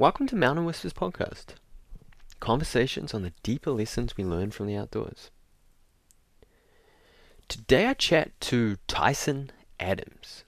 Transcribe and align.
Welcome 0.00 0.28
to 0.28 0.34
Mountain 0.34 0.64
Whispers 0.64 0.94
Podcast. 0.94 1.56
Conversations 2.40 3.12
on 3.12 3.20
the 3.20 3.34
deeper 3.42 3.70
lessons 3.70 4.16
we 4.16 4.24
learn 4.24 4.50
from 4.50 4.66
the 4.66 4.74
outdoors. 4.74 5.30
Today 7.48 7.86
I 7.86 7.92
chat 7.92 8.30
to 8.40 8.78
Tyson 8.88 9.50
Adams. 9.78 10.44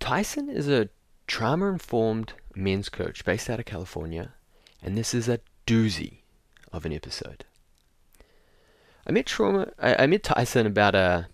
Tyson 0.00 0.48
is 0.48 0.68
a 0.68 0.88
trauma 1.28 1.66
informed 1.68 2.32
men's 2.56 2.88
coach 2.88 3.24
based 3.24 3.48
out 3.48 3.60
of 3.60 3.64
California, 3.64 4.32
and 4.82 4.98
this 4.98 5.14
is 5.14 5.28
a 5.28 5.38
doozy 5.64 6.22
of 6.72 6.84
an 6.84 6.92
episode. 6.92 7.44
I 9.06 9.12
met 9.12 9.26
trauma. 9.26 9.70
I, 9.78 10.02
I 10.02 10.06
met 10.08 10.24
Tyson 10.24 10.66
about 10.66 10.96
a 10.96 11.28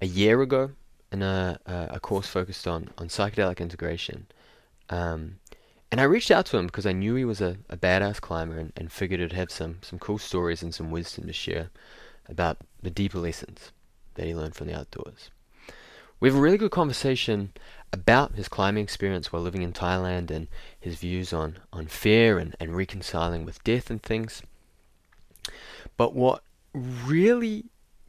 a 0.00 0.06
year 0.06 0.40
ago 0.40 0.70
in 1.10 1.20
a, 1.20 1.58
a 1.66 1.98
course 1.98 2.28
focused 2.28 2.68
on 2.68 2.90
on 2.96 3.08
psychedelic 3.08 3.58
integration. 3.58 4.28
Um, 4.88 5.40
and 5.94 6.00
I 6.00 6.04
reached 6.06 6.32
out 6.32 6.44
to 6.46 6.58
him 6.58 6.66
because 6.66 6.86
I 6.86 6.92
knew 6.92 7.14
he 7.14 7.24
was 7.24 7.40
a, 7.40 7.56
a 7.70 7.76
badass 7.76 8.20
climber 8.20 8.58
and, 8.58 8.72
and 8.76 8.90
figured 8.90 9.20
he'd 9.20 9.30
have 9.30 9.52
some, 9.52 9.78
some 9.80 10.00
cool 10.00 10.18
stories 10.18 10.60
and 10.60 10.74
some 10.74 10.90
wisdom 10.90 11.28
to 11.28 11.32
share 11.32 11.70
about 12.28 12.56
the 12.82 12.90
deeper 12.90 13.20
lessons 13.20 13.70
that 14.14 14.26
he 14.26 14.34
learned 14.34 14.56
from 14.56 14.66
the 14.66 14.76
outdoors. 14.76 15.30
We 16.18 16.28
have 16.28 16.36
a 16.36 16.40
really 16.40 16.58
good 16.58 16.72
conversation 16.72 17.52
about 17.92 18.34
his 18.34 18.48
climbing 18.48 18.82
experience 18.82 19.32
while 19.32 19.40
living 19.40 19.62
in 19.62 19.72
Thailand 19.72 20.32
and 20.32 20.48
his 20.80 20.96
views 20.96 21.32
on, 21.32 21.58
on 21.72 21.86
fear 21.86 22.40
and, 22.40 22.56
and 22.58 22.74
reconciling 22.74 23.44
with 23.44 23.62
death 23.62 23.88
and 23.88 24.02
things. 24.02 24.42
But 25.96 26.12
what 26.12 26.42
really 26.74 27.66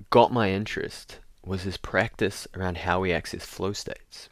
got 0.10 0.34
my 0.34 0.50
interest 0.50 1.20
was 1.46 1.62
his 1.62 1.78
practice 1.78 2.48
around 2.56 2.80
how 2.80 3.02
we 3.02 3.14
access 3.14 3.46
flow 3.46 3.74
states. 3.74 4.28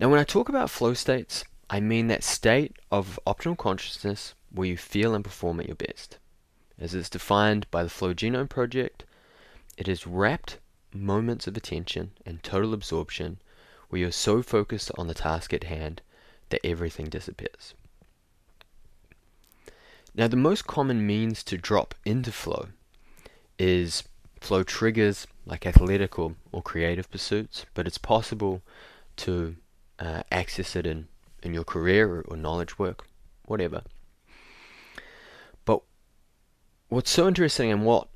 Now, 0.00 0.08
when 0.08 0.18
I 0.18 0.24
talk 0.24 0.48
about 0.48 0.70
flow 0.70 0.94
states, 0.94 1.44
I 1.68 1.78
mean 1.78 2.08
that 2.08 2.24
state 2.24 2.74
of 2.90 3.20
optimal 3.26 3.58
consciousness 3.58 4.32
where 4.50 4.66
you 4.66 4.78
feel 4.78 5.14
and 5.14 5.22
perform 5.22 5.60
at 5.60 5.66
your 5.66 5.76
best. 5.76 6.16
As 6.78 6.94
it's 6.94 7.10
defined 7.10 7.70
by 7.70 7.82
the 7.82 7.90
Flow 7.90 8.14
Genome 8.14 8.48
Project, 8.48 9.04
it 9.76 9.88
is 9.88 10.06
rapt 10.06 10.56
moments 10.94 11.46
of 11.46 11.54
attention 11.54 12.12
and 12.24 12.42
total 12.42 12.72
absorption 12.72 13.42
where 13.90 14.00
you're 14.00 14.10
so 14.10 14.40
focused 14.40 14.90
on 14.96 15.06
the 15.06 15.12
task 15.12 15.52
at 15.52 15.64
hand 15.64 16.00
that 16.48 16.64
everything 16.64 17.10
disappears. 17.10 17.74
Now, 20.14 20.28
the 20.28 20.36
most 20.36 20.66
common 20.66 21.06
means 21.06 21.44
to 21.44 21.58
drop 21.58 21.94
into 22.06 22.32
flow 22.32 22.68
is 23.58 24.04
flow 24.40 24.62
triggers 24.62 25.26
like 25.44 25.66
athletic 25.66 26.18
or, 26.18 26.36
or 26.52 26.62
creative 26.62 27.10
pursuits, 27.10 27.66
but 27.74 27.86
it's 27.86 27.98
possible 27.98 28.62
to 29.16 29.56
uh, 30.00 30.22
access 30.32 30.74
it 30.74 30.86
in, 30.86 31.06
in 31.42 31.54
your 31.54 31.64
career 31.64 32.08
or, 32.08 32.20
or 32.22 32.36
knowledge 32.36 32.78
work, 32.78 33.06
whatever. 33.44 33.82
But 35.64 35.82
what's 36.88 37.10
so 37.10 37.28
interesting 37.28 37.70
and 37.70 37.84
what 37.84 38.08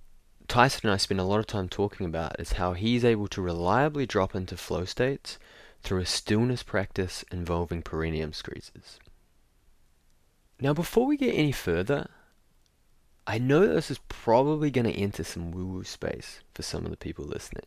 Tyson 0.48 0.80
and 0.84 0.94
I 0.94 0.96
spend 0.96 1.20
a 1.20 1.24
lot 1.24 1.40
of 1.40 1.46
time 1.46 1.68
talking 1.68 2.06
about 2.06 2.40
is 2.40 2.54
how 2.54 2.72
he's 2.72 3.04
able 3.04 3.28
to 3.28 3.42
reliably 3.42 4.06
drop 4.06 4.34
into 4.34 4.56
flow 4.56 4.84
states 4.84 5.38
through 5.82 6.00
a 6.00 6.06
stillness 6.06 6.62
practice 6.62 7.24
involving 7.30 7.82
perineum 7.82 8.32
squeezes. 8.32 8.98
Now, 10.60 10.72
before 10.72 11.06
we 11.06 11.16
get 11.16 11.34
any 11.34 11.52
further, 11.52 12.08
I 13.26 13.38
know 13.38 13.66
this 13.66 13.90
is 13.90 14.00
probably 14.08 14.70
going 14.70 14.86
to 14.86 14.98
enter 14.98 15.24
some 15.24 15.50
woo 15.50 15.66
woo 15.66 15.84
space 15.84 16.40
for 16.54 16.62
some 16.62 16.84
of 16.84 16.90
the 16.90 16.96
people 16.96 17.24
listening. 17.24 17.66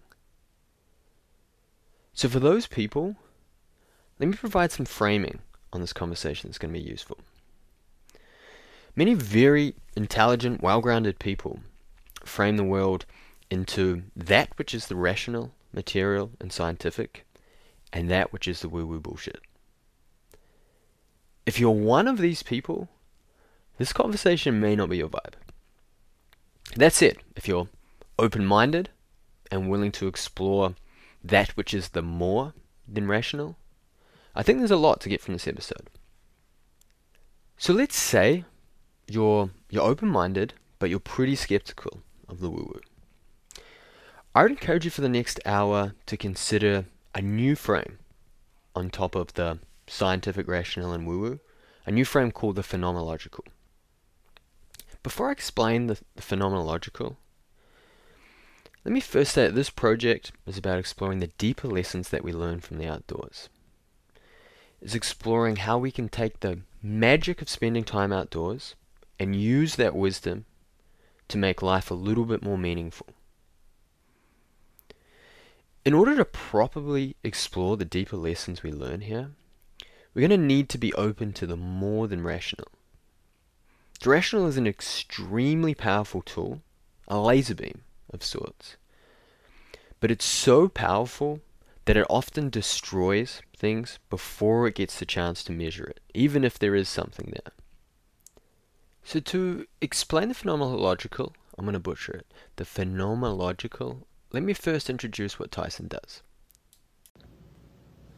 So, 2.13 2.29
for 2.29 2.39
those 2.39 2.65
people 2.65 3.15
let 4.19 4.29
me 4.29 4.35
provide 4.35 4.71
some 4.71 4.85
framing 4.85 5.39
on 5.71 5.81
this 5.81 5.93
conversation 5.93 6.49
that's 6.49 6.57
going 6.57 6.73
to 6.73 6.79
be 6.79 6.85
useful. 6.85 7.17
Many 8.95 9.13
very 9.13 9.75
intelligent, 9.95 10.61
well 10.61 10.81
grounded 10.81 11.19
people 11.19 11.59
frame 12.23 12.57
the 12.57 12.63
world 12.63 13.05
into 13.49 14.03
that 14.15 14.49
which 14.57 14.73
is 14.73 14.87
the 14.87 14.95
rational, 14.95 15.53
material, 15.71 16.31
and 16.41 16.51
scientific, 16.51 17.25
and 17.93 18.09
that 18.09 18.33
which 18.33 18.47
is 18.47 18.61
the 18.61 18.69
woo 18.69 18.85
woo 18.85 18.99
bullshit. 18.99 19.41
If 21.45 21.59
you're 21.59 21.71
one 21.71 22.07
of 22.07 22.17
these 22.17 22.43
people, 22.43 22.89
this 23.77 23.93
conversation 23.93 24.59
may 24.59 24.75
not 24.75 24.89
be 24.89 24.97
your 24.97 25.09
vibe. 25.09 25.35
That's 26.75 27.01
it. 27.01 27.19
If 27.35 27.47
you're 27.47 27.69
open 28.19 28.45
minded 28.45 28.89
and 29.51 29.69
willing 29.69 29.91
to 29.93 30.07
explore 30.07 30.75
that 31.23 31.51
which 31.51 31.73
is 31.73 31.89
the 31.89 32.01
more 32.01 32.53
than 32.87 33.07
rational, 33.07 33.57
I 34.37 34.43
think 34.43 34.59
there's 34.59 34.69
a 34.69 34.77
lot 34.77 35.01
to 35.01 35.09
get 35.09 35.19
from 35.19 35.33
this 35.33 35.47
episode. 35.47 35.89
So 37.57 37.73
let's 37.73 37.95
say 37.95 38.45
you're 39.07 39.49
you're 39.71 39.81
open-minded, 39.81 40.53
but 40.77 40.91
you're 40.91 40.99
pretty 40.99 41.35
skeptical 41.35 42.03
of 42.29 42.39
the 42.39 42.51
woo-woo. 42.51 42.81
I 44.35 44.43
would 44.43 44.51
encourage 44.51 44.85
you 44.85 44.91
for 44.91 45.01
the 45.01 45.09
next 45.09 45.39
hour 45.43 45.95
to 46.05 46.15
consider 46.15 46.85
a 47.15 47.21
new 47.21 47.55
frame 47.55 47.97
on 48.75 48.91
top 48.91 49.15
of 49.15 49.33
the 49.33 49.57
scientific, 49.87 50.47
rational, 50.47 50.93
and 50.93 51.07
woo-woo, 51.07 51.39
a 51.87 51.91
new 51.91 52.05
frame 52.05 52.31
called 52.31 52.57
the 52.57 52.61
phenomenological. 52.61 53.47
Before 55.01 55.29
I 55.29 55.31
explain 55.31 55.87
the, 55.87 55.97
the 56.15 56.21
phenomenological, 56.21 57.15
let 58.85 58.91
me 58.91 58.99
first 58.99 59.31
say 59.31 59.47
that 59.47 59.55
this 59.55 59.71
project 59.71 60.31
is 60.45 60.59
about 60.59 60.77
exploring 60.77 61.21
the 61.21 61.33
deeper 61.39 61.67
lessons 61.67 62.09
that 62.09 62.23
we 62.23 62.31
learn 62.31 62.59
from 62.59 62.77
the 62.77 62.87
outdoors 62.87 63.49
is 64.81 64.95
exploring 64.95 65.57
how 65.57 65.77
we 65.77 65.91
can 65.91 66.09
take 66.09 66.39
the 66.39 66.59
magic 66.81 67.41
of 67.41 67.49
spending 67.49 67.83
time 67.83 68.13
outdoors 68.13 68.75
and 69.19 69.35
use 69.35 69.75
that 69.75 69.95
wisdom 69.95 70.45
to 71.27 71.37
make 71.37 71.61
life 71.61 71.91
a 71.91 71.95
little 71.95 72.25
bit 72.25 72.43
more 72.43 72.57
meaningful. 72.57 73.07
In 75.83 75.93
order 75.93 76.15
to 76.17 76.25
properly 76.25 77.15
explore 77.23 77.77
the 77.77 77.85
deeper 77.85 78.17
lessons 78.17 78.61
we 78.61 78.71
learn 78.71 79.01
here, 79.01 79.31
we're 80.13 80.27
going 80.27 80.41
to 80.41 80.45
need 80.45 80.69
to 80.69 80.77
be 80.77 80.93
open 80.93 81.33
to 81.33 81.47
the 81.47 81.55
more 81.55 82.07
than 82.07 82.23
rational. 82.23 82.67
The 84.01 84.09
rational 84.09 84.47
is 84.47 84.57
an 84.57 84.67
extremely 84.67 85.73
powerful 85.73 86.21
tool, 86.21 86.61
a 87.07 87.19
laser 87.19 87.55
beam 87.55 87.81
of 88.13 88.23
sorts. 88.23 88.75
But 89.99 90.11
it's 90.11 90.25
so 90.25 90.67
powerful 90.67 91.39
that 91.85 91.97
it 91.97 92.05
often 92.09 92.49
destroys 92.49 93.41
things 93.57 93.99
before 94.09 94.67
it 94.67 94.75
gets 94.75 94.99
the 94.99 95.05
chance 95.05 95.43
to 95.43 95.51
measure 95.51 95.85
it, 95.85 95.99
even 96.13 96.43
if 96.43 96.59
there 96.59 96.75
is 96.75 96.87
something 96.87 97.33
there. 97.33 97.53
So, 99.03 99.19
to 99.19 99.65
explain 99.81 100.29
the 100.29 100.35
phenomenological, 100.35 101.33
I'm 101.57 101.65
going 101.65 101.73
to 101.73 101.79
butcher 101.79 102.13
it. 102.13 102.27
The 102.57 102.65
phenomenological, 102.65 104.03
let 104.31 104.43
me 104.43 104.53
first 104.53 104.89
introduce 104.89 105.39
what 105.39 105.51
Tyson 105.51 105.87
does. 105.87 106.21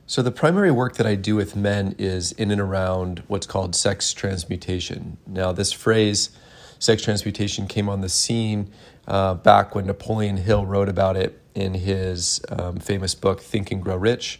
So, 0.07 0.23
the 0.23 0.31
primary 0.31 0.71
work 0.71 0.95
that 0.95 1.05
I 1.05 1.13
do 1.13 1.35
with 1.35 1.55
men 1.55 1.95
is 1.99 2.31
in 2.31 2.49
and 2.49 2.59
around 2.59 3.23
what's 3.27 3.45
called 3.45 3.75
sex 3.75 4.11
transmutation. 4.13 5.17
Now, 5.27 5.51
this 5.51 5.71
phrase, 5.71 6.31
sex 6.79 7.03
transmutation, 7.03 7.67
came 7.67 7.87
on 7.87 8.01
the 8.01 8.09
scene 8.09 8.71
uh, 9.07 9.35
back 9.35 9.75
when 9.75 9.85
Napoleon 9.85 10.37
Hill 10.37 10.65
wrote 10.65 10.89
about 10.89 11.15
it 11.15 11.39
in 11.53 11.75
his 11.75 12.41
um, 12.49 12.77
famous 12.77 13.13
book, 13.13 13.41
Think 13.41 13.71
and 13.71 13.83
Grow 13.83 13.95
Rich. 13.95 14.39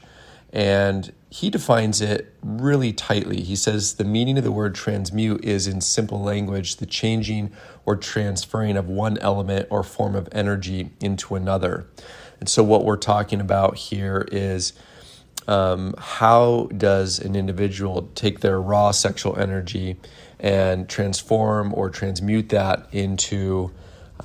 And 0.52 1.14
he 1.30 1.50
defines 1.50 2.02
it 2.02 2.34
really 2.42 2.92
tightly. 2.92 3.42
He 3.42 3.56
says 3.56 3.96
the 3.96 4.04
meaning 4.04 4.38
of 4.38 4.44
the 4.44 4.52
word 4.52 4.74
transmute 4.74 5.46
is, 5.46 5.68
in 5.68 5.80
simple 5.80 6.22
language, 6.22 6.78
the 6.78 6.88
changing 6.88 7.52
or 7.86 7.96
transferring 7.96 8.76
of 8.76 8.88
one 8.88 9.18
element 9.20 9.68
or 9.70 9.84
form 9.84 10.16
of 10.16 10.28
energy 10.32 10.90
into 11.00 11.36
another. 11.36 11.88
And 12.40 12.50
so, 12.50 12.64
what 12.64 12.84
we're 12.84 12.98
talking 12.98 13.40
about 13.40 13.78
here 13.78 14.28
is 14.32 14.74
um, 15.48 15.94
how 15.98 16.70
does 16.76 17.20
an 17.20 17.36
individual 17.36 18.10
take 18.16 18.40
their 18.40 18.60
raw 18.60 18.92
sexual 18.92 19.38
energy 19.38 19.98
and 20.40 20.90
transform 20.90 21.74
or 21.76 21.90
transmute 21.90 22.50
that 22.50 22.88
into 22.92 23.72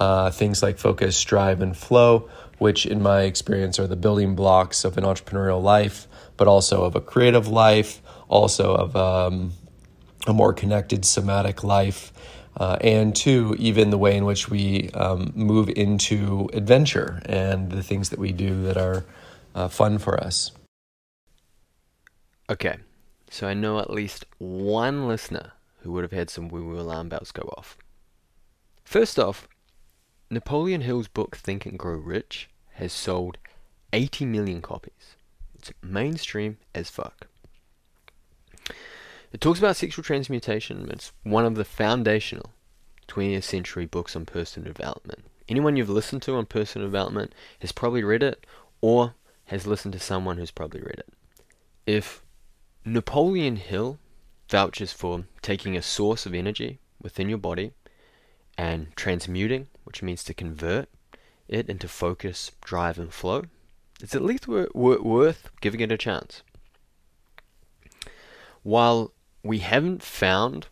uh, 0.01 0.31
things 0.31 0.63
like 0.63 0.79
focus, 0.79 1.23
drive, 1.23 1.61
and 1.61 1.77
flow, 1.77 2.29
which, 2.59 2.87
in 2.87 3.03
my 3.03 3.23
experience, 3.23 3.79
are 3.79 3.87
the 3.87 3.97
building 3.97 4.35
blocks 4.35 4.85
of 4.85 4.97
an 4.97 5.05
entrepreneurial 5.05 5.63
life 5.63 6.07
but 6.37 6.49
also 6.49 6.85
of 6.85 6.97
a 6.97 7.01
creative 7.01 7.49
life, 7.49 8.03
also 8.29 8.75
of 8.75 8.97
um, 8.97 9.53
a 10.27 10.33
more 10.33 10.53
connected 10.53 11.05
somatic 11.05 11.65
life, 11.65 12.13
uh, 12.57 12.79
and 12.81 13.15
two, 13.17 13.57
even 13.59 13.91
the 13.91 13.99
way 13.99 14.17
in 14.17 14.25
which 14.25 14.49
we 14.49 14.91
um, 14.91 15.33
move 15.35 15.69
into 15.71 16.49
adventure 16.53 17.21
and 17.27 17.71
the 17.71 17.83
things 17.83 18.11
that 18.11 18.19
we 18.19 18.33
do 18.33 18.63
that 18.63 18.77
are 18.77 19.05
uh, 19.55 19.69
fun 19.69 19.99
for 19.99 20.23
us. 20.23 20.53
Okay, 22.49 22.77
so 23.31 23.49
I 23.49 23.55
know 23.55 23.79
at 23.79 23.91
least 23.91 24.27
one 24.39 25.09
listener 25.09 25.53
who 25.81 25.93
would 25.93 26.05
have 26.05 26.13
had 26.13 26.31
some 26.31 26.49
woo 26.49 26.65
woo 26.65 26.79
alarm 26.79 27.09
bells 27.09 27.33
go 27.33 27.53
off. 27.57 27.77
First 28.85 29.19
off, 29.19 29.49
Napoleon 30.31 30.83
Hill's 30.83 31.09
book 31.09 31.37
Think 31.37 31.67
and 31.67 31.79
Grow 31.79 31.97
Rich 31.97 32.49
has 32.75 32.93
sold 32.93 33.39
80 33.93 34.27
million 34.27 34.61
copies. 34.61 35.17
It's 35.65 35.73
mainstream 35.83 36.59
as 36.75 36.91
fuck. 36.91 37.27
It 39.33 39.41
talks 39.41 39.59
about 39.59 39.77
sexual 39.77 40.03
transmutation. 40.03 40.91
It's 40.91 41.13
one 41.23 41.47
of 41.47 41.55
the 41.55 41.65
foundational 41.65 42.51
20th 43.09 43.45
century 43.45 43.87
books 43.87 44.15
on 44.15 44.27
personal 44.27 44.71
development. 44.71 45.25
Anyone 45.49 45.77
you've 45.77 45.89
listened 45.89 46.21
to 46.23 46.37
on 46.37 46.45
personal 46.45 46.87
development 46.87 47.35
has 47.61 47.73
probably 47.73 48.05
read 48.05 48.23
it 48.23 48.47
or 48.83 49.15
has 49.47 49.67
listened 49.67 49.95
to 49.95 50.01
someone 50.01 50.37
who's 50.37 50.51
probably 50.51 50.81
read 50.83 50.99
it. 50.99 51.13
If 51.87 52.23
Napoleon 52.85 53.57
Hill 53.57 53.99
vouches 54.51 54.93
for 54.93 55.25
taking 55.41 55.77
a 55.77 55.83
source 55.83 56.27
of 56.27 56.35
energy 56.35 56.79
within 57.01 57.31
your 57.31 57.39
body 57.39 57.73
and 58.59 58.95
transmuting, 58.97 59.69
which 59.85 60.03
means 60.03 60.25
to 60.25 60.35
convert 60.35 60.91
it 61.49 61.71
into 61.71 61.89
focus, 61.89 62.53
drive, 62.63 62.99
and 62.99 63.13
flow, 63.13 63.45
it's 64.05 64.15
at 64.15 64.23
least 64.23 64.47
worth 64.47 65.51
giving 65.63 65.81
it 65.81 65.91
a 65.91 65.97
chance. 65.97 66.43
While 68.63 69.15
we 69.43 69.61
haven't 69.61 70.03
found 70.03 70.67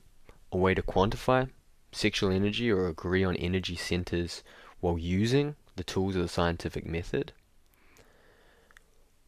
a 0.53 0.59
way 0.59 0.75
to 0.75 0.83
quantify 0.83 1.49
sexual 1.93 2.31
energy 2.31 2.71
or 2.71 2.87
agree 2.87 3.25
on 3.25 3.35
energy 3.37 3.75
centers 3.75 4.43
while 4.81 4.99
using 4.99 5.57
the 5.77 5.83
tools 5.83 6.15
of 6.15 6.21
the 6.21 6.29
scientific 6.29 6.85
method, 6.85 7.33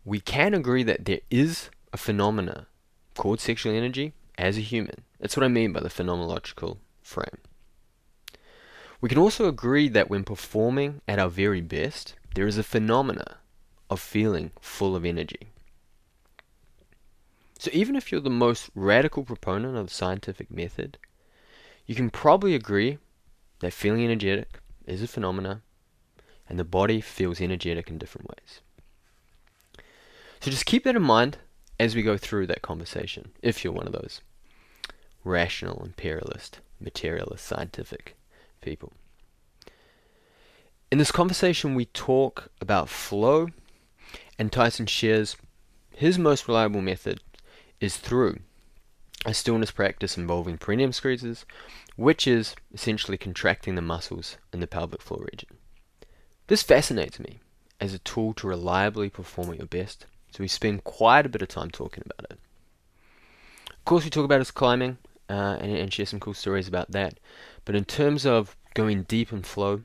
we 0.05 0.21
can 0.21 0.53
agree 0.53 0.83
that 0.83 1.07
there 1.07 1.21
is 1.31 1.71
a 1.95 1.97
phenomena 1.97 2.67
called 3.15 3.41
sexual 3.41 3.75
energy 3.75 4.13
as 4.37 4.59
a 4.59 4.61
human. 4.61 5.05
That's 5.19 5.35
what 5.35 5.45
I 5.45 5.49
mean 5.49 5.73
by 5.73 5.81
the 5.81 5.89
phenomenological 5.89 6.77
frame. 7.03 7.39
We 9.01 9.09
can 9.09 9.17
also 9.17 9.49
agree 9.49 9.89
that 9.89 10.11
when 10.11 10.25
performing 10.25 11.01
at 11.09 11.19
our 11.19 11.31
very 11.31 11.63
best, 11.63 12.17
there 12.35 12.47
is 12.47 12.59
a 12.59 12.63
phenomena 12.63 13.39
of 13.91 14.01
feeling 14.01 14.51
full 14.61 14.97
of 14.97 15.05
energy. 15.05 15.51
So 17.59 17.71
even 17.73 17.97
if 17.97 18.11
you're 18.11 18.21
the 18.21 18.31
most 18.31 18.71
radical 18.75 19.25
proponent 19.25 19.77
of 19.77 19.89
the 19.89 19.95
scientific 19.95 20.51
method, 20.51 20.99
you 21.87 21.95
can 21.95 22.11
probably 22.11 22.55
agree 22.55 22.99
that 23.61 23.73
feeling 23.73 24.05
energetic 24.05 24.61
is 24.87 25.03
a 25.03 25.09
phenomena 25.09 25.63
and 26.49 26.59
the 26.59 26.65
body 26.65 27.01
feels 27.01 27.41
energetic 27.41 27.89
in 27.89 27.99
different 27.99 28.29
ways. 28.29 28.61
So 30.41 30.51
just 30.51 30.67
keep 30.67 30.85
that 30.85 30.97
in 30.97 31.03
mind 31.03 31.39
as 31.81 31.95
we 31.95 32.03
go 32.03 32.19
through 32.19 32.47
that 32.49 32.63
conversation, 32.63 33.31
if 33.43 33.65
you're 33.65 33.73
one 33.73 33.87
of 33.87 33.93
those 33.93 34.21
rational, 35.25 35.83
imperialist, 35.83 36.61
materialist, 36.79 37.47
scientific 37.47 38.15
people. 38.61 38.93
In 40.91 40.99
this 40.99 41.11
conversation, 41.11 41.75
we 41.75 41.87
talk 41.87 42.51
about 42.61 42.91
flow, 42.91 43.49
and 44.39 44.51
Tyson 44.51 44.87
shares 44.87 45.37
his 45.95 46.19
most 46.19 46.49
reliable 46.49 46.81
method 46.81 47.21
is 47.81 47.97
through 47.97 48.41
a 49.25 49.33
stillness 49.33 49.71
practice 49.71 50.19
involving 50.19 50.59
perineum 50.59 50.93
squeezes, 50.93 51.47
which 51.97 52.27
is 52.27 52.55
essentially 52.73 53.17
contracting 53.17 53.75
the 53.75 53.83
muscles 53.83 54.37
in 54.53 54.61
the 54.61 54.67
pelvic 54.67 55.01
floor 55.01 55.27
region. 55.31 55.57
This 56.49 56.63
fascinates 56.63 57.19
me 57.19 57.41
as 57.81 57.95
a 57.95 57.99
tool 58.01 58.35
to 58.35 58.49
reliably 58.49 59.09
perform 59.09 59.51
at 59.51 59.59
your 59.59 59.67
best, 59.67 60.07
so 60.31 60.43
we 60.43 60.49
spend 60.49 60.85
quite 60.85 61.25
a 61.25 61.29
bit 61.29 61.43
of 61.43 61.49
time 61.49 61.71
talking 61.71 62.05
about 62.05 62.31
it. 62.31 62.39
Of 63.71 63.85
course, 63.85 64.05
we 64.05 64.11
talk 64.11 64.25
about 64.25 64.41
his 64.41 64.51
climbing 64.51 64.99
uh, 65.31 65.59
and, 65.61 65.75
and 65.75 65.93
share 65.93 66.07
some 66.07 66.21
cool 66.21 66.35
stories 66.35 66.69
about 66.69 66.91
that, 66.91 67.19
but 67.65 67.75
in 67.75 67.85
terms 67.85 68.27
of 68.27 68.57
going 68.75 69.05
deep 69.05 69.33
in 69.33 69.43
flow, 69.43 69.83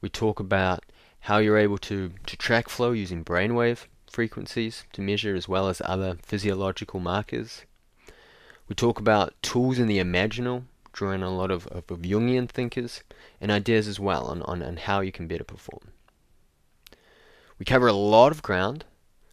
we 0.00 0.08
talk 0.08 0.40
about 0.40 0.84
how 1.24 1.38
you're 1.38 1.56
able 1.56 1.78
to, 1.78 2.12
to 2.26 2.36
track 2.36 2.68
flow 2.68 2.92
using 2.92 3.24
brainwave 3.24 3.86
frequencies 4.10 4.84
to 4.92 5.00
measure 5.00 5.34
as 5.34 5.48
well 5.48 5.68
as 5.68 5.80
other 5.84 6.18
physiological 6.22 7.00
markers. 7.00 7.62
We 8.68 8.74
talk 8.74 9.00
about 9.00 9.32
tools 9.40 9.78
in 9.78 9.86
the 9.86 9.98
imaginal, 9.98 10.64
drawing 10.92 11.22
on 11.22 11.32
a 11.32 11.36
lot 11.36 11.50
of, 11.50 11.66
of, 11.68 11.90
of 11.90 12.02
Jungian 12.02 12.46
thinkers, 12.46 13.02
and 13.40 13.50
ideas 13.50 13.88
as 13.88 13.98
well 13.98 14.26
on, 14.26 14.42
on, 14.42 14.62
on 14.62 14.76
how 14.76 15.00
you 15.00 15.12
can 15.12 15.26
better 15.26 15.44
perform. 15.44 15.92
We 17.58 17.64
cover 17.64 17.86
a 17.86 17.94
lot 17.94 18.30
of 18.30 18.42
ground, 18.42 18.84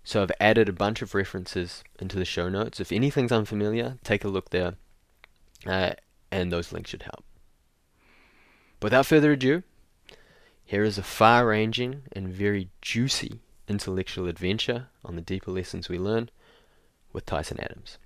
so 0.05 0.21
I've 0.21 0.31
added 0.39 0.69
a 0.69 0.73
bunch 0.73 1.01
of 1.01 1.13
references 1.13 1.83
into 1.99 2.17
the 2.17 2.23
show 2.23 2.47
notes. 2.47 2.79
If 2.79 2.93
anything's 2.93 3.33
unfamiliar, 3.33 3.97
take 4.05 4.23
a 4.23 4.29
look 4.29 4.51
there, 4.51 4.75
uh, 5.67 5.91
and 6.31 6.53
those 6.53 6.71
links 6.71 6.91
should 6.91 7.03
help. 7.03 7.25
Without 8.81 9.05
further 9.05 9.33
ado, 9.33 9.63
here 10.71 10.85
is 10.85 10.97
a 10.97 11.03
far 11.03 11.47
ranging 11.47 12.03
and 12.13 12.29
very 12.29 12.69
juicy 12.81 13.41
intellectual 13.67 14.29
adventure 14.29 14.87
on 15.03 15.17
the 15.17 15.21
deeper 15.21 15.51
lessons 15.51 15.89
we 15.89 15.99
learn 15.99 16.29
with 17.11 17.25
Tyson 17.25 17.59
Adams. 17.59 17.97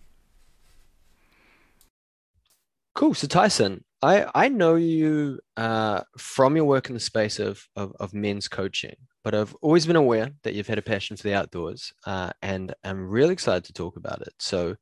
Cool. 2.95 3.13
So 3.13 3.27
Tyson, 3.27 3.83
I, 4.01 4.25
I 4.33 4.49
know 4.49 4.73
you 4.73 5.41
uh, 5.55 6.01
from 6.17 6.55
your 6.55 6.65
work 6.65 6.89
in 6.89 6.95
the 6.95 6.99
space 6.99 7.37
of, 7.37 7.67
of, 7.75 7.93
of, 7.99 8.15
men's 8.15 8.47
coaching, 8.47 8.95
but 9.23 9.35
I've 9.35 9.53
always 9.61 9.85
been 9.85 9.95
aware 9.95 10.31
that 10.41 10.55
you've 10.55 10.65
had 10.65 10.79
a 10.79 10.81
passion 10.81 11.15
for 11.17 11.21
the 11.21 11.35
outdoors, 11.35 11.93
uh, 12.07 12.31
and 12.41 12.73
I'm 12.83 13.07
really 13.07 13.33
excited 13.33 13.65
to 13.65 13.73
talk 13.73 13.95
about 13.95 14.23
it. 14.23 14.33
So, 14.39 14.75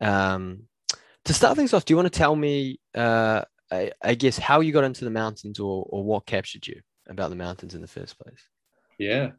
um, 0.00 0.62
to 1.26 1.34
start 1.34 1.58
things 1.58 1.74
off, 1.74 1.84
do 1.84 1.92
you 1.92 1.96
want 1.96 2.10
to 2.10 2.18
tell 2.18 2.34
me, 2.34 2.80
uh, 2.94 3.42
I, 3.70 3.92
I, 4.02 4.14
guess, 4.14 4.38
how 4.38 4.60
you 4.60 4.72
got 4.72 4.84
into 4.84 5.04
the 5.04 5.10
mountains, 5.10 5.60
or, 5.60 5.84
or 5.90 6.02
what 6.02 6.24
captured 6.24 6.66
you 6.66 6.80
about 7.08 7.30
the 7.30 7.36
mountains 7.36 7.74
in 7.74 7.80
the 7.80 7.86
first 7.86 8.18
place? 8.18 8.40
Yeah. 8.98 9.30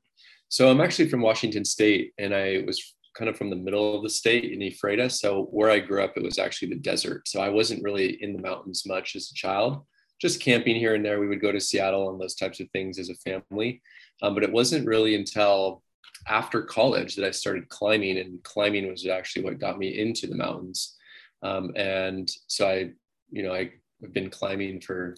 So 0.50 0.70
I'm 0.70 0.82
actually 0.82 1.10
from 1.10 1.22
Washington 1.22 1.66
State, 1.66 2.14
and 2.18 2.34
I 2.34 2.64
was 2.66 2.96
kind 3.16 3.30
of 3.30 3.38
from 3.38 3.50
the 3.50 3.56
middle 3.56 3.96
of 3.96 4.04
the 4.04 4.10
state 4.10 4.52
in 4.52 4.62
Ephrata. 4.62 5.10
So 5.10 5.46
where 5.46 5.70
I 5.70 5.80
grew 5.80 6.04
up, 6.04 6.14
it 6.16 6.24
was 6.24 6.38
actually 6.38 6.70
the 6.70 6.76
desert. 6.76 7.28
So 7.28 7.42
I 7.42 7.50
wasn't 7.50 7.84
really 7.84 8.22
in 8.24 8.34
the 8.34 8.42
mountains 8.42 8.84
much 8.86 9.16
as 9.16 9.32
a 9.32 9.36
child, 9.36 9.84
just 10.22 10.40
camping 10.40 10.76
here 10.76 10.96
and 10.96 11.04
there. 11.04 11.20
We 11.20 11.28
would 11.28 11.42
go 11.42 11.52
to 11.52 11.60
Seattle 11.60 12.12
and 12.12 12.22
those 12.22 12.36
types 12.36 12.60
of 12.60 12.70
things 12.72 13.00
as 13.00 13.10
a 13.10 13.16
family. 13.16 13.82
Um, 14.22 14.34
but 14.36 14.44
it 14.44 14.52
wasn't 14.52 14.88
really 14.88 15.16
until 15.16 15.82
after 16.28 16.62
college 16.62 17.16
that 17.16 17.26
I 17.26 17.32
started 17.32 17.70
climbing, 17.70 18.18
and 18.18 18.42
climbing 18.44 18.90
was 18.90 19.06
actually 19.08 19.46
what 19.46 19.60
got 19.60 19.78
me 19.78 20.00
into 20.00 20.28
the 20.28 20.36
mountains. 20.36 20.96
Um, 21.42 21.72
and 21.76 22.30
so 22.48 22.68
I, 22.68 22.92
you 23.32 23.44
know, 23.44 23.54
I've 23.54 23.72
been 24.14 24.30
climbing 24.30 24.82
for 24.82 25.16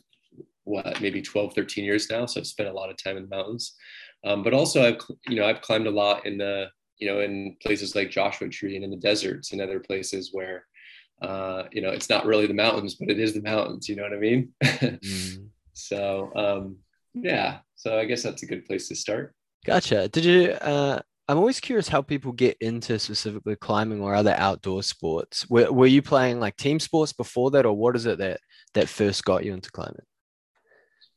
what, 0.70 1.02
maybe 1.02 1.22
12, 1.22 1.54
13 1.54 1.84
years 1.84 2.10
now. 2.10 2.26
So 2.26 2.40
I've 2.40 2.48
spent 2.48 2.70
a 2.70 2.74
lot 2.74 2.90
of 2.90 2.98
time 2.98 3.18
in 3.18 3.24
the 3.24 3.36
mountains. 3.36 3.76
Um, 4.24 4.44
but 4.44 4.54
also 4.54 4.84
I've, 4.84 5.02
you 5.28 5.36
know, 5.36 5.46
I've 5.46 5.62
climbed 5.62 5.88
a 5.88 5.92
lot 5.92 6.26
in 6.26 6.38
the 6.38 6.70
you 7.00 7.08
know, 7.08 7.22
in 7.22 7.56
places 7.62 7.96
like 7.96 8.12
Joshua 8.12 8.50
Tree 8.50 8.76
and 8.76 8.84
in 8.84 8.92
the 8.92 8.98
deserts 8.98 9.52
and 9.52 9.62
other 9.62 9.80
places 9.80 10.30
where, 10.34 10.66
uh, 11.22 11.64
you 11.72 11.82
know, 11.82 11.90
it's 11.90 12.10
not 12.10 12.26
really 12.26 12.46
the 12.46 12.54
mountains, 12.54 12.96
but 12.96 13.10
it 13.10 13.20
is 13.20 13.34
the 13.34 13.42
mountains. 13.42 13.88
You 13.88 13.96
know 13.96 14.04
what 14.04 14.14
I 14.14 14.18
mean? 14.18 14.54
mm. 14.64 15.48
So, 15.74 16.32
um, 16.36 16.78
yeah. 17.14 17.60
So 17.76 17.98
I 17.98 18.06
guess 18.06 18.22
that's 18.22 18.44
a 18.44 18.46
good 18.46 18.66
place 18.66 18.90
to 18.90 18.96
start. 18.96 19.34
Gotcha. 19.66 20.10
Did 20.10 20.26
you? 20.26 20.52
Uh, 20.52 21.00
I'm 21.30 21.38
always 21.38 21.60
curious 21.60 21.88
how 21.88 22.02
people 22.02 22.32
get 22.32 22.58
into 22.60 22.98
specifically 22.98 23.56
climbing 23.56 24.02
or 24.02 24.16
other 24.16 24.34
outdoor 24.38 24.84
sports. 24.84 25.50
Were, 25.50 25.72
were 25.72 25.86
you 25.86 26.02
playing 26.02 26.40
like 26.40 26.58
team 26.58 26.80
sports 26.80 27.14
before 27.14 27.52
that, 27.52 27.66
or 27.66 27.74
what 27.74 27.96
is 27.96 28.06
it 28.06 28.18
that 28.18 28.42
that 28.74 28.90
first 28.90 29.24
got 29.24 29.46
you 29.46 29.54
into 29.54 29.72
climbing? 29.72 30.06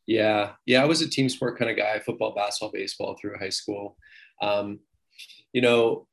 Yeah, 0.07 0.53
yeah, 0.67 0.83
I 0.83 0.87
was 0.87 1.01
a 1.01 1.09
team 1.09 1.29
sport 1.29 1.59
kind 1.59 1.71
of 1.71 1.77
guy: 1.77 1.99
football, 2.01 2.35
basketball, 2.35 2.73
baseball 2.73 3.17
through 3.21 3.39
high 3.39 3.51
school. 3.51 3.97
Um, 4.41 4.81
you 5.53 5.61
know, 5.61 6.07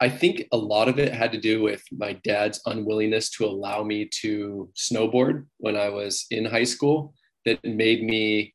I 0.00 0.08
think 0.08 0.46
a 0.52 0.56
lot 0.56 0.88
of 0.88 0.98
it 0.98 1.12
had 1.12 1.32
to 1.32 1.40
do 1.40 1.62
with 1.62 1.82
my 1.92 2.14
dad's 2.24 2.60
unwillingness 2.66 3.30
to 3.32 3.44
allow 3.44 3.82
me 3.82 4.08
to 4.22 4.70
snowboard 4.74 5.46
when 5.58 5.76
I 5.76 5.88
was 5.88 6.26
in 6.30 6.44
high 6.44 6.64
school 6.64 7.14
that 7.44 7.62
made 7.64 8.02
me 8.02 8.54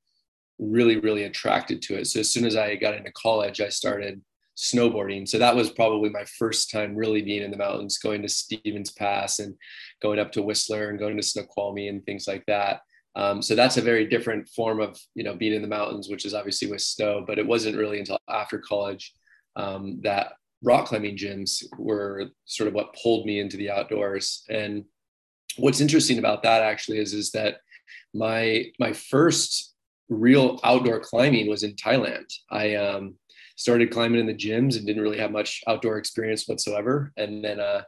really, 0.58 0.98
really 0.98 1.24
attracted 1.24 1.82
to 1.84 1.98
it. 1.98 2.08
So 2.08 2.22
as 2.22 2.32
soon 2.32 2.46
as 2.46 2.56
I 2.56 2.76
got 2.76 2.96
into 2.96 3.12
college, 3.12 3.62
I 3.62 3.70
started 3.70 4.22
snowboarding. 4.58 5.28
So 5.28 5.38
that 5.38 5.56
was 5.56 5.70
probably 5.70 6.10
my 6.10 6.24
first 6.40 6.72
time 6.72 6.96
really 6.96 7.22
being 7.22 7.44
in 7.44 7.52
the 7.52 7.58
mountains, 7.58 7.98
going 7.98 8.22
to 8.22 8.30
Stevens 8.30 8.92
Pass 8.92 9.40
and 9.40 9.56
going 10.02 10.18
up 10.18 10.32
to 10.32 10.42
Whistler 10.42 10.90
and 10.90 11.00
going 11.00 11.18
to 11.18 11.24
Snoqualmie 11.24 11.90
and 11.90 12.06
things 12.06 12.26
like 12.28 12.46
that. 12.48 12.82
Um, 13.16 13.42
so 13.42 13.56
that's 13.56 13.78
a 13.78 13.82
very 13.82 14.06
different 14.06 14.48
form 14.50 14.82
of, 14.82 15.00
you 15.14 15.24
know, 15.24 15.36
being 15.36 15.54
in 15.54 15.62
the 15.62 15.68
mountains, 15.68 16.10
which 16.10 16.26
is 16.26 16.34
obviously 16.34 16.70
with 16.70 16.82
snow, 16.82 17.24
but 17.26 17.40
it 17.40 17.48
wasn't 17.48 17.78
really 17.78 18.00
until 18.00 18.20
after 18.30 18.60
college 18.60 19.14
um, 19.56 20.02
that 20.04 20.34
rock 20.64 20.88
climbing 20.88 21.16
gyms 21.16 21.64
were 21.78 22.26
sort 22.46 22.68
of 22.68 22.74
what 22.74 22.96
pulled 23.02 23.26
me 23.26 23.40
into 23.40 23.58
the 23.58 23.70
outdoors. 23.70 24.44
And 24.50 24.84
what's 25.58 25.82
interesting 25.82 26.20
about 26.20 26.44
that 26.44 26.64
actually 26.64 27.00
is, 27.00 27.14
is 27.14 27.32
that 27.32 27.58
my 28.14 28.66
my 28.80 28.94
first 28.94 29.74
real 30.10 30.60
outdoor 30.64 31.00
climbing 31.00 31.50
was 31.50 31.64
in 31.64 31.74
Thailand. 31.76 32.26
I 32.52 32.76
um, 32.76 33.16
started 33.56 33.92
climbing 33.92 34.20
in 34.20 34.28
the 34.28 34.34
gyms 34.34 34.78
and 34.78 34.86
didn't 34.86 35.02
really 35.02 35.18
have 35.18 35.32
much 35.32 35.62
outdoor 35.68 35.98
experience 35.98 36.48
whatsoever. 36.48 37.12
And 37.18 37.44
then 37.44 37.60
uh, 37.60 37.84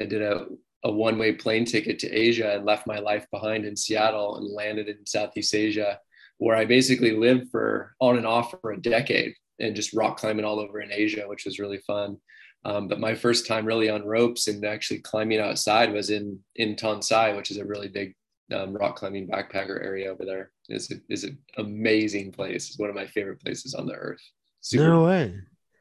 I 0.00 0.04
did 0.04 0.22
a, 0.22 0.46
a 0.84 0.92
one 0.92 1.18
way 1.18 1.32
plane 1.32 1.64
ticket 1.64 1.98
to 2.00 2.10
Asia 2.10 2.54
and 2.54 2.64
left 2.64 2.86
my 2.86 2.98
life 2.98 3.26
behind 3.30 3.64
in 3.64 3.76
Seattle 3.76 4.36
and 4.36 4.52
landed 4.52 4.88
in 4.88 5.04
Southeast 5.06 5.54
Asia, 5.54 5.98
where 6.38 6.56
I 6.56 6.64
basically 6.64 7.16
lived 7.16 7.50
for 7.50 7.94
on 8.00 8.16
and 8.16 8.26
off 8.26 8.54
for 8.60 8.72
a 8.72 8.80
decade 8.80 9.34
and 9.58 9.74
just 9.74 9.94
rock 9.94 10.18
climbing 10.18 10.44
all 10.44 10.60
over 10.60 10.80
in 10.80 10.92
Asia, 10.92 11.26
which 11.26 11.44
was 11.44 11.58
really 11.58 11.78
fun. 11.78 12.16
Um, 12.64 12.88
but 12.88 13.00
my 13.00 13.14
first 13.14 13.46
time 13.46 13.66
really 13.66 13.88
on 13.88 14.04
ropes 14.04 14.48
and 14.48 14.64
actually 14.64 15.00
climbing 15.00 15.40
outside 15.40 15.92
was 15.92 16.10
in 16.10 16.38
in 16.56 16.76
Tonsai, 16.76 17.36
which 17.36 17.50
is 17.50 17.58
a 17.58 17.64
really 17.64 17.88
big 17.88 18.14
um, 18.52 18.74
rock 18.74 18.96
climbing 18.96 19.28
backpacker 19.28 19.82
area 19.82 20.10
over 20.10 20.24
there. 20.24 20.50
It's, 20.68 20.90
a, 20.90 20.96
it's 21.08 21.24
an 21.24 21.38
amazing 21.58 22.32
place. 22.32 22.68
It's 22.68 22.78
one 22.78 22.88
of 22.88 22.96
my 22.96 23.06
favorite 23.06 23.40
places 23.40 23.74
on 23.74 23.86
the 23.86 23.94
earth. 23.94 24.20
Super 24.60 24.88
no 24.88 25.04
way. 25.04 25.34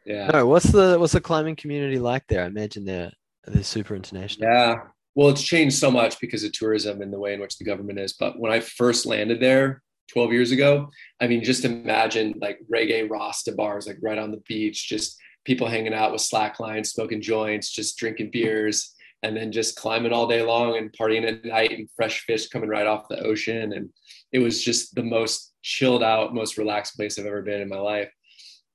Yeah. 0.05 0.27
No, 0.27 0.47
what's 0.47 0.71
the 0.71 0.97
what's 0.97 1.13
the 1.13 1.21
climbing 1.21 1.55
community 1.55 1.99
like 1.99 2.25
there? 2.27 2.43
I 2.43 2.47
imagine 2.47 2.85
they're 2.85 3.11
they're 3.47 3.63
super 3.63 3.95
international. 3.95 4.49
Yeah. 4.49 4.75
Well, 5.15 5.29
it's 5.29 5.41
changed 5.41 5.77
so 5.77 5.89
much 5.89 6.19
because 6.19 6.43
of 6.43 6.51
tourism 6.51 7.01
and 7.01 7.11
the 7.11 7.19
way 7.19 7.33
in 7.33 7.39
which 7.39 7.57
the 7.57 7.65
government 7.65 7.99
is. 7.99 8.13
But 8.13 8.39
when 8.39 8.51
I 8.51 8.59
first 8.59 9.05
landed 9.05 9.39
there 9.39 9.81
12 10.11 10.31
years 10.31 10.51
ago, 10.51 10.91
I 11.19 11.27
mean, 11.27 11.43
just 11.43 11.65
imagine 11.65 12.35
like 12.39 12.59
reggae 12.71 13.09
Rasta 13.09 13.53
bars, 13.53 13.87
like 13.87 13.97
right 14.01 14.19
on 14.19 14.31
the 14.31 14.43
beach, 14.47 14.87
just 14.87 15.17
people 15.43 15.67
hanging 15.67 15.93
out 15.93 16.11
with 16.11 16.21
slack 16.21 16.59
lines, 16.59 16.91
smoking 16.91 17.21
joints, 17.21 17.71
just 17.71 17.97
drinking 17.97 18.29
beers, 18.31 18.93
and 19.23 19.35
then 19.35 19.51
just 19.51 19.75
climbing 19.75 20.13
all 20.13 20.27
day 20.27 20.43
long 20.43 20.77
and 20.77 20.93
partying 20.93 21.27
at 21.27 21.43
night 21.43 21.71
and 21.71 21.89
fresh 21.95 22.21
fish 22.25 22.49
coming 22.49 22.69
right 22.69 22.85
off 22.85 23.07
the 23.09 23.19
ocean. 23.21 23.73
And 23.73 23.89
it 24.31 24.39
was 24.39 24.63
just 24.63 24.93
the 24.93 25.03
most 25.03 25.53
chilled 25.63 26.03
out, 26.03 26.35
most 26.35 26.57
relaxed 26.57 26.95
place 26.95 27.17
I've 27.17 27.25
ever 27.25 27.41
been 27.41 27.61
in 27.61 27.69
my 27.69 27.79
life. 27.79 28.11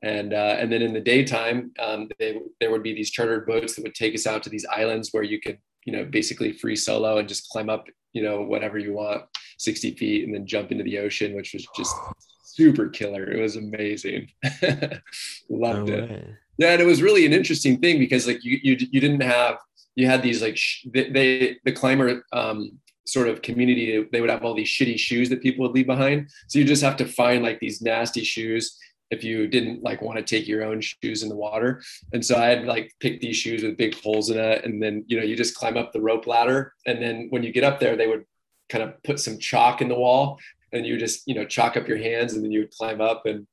And 0.03 0.35
uh, 0.35 0.57
and 0.59 0.73
then 0.73 0.83
in 0.83 0.93
the 0.93 1.01
daytime, 1.01 1.71
um, 1.79 2.09
they, 2.19 2.41
there 2.61 2.71
would 2.71 2.83
be 2.83 2.93
these 2.93 3.11
chartered 3.11 3.47
boats 3.47 3.77
that 3.77 3.83
would 3.83 3.95
take 3.95 4.15
us 4.15 4.27
out 4.27 4.43
to 4.43 4.51
these 4.51 4.67
islands 4.67 5.11
where 5.13 5.23
you 5.23 5.41
could, 5.41 5.59
you 5.85 5.93
know, 5.93 6.05
basically 6.05 6.53
free 6.53 6.75
solo 6.75 7.19
and 7.19 7.29
just 7.29 7.49
climb 7.51 7.71
up, 7.71 7.87
you 8.13 8.23
know, 8.23 8.43
whatever 8.43 8.79
you 8.79 8.95
want, 8.95 9.23
60 9.59 9.95
feet, 9.95 10.25
and 10.25 10.35
then 10.35 10.45
jump 10.45 10.73
into 10.73 10.83
the 10.83 10.99
ocean, 10.99 11.37
which 11.37 11.53
was 11.53 11.67
just 11.77 11.95
super 12.43 12.89
killer. 12.89 13.31
It 13.31 13.41
was 13.41 13.57
amazing. 13.57 14.29
Loved 15.49 15.89
no 15.89 15.95
it. 15.95 16.27
Yeah, 16.59 16.73
and 16.73 16.83
it 16.83 16.87
was 16.87 17.01
really 17.01 17.25
an 17.25 17.33
interesting 17.33 17.79
thing 17.79 17.99
because 17.99 18.27
like 18.27 18.45
you 18.45 18.59
you 18.63 18.77
you 18.91 19.01
didn't 19.01 19.23
have 19.23 19.59
you 19.95 20.07
had 20.07 20.23
these 20.23 20.43
like 20.43 20.57
sh- 20.57 20.87
they, 20.93 21.11
they 21.11 21.57
the 21.65 21.73
climber 21.73 22.25
um, 22.33 22.79
sort 23.07 23.29
of 23.29 23.43
community 23.43 24.07
they 24.13 24.21
would 24.21 24.31
have 24.31 24.45
all 24.45 24.55
these 24.55 24.69
shitty 24.69 24.99
shoes 24.99 25.29
that 25.29 25.43
people 25.43 25.65
would 25.65 25.75
leave 25.75 25.87
behind 25.87 26.29
so 26.47 26.59
you 26.59 26.65
just 26.65 26.83
have 26.83 26.97
to 26.97 27.05
find 27.05 27.43
like 27.43 27.59
these 27.59 27.83
nasty 27.83 28.23
shoes 28.23 28.79
if 29.13 29.23
you 29.23 29.47
didn't 29.47 29.83
like 29.83 30.01
want 30.01 30.19
to 30.19 30.25
take 30.25 30.49
your 30.49 30.65
own 30.65 30.81
shoes 30.81 31.23
in 31.23 31.29
the 31.29 31.37
water. 31.37 31.83
And 32.13 32.25
so 32.25 32.37
i 32.37 32.47
had 32.47 32.65
like 32.65 32.93
picked 32.99 33.21
these 33.21 33.37
shoes 33.37 33.63
with 33.63 33.77
big 33.77 33.95
holes 34.03 34.31
in 34.31 34.39
it 34.39 34.65
and 34.65 34.83
then 34.83 35.05
you 35.07 35.17
know 35.17 35.23
you 35.23 35.37
just 35.37 35.55
climb 35.55 35.77
up 35.77 35.93
the 35.93 36.01
rope 36.01 36.27
ladder 36.27 36.73
and 36.87 37.01
then 37.03 37.27
when 37.31 37.43
you 37.43 37.53
get 37.53 37.65
up 37.65 37.79
there 37.79 37.97
they 37.97 38.07
would 38.07 38.25
kind 38.69 38.83
of 38.83 39.01
put 39.03 39.21
some 39.21 39.39
chalk 39.39 39.83
in 39.83 39.89
the 39.89 39.95
wall 39.95 40.39
and 40.73 40.87
you 40.87 40.97
just 40.97 41.29
you 41.29 41.35
know 41.35 41.45
chalk 41.45 41.77
up 41.77 41.87
your 41.87 41.99
hands 41.99 42.33
and 42.33 42.43
then 42.43 42.51
you 42.51 42.61
would 42.61 42.71
climb 42.73 43.01
up. 43.01 43.27
And 43.27 43.47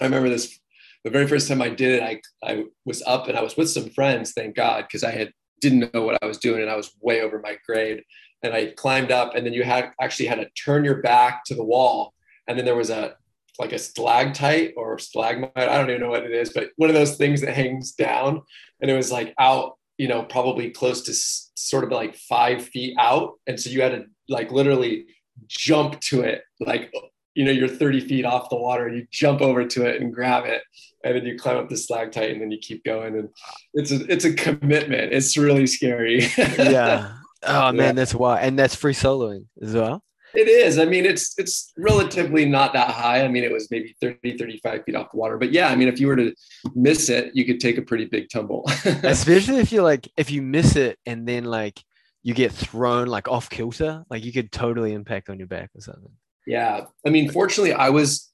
i 0.00 0.04
remember 0.04 0.28
this 0.28 0.58
the 1.04 1.10
very 1.10 1.26
first 1.26 1.48
time 1.48 1.62
i 1.62 1.68
did 1.68 1.92
it 1.96 2.02
i 2.02 2.14
i 2.50 2.64
was 2.84 3.02
up 3.14 3.28
and 3.28 3.36
i 3.36 3.42
was 3.42 3.56
with 3.56 3.70
some 3.70 3.90
friends 3.90 4.32
thank 4.32 4.54
god 4.54 4.84
because 4.86 5.02
i 5.02 5.10
had 5.10 5.32
didn't 5.60 5.92
know 5.92 6.02
what 6.02 6.18
i 6.22 6.26
was 6.26 6.38
doing 6.38 6.60
and 6.60 6.70
i 6.70 6.76
was 6.76 6.94
way 7.00 7.22
over 7.22 7.40
my 7.40 7.56
grade. 7.66 8.02
And 8.44 8.52
I 8.52 8.72
climbed 8.76 9.12
up, 9.12 9.36
and 9.36 9.46
then 9.46 9.52
you 9.52 9.62
had 9.62 9.92
actually 10.00 10.26
had 10.26 10.40
to 10.40 10.50
turn 10.50 10.84
your 10.84 11.00
back 11.00 11.44
to 11.44 11.54
the 11.54 11.62
wall, 11.62 12.12
and 12.48 12.58
then 12.58 12.64
there 12.64 12.74
was 12.74 12.90
a 12.90 13.14
like 13.58 13.72
a 13.72 13.78
stalactite 13.78 14.74
or 14.76 14.98
stalagmite. 14.98 15.52
I 15.56 15.78
don't 15.78 15.90
even 15.90 16.02
know 16.02 16.10
what 16.10 16.24
it 16.24 16.32
is, 16.32 16.52
but 16.52 16.70
one 16.76 16.90
of 16.90 16.94
those 16.94 17.16
things 17.16 17.40
that 17.42 17.54
hangs 17.54 17.92
down, 17.92 18.42
and 18.80 18.90
it 18.90 18.94
was 18.94 19.12
like 19.12 19.34
out, 19.38 19.76
you 19.98 20.08
know, 20.08 20.22
probably 20.22 20.70
close 20.70 21.02
to 21.02 21.12
s- 21.12 21.50
sort 21.54 21.84
of 21.84 21.90
like 21.90 22.16
five 22.16 22.64
feet 22.64 22.96
out, 22.98 23.34
and 23.46 23.60
so 23.60 23.70
you 23.70 23.82
had 23.82 23.92
to 23.92 24.04
like 24.28 24.50
literally 24.50 25.06
jump 25.48 26.00
to 26.00 26.22
it, 26.22 26.42
like 26.60 26.92
you 27.34 27.44
know 27.44 27.50
you're 27.50 27.68
30 27.68 28.00
feet 28.00 28.24
off 28.26 28.50
the 28.50 28.56
water 28.56 28.88
you 28.88 29.06
jump 29.10 29.40
over 29.40 29.64
to 29.64 29.86
it 29.86 30.00
and 30.02 30.12
grab 30.12 30.44
it. 30.44 30.62
And 31.04 31.16
then 31.16 31.24
you 31.24 31.36
climb 31.36 31.56
up 31.56 31.68
the 31.68 31.76
stalactite 31.76 32.30
and 32.30 32.40
then 32.40 32.50
you 32.52 32.58
keep 32.58 32.84
going. 32.84 33.16
And 33.16 33.28
it's 33.74 33.90
a 33.90 34.04
it's 34.12 34.24
a 34.24 34.32
commitment. 34.34 35.12
It's 35.12 35.36
really 35.36 35.66
scary. 35.66 36.26
Yeah. 36.58 37.14
Oh 37.44 37.72
man, 37.72 37.96
that's 37.96 38.14
why, 38.14 38.40
and 38.40 38.56
that's 38.56 38.76
free 38.76 38.92
soloing 38.94 39.46
as 39.60 39.74
well. 39.74 40.04
It 40.34 40.48
is. 40.48 40.78
I 40.78 40.84
mean, 40.84 41.04
it's 41.04 41.38
it's 41.38 41.72
relatively 41.76 42.44
not 42.44 42.72
that 42.72 42.90
high. 42.90 43.24
I 43.24 43.28
mean, 43.28 43.44
it 43.44 43.52
was 43.52 43.70
maybe 43.70 43.94
30, 44.00 44.38
35 44.38 44.84
feet 44.84 44.94
off 44.94 45.10
the 45.10 45.18
water. 45.18 45.38
But 45.38 45.52
yeah, 45.52 45.68
I 45.68 45.76
mean, 45.76 45.88
if 45.88 46.00
you 46.00 46.06
were 46.06 46.16
to 46.16 46.34
miss 46.74 47.08
it, 47.08 47.34
you 47.34 47.44
could 47.44 47.60
take 47.60 47.78
a 47.78 47.82
pretty 47.82 48.06
big 48.06 48.28
tumble. 48.30 48.64
Especially 48.84 49.58
if 49.58 49.72
you 49.72 49.82
like 49.82 50.08
if 50.16 50.30
you 50.30 50.42
miss 50.42 50.76
it 50.76 50.98
and 51.06 51.26
then 51.26 51.44
like 51.44 51.82
you 52.22 52.34
get 52.34 52.52
thrown 52.52 53.08
like 53.08 53.28
off 53.28 53.50
kilter, 53.50 54.04
like 54.08 54.24
you 54.24 54.32
could 54.32 54.52
totally 54.52 54.92
impact 54.92 55.28
on 55.28 55.38
your 55.38 55.48
back 55.48 55.70
or 55.74 55.80
something. 55.80 56.12
Yeah. 56.46 56.86
I 57.06 57.10
mean, 57.10 57.30
fortunately, 57.30 57.72
I 57.72 57.90
was 57.90 58.30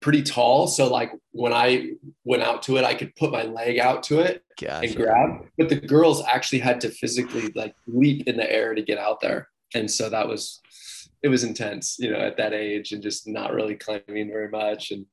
pretty 0.00 0.22
tall. 0.22 0.66
So 0.66 0.88
like 0.88 1.12
when 1.32 1.52
I 1.52 1.92
went 2.24 2.42
out 2.42 2.62
to 2.64 2.76
it, 2.76 2.84
I 2.84 2.94
could 2.94 3.14
put 3.16 3.32
my 3.32 3.42
leg 3.42 3.78
out 3.78 4.02
to 4.04 4.20
it 4.20 4.44
gotcha. 4.60 4.86
and 4.86 4.96
grab. 4.96 5.46
But 5.56 5.68
the 5.68 5.76
girls 5.76 6.22
actually 6.24 6.60
had 6.60 6.80
to 6.82 6.90
physically 6.90 7.52
like 7.54 7.74
leap 7.86 8.26
in 8.28 8.36
the 8.36 8.50
air 8.50 8.74
to 8.74 8.82
get 8.82 8.98
out 8.98 9.20
there. 9.20 9.48
And 9.74 9.90
so 9.90 10.08
that 10.08 10.28
was 10.28 10.60
it 11.22 11.28
was 11.28 11.44
intense, 11.44 11.96
you 11.98 12.10
know, 12.10 12.18
at 12.18 12.36
that 12.36 12.52
age 12.52 12.92
and 12.92 13.02
just 13.02 13.26
not 13.26 13.52
really 13.52 13.74
climbing 13.74 14.28
very 14.28 14.48
much 14.48 14.90
and 14.90 15.06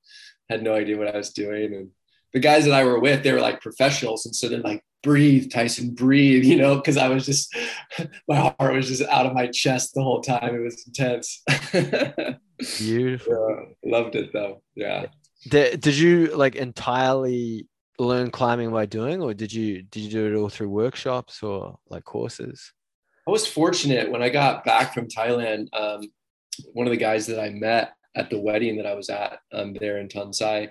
had 0.50 0.64
no 0.64 0.74
idea 0.74 0.98
what 0.98 1.14
I 1.14 1.18
was 1.18 1.32
doing. 1.32 1.74
And 1.74 1.90
the 2.34 2.40
guys 2.40 2.66
that 2.66 2.74
I 2.74 2.84
were 2.84 3.00
with, 3.00 3.24
they 3.24 3.32
were 3.32 3.42
like 3.42 3.62
professionals. 3.62 4.26
And 4.26 4.36
so 4.36 4.48
they're 4.48 4.60
like, 4.60 4.84
breathe, 5.02 5.52
Tyson, 5.52 5.94
breathe, 5.94 6.44
you 6.44 6.58
know, 6.58 6.76
because 6.76 6.98
I 6.98 7.08
was 7.08 7.26
just, 7.26 7.56
my 8.28 8.54
heart 8.60 8.76
was 8.76 8.88
just 8.88 9.04
out 9.04 9.26
of 9.26 9.34
my 9.34 9.48
chest 9.48 9.94
the 9.94 10.04
whole 10.04 10.22
time. 10.22 10.56
It 10.56 10.60
was 10.60 10.86
intense. 10.88 11.44
Beautiful. 12.78 13.68
Yeah, 13.84 13.92
loved 13.92 14.16
it 14.16 14.32
though. 14.34 14.62
Yeah. 14.76 15.08
Did, 15.48 15.82
did 15.82 15.96
you 15.96 16.36
like 16.36 16.56
entirely 16.56 17.68
learn 18.00 18.32
climbing 18.32 18.72
by 18.72 18.86
doing, 18.86 19.22
or 19.22 19.34
did 19.34 19.54
you 19.54 19.84
did 19.84 20.02
you 20.02 20.10
do 20.10 20.28
it 20.28 20.38
all 20.38 20.50
through 20.50 20.70
workshops 20.70 21.44
or 21.44 21.78
like 21.90 22.04
courses? 22.04 22.74
I 23.28 23.32
was 23.32 23.48
fortunate 23.48 24.12
when 24.12 24.22
I 24.22 24.30
got 24.30 24.64
back 24.64 24.94
from 24.94 25.08
Thailand. 25.08 25.68
Um, 25.74 26.12
one 26.74 26.86
of 26.86 26.92
the 26.92 26.98
guys 26.98 27.26
that 27.28 27.40
I 27.40 27.50
met 27.50 27.94
at 28.16 28.30
the 28.30 28.40
wedding 28.40 28.78
that 28.78 28.86
I 28.86 28.94
was 28.94 29.10
at 29.10 29.40
um, 29.52 29.76
there 29.80 29.98
in 29.98 30.08
Tonsai, 30.08 30.70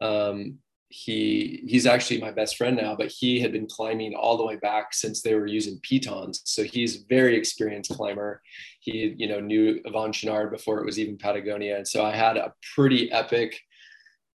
um, 0.00 0.58
he 0.88 1.64
he's 1.66 1.86
actually 1.86 2.20
my 2.20 2.30
best 2.30 2.56
friend 2.56 2.76
now, 2.76 2.94
but 2.94 3.08
he 3.08 3.40
had 3.40 3.52
been 3.52 3.66
climbing 3.66 4.14
all 4.14 4.36
the 4.36 4.44
way 4.44 4.56
back 4.56 4.92
since 4.92 5.22
they 5.22 5.34
were 5.34 5.46
using 5.46 5.80
pitons. 5.82 6.42
So 6.44 6.64
he's 6.64 7.04
very 7.08 7.34
experienced 7.34 7.94
climber. 7.94 8.42
He 8.80 9.14
you 9.16 9.28
know 9.28 9.40
knew 9.40 9.80
Yvon 9.86 10.12
Chouinard 10.12 10.50
before 10.50 10.80
it 10.80 10.84
was 10.84 10.98
even 10.98 11.16
Patagonia, 11.16 11.76
and 11.76 11.88
so 11.88 12.04
I 12.04 12.14
had 12.14 12.36
a 12.36 12.52
pretty 12.74 13.10
epic 13.10 13.58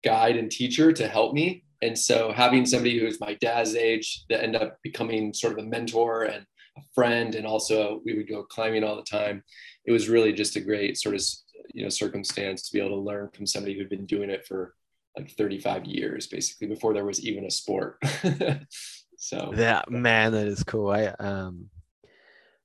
guide 0.05 0.37
and 0.37 0.51
teacher 0.51 0.93
to 0.93 1.09
help 1.09 1.33
me. 1.33 1.65
And 1.81 1.99
so 1.99 2.33
having 2.33 2.67
somebody 2.67 2.99
who's 2.99 3.19
my 3.19 3.35
dad's 3.35 3.75
age 3.75 4.25
that 4.29 4.43
end 4.43 4.55
up 4.55 4.79
becoming 4.83 5.33
sort 5.33 5.55
of 5.55 5.65
a 5.65 5.69
mentor 5.69 6.25
and 6.25 6.45
a 6.77 6.83
friend, 6.95 7.35
and 7.35 7.47
also 7.47 8.01
we 8.05 8.17
would 8.17 8.29
go 8.29 8.43
climbing 8.43 8.85
all 8.85 8.97
the 8.97 9.03
time. 9.03 9.43
It 9.85 9.93
was 9.93 10.09
really 10.09 10.33
just 10.33 10.57
a 10.57 10.61
great 10.61 10.99
sort 10.99 11.15
of 11.15 11.23
you 11.73 11.83
know 11.83 11.89
circumstance 11.89 12.63
to 12.63 12.73
be 12.73 12.81
able 12.81 12.97
to 12.97 13.03
learn 13.03 13.29
from 13.35 13.47
somebody 13.47 13.77
who'd 13.77 13.89
been 13.89 14.07
doing 14.07 14.31
it 14.31 14.47
for 14.47 14.75
like 15.17 15.31
35 15.33 15.85
years 15.85 16.27
basically 16.27 16.67
before 16.67 16.95
there 16.95 17.05
was 17.05 17.21
even 17.25 17.45
a 17.45 17.51
sport 17.51 17.99
so 19.17 19.53
that 19.55 19.91
man 19.91 20.33
that 20.33 20.47
is 20.47 20.65
cool 20.65 20.91
i 20.91 21.07
um 21.07 21.69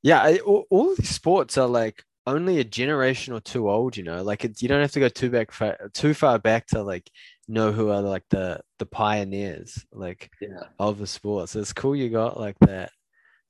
yeah 0.02 0.22
I, 0.22 0.38
all, 0.40 0.66
all 0.70 0.96
these 0.96 1.10
sports 1.10 1.58
are 1.58 1.68
like 1.68 2.04
only 2.26 2.60
a 2.60 2.64
generation 2.64 3.34
or 3.34 3.40
two 3.40 3.70
old 3.70 3.98
you 3.98 4.04
know 4.04 4.24
like 4.24 4.46
it, 4.46 4.62
you 4.62 4.68
don't 4.68 4.82
have 4.82 4.92
to 4.92 5.00
go 5.00 5.10
too 5.10 5.30
back 5.30 5.52
far, 5.52 5.78
too 5.94 6.14
far 6.14 6.40
back 6.40 6.68
to 6.68 6.82
like 6.84 7.10
know 7.48 7.72
who 7.72 7.90
are 7.90 8.02
like 8.02 8.24
the 8.30 8.60
the 8.80 8.86
pioneers 8.86 9.86
like 9.92 10.30
yeah. 10.42 10.64
of 10.80 11.00
the 11.00 11.08
sports 11.08 11.54
so 11.54 11.60
it's 11.60 11.74
cool 11.74 11.96
you 11.96 12.10
got 12.10 12.40
like 12.40 12.58
that 12.60 12.92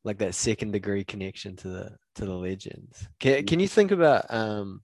like 0.07 0.17
that 0.17 0.33
second 0.33 0.71
degree 0.71 1.03
connection 1.03 1.55
to 1.55 1.67
the 1.67 1.95
to 2.15 2.25
the 2.25 2.33
legends 2.33 3.07
can, 3.19 3.45
can 3.45 3.59
you 3.59 3.67
think 3.67 3.91
about 3.91 4.25
um 4.29 4.81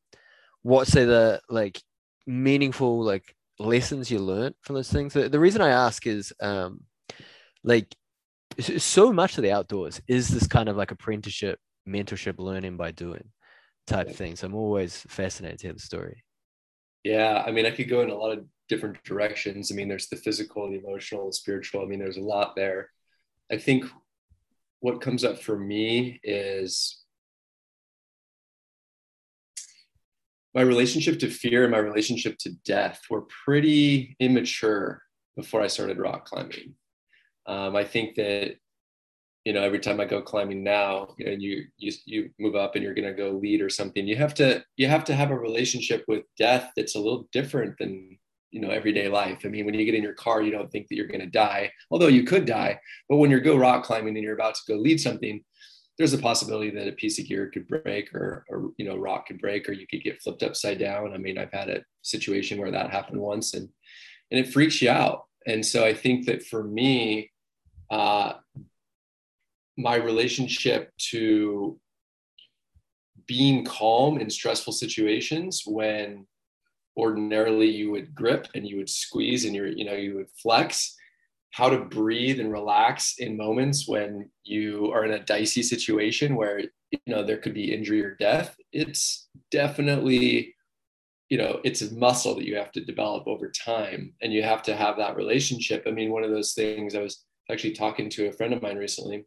what 0.61 0.87
say 0.87 1.05
the 1.05 1.41
like 1.49 1.81
meaningful 2.27 3.03
like 3.03 3.35
lessons 3.59 4.09
you 4.09 4.19
learned 4.19 4.55
from 4.61 4.75
those 4.75 4.91
things. 4.91 5.13
The, 5.13 5.29
the 5.29 5.39
reason 5.39 5.61
I 5.61 5.69
ask 5.69 6.05
is 6.07 6.33
um, 6.41 6.81
like 7.63 7.95
so 8.59 9.11
much 9.11 9.37
of 9.37 9.43
the 9.43 9.51
outdoors 9.51 10.01
is 10.07 10.27
this 10.27 10.47
kind 10.47 10.69
of 10.69 10.77
like 10.77 10.91
apprenticeship, 10.91 11.59
mentorship, 11.87 12.39
learning 12.39 12.77
by 12.77 12.91
doing 12.91 13.23
type 13.87 14.11
thing. 14.11 14.35
So 14.35 14.47
I'm 14.47 14.55
always 14.55 14.97
fascinated 15.09 15.59
to 15.59 15.67
hear 15.67 15.73
the 15.73 15.79
story. 15.79 16.23
Yeah, 17.03 17.43
I 17.45 17.51
mean, 17.51 17.65
I 17.65 17.71
could 17.71 17.89
go 17.89 18.01
in 18.01 18.09
a 18.09 18.15
lot 18.15 18.37
of 18.37 18.45
different 18.69 19.03
directions. 19.03 19.71
I 19.71 19.75
mean, 19.75 19.89
there's 19.89 20.07
the 20.07 20.15
physical, 20.15 20.69
the 20.69 20.77
emotional, 20.77 21.27
the 21.27 21.33
spiritual. 21.33 21.81
I 21.81 21.85
mean, 21.85 21.99
there's 21.99 22.17
a 22.17 22.21
lot 22.21 22.55
there. 22.55 22.89
I 23.51 23.57
think 23.57 23.85
what 24.83 24.99
comes 24.99 25.23
up 25.23 25.41
for 25.41 25.57
me 25.57 26.19
is 26.25 27.01
my 30.53 30.59
relationship 30.59 31.19
to 31.19 31.29
fear 31.29 31.63
and 31.63 31.71
my 31.71 31.77
relationship 31.77 32.37
to 32.39 32.51
death 32.65 32.99
were 33.09 33.23
pretty 33.45 34.13
immature 34.19 35.01
before 35.37 35.61
I 35.61 35.67
started 35.67 35.99
rock 35.99 36.25
climbing. 36.25 36.75
Um, 37.45 37.77
I 37.77 37.85
think 37.85 38.15
that 38.15 38.55
you 39.45 39.53
know 39.53 39.63
every 39.63 39.79
time 39.79 40.01
I 40.01 40.05
go 40.05 40.21
climbing 40.21 40.65
now, 40.65 41.15
and 41.17 41.41
you 41.41 41.63
you 41.77 41.93
you 42.05 42.29
move 42.37 42.57
up 42.57 42.75
and 42.75 42.83
you're 42.83 42.93
going 42.93 43.07
to 43.07 43.13
go 43.13 43.31
lead 43.31 43.61
or 43.61 43.69
something, 43.69 44.05
you 44.05 44.17
have 44.17 44.33
to 44.33 44.65
you 44.75 44.89
have 44.89 45.05
to 45.05 45.15
have 45.15 45.31
a 45.31 45.39
relationship 45.39 46.03
with 46.09 46.23
death 46.37 46.71
that's 46.75 46.95
a 46.95 46.99
little 46.99 47.29
different 47.31 47.77
than 47.77 48.17
you 48.53 48.61
know 48.61 48.69
everyday 48.69 49.09
life. 49.09 49.41
I 49.43 49.47
mean 49.47 49.65
when 49.65 49.73
you 49.73 49.83
get 49.83 49.95
in 49.95 50.03
your 50.03 50.13
car 50.13 50.41
you 50.41 50.51
don't 50.51 50.71
think 50.71 50.87
that 50.87 50.95
you're 50.95 51.07
going 51.07 51.19
to 51.19 51.25
die 51.25 51.71
although 51.91 52.07
you 52.07 52.23
could 52.23 52.45
die 52.45 52.79
but 53.09 53.17
when 53.17 53.31
you 53.31 53.39
go 53.41 53.57
rock 53.57 53.83
climbing 53.83 54.15
and 54.15 54.23
you're 54.23 54.35
about 54.35 54.55
to 54.55 54.61
go 54.67 54.75
lead 54.75 55.01
something 55.01 55.43
there's 55.97 56.13
a 56.13 56.17
possibility 56.17 56.71
that 56.71 56.87
a 56.87 56.93
piece 56.93 57.19
of 57.19 57.27
gear 57.27 57.51
could 57.53 57.67
break 57.67 58.13
or, 58.13 58.45
or 58.49 58.71
you 58.77 58.85
know 58.85 58.95
rock 58.95 59.27
could 59.27 59.41
break 59.41 59.67
or 59.67 59.73
you 59.73 59.87
could 59.87 60.03
get 60.03 60.21
flipped 60.21 60.43
upside 60.43 60.79
down. 60.79 61.13
I 61.13 61.17
mean 61.17 61.37
i've 61.37 61.51
had 61.51 61.69
a 61.69 61.83
situation 62.01 62.59
where 62.59 62.71
that 62.71 62.91
happened 62.91 63.19
once 63.19 63.53
and 63.55 63.67
and 64.31 64.39
it 64.39 64.53
freaks 64.53 64.81
you 64.81 64.89
out. 64.89 65.23
And 65.47 65.65
so 65.65 65.83
i 65.83 65.93
think 65.93 66.27
that 66.27 66.43
for 66.43 66.63
me 66.63 67.31
uh, 67.89 68.33
my 69.77 69.95
relationship 69.95 70.91
to 70.97 71.79
being 73.27 73.63
calm 73.65 74.19
in 74.19 74.29
stressful 74.29 74.73
situations 74.73 75.63
when 75.65 76.25
ordinarily 76.97 77.69
you 77.69 77.91
would 77.91 78.13
grip 78.13 78.47
and 78.55 78.67
you 78.67 78.77
would 78.77 78.89
squeeze 78.89 79.45
and 79.45 79.55
you're 79.55 79.67
you 79.67 79.85
know 79.85 79.93
you 79.93 80.15
would 80.15 80.29
flex. 80.41 80.95
How 81.51 81.69
to 81.69 81.85
breathe 81.85 82.39
and 82.39 82.51
relax 82.51 83.19
in 83.19 83.37
moments 83.37 83.87
when 83.87 84.31
you 84.43 84.91
are 84.91 85.05
in 85.05 85.11
a 85.11 85.23
dicey 85.23 85.61
situation 85.61 86.35
where 86.35 86.59
you 86.59 86.99
know 87.07 87.23
there 87.23 87.37
could 87.37 87.53
be 87.53 87.73
injury 87.73 88.03
or 88.03 88.15
death 88.15 88.55
it's 88.71 89.27
definitely 89.51 90.55
you 91.29 91.37
know 91.37 91.59
it's 91.63 91.81
a 91.81 91.93
muscle 91.93 92.35
that 92.35 92.45
you 92.45 92.55
have 92.55 92.71
to 92.71 92.83
develop 92.83 93.27
over 93.27 93.49
time 93.49 94.13
and 94.21 94.33
you 94.33 94.43
have 94.43 94.63
to 94.63 94.75
have 94.75 94.97
that 94.97 95.15
relationship. 95.15 95.83
I 95.87 95.91
mean 95.91 96.11
one 96.11 96.23
of 96.23 96.31
those 96.31 96.53
things 96.53 96.95
i 96.95 97.01
was 97.01 97.23
actually 97.51 97.73
talking 97.73 98.09
to 98.09 98.27
a 98.27 98.31
friend 98.31 98.53
of 98.53 98.61
mine 98.61 98.77
recently 98.77 99.25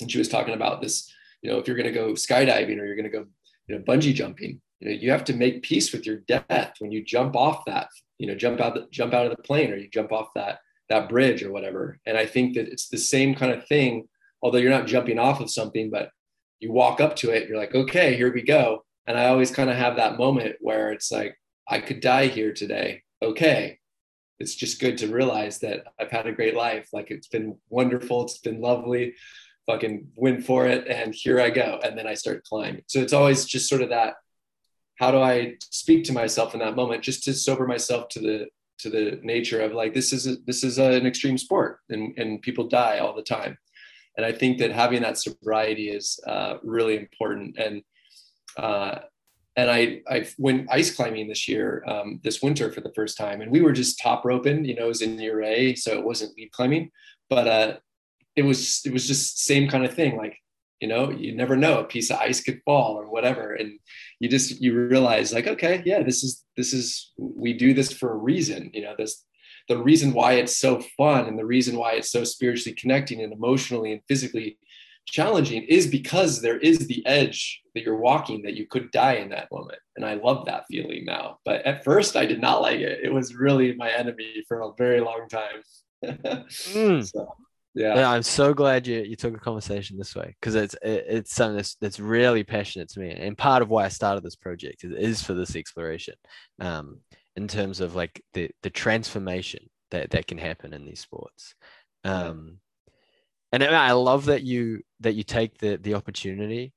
and 0.00 0.10
she 0.10 0.18
was 0.18 0.28
talking 0.28 0.54
about 0.54 0.80
this 0.82 1.12
you 1.42 1.50
know 1.50 1.58
if 1.58 1.66
you're 1.66 1.76
going 1.76 1.92
to 1.92 1.92
go 1.92 2.12
skydiving 2.12 2.78
or 2.78 2.86
you're 2.86 2.96
going 2.96 3.10
to 3.10 3.18
go 3.18 3.26
you 3.66 3.76
know 3.76 3.84
bungee 3.84 4.14
jumping 4.14 4.60
you 4.80 4.88
know 4.88 4.94
you 4.94 5.10
have 5.10 5.24
to 5.24 5.34
make 5.34 5.62
peace 5.62 5.92
with 5.92 6.06
your 6.06 6.18
death 6.28 6.74
when 6.78 6.92
you 6.92 7.04
jump 7.04 7.34
off 7.34 7.64
that 7.66 7.88
you 8.18 8.26
know 8.26 8.34
jump 8.34 8.60
out 8.60 8.74
the, 8.74 8.86
jump 8.90 9.14
out 9.14 9.26
of 9.26 9.36
the 9.36 9.42
plane 9.42 9.72
or 9.72 9.76
you 9.76 9.88
jump 9.88 10.12
off 10.12 10.28
that 10.34 10.60
that 10.88 11.08
bridge 11.08 11.42
or 11.42 11.52
whatever. 11.52 11.98
And 12.06 12.16
i 12.16 12.26
think 12.26 12.54
that 12.54 12.68
it's 12.68 12.88
the 12.88 12.98
same 12.98 13.34
kind 13.34 13.52
of 13.52 13.66
thing 13.66 14.08
although 14.42 14.58
you're 14.58 14.70
not 14.70 14.86
jumping 14.86 15.18
off 15.18 15.40
of 15.40 15.50
something 15.50 15.90
but 15.90 16.10
you 16.60 16.72
walk 16.72 17.00
up 17.00 17.16
to 17.16 17.30
it 17.30 17.48
you're 17.48 17.58
like 17.58 17.74
okay 17.74 18.16
here 18.16 18.32
we 18.32 18.42
go. 18.42 18.84
And 19.06 19.18
i 19.18 19.26
always 19.28 19.50
kind 19.50 19.70
of 19.70 19.76
have 19.76 19.96
that 19.96 20.18
moment 20.18 20.56
where 20.60 20.92
it's 20.92 21.10
like 21.10 21.36
i 21.68 21.80
could 21.80 22.00
die 22.00 22.26
here 22.26 22.52
today. 22.52 23.02
Okay. 23.22 23.78
It's 24.38 24.54
just 24.54 24.80
good 24.80 24.98
to 24.98 25.08
realize 25.08 25.60
that 25.60 25.84
i've 25.98 26.10
had 26.10 26.26
a 26.26 26.32
great 26.32 26.54
life. 26.54 26.88
Like 26.92 27.10
it's 27.10 27.28
been 27.28 27.56
wonderful. 27.68 28.24
It's 28.24 28.38
been 28.38 28.60
lovely. 28.60 29.14
Fucking 29.66 30.08
went 30.14 30.44
for 30.44 30.66
it 30.66 30.86
and 30.86 31.12
here 31.14 31.40
i 31.40 31.50
go. 31.50 31.80
And 31.82 31.98
then 31.98 32.06
i 32.06 32.14
start 32.14 32.44
climbing. 32.44 32.82
So 32.86 33.00
it's 33.00 33.14
always 33.14 33.46
just 33.46 33.68
sort 33.68 33.82
of 33.82 33.88
that 33.88 34.14
how 34.96 35.10
do 35.10 35.18
I 35.18 35.56
speak 35.60 36.04
to 36.04 36.12
myself 36.12 36.54
in 36.54 36.60
that 36.60 36.76
moment 36.76 37.02
just 37.02 37.24
to 37.24 37.34
sober 37.34 37.66
myself 37.66 38.08
to 38.10 38.20
the 38.20 38.46
to 38.78 38.90
the 38.90 39.18
nature 39.22 39.62
of 39.62 39.72
like 39.72 39.94
this 39.94 40.12
is 40.12 40.26
a, 40.26 40.36
this 40.46 40.62
is 40.62 40.78
a, 40.78 40.92
an 40.92 41.06
extreme 41.06 41.38
sport 41.38 41.80
and 41.88 42.16
and 42.18 42.42
people 42.42 42.68
die 42.68 42.98
all 42.98 43.14
the 43.14 43.22
time. 43.22 43.56
And 44.16 44.24
I 44.24 44.32
think 44.32 44.58
that 44.58 44.72
having 44.72 45.02
that 45.02 45.18
sobriety 45.18 45.90
is 45.90 46.18
uh, 46.26 46.56
really 46.62 46.96
important. 46.96 47.58
And 47.58 47.82
uh, 48.56 49.00
and 49.56 49.70
I 49.70 50.00
I 50.08 50.26
went 50.38 50.68
ice 50.70 50.94
climbing 50.94 51.28
this 51.28 51.46
year 51.46 51.84
um, 51.86 52.20
this 52.22 52.42
winter 52.42 52.72
for 52.72 52.80
the 52.80 52.92
first 52.94 53.16
time 53.16 53.40
and 53.40 53.50
we 53.50 53.62
were 53.62 53.72
just 53.72 53.98
top 53.98 54.24
roping 54.24 54.64
you 54.64 54.74
know 54.74 54.84
it 54.84 54.88
was 54.88 55.02
in 55.02 55.18
year 55.18 55.42
A 55.42 55.74
so 55.74 55.92
it 55.98 56.04
wasn't 56.04 56.36
lead 56.36 56.52
climbing. 56.52 56.90
But 57.28 57.48
uh, 57.48 57.76
it 58.36 58.42
was 58.42 58.82
it 58.84 58.92
was 58.92 59.06
just 59.06 59.44
same 59.44 59.68
kind 59.68 59.84
of 59.84 59.94
thing 59.94 60.16
like 60.16 60.38
you 60.80 60.88
know 60.88 61.10
you 61.10 61.34
never 61.34 61.56
know 61.56 61.80
a 61.80 61.84
piece 61.84 62.10
of 62.10 62.18
ice 62.18 62.42
could 62.42 62.60
fall 62.64 62.98
or 62.98 63.08
whatever. 63.08 63.54
And 63.54 63.78
you 64.20 64.28
just 64.28 64.60
you 64.60 64.78
realize 64.88 65.32
like 65.32 65.46
okay 65.46 65.82
yeah 65.84 66.02
this 66.02 66.22
is 66.22 66.44
this 66.56 66.72
is 66.72 67.12
we 67.18 67.52
do 67.52 67.74
this 67.74 67.92
for 67.92 68.12
a 68.12 68.16
reason 68.16 68.70
you 68.72 68.82
know 68.82 68.94
this 68.96 69.24
the 69.68 69.78
reason 69.78 70.12
why 70.12 70.34
it's 70.34 70.56
so 70.56 70.80
fun 70.96 71.26
and 71.26 71.38
the 71.38 71.44
reason 71.44 71.76
why 71.76 71.92
it's 71.92 72.10
so 72.10 72.24
spiritually 72.24 72.74
connecting 72.74 73.22
and 73.22 73.32
emotionally 73.32 73.92
and 73.92 74.00
physically 74.08 74.58
challenging 75.06 75.62
is 75.64 75.86
because 75.86 76.40
there 76.40 76.58
is 76.58 76.86
the 76.86 77.04
edge 77.06 77.62
that 77.74 77.82
you're 77.82 77.96
walking 77.96 78.42
that 78.42 78.54
you 78.54 78.66
could 78.66 78.90
die 78.90 79.14
in 79.14 79.28
that 79.30 79.50
moment. 79.52 79.78
And 79.96 80.04
i 80.04 80.14
love 80.14 80.46
that 80.46 80.64
feeling 80.70 81.04
now. 81.04 81.38
But 81.44 81.64
at 81.66 81.84
first 81.84 82.16
i 82.16 82.26
did 82.26 82.40
not 82.40 82.62
like 82.62 82.80
it. 82.80 83.00
It 83.02 83.12
was 83.12 83.34
really 83.34 83.74
my 83.74 83.90
enemy 83.90 84.44
for 84.48 84.60
a 84.60 84.72
very 84.78 85.00
long 85.00 85.28
time. 85.28 85.62
Mm. 86.76 87.04
so 87.04 87.34
yeah. 87.76 88.10
i'm 88.10 88.22
so 88.22 88.54
glad 88.54 88.86
you, 88.86 89.02
you 89.02 89.16
took 89.16 89.34
a 89.34 89.40
conversation 89.40 89.96
this 89.96 90.14
way 90.14 90.34
because 90.40 90.54
it's 90.54 90.74
it, 90.82 91.04
it's 91.08 91.34
something 91.34 91.56
that's, 91.56 91.74
that's 91.76 92.00
really 92.00 92.42
passionate 92.42 92.88
to 92.88 93.00
me 93.00 93.10
and 93.10 93.38
part 93.38 93.62
of 93.62 93.68
why 93.68 93.84
i 93.84 93.88
started 93.88 94.22
this 94.24 94.36
project 94.36 94.84
is, 94.84 94.92
is 94.92 95.22
for 95.22 95.34
this 95.34 95.54
exploration 95.56 96.14
um, 96.60 97.00
in 97.36 97.46
terms 97.46 97.80
of 97.80 97.94
like 97.94 98.22
the 98.34 98.50
the 98.62 98.70
transformation 98.70 99.60
that 99.90 100.10
that 100.10 100.26
can 100.26 100.38
happen 100.38 100.72
in 100.72 100.84
these 100.84 101.00
sports 101.00 101.54
um, 102.04 102.58
and 103.52 103.62
i 103.62 103.92
love 103.92 104.26
that 104.26 104.42
you 104.42 104.80
that 105.00 105.14
you 105.14 105.22
take 105.22 105.58
the 105.58 105.76
the 105.76 105.94
opportunity 105.94 106.72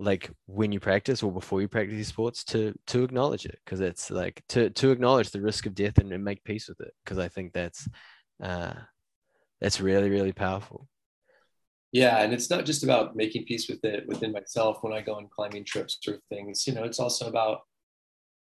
like 0.00 0.30
when 0.46 0.72
you 0.72 0.80
practice 0.80 1.22
or 1.22 1.30
before 1.30 1.60
you 1.60 1.68
practice 1.68 1.94
these 1.94 2.08
sports 2.08 2.42
to 2.42 2.72
to 2.86 3.04
acknowledge 3.04 3.44
it 3.44 3.58
because 3.64 3.80
it's 3.80 4.10
like 4.10 4.42
to 4.48 4.70
to 4.70 4.90
acknowledge 4.90 5.30
the 5.30 5.40
risk 5.40 5.66
of 5.66 5.74
death 5.74 5.98
and, 5.98 6.10
and 6.10 6.24
make 6.24 6.42
peace 6.42 6.68
with 6.68 6.80
it 6.80 6.92
because 7.04 7.18
i 7.18 7.28
think 7.28 7.52
that's 7.52 7.86
uh 8.42 8.72
that's 9.60 9.80
really 9.80 10.10
really 10.10 10.32
powerful. 10.32 10.86
Yeah 11.92 12.18
and 12.18 12.32
it's 12.32 12.50
not 12.50 12.64
just 12.64 12.84
about 12.84 13.16
making 13.16 13.46
peace 13.46 13.68
with 13.68 13.84
it 13.84 14.06
within 14.06 14.32
myself 14.32 14.78
when 14.82 14.92
i 14.92 15.00
go 15.00 15.14
on 15.14 15.28
climbing 15.28 15.64
trips 15.64 15.98
or 16.06 16.18
things 16.28 16.66
you 16.66 16.72
know 16.72 16.84
it's 16.84 17.00
also 17.00 17.26
about 17.26 17.62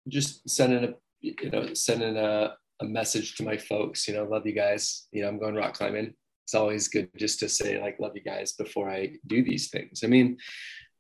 just 0.09 0.49
sending 0.49 0.85
a 0.85 0.95
you 1.21 1.51
know 1.51 1.73
sending 1.75 2.17
a, 2.17 2.55
a 2.81 2.85
message 2.85 3.37
to 3.37 3.45
my 3.45 3.57
folks 3.57 4.07
you 4.07 4.15
know 4.15 4.25
love 4.25 4.47
you 4.47 4.53
guys. 4.53 5.07
You 5.13 5.23
know 5.23 5.29
i'm 5.29 5.39
going 5.39 5.55
rock 5.55 5.75
climbing. 5.75 6.15
It's 6.45 6.55
always 6.55 6.89
good 6.89 7.09
just 7.17 7.39
to 7.41 7.49
say 7.49 7.81
like 7.81 8.01
love 8.01 8.13
you 8.15 8.23
guys 8.23 8.53
before 8.53 8.91
i 8.91 9.13
do 9.27 9.43
these 9.43 9.71
things. 9.71 10.03
I 10.05 10.09
mean 10.09 10.37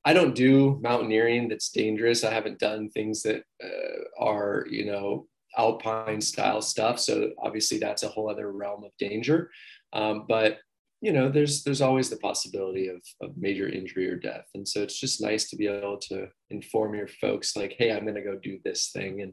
i 0.04 0.12
don't 0.12 0.34
do 0.34 0.80
mountaineering 0.82 1.48
that's 1.48 1.70
dangerous. 1.70 2.24
I 2.24 2.32
haven't 2.32 2.58
done 2.58 2.88
things 2.90 3.22
that 3.22 3.42
uh, 3.62 4.02
are 4.18 4.66
you 4.70 4.86
know 4.86 5.26
alpine 5.58 6.20
style 6.20 6.62
stuff. 6.62 6.98
So 6.98 7.30
obviously 7.42 7.78
that's 7.78 8.04
a 8.04 8.08
whole 8.08 8.30
other 8.30 8.50
realm 8.52 8.84
of 8.84 8.92
danger 8.98 9.50
um, 9.92 10.26
but 10.28 10.58
you 11.00 11.12
know, 11.12 11.28
there's 11.28 11.64
there's 11.64 11.82
always 11.82 12.10
the 12.10 12.16
possibility 12.16 12.88
of, 12.88 13.02
of 13.20 13.36
major 13.36 13.68
injury 13.68 14.08
or 14.08 14.16
death, 14.16 14.46
and 14.54 14.66
so 14.66 14.82
it's 14.82 14.98
just 14.98 15.20
nice 15.20 15.50
to 15.50 15.56
be 15.56 15.66
able 15.66 15.98
to 15.98 16.28
inform 16.50 16.94
your 16.94 17.08
folks, 17.08 17.56
like, 17.56 17.74
hey, 17.76 17.90
I'm 17.90 18.04
going 18.04 18.14
to 18.14 18.22
go 18.22 18.36
do 18.36 18.58
this 18.64 18.90
thing, 18.90 19.20
and 19.20 19.32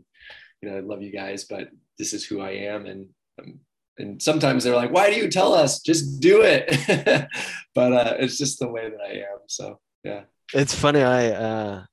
you 0.62 0.70
know, 0.70 0.78
I 0.78 0.80
love 0.80 1.04
you 1.04 1.12
guys, 1.12 1.46
but 1.46 1.70
this 2.00 2.12
is 2.14 2.26
who 2.26 2.42
I 2.42 2.52
am, 2.52 2.88
and 2.88 3.06
um, 3.40 3.60
and 4.00 4.22
sometimes 4.22 4.64
they're 4.64 4.76
like, 4.76 4.92
why 4.92 5.12
do 5.12 5.18
you 5.18 5.30
tell 5.30 5.54
us? 5.54 5.82
Just 5.82 6.20
do 6.20 6.42
it. 6.42 6.70
but 7.76 7.94
uh, 7.94 8.16
it's 8.18 8.38
just 8.38 8.60
the 8.60 8.70
way 8.70 8.90
that 8.90 9.02
I 9.02 9.12
am. 9.12 9.40
So 9.48 9.80
yeah. 10.04 10.22
It's 10.54 10.74
funny. 10.74 11.02
I 11.02 11.28
uh, 11.28 11.84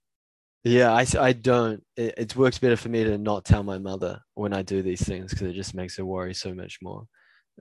yeah, 0.65 0.93
I, 0.93 1.07
I 1.21 1.33
don't. 1.33 1.83
It, 1.97 2.15
it 2.17 2.37
works 2.37 2.59
better 2.59 2.77
for 2.77 2.89
me 2.89 3.05
to 3.05 3.19
not 3.19 3.45
tell 3.45 3.63
my 3.63 3.79
mother 3.79 4.21
when 4.35 4.53
I 4.53 4.63
do 4.63 4.83
these 4.83 5.03
things 5.03 5.31
because 5.31 5.49
it 5.49 5.53
just 5.53 5.75
makes 5.75 5.97
her 5.97 6.05
worry 6.05 6.35
so 6.35 6.55
much 6.55 6.79
more. 6.83 7.07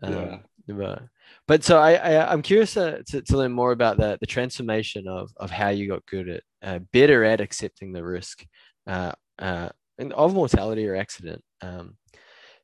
Um, 0.02 0.14
yeah. 0.14 0.38
But, 0.68 1.04
but 1.48 1.64
so 1.64 1.78
I, 1.78 1.94
I 1.94 2.34
am 2.34 2.42
curious 2.42 2.74
to, 2.74 3.04
to, 3.04 3.22
to, 3.22 3.38
learn 3.38 3.52
more 3.52 3.72
about 3.72 3.98
the 3.98 4.18
the 4.20 4.26
transformation 4.26 5.08
of 5.08 5.32
of 5.38 5.52
how 5.52 5.70
you 5.70 5.88
got 5.88 6.06
good 6.08 6.28
at 6.28 6.44
uh, 6.64 6.80
better 6.92 7.24
at 7.24 7.40
accepting 7.40 7.94
the 7.94 8.04
risk 8.04 8.46
uh, 8.88 9.12
uh, 9.38 9.70
of 10.00 10.34
mortality 10.34 10.88
or 10.88 10.96
accident. 10.96 11.44
Um, 11.62 11.98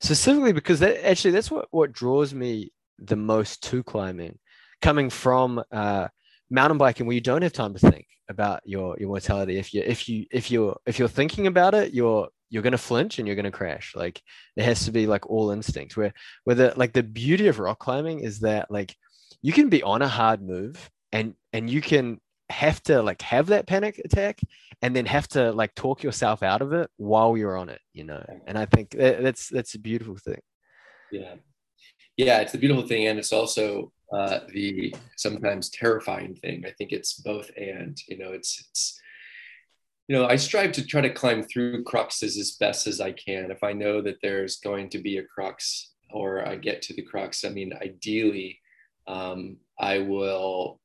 specifically 0.02 0.52
because 0.52 0.80
that 0.80 1.06
actually 1.08 1.32
that's 1.32 1.52
what 1.52 1.68
what 1.72 1.92
draws 1.92 2.34
me 2.34 2.72
the 2.98 3.16
most 3.16 3.64
to 3.64 3.84
climbing, 3.84 4.38
coming 4.82 5.10
from 5.10 5.64
uh, 5.72 6.08
mountain 6.50 6.78
biking 6.78 7.06
where 7.06 7.16
you 7.16 7.22
don't 7.22 7.42
have 7.42 7.54
time 7.54 7.74
to 7.74 7.80
think 7.80 8.08
about 8.30 8.62
your 8.66 8.98
your 9.00 9.10
mortality. 9.10 9.58
If 9.58 9.74
you 9.74 9.84
if 9.86 10.10
you 10.10 10.26
if 10.32 10.52
you're 10.52 10.78
if 10.86 11.00
you're 11.00 11.08
thinking 11.08 11.48
about 11.48 11.74
it, 11.74 11.94
you're 11.94 12.30
you're 12.52 12.62
going 12.62 12.72
to 12.72 12.78
flinch 12.78 13.18
and 13.18 13.28
you're 13.28 13.36
going 13.36 13.46
to 13.46 13.52
crash. 13.52 13.94
Like 13.96 14.22
it 14.56 14.64
has 14.64 14.86
to 14.86 14.92
be 14.92 15.08
like 15.08 15.28
all 15.28 15.50
instinct 15.50 15.98
where 15.98 16.14
where 16.44 16.56
the 16.56 16.74
like 16.76 16.94
the 16.94 17.02
beauty 17.02 17.48
of 17.48 17.58
rock 17.58 17.80
climbing 17.80 18.20
is 18.20 18.42
that 18.42 18.70
like 18.70 18.96
you 19.42 19.54
can 19.54 19.70
be 19.70 19.82
on 19.82 20.04
a 20.04 20.08
hard 20.08 20.44
move 20.44 20.90
and 21.12 21.34
and 21.54 21.70
you 21.70 21.82
can 21.82 22.20
have 22.50 22.84
to 22.84 23.02
like 23.02 23.22
have 23.22 23.48
that 23.48 23.66
panic 23.66 24.00
attack 24.04 24.42
and 24.82 24.94
then 24.94 25.06
have 25.06 25.28
to 25.30 25.54
like 25.54 25.74
talk 25.74 26.04
yourself 26.04 26.44
out 26.44 26.62
of 26.62 26.74
it 26.74 26.90
while 26.98 27.38
you're 27.38 27.58
on 27.58 27.70
it 27.70 27.80
you 27.94 28.04
know? 28.04 28.22
And 28.46 28.58
i 28.58 28.66
think 28.66 28.92
that, 28.92 29.24
that's 29.24 29.48
that's 29.48 29.76
a 29.76 29.80
beautiful 29.80 30.18
thing. 30.18 30.42
Yeah. 31.12 31.36
Yeah 32.18 32.40
it's 32.42 32.54
a 32.54 32.58
beautiful 32.58 32.86
thing 32.86 33.08
and 33.08 33.18
it's 33.18 33.32
also 33.32 33.94
uh, 34.14 34.40
the 34.50 34.94
sometimes 35.16 35.70
terrifying 35.70 36.36
thing. 36.36 36.66
I 36.68 36.72
think 36.72 36.92
it's 36.92 37.14
both 37.14 37.50
and 37.56 37.98
you 38.10 38.18
know 38.18 38.34
it's 38.34 38.62
it's 38.70 39.00
you 40.08 40.16
know, 40.16 40.28
I 40.28 40.36
strive 40.36 40.72
to 40.74 40.86
try 40.86 41.02
to 41.02 41.14
climb 41.14 41.44
through 41.44 41.84
cruxes 41.84 42.38
as 42.38 42.58
best 42.60 42.88
as 42.88 43.00
I 43.00 43.12
can. 43.12 43.52
If 43.52 43.64
I 43.64 43.74
know 43.74 44.02
that 44.02 44.18
there's 44.22 44.58
going 44.58 44.90
to 44.90 45.00
be 45.00 45.18
a 45.18 45.24
crux 45.24 45.94
or 46.12 46.46
I 46.46 46.56
get 46.56 46.82
to 46.84 46.94
the 46.94 47.02
crux, 47.02 47.46
I 47.46 47.50
mean, 47.50 47.74
ideally, 47.82 48.60
um, 49.08 49.58
I 49.80 50.00
will 50.00 50.80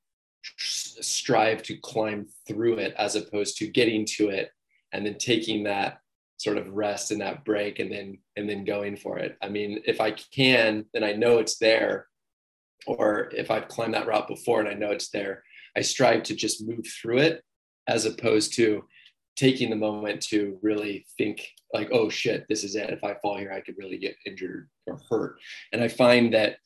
strive 0.59 1.62
to 1.64 1.76
climb 1.79 2.26
through 2.46 2.79
it 2.79 2.94
as 2.96 3.16
opposed 3.16 3.59
to 3.59 3.66
getting 3.66 4.05
to 4.05 4.29
it 4.29 4.50
and 4.92 5.05
then 5.05 5.18
taking 5.18 5.64
that 5.64 5.98
sort 6.38 6.59
of 6.59 6.68
rest 6.68 7.11
and 7.11 7.20
that 7.20 7.44
break 7.44 7.79
and 7.79 7.90
then 7.90 8.18
and 8.37 8.48
then 8.48 8.64
going 8.64 8.96
for 8.96 9.18
it. 9.18 9.37
I 9.42 9.48
mean, 9.48 9.81
if 9.87 10.00
I 10.00 10.12
can, 10.12 10.85
then 10.92 11.02
I 11.02 11.12
know 11.12 11.38
it's 11.38 11.59
there. 11.59 12.07
Or 12.87 13.31
if 13.33 13.50
I've 13.50 13.68
climbed 13.68 13.94
that 13.94 14.07
route 14.07 14.29
before 14.29 14.61
and 14.61 14.68
I 14.68 14.74
know 14.74 14.92
it's 14.92 15.11
there, 15.11 15.42
I 15.76 15.81
strive 15.81 16.22
to 16.24 16.37
just 16.37 16.66
move 16.66 16.87
through 16.87 17.18
it 17.18 17.42
as 17.88 18.05
opposed 18.05 18.55
to 18.55 18.85
taking 19.37 19.70
the 19.70 19.77
moment 19.77 20.22
to 20.22 20.59
really 20.62 21.07
think 21.16 21.46
like, 21.72 21.88
oh 21.92 22.09
shit, 22.09 22.46
this 22.49 22.64
is 22.64 22.75
it. 22.75 22.90
If 22.90 23.05
I 23.05 23.14
fall 23.14 23.37
here, 23.37 23.53
I 23.53 23.61
could 23.61 23.77
really 23.79 23.99
get 23.99 24.16
injured 24.25 24.68
or 24.87 25.01
hurt. 25.11 25.37
And 25.72 25.83
I 25.83 25.88
find 25.88 26.33
that 26.35 26.57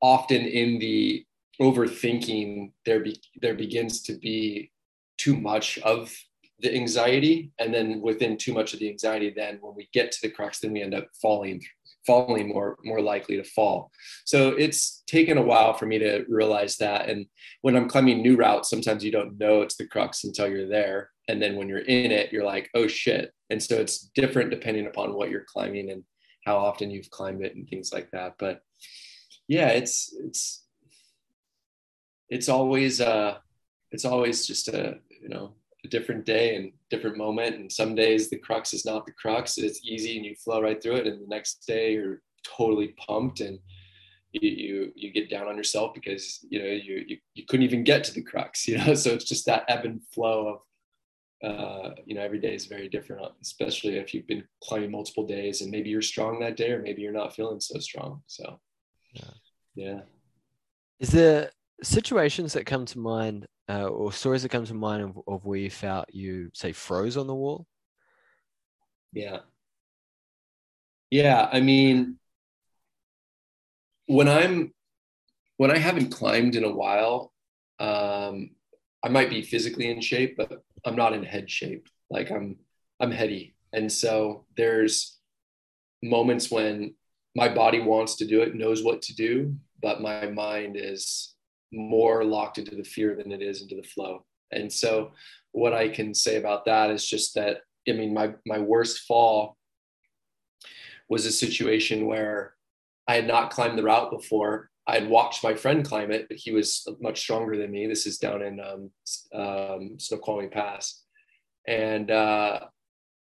often 0.00 0.42
in 0.42 0.78
the 0.78 1.24
overthinking, 1.60 2.72
there 2.84 3.00
be 3.00 3.20
there 3.40 3.54
begins 3.54 4.02
to 4.02 4.14
be 4.14 4.70
too 5.18 5.36
much 5.36 5.78
of 5.78 6.14
the 6.60 6.74
anxiety 6.74 7.50
and 7.58 7.72
then 7.72 8.00
within 8.00 8.36
too 8.36 8.52
much 8.52 8.72
of 8.72 8.80
the 8.80 8.88
anxiety 8.88 9.32
then 9.34 9.58
when 9.60 9.74
we 9.74 9.88
get 9.92 10.10
to 10.10 10.18
the 10.22 10.30
crux 10.30 10.60
then 10.60 10.72
we 10.72 10.82
end 10.82 10.94
up 10.94 11.06
falling 11.20 11.62
falling 12.06 12.48
more 12.48 12.78
more 12.84 13.02
likely 13.02 13.36
to 13.36 13.44
fall 13.44 13.90
so 14.24 14.50
it's 14.50 15.02
taken 15.06 15.36
a 15.36 15.42
while 15.42 15.74
for 15.74 15.84
me 15.84 15.98
to 15.98 16.24
realize 16.28 16.76
that 16.76 17.10
and 17.10 17.26
when 17.60 17.76
i'm 17.76 17.88
climbing 17.88 18.22
new 18.22 18.36
routes 18.36 18.70
sometimes 18.70 19.04
you 19.04 19.12
don't 19.12 19.38
know 19.38 19.60
it's 19.60 19.76
the 19.76 19.86
crux 19.86 20.24
until 20.24 20.48
you're 20.48 20.68
there 20.68 21.10
and 21.28 21.40
then 21.40 21.56
when 21.56 21.68
you're 21.68 21.78
in 21.78 22.10
it 22.10 22.32
you're 22.32 22.44
like 22.44 22.70
oh 22.74 22.86
shit 22.86 23.32
and 23.50 23.62
so 23.62 23.76
it's 23.76 24.10
different 24.14 24.50
depending 24.50 24.86
upon 24.86 25.14
what 25.14 25.30
you're 25.30 25.46
climbing 25.52 25.90
and 25.90 26.02
how 26.44 26.56
often 26.56 26.90
you've 26.90 27.10
climbed 27.10 27.44
it 27.44 27.54
and 27.56 27.68
things 27.68 27.92
like 27.92 28.10
that 28.10 28.34
but 28.38 28.60
yeah 29.48 29.68
it's 29.68 30.14
it's 30.24 30.64
it's 32.28 32.48
always 32.48 33.00
uh 33.00 33.36
it's 33.92 34.04
always 34.04 34.46
just 34.46 34.68
a 34.68 34.98
you 35.22 35.28
know 35.28 35.54
a 35.86 35.88
different 35.88 36.24
day 36.24 36.56
and 36.56 36.72
different 36.90 37.16
moment. 37.16 37.56
And 37.56 37.72
some 37.72 37.94
days 37.94 38.28
the 38.28 38.38
crux 38.38 38.74
is 38.74 38.84
not 38.84 39.06
the 39.06 39.12
crux. 39.12 39.58
It's 39.58 39.80
easy 39.84 40.16
and 40.16 40.26
you 40.26 40.34
flow 40.36 40.60
right 40.60 40.82
through 40.82 40.96
it. 40.96 41.06
And 41.06 41.22
the 41.22 41.28
next 41.28 41.64
day 41.66 41.94
you're 41.94 42.20
totally 42.44 42.94
pumped 43.06 43.40
and 43.40 43.58
you 44.32 44.50
you, 44.50 44.92
you 44.94 45.12
get 45.12 45.30
down 45.30 45.48
on 45.48 45.56
yourself 45.56 45.94
because 45.94 46.44
you 46.50 46.58
know 46.58 46.68
you, 46.68 47.04
you 47.06 47.16
you 47.34 47.44
couldn't 47.48 47.64
even 47.64 47.84
get 47.84 48.04
to 48.04 48.12
the 48.12 48.22
crux. 48.22 48.68
You 48.68 48.78
know, 48.78 48.94
so 48.94 49.10
it's 49.12 49.24
just 49.24 49.46
that 49.46 49.64
ebb 49.68 49.84
and 49.84 50.00
flow 50.12 50.48
of 50.48 50.58
uh, 51.46 51.94
you 52.04 52.14
know, 52.14 52.22
every 52.22 52.40
day 52.40 52.54
is 52.54 52.66
very 52.66 52.88
different, 52.88 53.22
especially 53.40 53.96
if 53.96 54.12
you've 54.12 54.26
been 54.26 54.42
climbing 54.62 54.90
multiple 54.90 55.26
days 55.26 55.60
and 55.60 55.70
maybe 55.70 55.88
you're 55.88 56.02
strong 56.02 56.40
that 56.40 56.56
day 56.56 56.72
or 56.72 56.82
maybe 56.82 57.02
you're 57.02 57.12
not 57.12 57.34
feeling 57.34 57.60
so 57.60 57.78
strong. 57.78 58.22
So, 58.26 58.58
yeah. 59.12 59.30
yeah. 59.76 60.00
Is 60.98 61.10
there 61.10 61.50
situations 61.82 62.52
that 62.54 62.66
come 62.66 62.84
to 62.86 62.98
mind 62.98 63.46
uh, 63.68 63.84
or 63.84 64.12
stories 64.12 64.42
that 64.42 64.48
come 64.48 64.66
to 64.66 64.74
mind 64.74 65.02
of, 65.02 65.18
of 65.28 65.44
where 65.44 65.58
you 65.58 65.70
felt 65.70 66.06
you 66.12 66.50
say 66.52 66.72
froze 66.72 67.16
on 67.16 67.28
the 67.28 67.34
wall? 67.34 67.66
Yeah. 69.12 69.40
Yeah. 71.10 71.48
I 71.52 71.60
mean, 71.60 72.18
when 74.06 74.28
I'm, 74.28 74.72
when 75.58 75.70
I 75.70 75.78
haven't 75.78 76.10
climbed 76.10 76.56
in 76.56 76.64
a 76.64 76.74
while, 76.74 77.32
um, 77.78 78.50
I 79.04 79.08
might 79.08 79.30
be 79.30 79.42
physically 79.42 79.88
in 79.88 80.00
shape, 80.00 80.36
but 80.36 80.64
I'm 80.86 80.96
not 80.96 81.12
in 81.12 81.22
head 81.22 81.50
shape. 81.50 81.88
Like 82.08 82.30
I'm, 82.30 82.56
I'm 83.00 83.10
heady. 83.10 83.54
And 83.72 83.90
so 83.90 84.46
there's 84.56 85.18
moments 86.02 86.50
when 86.50 86.94
my 87.34 87.48
body 87.52 87.80
wants 87.80 88.16
to 88.16 88.26
do 88.26 88.40
it, 88.40 88.54
knows 88.54 88.82
what 88.82 89.02
to 89.02 89.14
do, 89.14 89.54
but 89.82 90.00
my 90.00 90.26
mind 90.26 90.76
is 90.78 91.34
more 91.72 92.24
locked 92.24 92.58
into 92.58 92.76
the 92.76 92.84
fear 92.84 93.14
than 93.14 93.32
it 93.32 93.42
is 93.42 93.60
into 93.60 93.74
the 93.74 93.82
flow. 93.82 94.24
And 94.52 94.72
so 94.72 95.12
what 95.52 95.74
I 95.74 95.88
can 95.88 96.14
say 96.14 96.36
about 96.36 96.64
that 96.66 96.90
is 96.90 97.06
just 97.06 97.34
that 97.34 97.58
I 97.88 97.92
mean 97.92 98.14
my 98.14 98.32
my 98.46 98.58
worst 98.58 99.00
fall 99.06 99.56
was 101.08 101.26
a 101.26 101.32
situation 101.32 102.06
where 102.06 102.54
I 103.06 103.14
had 103.14 103.26
not 103.26 103.50
climbed 103.50 103.78
the 103.78 103.84
route 103.84 104.10
before. 104.10 104.70
I 104.86 104.94
had 104.94 105.08
watched 105.08 105.42
my 105.42 105.54
friend 105.54 105.84
climb 105.84 106.10
it, 106.12 106.28
but 106.28 106.36
he 106.36 106.52
was 106.52 106.86
much 107.00 107.20
stronger 107.20 107.56
than 107.56 107.72
me. 107.72 107.86
This 107.86 108.06
is 108.06 108.18
down 108.18 108.42
in 108.42 108.60
um, 108.60 108.90
um, 109.34 109.98
Snoqualmie 109.98 110.48
Pass, 110.48 111.02
and 111.66 112.10
uh, 112.10 112.60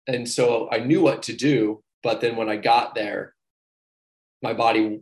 and 0.07 0.29
so 0.29 0.69
I 0.71 0.79
knew 0.79 1.03
what 1.03 1.23
to 1.25 1.33
do. 1.33 1.83
But 2.03 2.21
then 2.21 2.37
when 2.37 2.49
I 2.49 2.57
got 2.57 2.95
there, 2.95 3.35
my 4.43 4.53
body 4.53 5.01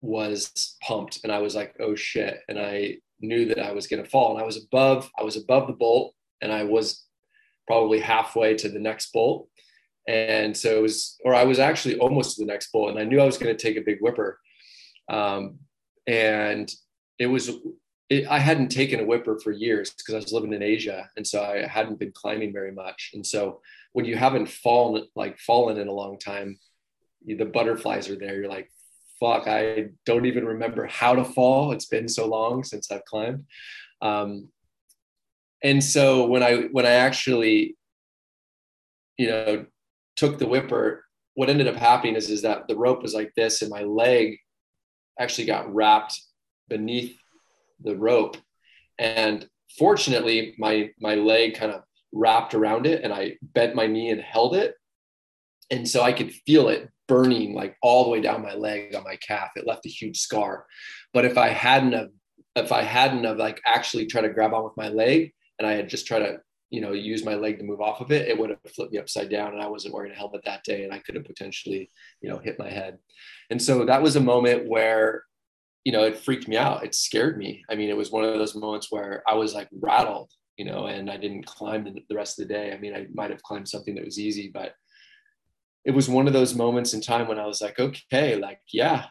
was 0.00 0.76
pumped 0.82 1.20
and 1.22 1.32
I 1.32 1.38
was 1.38 1.54
like, 1.54 1.74
oh 1.80 1.94
shit. 1.94 2.40
And 2.48 2.58
I 2.58 2.98
knew 3.20 3.46
that 3.46 3.58
I 3.58 3.72
was 3.72 3.86
going 3.86 4.02
to 4.02 4.08
fall 4.08 4.32
and 4.32 4.42
I 4.42 4.46
was 4.46 4.56
above, 4.56 5.10
I 5.18 5.22
was 5.22 5.36
above 5.36 5.66
the 5.66 5.72
bolt 5.72 6.14
and 6.40 6.52
I 6.52 6.64
was 6.64 7.04
probably 7.66 8.00
halfway 8.00 8.54
to 8.56 8.68
the 8.68 8.78
next 8.78 9.12
bolt. 9.12 9.48
And 10.06 10.56
so 10.56 10.78
it 10.78 10.82
was, 10.82 11.18
or 11.24 11.34
I 11.34 11.44
was 11.44 11.58
actually 11.58 11.98
almost 11.98 12.36
to 12.36 12.44
the 12.44 12.50
next 12.50 12.72
bolt 12.72 12.90
and 12.90 12.98
I 12.98 13.04
knew 13.04 13.20
I 13.20 13.26
was 13.26 13.36
going 13.36 13.54
to 13.54 13.62
take 13.62 13.76
a 13.76 13.84
big 13.84 13.98
whipper. 14.00 14.38
Um, 15.10 15.58
and 16.08 16.72
it 17.18 17.26
was, 17.26 17.50
it, 18.08 18.26
I 18.28 18.38
hadn't 18.38 18.70
taken 18.70 19.00
a 19.00 19.04
whipper 19.04 19.38
for 19.38 19.52
years 19.52 19.90
because 19.90 20.14
I 20.14 20.18
was 20.18 20.32
living 20.32 20.54
in 20.54 20.62
Asia. 20.62 21.10
And 21.16 21.26
so 21.26 21.44
I 21.44 21.66
hadn't 21.66 21.98
been 21.98 22.12
climbing 22.12 22.52
very 22.52 22.72
much. 22.72 23.10
And 23.12 23.24
so 23.24 23.60
when 23.92 24.06
you 24.06 24.16
haven't 24.16 24.48
fallen, 24.48 25.06
like 25.14 25.38
fallen 25.38 25.78
in 25.78 25.86
a 25.86 25.92
long 25.92 26.18
time, 26.18 26.58
the 27.26 27.44
butterflies 27.44 28.08
are 28.08 28.16
there. 28.16 28.36
You're 28.36 28.48
like, 28.48 28.70
fuck, 29.20 29.46
I 29.46 29.88
don't 30.06 30.24
even 30.24 30.46
remember 30.46 30.86
how 30.86 31.14
to 31.14 31.24
fall. 31.24 31.72
It's 31.72 31.86
been 31.86 32.08
so 32.08 32.26
long 32.26 32.64
since 32.64 32.90
I've 32.90 33.04
climbed. 33.04 33.44
Um, 34.00 34.48
and 35.62 35.82
so 35.82 36.26
when 36.26 36.42
I 36.42 36.68
when 36.70 36.86
I 36.86 36.92
actually, 36.92 37.76
you 39.18 39.28
know, 39.28 39.66
took 40.16 40.38
the 40.38 40.46
whipper, 40.46 41.04
what 41.34 41.50
ended 41.50 41.66
up 41.66 41.76
happening 41.76 42.14
is 42.14 42.30
is 42.30 42.42
that 42.42 42.68
the 42.68 42.76
rope 42.76 43.02
was 43.02 43.12
like 43.12 43.32
this, 43.34 43.60
and 43.60 43.70
my 43.70 43.82
leg 43.82 44.38
actually 45.18 45.46
got 45.46 45.72
wrapped 45.72 46.20
beneath 46.68 47.18
the 47.80 47.96
rope, 47.96 48.36
and 48.98 49.48
fortunately, 49.78 50.54
my 50.58 50.90
my 51.00 51.14
leg 51.14 51.54
kind 51.54 51.72
of 51.72 51.82
wrapped 52.12 52.54
around 52.54 52.86
it, 52.86 53.02
and 53.04 53.12
I 53.12 53.36
bent 53.42 53.74
my 53.74 53.86
knee 53.86 54.10
and 54.10 54.20
held 54.20 54.54
it, 54.56 54.74
and 55.70 55.88
so 55.88 56.02
I 56.02 56.12
could 56.12 56.32
feel 56.32 56.68
it 56.68 56.88
burning 57.08 57.54
like 57.54 57.76
all 57.82 58.04
the 58.04 58.10
way 58.10 58.20
down 58.20 58.42
my 58.42 58.54
leg 58.54 58.94
on 58.94 59.02
my 59.02 59.16
calf. 59.16 59.50
It 59.56 59.66
left 59.66 59.86
a 59.86 59.90
huge 59.90 60.18
scar. 60.18 60.66
But 61.12 61.24
if 61.24 61.36
I 61.36 61.48
hadn't 61.48 61.92
have, 61.92 62.10
if 62.54 62.70
I 62.70 62.82
hadn't 62.82 63.24
have 63.24 63.38
like 63.38 63.60
actually 63.66 64.06
tried 64.06 64.22
to 64.22 64.28
grab 64.28 64.54
on 64.54 64.62
with 64.62 64.76
my 64.76 64.88
leg 64.88 65.32
and 65.58 65.66
I 65.66 65.72
had 65.72 65.88
just 65.88 66.06
tried 66.06 66.20
to, 66.20 66.38
you 66.70 66.80
know, 66.80 66.92
use 66.92 67.24
my 67.24 67.34
leg 67.34 67.58
to 67.58 67.64
move 67.64 67.80
off 67.80 68.00
of 68.00 68.12
it, 68.12 68.28
it 68.28 68.38
would 68.38 68.50
have 68.50 68.58
flipped 68.74 68.92
me 68.92 68.98
upside 68.98 69.30
down 69.30 69.52
and 69.52 69.62
I 69.62 69.68
wasn't 69.68 69.94
wearing 69.94 70.12
a 70.12 70.14
helmet 70.14 70.42
that 70.44 70.64
day 70.64 70.84
and 70.84 70.92
I 70.92 70.98
could 70.98 71.14
have 71.14 71.24
potentially, 71.24 71.90
you 72.20 72.28
know, 72.28 72.38
hit 72.38 72.58
my 72.58 72.68
head. 72.68 72.98
And 73.50 73.60
so 73.60 73.84
that 73.86 74.02
was 74.02 74.16
a 74.16 74.20
moment 74.20 74.68
where, 74.68 75.24
you 75.84 75.92
know, 75.92 76.04
it 76.04 76.18
freaked 76.18 76.48
me 76.48 76.56
out. 76.56 76.84
It 76.84 76.94
scared 76.94 77.38
me. 77.38 77.64
I 77.70 77.74
mean, 77.74 77.88
it 77.88 77.96
was 77.96 78.10
one 78.10 78.24
of 78.24 78.34
those 78.34 78.54
moments 78.54 78.88
where 78.90 79.22
I 79.26 79.34
was 79.34 79.54
like 79.54 79.68
rattled, 79.80 80.30
you 80.58 80.66
know, 80.66 80.86
and 80.86 81.10
I 81.10 81.16
didn't 81.16 81.46
climb 81.46 81.84
the 81.84 82.14
rest 82.14 82.38
of 82.38 82.46
the 82.46 82.54
day. 82.54 82.72
I 82.72 82.78
mean, 82.78 82.94
I 82.94 83.06
might 83.14 83.30
have 83.30 83.42
climbed 83.42 83.68
something 83.68 83.94
that 83.94 84.04
was 84.04 84.18
easy, 84.18 84.50
but 84.52 84.74
it 85.86 85.92
was 85.92 86.08
one 86.08 86.26
of 86.26 86.34
those 86.34 86.54
moments 86.54 86.92
in 86.92 87.00
time 87.00 87.28
when 87.28 87.38
I 87.38 87.46
was 87.46 87.62
like, 87.62 87.78
okay, 87.78 88.36
like, 88.36 88.60
yeah, 88.70 89.06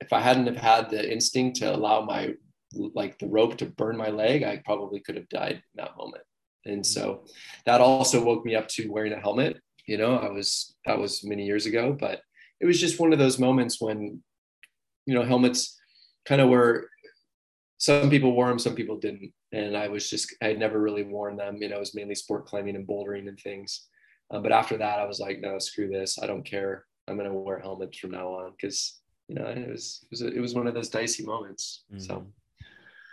if 0.00 0.12
I 0.12 0.20
hadn't 0.20 0.46
have 0.46 0.56
had 0.56 0.90
the 0.90 1.12
instinct 1.12 1.56
to 1.58 1.74
allow 1.74 2.02
my, 2.02 2.34
like 2.72 3.18
the 3.18 3.26
rope 3.26 3.56
to 3.56 3.66
burn 3.66 3.96
my 3.96 4.10
leg, 4.10 4.44
I 4.44 4.62
probably 4.64 5.00
could 5.00 5.16
have 5.16 5.28
died 5.30 5.54
in 5.54 5.62
that 5.76 5.96
moment. 5.96 6.22
And 6.66 6.84
so 6.84 7.24
that 7.64 7.80
also 7.80 8.24
woke 8.24 8.44
me 8.44 8.54
up 8.54 8.68
to 8.68 8.88
wearing 8.88 9.12
a 9.12 9.20
helmet. 9.20 9.60
You 9.86 9.98
know, 9.98 10.16
I 10.16 10.30
was, 10.30 10.74
that 10.84 10.98
was 10.98 11.24
many 11.24 11.46
years 11.46 11.66
ago, 11.66 11.96
but 11.98 12.20
it 12.60 12.66
was 12.66 12.80
just 12.80 12.98
one 12.98 13.12
of 13.12 13.18
those 13.18 13.38
moments 13.38 13.80
when, 13.80 14.20
you 15.06 15.14
know, 15.14 15.22
helmets 15.22 15.78
kind 16.24 16.40
of 16.40 16.48
were, 16.48 16.88
some 17.78 18.10
people 18.10 18.32
wore 18.32 18.48
them, 18.48 18.58
some 18.58 18.74
people 18.74 18.98
didn't. 18.98 19.32
And 19.52 19.76
I 19.76 19.88
was 19.88 20.10
just, 20.10 20.34
I 20.42 20.46
had 20.46 20.58
never 20.58 20.80
really 20.80 21.04
worn 21.04 21.36
them. 21.36 21.56
You 21.60 21.68
know, 21.68 21.76
it 21.76 21.80
was 21.80 21.94
mainly 21.94 22.14
sport 22.14 22.46
climbing 22.46 22.74
and 22.74 22.86
bouldering 22.86 23.28
and 23.28 23.38
things. 23.38 23.86
Uh, 24.30 24.40
but 24.40 24.52
after 24.52 24.76
that, 24.78 24.98
I 24.98 25.06
was 25.06 25.20
like, 25.20 25.40
no, 25.40 25.58
screw 25.58 25.88
this. 25.88 26.18
I 26.20 26.26
don't 26.26 26.44
care. 26.44 26.84
I'm 27.08 27.16
gonna 27.16 27.32
wear 27.32 27.58
helmets 27.58 27.98
from 27.98 28.10
now 28.10 28.28
on 28.28 28.52
because 28.52 29.00
you 29.28 29.36
know 29.36 29.46
it 29.46 29.68
was 29.68 30.00
it 30.02 30.08
was, 30.10 30.22
a, 30.22 30.26
it 30.28 30.40
was 30.40 30.54
one 30.54 30.66
of 30.66 30.74
those 30.74 30.88
dicey 30.88 31.24
moments. 31.24 31.84
Mm. 31.92 32.06
So 32.06 32.26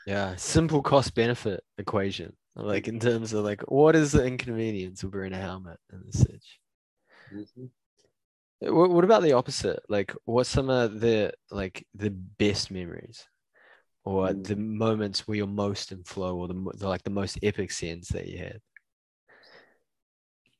yeah, 0.07 0.35
simple 0.35 0.81
cost 0.81 1.13
benefit 1.13 1.63
equation. 1.77 2.33
Like 2.55 2.87
in 2.87 2.99
terms 2.99 3.33
of 3.33 3.43
like 3.43 3.61
what 3.71 3.95
is 3.95 4.11
the 4.11 4.25
inconvenience 4.25 5.03
of 5.03 5.13
wearing 5.13 5.33
a 5.33 5.37
helmet 5.37 5.79
and 5.91 6.13
such. 6.13 6.59
Mm-hmm. 7.33 7.65
What, 8.71 8.91
what 8.91 9.03
about 9.03 9.23
the 9.23 9.33
opposite? 9.33 9.81
Like, 9.89 10.13
what's 10.25 10.49
some 10.49 10.69
of 10.69 10.99
the 10.99 11.33
like 11.51 11.85
the 11.95 12.11
best 12.11 12.71
memories, 12.71 13.25
or 14.05 14.27
mm. 14.27 14.45
the 14.45 14.55
moments 14.55 15.27
where 15.27 15.35
you're 15.37 15.47
most 15.47 15.91
in 15.91 16.03
flow, 16.03 16.37
or 16.37 16.47
the, 16.47 16.71
the 16.75 16.87
like 16.87 17.03
the 17.03 17.09
most 17.09 17.39
epic 17.43 17.71
scenes 17.71 18.09
that 18.09 18.27
you 18.27 18.37
had? 18.37 18.59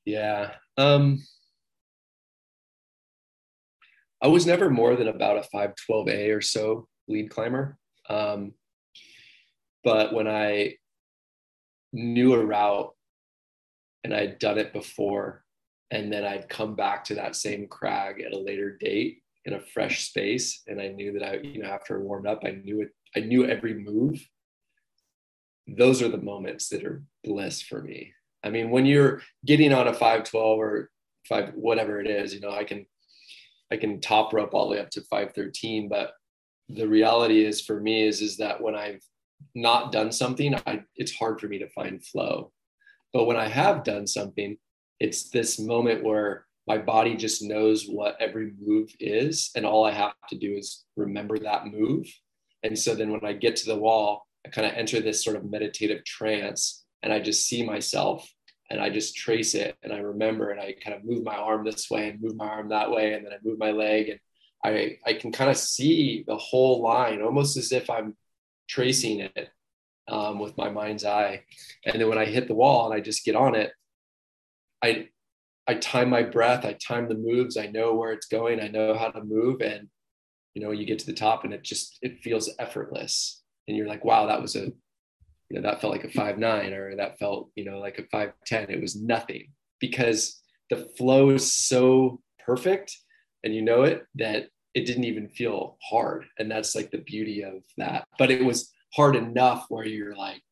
Yeah. 0.04 0.52
Um, 0.76 1.22
I 4.20 4.28
was 4.28 4.46
never 4.46 4.70
more 4.70 4.96
than 4.96 5.08
about 5.08 5.38
a 5.38 5.48
512A 5.54 6.36
or 6.36 6.40
so 6.40 6.88
lead 7.08 7.30
climber. 7.30 7.78
Um, 8.08 8.52
but 9.82 10.12
when 10.12 10.26
I 10.26 10.76
knew 11.94 12.34
a 12.34 12.44
route 12.44 12.92
and 14.02 14.12
I'd 14.12 14.38
done 14.38 14.58
it 14.58 14.72
before, 14.72 15.44
and 15.90 16.12
then 16.12 16.24
I'd 16.24 16.48
come 16.48 16.74
back 16.74 17.04
to 17.04 17.14
that 17.14 17.36
same 17.36 17.66
crag 17.66 18.20
at 18.20 18.34
a 18.34 18.38
later 18.38 18.76
date 18.76 19.22
in 19.46 19.54
a 19.54 19.60
fresh 19.60 20.08
space. 20.08 20.62
And 20.66 20.80
I 20.80 20.88
knew 20.88 21.12
that 21.12 21.22
I, 21.22 21.36
you 21.36 21.62
know, 21.62 21.68
after 21.68 21.96
I 21.96 22.02
warmed 22.02 22.26
up, 22.26 22.42
I 22.44 22.50
knew 22.50 22.82
it, 22.82 22.90
I 23.16 23.20
knew 23.20 23.46
every 23.46 23.74
move. 23.74 24.26
Those 25.66 26.02
are 26.02 26.08
the 26.08 26.18
moments 26.18 26.68
that 26.68 26.84
are 26.84 27.02
bliss 27.22 27.62
for 27.62 27.80
me. 27.80 28.12
I 28.42 28.50
mean, 28.50 28.70
when 28.70 28.84
you're 28.84 29.22
getting 29.46 29.72
on 29.72 29.88
a 29.88 29.92
512 29.92 30.58
or 30.58 30.90
five, 31.26 31.52
whatever 31.54 32.00
it 32.00 32.06
is, 32.06 32.34
you 32.34 32.40
know, 32.40 32.50
I 32.50 32.64
can, 32.64 32.84
I 33.72 33.76
can 33.76 34.00
top 34.00 34.34
rope 34.34 34.52
all 34.52 34.68
the 34.68 34.74
way 34.74 34.80
up 34.80 34.90
to 34.90 35.00
513, 35.00 35.88
but 35.88 36.12
the 36.68 36.86
reality 36.86 37.44
is 37.44 37.62
for 37.62 37.80
me 37.80 38.06
is, 38.06 38.20
is 38.20 38.36
that 38.38 38.60
when 38.60 38.74
I've 38.74 39.02
not 39.54 39.92
done 39.92 40.12
something, 40.12 40.54
I, 40.66 40.82
it's 40.96 41.14
hard 41.14 41.40
for 41.40 41.48
me 41.48 41.58
to 41.58 41.68
find 41.70 42.04
flow. 42.04 42.52
But 43.12 43.24
when 43.24 43.36
I 43.36 43.48
have 43.48 43.84
done 43.84 44.06
something, 44.06 44.56
it's 45.00 45.30
this 45.30 45.58
moment 45.58 46.02
where 46.02 46.46
my 46.66 46.78
body 46.78 47.14
just 47.14 47.42
knows 47.42 47.86
what 47.86 48.16
every 48.20 48.52
move 48.60 48.90
is 49.00 49.50
and 49.54 49.66
all 49.66 49.84
i 49.84 49.90
have 49.90 50.14
to 50.28 50.38
do 50.38 50.56
is 50.56 50.84
remember 50.96 51.38
that 51.38 51.66
move 51.66 52.06
and 52.62 52.78
so 52.78 52.94
then 52.94 53.10
when 53.10 53.24
i 53.24 53.32
get 53.32 53.56
to 53.56 53.66
the 53.66 53.76
wall 53.76 54.26
i 54.46 54.48
kind 54.48 54.66
of 54.66 54.74
enter 54.74 55.00
this 55.00 55.22
sort 55.22 55.36
of 55.36 55.50
meditative 55.50 56.04
trance 56.04 56.84
and 57.02 57.12
i 57.12 57.20
just 57.20 57.46
see 57.46 57.64
myself 57.64 58.28
and 58.70 58.80
i 58.80 58.88
just 58.88 59.16
trace 59.16 59.54
it 59.54 59.76
and 59.82 59.92
i 59.92 59.98
remember 59.98 60.50
and 60.50 60.60
i 60.60 60.74
kind 60.82 60.96
of 60.96 61.04
move 61.04 61.22
my 61.22 61.36
arm 61.36 61.64
this 61.64 61.90
way 61.90 62.08
and 62.08 62.22
move 62.22 62.36
my 62.36 62.48
arm 62.48 62.68
that 62.68 62.90
way 62.90 63.12
and 63.12 63.24
then 63.24 63.32
i 63.32 63.36
move 63.44 63.58
my 63.58 63.70
leg 63.70 64.08
and 64.08 64.20
i 64.64 64.96
i 65.06 65.12
can 65.12 65.32
kind 65.32 65.50
of 65.50 65.56
see 65.56 66.24
the 66.26 66.36
whole 66.36 66.82
line 66.82 67.20
almost 67.20 67.56
as 67.56 67.72
if 67.72 67.90
i'm 67.90 68.16
tracing 68.68 69.20
it 69.20 69.48
um, 70.08 70.38
with 70.38 70.56
my 70.56 70.68
mind's 70.68 71.04
eye 71.04 71.42
and 71.86 72.00
then 72.00 72.08
when 72.08 72.18
i 72.18 72.24
hit 72.24 72.48
the 72.48 72.54
wall 72.54 72.86
and 72.86 72.94
i 72.94 73.00
just 73.00 73.24
get 73.24 73.36
on 73.36 73.54
it 73.54 73.72
I 74.84 75.08
I 75.66 75.74
time 75.76 76.10
my 76.10 76.22
breath, 76.22 76.66
I 76.66 76.74
time 76.74 77.08
the 77.08 77.14
moves, 77.14 77.56
I 77.56 77.66
know 77.66 77.94
where 77.94 78.12
it's 78.12 78.26
going, 78.26 78.60
I 78.60 78.68
know 78.68 78.94
how 78.94 79.08
to 79.08 79.24
move, 79.24 79.62
and 79.62 79.88
you 80.52 80.62
know, 80.62 80.70
you 80.70 80.84
get 80.84 80.98
to 81.00 81.06
the 81.06 81.14
top 81.14 81.44
and 81.44 81.54
it 81.54 81.62
just 81.62 81.98
it 82.02 82.20
feels 82.22 82.50
effortless. 82.58 83.42
And 83.66 83.76
you're 83.76 83.88
like, 83.88 84.04
wow, 84.04 84.26
that 84.26 84.42
was 84.42 84.56
a 84.56 84.66
you 85.50 85.60
know, 85.60 85.62
that 85.62 85.80
felt 85.80 85.92
like 85.92 86.04
a 86.04 86.10
five 86.10 86.38
nine 86.38 86.72
or 86.74 86.96
that 86.96 87.18
felt, 87.18 87.50
you 87.54 87.64
know, 87.64 87.78
like 87.78 87.98
a 87.98 88.06
five 88.08 88.32
ten. 88.46 88.70
It 88.70 88.80
was 88.80 88.94
nothing 88.94 89.48
because 89.80 90.40
the 90.70 90.88
flow 90.98 91.30
is 91.30 91.52
so 91.52 92.20
perfect 92.44 92.96
and 93.42 93.54
you 93.54 93.62
know 93.62 93.82
it 93.82 94.04
that 94.16 94.48
it 94.74 94.86
didn't 94.86 95.04
even 95.04 95.28
feel 95.28 95.78
hard. 95.82 96.24
And 96.38 96.50
that's 96.50 96.74
like 96.74 96.90
the 96.90 96.98
beauty 96.98 97.42
of 97.42 97.62
that. 97.76 98.06
But 98.18 98.30
it 98.30 98.44
was 98.44 98.72
hard 98.94 99.16
enough 99.16 99.66
where 99.68 99.86
you're 99.86 100.16
like, 100.16 100.42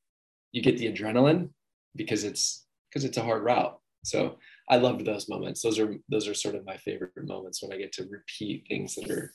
you 0.53 0.63
get 0.63 0.79
the 0.79 0.93
adrenaline 0.93 1.51
because 1.97 2.25
it's 2.25 2.67
because 2.89 3.05
it's 3.05 3.17
a 3.17 3.23
hard 3.23 3.43
route 3.43 3.79
so 4.05 4.39
I 4.69 4.77
loved 4.77 5.05
those 5.05 5.29
moments. 5.29 5.63
Those 5.63 5.79
are 5.79 5.95
those 6.09 6.29
are 6.29 6.35
sort 6.35 6.55
of 6.55 6.67
my 6.67 6.77
favorite 6.77 7.13
moments 7.17 7.63
when 7.63 7.73
I 7.73 7.79
get 7.79 7.93
to 7.95 8.09
repeat 8.11 8.67
things 8.69 8.95
that 8.97 9.11
are, 9.11 9.35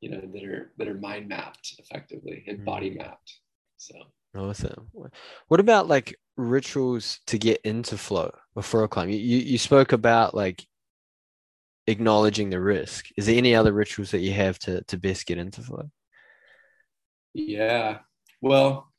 you 0.00 0.10
know, 0.10 0.20
that 0.20 0.44
are 0.44 0.72
that 0.78 0.88
are 0.88 0.94
mind 0.94 1.28
mapped 1.28 1.74
effectively 1.78 2.44
and 2.46 2.58
mm-hmm. 2.58 2.64
body 2.64 2.90
mapped. 2.90 3.40
So 3.76 3.94
awesome. 4.36 4.88
What 5.48 5.60
about 5.60 5.88
like 5.88 6.16
rituals 6.36 7.20
to 7.26 7.38
get 7.38 7.60
into 7.62 7.98
flow 7.98 8.32
before 8.54 8.84
a 8.84 8.88
climb? 8.88 9.10
You 9.10 9.18
you 9.18 9.58
spoke 9.58 9.92
about 9.92 10.34
like 10.34 10.66
acknowledging 11.86 12.50
the 12.50 12.60
risk. 12.60 13.08
Is 13.16 13.26
there 13.26 13.36
any 13.36 13.54
other 13.54 13.72
rituals 13.72 14.10
that 14.12 14.20
you 14.20 14.32
have 14.32 14.58
to 14.60 14.82
to 14.84 14.96
best 14.98 15.26
get 15.26 15.38
into 15.38 15.62
flow? 15.62 15.90
Yeah. 17.32 17.98
Well, 18.40 18.92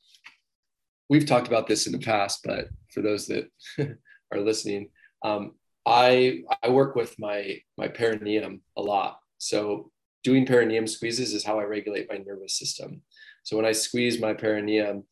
we've 1.09 1.25
talked 1.25 1.47
about 1.47 1.67
this 1.67 1.85
in 1.85 1.93
the 1.93 1.99
past, 1.99 2.41
but 2.43 2.67
for 2.91 3.01
those 3.01 3.27
that 3.27 3.49
are 4.31 4.39
listening, 4.39 4.89
um, 5.23 5.53
I 5.85 6.41
I 6.63 6.69
work 6.69 6.95
with 6.95 7.17
my 7.19 7.59
my 7.77 7.87
perineum 7.87 8.61
a 8.77 8.81
lot. 8.81 9.19
So 9.37 9.91
doing 10.23 10.45
perineum 10.45 10.87
squeezes 10.87 11.33
is 11.33 11.43
how 11.45 11.59
I 11.59 11.63
regulate 11.63 12.09
my 12.09 12.17
nervous 12.17 12.57
system. 12.57 13.01
So 13.43 13.55
when 13.55 13.65
I 13.65 13.73
squeeze 13.73 14.19
my 14.19 14.33
perineum, 14.33 15.03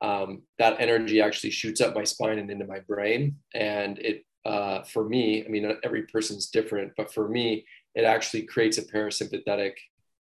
um, 0.00 0.42
that 0.58 0.80
energy 0.80 1.20
actually 1.20 1.50
shoots 1.50 1.82
up 1.82 1.94
my 1.94 2.04
spine 2.04 2.38
and 2.38 2.50
into 2.50 2.66
my 2.66 2.80
brain, 2.80 3.36
and 3.54 3.98
it 3.98 4.24
uh, 4.44 4.82
for 4.82 5.08
me, 5.08 5.44
I 5.44 5.48
mean 5.48 5.76
every 5.82 6.02
person's 6.02 6.48
different, 6.50 6.92
but 6.96 7.12
for 7.12 7.28
me, 7.28 7.66
it 7.94 8.04
actually 8.04 8.42
creates 8.42 8.78
a 8.78 8.82
parasympathetic 8.82 9.72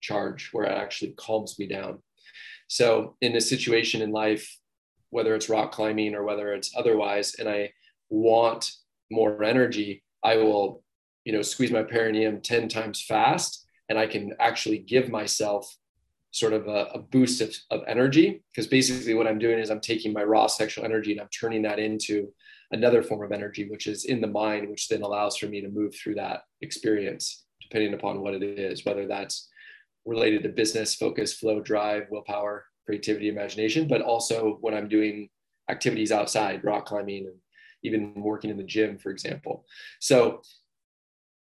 charge 0.02 0.50
where 0.52 0.66
it 0.66 0.78
actually 0.78 1.12
calms 1.12 1.58
me 1.58 1.68
down. 1.68 2.00
So 2.68 3.16
in 3.22 3.36
a 3.36 3.42
situation 3.42 4.02
in 4.02 4.12
life, 4.12 4.58
whether 5.10 5.36
it's 5.36 5.50
rock 5.50 5.72
climbing 5.72 6.16
or 6.16 6.24
whether 6.24 6.54
it's 6.54 6.76
otherwise, 6.76 7.36
and 7.36 7.48
I 7.48 7.72
want 8.10 8.72
more 9.12 9.44
energy, 9.44 10.04
I 10.24 10.38
will, 10.38 10.84
you 11.26 11.34
know, 11.34 11.42
squeeze 11.42 11.72
my 11.72 11.84
perineum 11.84 12.42
10 12.42 12.68
times 12.68 13.02
fast 13.02 13.66
and 13.90 13.98
I 13.98 14.08
can 14.08 14.34
actually 14.40 14.80
give 14.80 15.10
myself 15.10 15.72
sort 16.32 16.54
of 16.54 16.68
a, 16.68 16.88
a 16.96 17.00
boost 17.00 17.42
of, 17.42 17.56
of 17.70 17.84
energy. 17.88 18.44
Because 18.52 18.68
basically 18.68 19.14
what 19.14 19.28
I'm 19.28 19.40
doing 19.40 19.60
is 19.60 19.70
I'm 19.70 19.80
taking 19.80 20.14
my 20.14 20.24
raw 20.24 20.48
sexual 20.48 20.84
energy 20.84 21.12
and 21.12 21.22
I'm 21.22 21.30
turning 21.30 21.62
that 21.64 21.80
into 21.80 22.34
another 22.74 23.04
form 23.04 23.24
of 23.24 23.32
energy, 23.32 23.70
which 23.70 23.88
is 23.88 24.06
in 24.06 24.20
the 24.20 24.28
mind, 24.28 24.70
which 24.70 24.88
then 24.90 25.04
allows 25.04 25.38
for 25.38 25.46
me 25.46 25.62
to 25.62 25.70
move 25.70 25.96
through 25.96 26.16
that 26.16 26.42
experience, 26.62 27.46
depending 27.62 27.94
upon 27.94 28.22
what 28.22 28.34
it 28.34 28.44
is, 28.44 28.84
whether 28.84 29.08
that's 29.08 29.50
related 30.06 30.44
to 30.44 30.50
business, 30.50 30.96
focus, 30.96 31.34
flow, 31.34 31.62
drive, 31.62 32.08
willpower, 32.10 32.66
creativity, 32.86 33.30
imagination, 33.30 33.88
but 33.88 34.02
also 34.02 34.58
when 34.62 34.74
I'm 34.74 34.90
doing 34.90 35.30
activities 35.70 36.12
outside, 36.12 36.64
rock 36.64 36.86
climbing 36.86 37.28
and 37.28 37.36
even 37.84 38.14
working 38.16 38.50
in 38.50 38.58
the 38.58 38.64
gym, 38.64 38.98
for 38.98 39.12
example. 39.12 39.66
So 40.00 40.42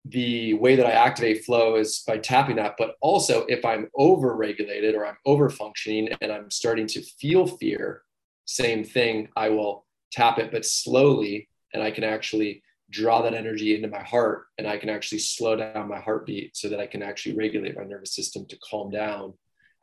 the 0.06 0.54
way 0.54 0.76
that 0.76 0.86
I 0.86 0.92
activate 0.92 1.44
flow 1.44 1.76
is 1.76 2.04
by 2.08 2.18
tapping 2.18 2.56
that. 2.56 2.76
But 2.78 2.96
also, 3.02 3.46
if 3.48 3.66
I'm 3.66 3.90
over 3.96 4.36
regulated 4.36 4.96
or 4.96 5.06
I'm 5.06 5.18
over 5.26 5.50
functioning 5.50 6.10
and 6.22 6.32
I'm 6.32 6.50
starting 6.50 6.88
to 6.88 7.02
feel 7.02 7.46
fear, 7.46 8.04
same 8.46 8.84
thing, 8.84 9.28
I 9.36 9.50
will 9.50 9.87
tap 10.12 10.40
it, 10.40 10.52
but 10.52 10.66
slowly. 10.66 11.50
And 11.74 11.84
I 11.84 11.92
can 11.92 12.04
actually 12.04 12.64
draw 12.90 13.22
that 13.22 13.34
energy 13.34 13.76
into 13.76 13.90
my 13.90 14.02
heart 14.02 14.46
and 14.58 14.66
I 14.66 14.78
can 14.78 14.90
actually 14.90 15.20
slow 15.20 15.56
down 15.56 15.90
my 15.90 16.00
heartbeat 16.00 16.56
so 16.56 16.70
that 16.70 16.80
I 16.80 16.88
can 16.88 17.04
actually 17.04 17.36
regulate 17.36 17.76
my 17.76 17.84
nervous 17.84 18.16
system 18.16 18.46
to 18.46 18.58
calm 18.60 18.90
down 18.90 19.34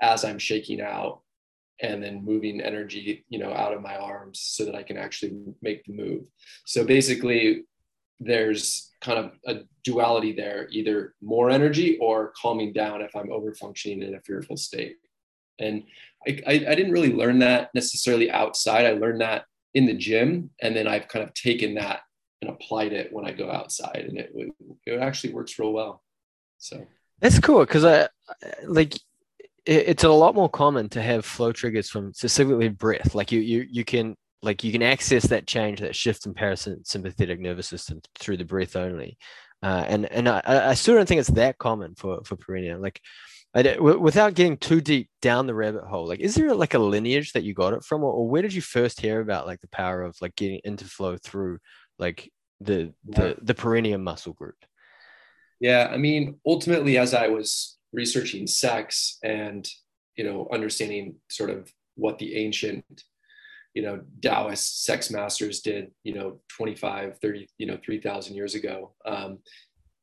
as 0.00 0.24
I'm 0.24 0.38
shaking 0.38 0.80
out 0.80 1.20
and 1.80 2.02
then 2.02 2.24
moving 2.24 2.60
energy 2.60 3.24
you 3.28 3.38
know 3.38 3.52
out 3.52 3.72
of 3.72 3.82
my 3.82 3.96
arms 3.96 4.40
so 4.40 4.64
that 4.64 4.74
i 4.74 4.82
can 4.82 4.96
actually 4.96 5.32
make 5.60 5.84
the 5.84 5.92
move 5.92 6.22
so 6.64 6.84
basically 6.84 7.64
there's 8.20 8.92
kind 9.00 9.18
of 9.18 9.32
a 9.46 9.62
duality 9.82 10.32
there 10.32 10.68
either 10.70 11.14
more 11.20 11.50
energy 11.50 11.98
or 12.00 12.32
calming 12.40 12.72
down 12.72 13.00
if 13.00 13.14
i'm 13.16 13.32
over 13.32 13.54
functioning 13.54 14.02
in 14.02 14.14
a 14.14 14.20
fearful 14.20 14.56
state 14.56 14.96
and 15.58 15.84
I, 16.26 16.40
I, 16.46 16.52
I 16.52 16.74
didn't 16.74 16.92
really 16.92 17.12
learn 17.12 17.40
that 17.40 17.70
necessarily 17.74 18.30
outside 18.30 18.86
i 18.86 18.92
learned 18.92 19.20
that 19.20 19.44
in 19.74 19.86
the 19.86 19.94
gym 19.94 20.50
and 20.62 20.74
then 20.74 20.86
i've 20.86 21.08
kind 21.08 21.24
of 21.24 21.34
taken 21.34 21.74
that 21.74 22.00
and 22.40 22.50
applied 22.50 22.92
it 22.92 23.12
when 23.12 23.26
i 23.26 23.32
go 23.32 23.50
outside 23.50 24.06
and 24.08 24.18
it, 24.18 24.32
it 24.86 25.00
actually 25.00 25.32
works 25.32 25.58
real 25.58 25.72
well 25.72 26.02
so 26.58 26.86
that's 27.20 27.38
cool 27.38 27.60
because 27.60 27.84
i 27.84 28.08
like 28.66 28.94
it's 29.66 30.04
a 30.04 30.08
lot 30.10 30.34
more 30.34 30.48
common 30.48 30.88
to 30.90 31.00
have 31.00 31.24
flow 31.24 31.52
triggers 31.52 31.88
from 31.88 32.12
specifically 32.12 32.68
breath. 32.68 33.14
Like 33.14 33.32
you, 33.32 33.40
you, 33.40 33.66
you 33.70 33.84
can 33.84 34.16
like 34.42 34.62
you 34.62 34.70
can 34.70 34.82
access 34.82 35.26
that 35.28 35.46
change, 35.46 35.80
that 35.80 35.96
shift 35.96 36.26
in 36.26 36.34
parasympathetic 36.34 37.38
nervous 37.38 37.66
system 37.66 38.00
through 38.18 38.36
the 38.36 38.44
breath 38.44 38.76
only. 38.76 39.16
Uh, 39.62 39.84
and 39.88 40.04
and 40.12 40.28
I, 40.28 40.42
I 40.44 40.74
still 40.74 40.94
don't 40.94 41.08
think 41.08 41.20
it's 41.20 41.30
that 41.30 41.56
common 41.56 41.94
for 41.94 42.22
for 42.24 42.36
perineum. 42.36 42.82
Like, 42.82 43.00
I, 43.54 43.78
without 43.78 44.34
getting 44.34 44.56
too 44.56 44.80
deep 44.80 45.08
down 45.22 45.46
the 45.46 45.54
rabbit 45.54 45.84
hole, 45.84 46.08
like, 46.08 46.20
is 46.20 46.34
there 46.34 46.52
like 46.54 46.74
a 46.74 46.78
lineage 46.78 47.32
that 47.32 47.44
you 47.44 47.54
got 47.54 47.72
it 47.72 47.84
from, 47.84 48.02
or, 48.02 48.12
or 48.12 48.28
where 48.28 48.42
did 48.42 48.52
you 48.52 48.60
first 48.60 49.00
hear 49.00 49.20
about 49.20 49.46
like 49.46 49.60
the 49.60 49.68
power 49.68 50.02
of 50.02 50.16
like 50.20 50.34
getting 50.34 50.60
into 50.64 50.84
flow 50.84 51.16
through 51.16 51.58
like 51.98 52.30
the 52.60 52.92
the 53.04 53.36
the 53.40 53.54
perineum 53.54 54.02
muscle 54.02 54.32
group? 54.32 54.56
Yeah, 55.60 55.88
I 55.92 55.96
mean, 55.98 56.40
ultimately, 56.44 56.98
as 56.98 57.14
I 57.14 57.28
was 57.28 57.78
researching 57.92 58.46
sex 58.46 59.18
and 59.22 59.66
you 60.16 60.24
know 60.24 60.48
understanding 60.52 61.16
sort 61.30 61.50
of 61.50 61.72
what 61.94 62.18
the 62.18 62.36
ancient 62.36 62.84
you 63.72 63.82
know 63.82 64.00
taoist 64.20 64.84
sex 64.84 65.10
masters 65.10 65.60
did 65.60 65.90
you 66.02 66.14
know 66.14 66.40
25 66.56 67.18
30 67.18 67.48
you 67.58 67.66
know 67.66 67.78
3000 67.84 68.34
years 68.34 68.54
ago 68.54 68.94
um, 69.06 69.38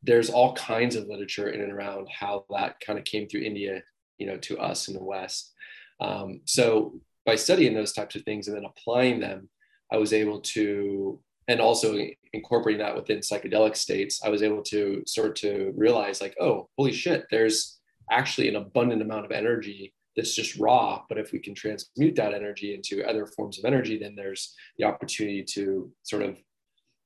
there's 0.04 0.30
all 0.30 0.54
kinds 0.56 0.96
of 0.96 1.08
literature 1.08 1.50
in 1.50 1.62
and 1.62 1.72
around 1.72 2.08
how 2.10 2.46
that 2.50 2.80
kind 2.80 2.98
of 2.98 3.06
came 3.06 3.28
through 3.28 3.42
india 3.42 3.82
you 4.18 4.28
know 4.28 4.38
to 4.38 4.58
us 4.60 4.88
in 4.88 4.94
the 4.94 5.04
west 5.04 5.54
um, 6.00 6.42
so 6.46 7.00
by 7.26 7.36
studying 7.36 7.74
those 7.74 7.94
types 7.94 8.16
of 8.16 8.24
things 8.24 8.48
and 8.48 8.58
then 8.58 8.66
applying 8.66 9.20
them 9.20 9.50
i 9.92 9.98
was 9.98 10.14
able 10.14 10.40
to 10.42 11.20
and 11.48 11.60
also 11.60 11.98
incorporating 12.34 12.80
that 12.80 12.96
within 12.96 13.20
psychedelic 13.20 13.76
states 13.76 14.22
i 14.24 14.30
was 14.30 14.44
able 14.44 14.62
to 14.62 15.04
sort 15.06 15.36
to 15.36 15.74
realize 15.76 16.22
like 16.22 16.36
oh 16.40 16.68
holy 16.78 16.92
shit 16.92 17.26
there's 17.30 17.80
actually 18.10 18.50
an 18.50 18.56
abundant 18.56 19.02
amount 19.02 19.26
of 19.26 19.32
energy 19.32 19.94
that's 20.16 20.36
just 20.36 20.58
raw. 20.58 21.02
But 21.08 21.18
if 21.18 21.32
we 21.32 21.40
can 21.40 21.56
transmute 21.56 22.16
that 22.16 22.34
energy 22.34 22.74
into 22.76 23.08
other 23.08 23.26
forms 23.26 23.58
of 23.58 23.66
energy, 23.66 23.98
then 23.98 24.16
there's 24.16 24.56
the 24.78 24.86
opportunity 24.86 25.44
to 25.54 25.92
sort 26.04 26.24
of 26.24 26.38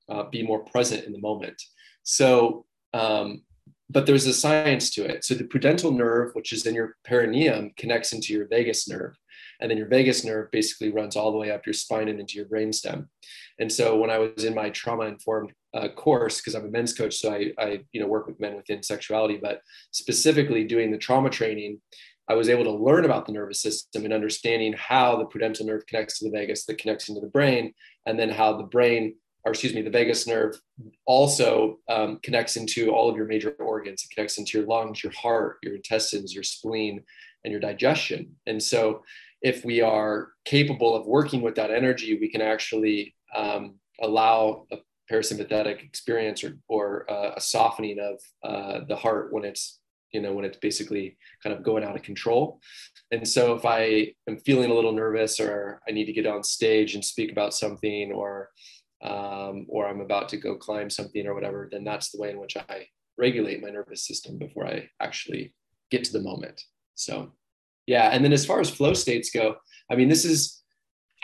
uh, 0.09 0.23
be 0.29 0.43
more 0.43 0.63
present 0.65 1.05
in 1.05 1.13
the 1.13 1.19
moment. 1.19 1.61
So, 2.03 2.65
um, 2.95 3.41
but 3.89 4.05
there's 4.05 4.25
a 4.25 4.33
science 4.33 4.89
to 4.91 5.05
it. 5.05 5.23
So 5.25 5.35
the 5.35 5.43
pudendal 5.43 5.95
nerve, 5.95 6.31
which 6.33 6.51
is 6.53 6.65
in 6.65 6.73
your 6.73 6.95
perineum, 7.03 7.71
connects 7.77 8.13
into 8.13 8.33
your 8.33 8.47
vagus 8.47 8.87
nerve. 8.87 9.15
And 9.59 9.69
then 9.69 9.77
your 9.77 9.87
vagus 9.87 10.25
nerve 10.25 10.49
basically 10.51 10.91
runs 10.91 11.15
all 11.15 11.31
the 11.31 11.37
way 11.37 11.51
up 11.51 11.65
your 11.65 11.73
spine 11.73 12.09
and 12.09 12.19
into 12.19 12.35
your 12.35 12.45
brainstem. 12.45 13.07
And 13.59 13.71
so 13.71 13.95
when 13.97 14.09
I 14.09 14.17
was 14.17 14.43
in 14.43 14.55
my 14.55 14.69
trauma 14.69 15.05
informed 15.05 15.51
uh, 15.73 15.89
course, 15.89 16.39
because 16.39 16.55
I'm 16.55 16.65
a 16.65 16.69
men's 16.69 16.93
coach, 16.93 17.15
so 17.15 17.31
I, 17.31 17.51
I, 17.57 17.79
you 17.91 18.01
know, 18.01 18.07
work 18.07 18.27
with 18.27 18.39
men 18.39 18.55
within 18.55 18.81
sexuality, 18.81 19.37
but 19.41 19.61
specifically 19.91 20.63
doing 20.63 20.91
the 20.91 20.97
trauma 20.97 21.29
training, 21.29 21.79
I 22.27 22.33
was 22.33 22.49
able 22.49 22.63
to 22.63 22.71
learn 22.71 23.05
about 23.05 23.25
the 23.25 23.33
nervous 23.33 23.61
system 23.61 24.03
and 24.03 24.13
understanding 24.13 24.73
how 24.73 25.17
the 25.17 25.25
pudendal 25.25 25.65
nerve 25.65 25.85
connects 25.85 26.19
to 26.19 26.25
the 26.25 26.37
vagus 26.37 26.65
that 26.65 26.79
connects 26.79 27.07
into 27.07 27.21
the 27.21 27.27
brain, 27.27 27.73
and 28.05 28.17
then 28.17 28.29
how 28.29 28.57
the 28.57 28.63
brain, 28.63 29.15
or 29.45 29.51
excuse 29.51 29.75
me, 29.75 29.83
the 29.83 29.91
vagus 29.91 30.25
nerve 30.25 30.59
also 31.05 31.77
um, 31.87 32.19
connects 32.23 32.55
into 32.55 32.91
all 32.91 33.09
of 33.09 33.15
your 33.15 33.27
major 33.27 33.51
organs. 33.59 34.03
It 34.03 34.13
connects 34.13 34.39
into 34.39 34.57
your 34.57 34.67
lungs, 34.67 35.03
your 35.03 35.13
heart, 35.13 35.57
your 35.61 35.75
intestines, 35.75 36.33
your 36.33 36.43
spleen, 36.43 37.03
and 37.43 37.51
your 37.51 37.61
digestion. 37.61 38.35
And 38.47 38.61
so, 38.61 39.03
if 39.41 39.63
we 39.63 39.81
are 39.81 40.29
capable 40.45 40.95
of 40.95 41.05
working 41.05 41.41
with 41.41 41.55
that 41.55 41.69
energy, 41.69 42.17
we 42.19 42.29
can 42.29 42.41
actually 42.41 43.13
um, 43.35 43.75
allow 44.01 44.65
a 44.71 44.77
parasympathetic 45.11 45.83
experience 45.83 46.43
or, 46.43 46.57
or 46.67 47.11
uh, 47.11 47.33
a 47.35 47.41
softening 47.41 47.99
of 47.99 48.19
uh, 48.43 48.85
the 48.87 48.95
heart 48.95 49.31
when 49.31 49.45
it's 49.45 49.79
you 50.11 50.21
know 50.21 50.33
when 50.33 50.45
it's 50.45 50.57
basically 50.57 51.17
kind 51.43 51.55
of 51.55 51.61
going 51.61 51.83
out 51.83 51.95
of 51.95 52.01
control 52.01 52.59
and 53.11 53.27
so 53.27 53.53
if 53.53 53.65
i 53.65 54.07
am 54.29 54.37
feeling 54.37 54.71
a 54.71 54.73
little 54.73 54.93
nervous 54.93 55.39
or 55.39 55.81
i 55.87 55.91
need 55.91 56.05
to 56.05 56.13
get 56.13 56.25
on 56.25 56.41
stage 56.41 56.95
and 56.95 57.03
speak 57.03 57.31
about 57.31 57.53
something 57.53 58.11
or 58.13 58.49
um, 59.05 59.65
or 59.69 59.87
i'm 59.87 60.01
about 60.01 60.29
to 60.29 60.37
go 60.37 60.55
climb 60.55 60.89
something 60.89 61.25
or 61.27 61.33
whatever 61.33 61.67
then 61.71 61.83
that's 61.83 62.11
the 62.11 62.19
way 62.19 62.31
in 62.31 62.39
which 62.39 62.57
i 62.57 62.87
regulate 63.17 63.61
my 63.61 63.69
nervous 63.69 64.05
system 64.05 64.37
before 64.37 64.67
i 64.67 64.87
actually 65.01 65.53
get 65.91 66.03
to 66.03 66.13
the 66.13 66.21
moment 66.21 66.63
so 66.95 67.31
yeah 67.85 68.09
and 68.09 68.23
then 68.23 68.33
as 68.33 68.45
far 68.45 68.59
as 68.59 68.69
flow 68.69 68.93
states 68.93 69.29
go 69.29 69.55
i 69.91 69.95
mean 69.95 70.09
this 70.09 70.25
is 70.25 70.61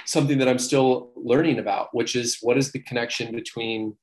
something 0.06 0.38
that 0.38 0.48
i'm 0.48 0.60
still 0.60 1.12
learning 1.16 1.60
about 1.60 1.90
which 1.94 2.16
is 2.16 2.38
what 2.42 2.58
is 2.58 2.72
the 2.72 2.80
connection 2.80 3.34
between 3.34 3.96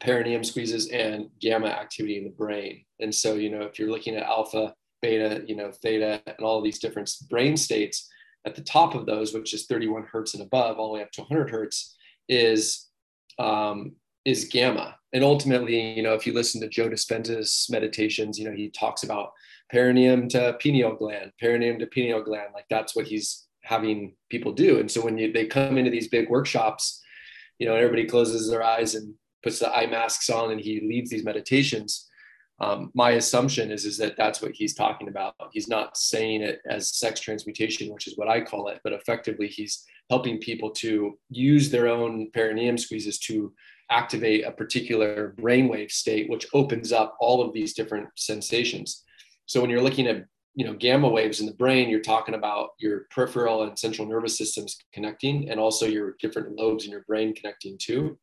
perineum 0.00 0.42
squeezes 0.44 0.88
and 0.88 1.28
gamma 1.40 1.68
activity 1.68 2.18
in 2.18 2.24
the 2.24 2.30
brain. 2.30 2.84
And 3.00 3.14
so, 3.14 3.34
you 3.34 3.50
know, 3.50 3.62
if 3.62 3.78
you're 3.78 3.90
looking 3.90 4.16
at 4.16 4.24
alpha, 4.24 4.74
beta, 5.02 5.44
you 5.46 5.56
know, 5.56 5.70
theta, 5.70 6.22
and 6.26 6.40
all 6.40 6.62
these 6.62 6.78
different 6.78 7.10
brain 7.30 7.56
states, 7.56 8.08
at 8.46 8.54
the 8.54 8.62
top 8.62 8.94
of 8.94 9.06
those, 9.06 9.32
which 9.32 9.54
is 9.54 9.66
31 9.66 10.04
hertz 10.10 10.34
and 10.34 10.42
above, 10.42 10.78
all 10.78 10.88
the 10.88 10.94
way 10.94 11.02
up 11.02 11.10
to 11.12 11.22
100 11.22 11.50
hertz, 11.50 11.96
is 12.28 12.83
um, 13.38 13.92
is 14.24 14.46
gamma. 14.46 14.96
And 15.12 15.22
ultimately, 15.22 15.92
you 15.92 16.02
know, 16.02 16.14
if 16.14 16.26
you 16.26 16.32
listen 16.32 16.60
to 16.60 16.68
Joe 16.68 16.88
Dispenza's 16.88 17.66
meditations, 17.70 18.38
you 18.38 18.48
know, 18.48 18.56
he 18.56 18.70
talks 18.70 19.02
about 19.02 19.30
perineum 19.70 20.28
to 20.30 20.56
pineal 20.60 20.94
gland, 20.94 21.32
perineum 21.40 21.78
to 21.78 21.86
pineal 21.86 22.22
gland. 22.22 22.48
Like 22.52 22.66
that's 22.68 22.96
what 22.96 23.06
he's 23.06 23.46
having 23.62 24.14
people 24.30 24.52
do. 24.52 24.78
And 24.78 24.90
so 24.90 25.02
when 25.02 25.16
you, 25.16 25.32
they 25.32 25.46
come 25.46 25.78
into 25.78 25.90
these 25.90 26.08
big 26.08 26.28
workshops, 26.28 27.02
you 27.58 27.66
know, 27.66 27.76
everybody 27.76 28.06
closes 28.06 28.50
their 28.50 28.62
eyes 28.62 28.94
and 28.94 29.14
puts 29.42 29.58
the 29.58 29.70
eye 29.70 29.86
masks 29.86 30.28
on 30.30 30.50
and 30.50 30.60
he 30.60 30.80
leads 30.80 31.10
these 31.10 31.24
meditations 31.24 32.08
um, 32.60 32.90
my 32.94 33.12
assumption 33.12 33.70
is 33.70 33.84
is 33.84 33.98
that 33.98 34.16
that's 34.16 34.40
what 34.40 34.52
he's 34.52 34.74
talking 34.74 35.08
about. 35.08 35.34
He's 35.52 35.68
not 35.68 35.96
saying 35.96 36.42
it 36.42 36.60
as 36.68 36.94
sex 36.94 37.20
transmutation 37.20 37.92
which 37.92 38.06
is 38.06 38.16
what 38.16 38.28
i 38.28 38.40
call 38.40 38.68
it 38.68 38.80
but 38.84 38.92
effectively 38.92 39.48
he's 39.48 39.84
helping 40.10 40.38
people 40.38 40.70
to 40.70 41.18
use 41.30 41.70
their 41.70 41.88
own 41.88 42.30
perineum 42.32 42.76
squeezes 42.76 43.18
to 43.18 43.52
activate 43.90 44.44
a 44.44 44.50
particular 44.50 45.34
brainwave 45.38 45.90
state 45.90 46.28
which 46.30 46.46
opens 46.54 46.92
up 46.92 47.16
all 47.20 47.42
of 47.42 47.52
these 47.52 47.74
different 47.74 48.08
sensations. 48.16 49.02
So 49.46 49.60
when 49.60 49.70
you're 49.70 49.82
looking 49.82 50.06
at 50.06 50.24
you 50.54 50.64
know 50.64 50.74
gamma 50.74 51.08
waves 51.08 51.40
in 51.40 51.46
the 51.46 51.54
brain 51.54 51.88
you're 51.88 52.00
talking 52.00 52.36
about 52.36 52.70
your 52.78 53.06
peripheral 53.10 53.64
and 53.64 53.76
central 53.76 54.06
nervous 54.06 54.38
systems 54.38 54.76
connecting 54.92 55.50
and 55.50 55.58
also 55.58 55.84
your 55.84 56.14
different 56.20 56.56
lobes 56.56 56.84
in 56.84 56.92
your 56.92 57.04
brain 57.08 57.34
connecting 57.34 57.76
too 57.76 58.16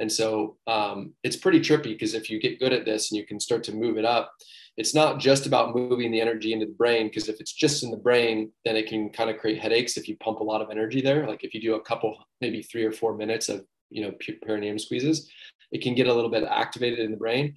and 0.00 0.10
so 0.10 0.56
um, 0.66 1.14
it's 1.22 1.36
pretty 1.36 1.60
trippy 1.60 1.84
because 1.84 2.14
if 2.14 2.30
you 2.30 2.40
get 2.40 2.58
good 2.58 2.72
at 2.72 2.84
this 2.84 3.10
and 3.10 3.18
you 3.18 3.26
can 3.26 3.38
start 3.38 3.62
to 3.64 3.72
move 3.74 3.98
it 3.98 4.04
up, 4.04 4.32
it's 4.76 4.94
not 4.94 5.18
just 5.18 5.46
about 5.46 5.74
moving 5.74 6.10
the 6.10 6.20
energy 6.20 6.52
into 6.52 6.66
the 6.66 6.72
brain. 6.72 7.08
Because 7.08 7.28
if 7.28 7.40
it's 7.40 7.52
just 7.52 7.82
in 7.82 7.90
the 7.90 7.96
brain, 7.96 8.50
then 8.64 8.76
it 8.76 8.88
can 8.88 9.10
kind 9.10 9.30
of 9.30 9.38
create 9.38 9.60
headaches 9.60 9.96
if 9.96 10.08
you 10.08 10.16
pump 10.16 10.40
a 10.40 10.44
lot 10.44 10.62
of 10.62 10.70
energy 10.70 11.00
there. 11.02 11.26
Like 11.26 11.44
if 11.44 11.52
you 11.54 11.60
do 11.60 11.74
a 11.74 11.80
couple, 11.80 12.16
maybe 12.40 12.62
three 12.62 12.84
or 12.84 12.92
four 12.92 13.16
minutes 13.16 13.48
of 13.48 13.64
you 13.90 14.02
know 14.02 14.12
perineum 14.44 14.78
squeezes, 14.78 15.30
it 15.70 15.82
can 15.82 15.94
get 15.94 16.06
a 16.06 16.14
little 16.14 16.30
bit 16.30 16.44
activated 16.44 17.00
in 17.00 17.10
the 17.10 17.16
brain. 17.16 17.56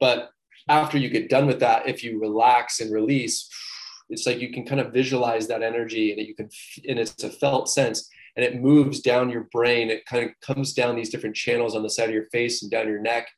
But 0.00 0.30
after 0.68 0.98
you 0.98 1.08
get 1.08 1.30
done 1.30 1.46
with 1.46 1.60
that, 1.60 1.88
if 1.88 2.02
you 2.02 2.20
relax 2.20 2.80
and 2.80 2.92
release, 2.92 3.48
it's 4.10 4.26
like 4.26 4.40
you 4.40 4.52
can 4.52 4.66
kind 4.66 4.80
of 4.80 4.92
visualize 4.92 5.46
that 5.48 5.62
energy 5.62 6.12
and 6.12 6.26
you 6.26 6.34
can, 6.34 6.48
and 6.88 6.98
it's 6.98 7.22
a 7.22 7.30
felt 7.30 7.68
sense 7.68 8.08
and 8.38 8.46
it 8.46 8.62
moves 8.62 9.00
down 9.00 9.30
your 9.30 9.48
brain. 9.50 9.90
It 9.90 10.06
kind 10.06 10.24
of 10.24 10.30
comes 10.40 10.72
down 10.72 10.94
these 10.94 11.10
different 11.10 11.34
channels 11.34 11.74
on 11.74 11.82
the 11.82 11.90
side 11.90 12.08
of 12.08 12.14
your 12.14 12.28
face 12.30 12.62
and 12.62 12.70
down 12.70 12.86
your 12.86 13.00
neck. 13.00 13.28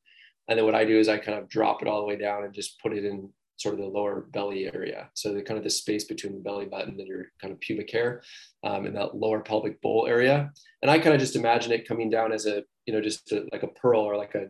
And 0.46 0.58
then 0.58 0.66
what 0.66 0.74
I 0.74 0.84
do 0.84 0.98
is 0.98 1.08
I 1.08 1.16
kind 1.16 1.38
of 1.38 1.48
drop 1.48 1.80
it 1.80 1.88
all 1.88 2.00
the 2.00 2.06
way 2.06 2.16
down 2.16 2.44
and 2.44 2.52
just 2.52 2.78
put 2.82 2.92
it 2.92 3.06
in 3.06 3.30
sort 3.56 3.74
of 3.74 3.80
the 3.80 3.86
lower 3.86 4.26
belly 4.32 4.70
area. 4.74 5.08
So 5.14 5.32
the 5.32 5.40
kind 5.40 5.56
of 5.56 5.64
the 5.64 5.70
space 5.70 6.04
between 6.04 6.34
the 6.34 6.40
belly 6.40 6.66
button 6.66 6.98
and 6.98 7.08
your 7.08 7.26
kind 7.40 7.50
of 7.50 7.60
pubic 7.60 7.90
hair 7.90 8.22
um, 8.62 8.84
in 8.84 8.92
that 8.92 9.14
lower 9.14 9.40
pelvic 9.40 9.80
bowl 9.80 10.06
area. 10.06 10.50
And 10.82 10.90
I 10.90 10.98
kind 10.98 11.14
of 11.14 11.20
just 11.20 11.36
imagine 11.36 11.72
it 11.72 11.88
coming 11.88 12.10
down 12.10 12.30
as 12.30 12.44
a, 12.44 12.62
you 12.84 12.92
know, 12.92 13.00
just 13.00 13.32
a, 13.32 13.46
like 13.52 13.62
a 13.62 13.68
pearl 13.68 14.02
or 14.02 14.18
like 14.18 14.34
a 14.34 14.48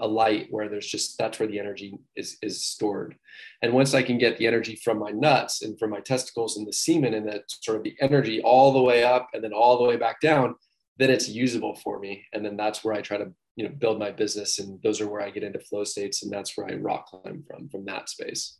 a 0.00 0.06
light 0.06 0.46
where 0.50 0.68
there's 0.68 0.86
just 0.86 1.18
that's 1.18 1.38
where 1.38 1.48
the 1.48 1.58
energy 1.58 1.98
is 2.16 2.36
is 2.42 2.64
stored. 2.64 3.16
And 3.62 3.72
once 3.72 3.94
i 3.94 4.02
can 4.02 4.18
get 4.18 4.38
the 4.38 4.46
energy 4.46 4.76
from 4.76 4.98
my 4.98 5.10
nuts 5.10 5.62
and 5.62 5.78
from 5.78 5.90
my 5.90 6.00
testicles 6.00 6.56
and 6.56 6.66
the 6.66 6.72
semen 6.72 7.14
and 7.14 7.28
that 7.28 7.44
sort 7.48 7.78
of 7.78 7.84
the 7.84 7.96
energy 8.00 8.40
all 8.42 8.72
the 8.72 8.82
way 8.82 9.04
up 9.04 9.28
and 9.34 9.42
then 9.42 9.52
all 9.52 9.78
the 9.78 9.88
way 9.88 9.96
back 9.96 10.20
down 10.20 10.54
then 10.98 11.10
it's 11.10 11.28
usable 11.28 11.74
for 11.74 11.98
me. 11.98 12.24
And 12.32 12.44
then 12.44 12.56
that's 12.56 12.84
where 12.84 12.94
i 12.94 13.00
try 13.00 13.18
to 13.18 13.32
you 13.56 13.68
know 13.68 13.74
build 13.74 13.98
my 13.98 14.10
business. 14.10 14.58
And 14.58 14.80
those 14.82 15.00
are 15.00 15.08
where 15.08 15.20
i 15.20 15.30
get 15.30 15.42
into 15.42 15.60
flow 15.60 15.84
states. 15.84 16.22
And 16.22 16.32
that's 16.32 16.56
where 16.56 16.68
i 16.68 16.74
rock 16.74 17.06
climb 17.06 17.44
from 17.48 17.68
from 17.68 17.84
that 17.86 18.08
space. 18.08 18.58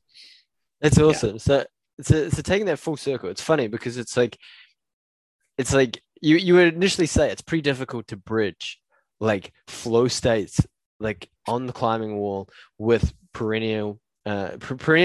That's 0.81 0.99
awesome. 0.99 1.35
Yeah. 1.35 1.39
so 1.39 1.65
so, 2.01 2.29
so 2.31 2.43
taking 2.43 2.67
that 2.67 2.79
full 2.79 2.97
circle. 2.97 3.29
It's 3.29 3.43
funny 3.43 3.69
because 3.69 3.97
it's 3.97 4.17
like 4.17 4.37
it's 5.59 5.73
like 5.73 6.03
you 6.21 6.37
you 6.37 6.55
would 6.55 6.75
initially 6.75 7.07
say 7.07 7.31
it's 7.31 7.43
pretty 7.43 7.63
difficult 7.63 8.09
to 8.09 8.17
bridge 8.17 8.79
like 9.21 9.53
flow 9.69 10.09
states 10.09 10.61
like 11.03 11.29
on 11.47 11.67
the 11.67 11.73
climbing 11.73 12.17
wall 12.17 12.49
with 12.79 13.13
perineal 13.35 13.99
uh, 14.25 14.57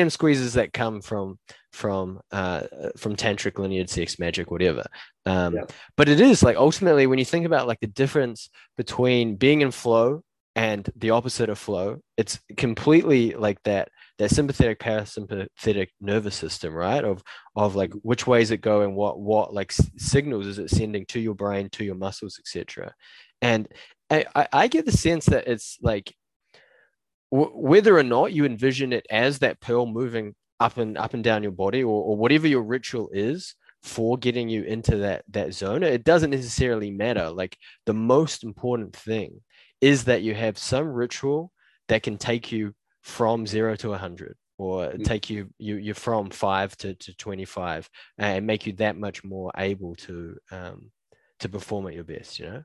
squeezes 0.09 0.53
that 0.53 0.73
come 0.73 1.01
from 1.01 1.39
from 1.71 2.19
uh, 2.31 2.61
from 2.97 3.15
tantric 3.15 3.59
lineage 3.59 3.89
sex 3.89 4.19
magic 4.19 4.51
whatever. 4.51 4.83
Um, 5.25 5.55
yeah. 5.55 5.63
but 5.95 6.07
it 6.07 6.21
is 6.21 6.43
like 6.43 6.55
ultimately 6.55 7.07
when 7.07 7.19
you 7.19 7.25
think 7.25 7.45
about 7.45 7.67
like 7.67 7.79
the 7.79 7.87
difference 7.87 8.49
between 8.77 9.35
being 9.35 9.61
in 9.61 9.71
flow 9.71 10.21
and 10.55 10.89
the 10.95 11.11
opposite 11.11 11.49
of 11.49 11.59
flow 11.59 11.97
it's 12.15 12.39
completely 12.55 13.33
like 13.33 13.61
that 13.63 13.89
that 14.17 14.31
sympathetic 14.31 14.79
parasympathetic 14.79 15.89
nervous 16.01 16.35
system 16.35 16.73
right? 16.73 17.03
Of 17.03 17.23
of 17.55 17.75
like 17.75 17.93
which 18.03 18.27
way 18.27 18.41
is 18.41 18.51
it 18.51 18.61
going? 18.61 18.95
What 18.95 19.19
what 19.19 19.53
like 19.53 19.71
signals 19.97 20.45
is 20.45 20.59
it 20.59 20.69
sending 20.69 21.05
to 21.07 21.19
your 21.19 21.35
brain 21.35 21.69
to 21.71 21.83
your 21.83 21.95
muscles 21.95 22.39
etc 22.39 22.93
and 23.41 23.67
I, 24.09 24.47
I 24.53 24.67
get 24.67 24.85
the 24.85 24.91
sense 24.91 25.25
that 25.27 25.47
it's 25.47 25.77
like 25.81 26.13
w- 27.31 27.51
whether 27.51 27.97
or 27.97 28.03
not 28.03 28.33
you 28.33 28.45
envision 28.45 28.93
it 28.93 29.05
as 29.09 29.39
that 29.39 29.59
pearl 29.59 29.85
moving 29.85 30.35
up 30.59 30.77
and 30.77 30.97
up 30.97 31.13
and 31.13 31.23
down 31.23 31.43
your 31.43 31.51
body 31.51 31.83
or, 31.83 32.03
or 32.03 32.17
whatever 32.17 32.47
your 32.47 32.63
ritual 32.63 33.09
is 33.11 33.55
for 33.83 34.17
getting 34.17 34.49
you 34.49 34.63
into 34.63 34.97
that 34.97 35.23
that 35.29 35.53
zone 35.53 35.83
it 35.83 36.03
doesn't 36.03 36.31
necessarily 36.31 36.89
matter 36.89 37.29
like 37.29 37.57
the 37.85 37.93
most 37.93 38.43
important 38.43 38.95
thing 38.95 39.39
is 39.81 40.05
that 40.05 40.23
you 40.23 40.33
have 40.33 40.57
some 40.57 40.87
ritual 40.87 41.51
that 41.87 42.03
can 42.03 42.17
take 42.17 42.51
you 42.51 42.73
from 43.03 43.45
zero 43.45 43.75
to 43.75 43.89
100 43.89 44.35
or 44.57 44.87
mm. 44.87 45.05
take 45.05 45.29
you 45.29 45.47
you 45.59 45.75
you're 45.75 45.95
from 45.95 46.29
five 46.29 46.75
to, 46.77 46.95
to 46.95 47.15
25 47.15 47.89
and 48.17 48.47
make 48.47 48.65
you 48.65 48.73
that 48.73 48.97
much 48.97 49.23
more 49.23 49.51
able 49.57 49.95
to 49.95 50.35
um 50.51 50.91
to 51.39 51.47
perform 51.47 51.87
at 51.87 51.93
your 51.93 52.03
best 52.03 52.39
you 52.39 52.45
know 52.47 52.63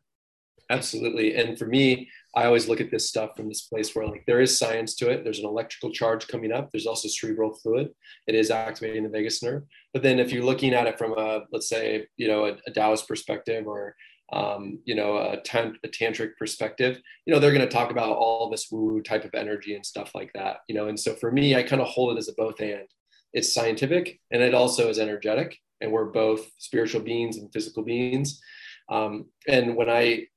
Absolutely. 0.72 1.34
And 1.36 1.58
for 1.58 1.66
me, 1.66 2.08
I 2.34 2.46
always 2.46 2.66
look 2.66 2.80
at 2.80 2.90
this 2.90 3.06
stuff 3.06 3.36
from 3.36 3.46
this 3.46 3.60
place 3.60 3.94
where 3.94 4.06
like 4.06 4.24
there 4.26 4.40
is 4.40 4.58
science 4.58 4.94
to 4.96 5.10
it. 5.10 5.22
There's 5.22 5.38
an 5.38 5.44
electrical 5.44 5.92
charge 5.92 6.26
coming 6.28 6.50
up. 6.50 6.70
There's 6.70 6.86
also 6.86 7.08
cerebral 7.08 7.52
fluid. 7.52 7.90
It 8.26 8.34
is 8.34 8.50
activating 8.50 9.02
the 9.02 9.10
vagus 9.10 9.42
nerve. 9.42 9.64
But 9.92 10.02
then 10.02 10.18
if 10.18 10.32
you're 10.32 10.44
looking 10.44 10.72
at 10.72 10.86
it 10.86 10.96
from 10.96 11.12
a, 11.18 11.42
let's 11.52 11.68
say, 11.68 12.06
you 12.16 12.26
know, 12.26 12.46
a, 12.46 12.56
a 12.66 12.70
Taoist 12.70 13.06
perspective 13.06 13.66
or 13.66 13.94
um, 14.32 14.78
you 14.86 14.94
know, 14.94 15.18
a, 15.18 15.36
tant- 15.42 15.76
a, 15.84 15.88
tantric 15.88 16.38
perspective, 16.38 16.98
you 17.26 17.34
know, 17.34 17.38
they're 17.38 17.52
going 17.52 17.68
to 17.68 17.74
talk 17.74 17.90
about 17.90 18.16
all 18.16 18.48
this 18.48 18.68
woo 18.72 19.02
type 19.02 19.26
of 19.26 19.34
energy 19.34 19.74
and 19.74 19.84
stuff 19.84 20.14
like 20.14 20.30
that, 20.32 20.60
you 20.68 20.74
know. 20.74 20.88
And 20.88 20.98
so 20.98 21.14
for 21.16 21.30
me, 21.30 21.54
I 21.54 21.62
kind 21.62 21.82
of 21.82 21.88
hold 21.88 22.16
it 22.16 22.18
as 22.18 22.28
a 22.28 22.32
both 22.32 22.58
and. 22.60 22.88
It's 23.34 23.52
scientific 23.52 24.20
and 24.30 24.42
it 24.42 24.54
also 24.54 24.88
is 24.88 24.98
energetic, 24.98 25.58
and 25.82 25.92
we're 25.92 26.06
both 26.06 26.50
spiritual 26.56 27.02
beings 27.02 27.36
and 27.36 27.52
physical 27.52 27.82
beings. 27.82 28.40
Um, 28.88 29.26
and 29.48 29.76
when 29.76 29.90
I 29.90 30.28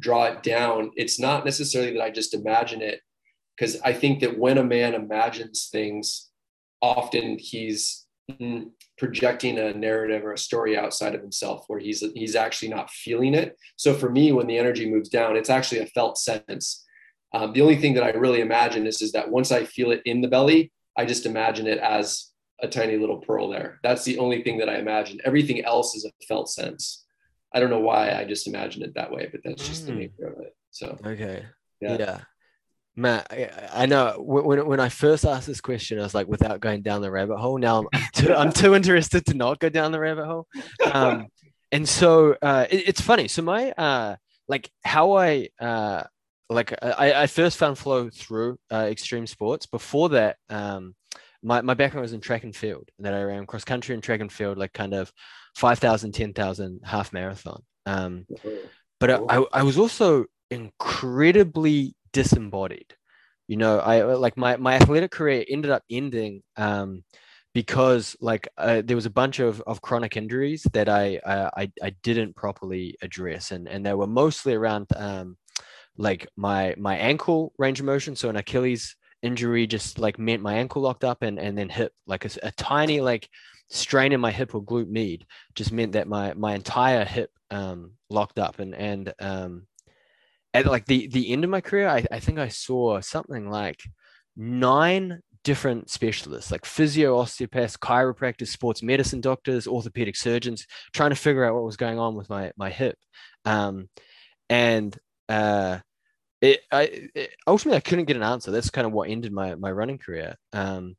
draw 0.00 0.24
it 0.24 0.42
down, 0.42 0.92
it's 0.96 1.20
not 1.20 1.44
necessarily 1.44 1.92
that 1.92 2.02
I 2.02 2.10
just 2.10 2.34
imagine 2.34 2.82
it, 2.82 3.00
because 3.56 3.80
I 3.82 3.92
think 3.92 4.20
that 4.20 4.38
when 4.38 4.58
a 4.58 4.64
man 4.64 4.94
imagines 4.94 5.68
things, 5.70 6.30
often 6.82 7.38
he's 7.38 8.06
projecting 8.96 9.58
a 9.58 9.72
narrative 9.72 10.24
or 10.24 10.32
a 10.32 10.38
story 10.38 10.76
outside 10.76 11.14
of 11.14 11.20
himself 11.20 11.64
where 11.66 11.80
he's 11.80 12.04
he's 12.14 12.36
actually 12.36 12.68
not 12.68 12.90
feeling 12.90 13.34
it. 13.34 13.56
So 13.76 13.92
for 13.94 14.08
me 14.08 14.32
when 14.32 14.46
the 14.46 14.58
energy 14.58 14.88
moves 14.88 15.08
down 15.08 15.36
it's 15.36 15.50
actually 15.50 15.80
a 15.80 15.86
felt 15.86 16.18
sense. 16.18 16.84
Um, 17.32 17.52
the 17.52 17.62
only 17.62 17.76
thing 17.76 17.94
that 17.94 18.02
i 18.02 18.10
really 18.10 18.40
imagine 18.40 18.86
is, 18.86 19.00
is 19.02 19.12
that 19.12 19.30
once 19.30 19.52
i 19.52 19.64
feel 19.64 19.92
it 19.92 20.02
in 20.04 20.20
the 20.20 20.28
belly 20.28 20.72
i 20.98 21.04
just 21.04 21.26
imagine 21.26 21.66
it 21.68 21.78
as 21.78 22.30
a 22.62 22.68
tiny 22.68 22.96
little 22.96 23.18
pearl 23.18 23.48
there. 23.48 23.78
That's 23.82 24.04
the 24.04 24.18
only 24.18 24.42
thing 24.42 24.58
that 24.58 24.68
i 24.68 24.76
imagine. 24.76 25.18
Everything 25.24 25.64
else 25.64 25.94
is 25.94 26.04
a 26.04 26.12
felt 26.26 26.50
sense 26.50 27.04
i 27.52 27.60
don't 27.60 27.70
know 27.70 27.80
why 27.80 28.12
i 28.12 28.24
just 28.24 28.46
imagine 28.46 28.82
it 28.82 28.94
that 28.94 29.10
way 29.10 29.28
but 29.30 29.40
that's 29.44 29.66
just 29.66 29.84
mm. 29.84 29.86
the 29.86 29.92
hmm. 29.92 29.98
nature 29.98 30.26
of 30.26 30.40
it 30.40 30.56
so 30.70 30.98
okay 31.04 31.44
yeah, 31.80 31.96
yeah. 31.98 32.20
Matt, 32.96 33.32
I, 33.72 33.86
know 33.86 34.16
when, 34.18 34.66
when 34.66 34.80
I 34.80 34.88
first 34.88 35.24
asked 35.24 35.46
this 35.46 35.60
question, 35.60 35.98
I 35.98 36.02
was 36.02 36.14
like, 36.14 36.26
without 36.26 36.60
going 36.60 36.82
down 36.82 37.00
the 37.00 37.10
rabbit 37.10 37.38
hole. 37.38 37.56
Now 37.56 37.78
I'm 37.78 38.02
too, 38.14 38.34
I'm 38.34 38.52
too 38.52 38.74
interested 38.74 39.24
to 39.26 39.34
not 39.34 39.58
go 39.58 39.68
down 39.68 39.92
the 39.92 40.00
rabbit 40.00 40.26
hole. 40.26 40.46
Um, 40.92 41.28
and 41.72 41.88
so 41.88 42.36
uh, 42.42 42.66
it, 42.68 42.88
it's 42.88 43.00
funny. 43.00 43.28
So 43.28 43.42
my 43.42 43.70
uh, 43.72 44.16
like 44.48 44.70
how 44.84 45.16
I 45.16 45.48
uh, 45.60 46.02
like 46.48 46.74
I, 46.82 47.22
I 47.22 47.26
first 47.26 47.58
found 47.58 47.78
flow 47.78 48.10
through 48.10 48.58
uh, 48.70 48.88
extreme 48.90 49.26
sports. 49.26 49.66
Before 49.66 50.10
that, 50.10 50.36
um, 50.48 50.94
my, 51.42 51.62
my 51.62 51.74
background 51.74 52.02
was 52.02 52.12
in 52.12 52.20
track 52.20 52.44
and 52.44 52.54
field, 52.54 52.90
and 52.98 53.06
that 53.06 53.14
I 53.14 53.22
ran 53.22 53.46
cross 53.46 53.64
country 53.64 53.94
and 53.94 54.02
track 54.02 54.20
and 54.20 54.32
field, 54.32 54.58
like 54.58 54.72
kind 54.72 54.94
of 54.94 55.12
5,000, 55.56 56.12
10,000 56.12 56.80
half 56.84 57.12
marathon. 57.12 57.62
Um, 57.86 58.26
but 58.98 59.10
I, 59.10 59.44
I 59.52 59.62
was 59.62 59.78
also 59.78 60.26
incredibly 60.50 61.94
disembodied. 62.12 62.94
You 63.48 63.56
know, 63.56 63.80
I 63.80 64.02
like 64.14 64.36
my 64.36 64.56
my 64.58 64.74
athletic 64.76 65.10
career 65.10 65.44
ended 65.48 65.72
up 65.72 65.82
ending 65.90 66.42
um, 66.56 67.02
because 67.52 68.16
like 68.20 68.48
uh, 68.56 68.82
there 68.84 68.94
was 68.94 69.06
a 69.06 69.10
bunch 69.10 69.40
of, 69.40 69.60
of 69.62 69.82
chronic 69.82 70.16
injuries 70.16 70.64
that 70.72 70.88
I, 70.88 71.20
I 71.26 71.72
I 71.82 71.90
didn't 72.04 72.36
properly 72.36 72.96
address, 73.02 73.50
and 73.50 73.68
and 73.68 73.84
they 73.84 73.94
were 73.94 74.06
mostly 74.06 74.54
around 74.54 74.86
um, 74.94 75.36
like 75.96 76.28
my 76.36 76.74
my 76.78 76.96
ankle 76.96 77.52
range 77.58 77.80
of 77.80 77.86
motion. 77.86 78.14
So 78.14 78.28
an 78.28 78.36
Achilles 78.36 78.94
injury 79.22 79.66
just 79.66 79.98
like 79.98 80.18
meant 80.18 80.42
my 80.42 80.54
ankle 80.54 80.82
locked 80.82 81.02
up, 81.02 81.22
and 81.22 81.38
and 81.38 81.58
then 81.58 81.68
hip 81.68 81.92
like 82.06 82.24
a, 82.24 82.30
a 82.44 82.52
tiny 82.52 83.00
like 83.00 83.28
strain 83.70 84.12
in 84.12 84.20
my 84.20 84.30
hip 84.30 84.54
or 84.54 84.62
glute 84.62 84.88
med 84.88 85.24
just 85.54 85.72
meant 85.72 85.92
that 85.92 86.08
my 86.08 86.34
my 86.34 86.54
entire 86.54 87.04
hip 87.04 87.30
um, 87.50 87.92
locked 88.10 88.38
up, 88.38 88.58
and 88.58 88.74
and 88.74 89.14
um, 89.20 89.66
at 90.52 90.66
like 90.66 90.86
the 90.86 91.06
the 91.08 91.32
end 91.32 91.44
of 91.44 91.50
my 91.50 91.60
career, 91.60 91.88
I, 91.88 92.04
I 92.10 92.20
think 92.20 92.38
I 92.38 92.48
saw 92.48 93.00
something 93.00 93.48
like 93.48 93.82
nine 94.36 95.20
different 95.42 95.88
specialists 95.88 96.50
like 96.50 96.66
physio, 96.66 97.18
osteopaths, 97.18 97.76
chiropractors, 97.76 98.48
sports 98.48 98.82
medicine 98.82 99.20
doctors, 99.20 99.66
orthopedic 99.66 100.16
surgeons, 100.16 100.66
trying 100.92 101.10
to 101.10 101.16
figure 101.16 101.44
out 101.44 101.54
what 101.54 101.64
was 101.64 101.76
going 101.76 101.98
on 101.98 102.14
with 102.14 102.28
my 102.28 102.52
my 102.56 102.70
hip. 102.70 102.98
Um, 103.44 103.88
and 104.48 104.96
uh, 105.28 105.78
it, 106.40 106.60
I 106.72 107.08
it, 107.14 107.30
ultimately 107.46 107.76
I 107.76 107.80
couldn't 107.80 108.06
get 108.06 108.16
an 108.16 108.22
answer. 108.22 108.50
That's 108.50 108.70
kind 108.70 108.86
of 108.86 108.92
what 108.92 109.08
ended 109.08 109.32
my 109.32 109.54
my 109.54 109.70
running 109.70 109.98
career. 109.98 110.36
Um, 110.52 110.96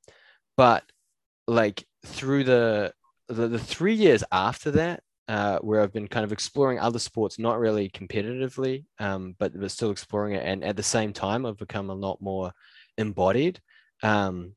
but 0.58 0.84
like 1.48 1.86
through 2.06 2.44
the, 2.44 2.94
the 3.28 3.48
the 3.48 3.60
three 3.60 3.94
years 3.94 4.24
after 4.32 4.72
that, 4.72 5.04
uh, 5.28 5.60
where 5.60 5.82
I've 5.82 5.94
been 5.94 6.08
kind 6.08 6.26
of 6.26 6.32
exploring 6.32 6.80
other 6.80 7.00
sports, 7.00 7.40
not 7.40 7.60
really 7.60 7.90
competitively, 7.90 8.84
um, 9.00 9.36
but, 9.40 9.58
but 9.58 9.72
still 9.72 9.92
exploring 9.92 10.36
it. 10.36 10.46
And 10.46 10.64
at 10.64 10.76
the 10.76 10.84
same 10.84 11.14
time, 11.14 11.46
I've 11.46 11.58
become 11.58 11.90
a 11.90 11.96
lot 11.96 12.22
more 12.22 12.52
embodied. 12.98 13.62
Um, 14.04 14.56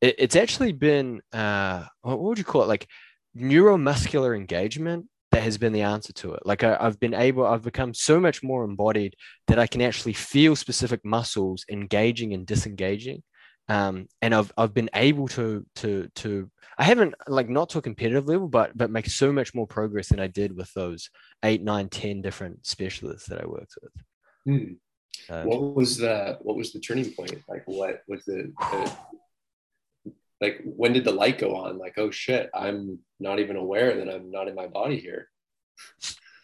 it, 0.00 0.14
it's 0.18 0.36
actually 0.36 0.72
been, 0.72 1.20
uh, 1.32 1.84
what 2.02 2.20
would 2.20 2.38
you 2.38 2.44
call 2.44 2.62
it? 2.62 2.68
Like 2.68 2.88
neuromuscular 3.36 4.36
engagement 4.36 5.06
that 5.30 5.42
has 5.42 5.58
been 5.58 5.72
the 5.72 5.82
answer 5.82 6.12
to 6.12 6.34
it. 6.34 6.46
Like 6.46 6.62
I, 6.62 6.82
have 6.82 7.00
been 7.00 7.14
able, 7.14 7.46
I've 7.46 7.62
become 7.62 7.94
so 7.94 8.20
much 8.20 8.42
more 8.42 8.64
embodied 8.64 9.14
that 9.48 9.58
I 9.58 9.66
can 9.66 9.82
actually 9.82 10.12
feel 10.12 10.56
specific 10.56 11.04
muscles 11.04 11.64
engaging 11.70 12.34
and 12.34 12.46
disengaging. 12.46 13.22
Um, 13.68 14.08
and 14.20 14.34
I've, 14.34 14.52
I've 14.56 14.74
been 14.74 14.90
able 14.94 15.28
to, 15.28 15.64
to, 15.76 16.08
to 16.16 16.50
I 16.78 16.84
haven't 16.84 17.14
like 17.28 17.48
not 17.48 17.70
to 17.70 17.78
a 17.78 17.82
competitive 17.82 18.26
level, 18.26 18.48
but 18.48 18.76
but 18.76 18.90
make 18.90 19.06
so 19.06 19.32
much 19.32 19.54
more 19.54 19.66
progress 19.66 20.08
than 20.08 20.20
I 20.20 20.26
did 20.26 20.56
with 20.56 20.72
those 20.72 21.10
eight, 21.44 21.62
nine, 21.62 21.88
ten 21.88 22.22
different 22.22 22.66
specialists 22.66 23.28
that 23.28 23.40
I 23.40 23.46
worked 23.46 23.76
with. 23.82 23.92
Hmm. 24.46 25.32
Um, 25.32 25.46
what 25.46 25.74
was 25.74 25.98
the 25.98 26.38
what 26.40 26.56
was 26.56 26.72
the 26.72 26.80
turning 26.80 27.12
point? 27.12 27.40
Like 27.48 27.62
what 27.66 28.02
was 28.08 28.24
the, 28.24 28.52
the 28.58 28.92
like 30.40 30.62
when 30.64 30.92
did 30.92 31.04
the 31.04 31.12
light 31.12 31.38
go 31.38 31.54
on? 31.54 31.78
Like 31.78 31.98
oh 31.98 32.10
shit, 32.10 32.50
I'm 32.54 32.98
not 33.20 33.38
even 33.38 33.56
aware 33.56 33.96
that 33.96 34.12
I'm 34.12 34.30
not 34.30 34.48
in 34.48 34.54
my 34.54 34.66
body 34.66 34.98
here 34.98 35.28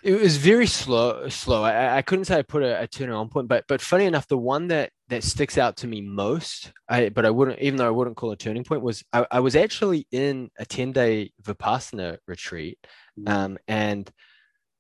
it 0.03 0.21
was 0.21 0.37
very 0.37 0.67
slow 0.67 1.29
slow 1.29 1.65
i, 1.65 1.97
I 1.97 2.03
couldn't 2.03 2.27
say 2.27 2.39
i 2.39 2.43
put 2.43 2.63
a, 2.63 2.83
a 2.83 2.87
turning 2.87 3.15
on 3.15 3.29
point 3.29 3.49
but 3.49 3.65
but 3.67 3.81
funny 3.81 4.05
enough 4.05 4.29
the 4.29 4.39
one 4.39 4.69
that 4.69 4.91
that 5.09 5.25
sticks 5.25 5.59
out 5.59 5.77
to 5.77 5.87
me 5.87 6.01
most 6.01 6.73
i 6.89 7.09
but 7.09 7.25
i 7.25 7.31
wouldn't 7.31 7.59
even 7.61 7.77
though 7.77 7.87
i 7.87 7.91
wouldn't 7.91 8.17
call 8.17 8.31
it 8.31 8.35
a 8.35 8.37
turning 8.37 8.65
point 8.65 8.83
was 8.83 9.05
i, 9.13 9.27
I 9.31 9.41
was 9.41 9.57
actually 9.57 10.07
in 10.13 10.51
a 10.59 10.65
10 10.65 10.93
day 10.93 11.33
vipassana 11.43 12.19
retreat 12.27 12.79
mm. 13.19 13.29
um 13.29 13.59
and 13.67 14.11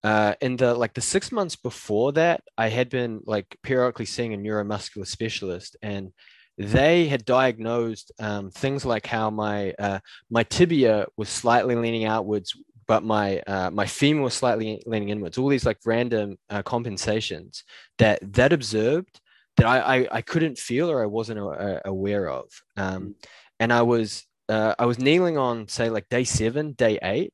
uh 0.04 0.34
in 0.40 0.56
the 0.56 0.74
like 0.74 0.94
the 0.94 1.00
six 1.00 1.32
months 1.32 1.56
before 1.56 2.12
that 2.12 2.42
i 2.56 2.68
had 2.68 2.88
been 2.88 3.20
like 3.24 3.56
periodically 3.62 4.06
seeing 4.06 4.34
a 4.34 4.38
neuromuscular 4.38 5.06
specialist 5.06 5.76
and 5.82 6.12
they 6.60 7.06
had 7.06 7.24
diagnosed 7.24 8.10
um, 8.18 8.50
things 8.50 8.84
like 8.84 9.06
how 9.06 9.30
my 9.30 9.72
uh, 9.78 10.00
my 10.28 10.42
tibia 10.42 11.06
was 11.16 11.28
slightly 11.28 11.76
leaning 11.76 12.04
outwards 12.04 12.52
but 12.88 13.04
my 13.04 13.38
uh, 13.46 13.70
my 13.70 13.86
femur 13.86 14.22
was 14.22 14.34
slightly 14.34 14.82
leaning 14.86 15.10
inwards. 15.10 15.38
All 15.38 15.48
these 15.48 15.66
like 15.66 15.78
random 15.84 16.36
uh, 16.50 16.62
compensations 16.62 17.62
that 17.98 18.18
that 18.32 18.52
observed 18.52 19.20
that 19.58 19.66
I, 19.66 19.78
I, 19.78 20.08
I 20.10 20.22
couldn't 20.22 20.58
feel 20.58 20.90
or 20.90 21.02
I 21.02 21.06
wasn't 21.06 21.40
a, 21.40 21.44
a, 21.44 21.80
aware 21.84 22.28
of. 22.28 22.46
Um, 22.76 23.16
and 23.60 23.72
I 23.72 23.82
was 23.82 24.24
uh, 24.48 24.74
I 24.78 24.86
was 24.86 24.98
kneeling 24.98 25.36
on 25.36 25.68
say 25.68 25.90
like 25.90 26.08
day 26.08 26.24
seven, 26.24 26.72
day 26.72 26.98
eight, 27.02 27.32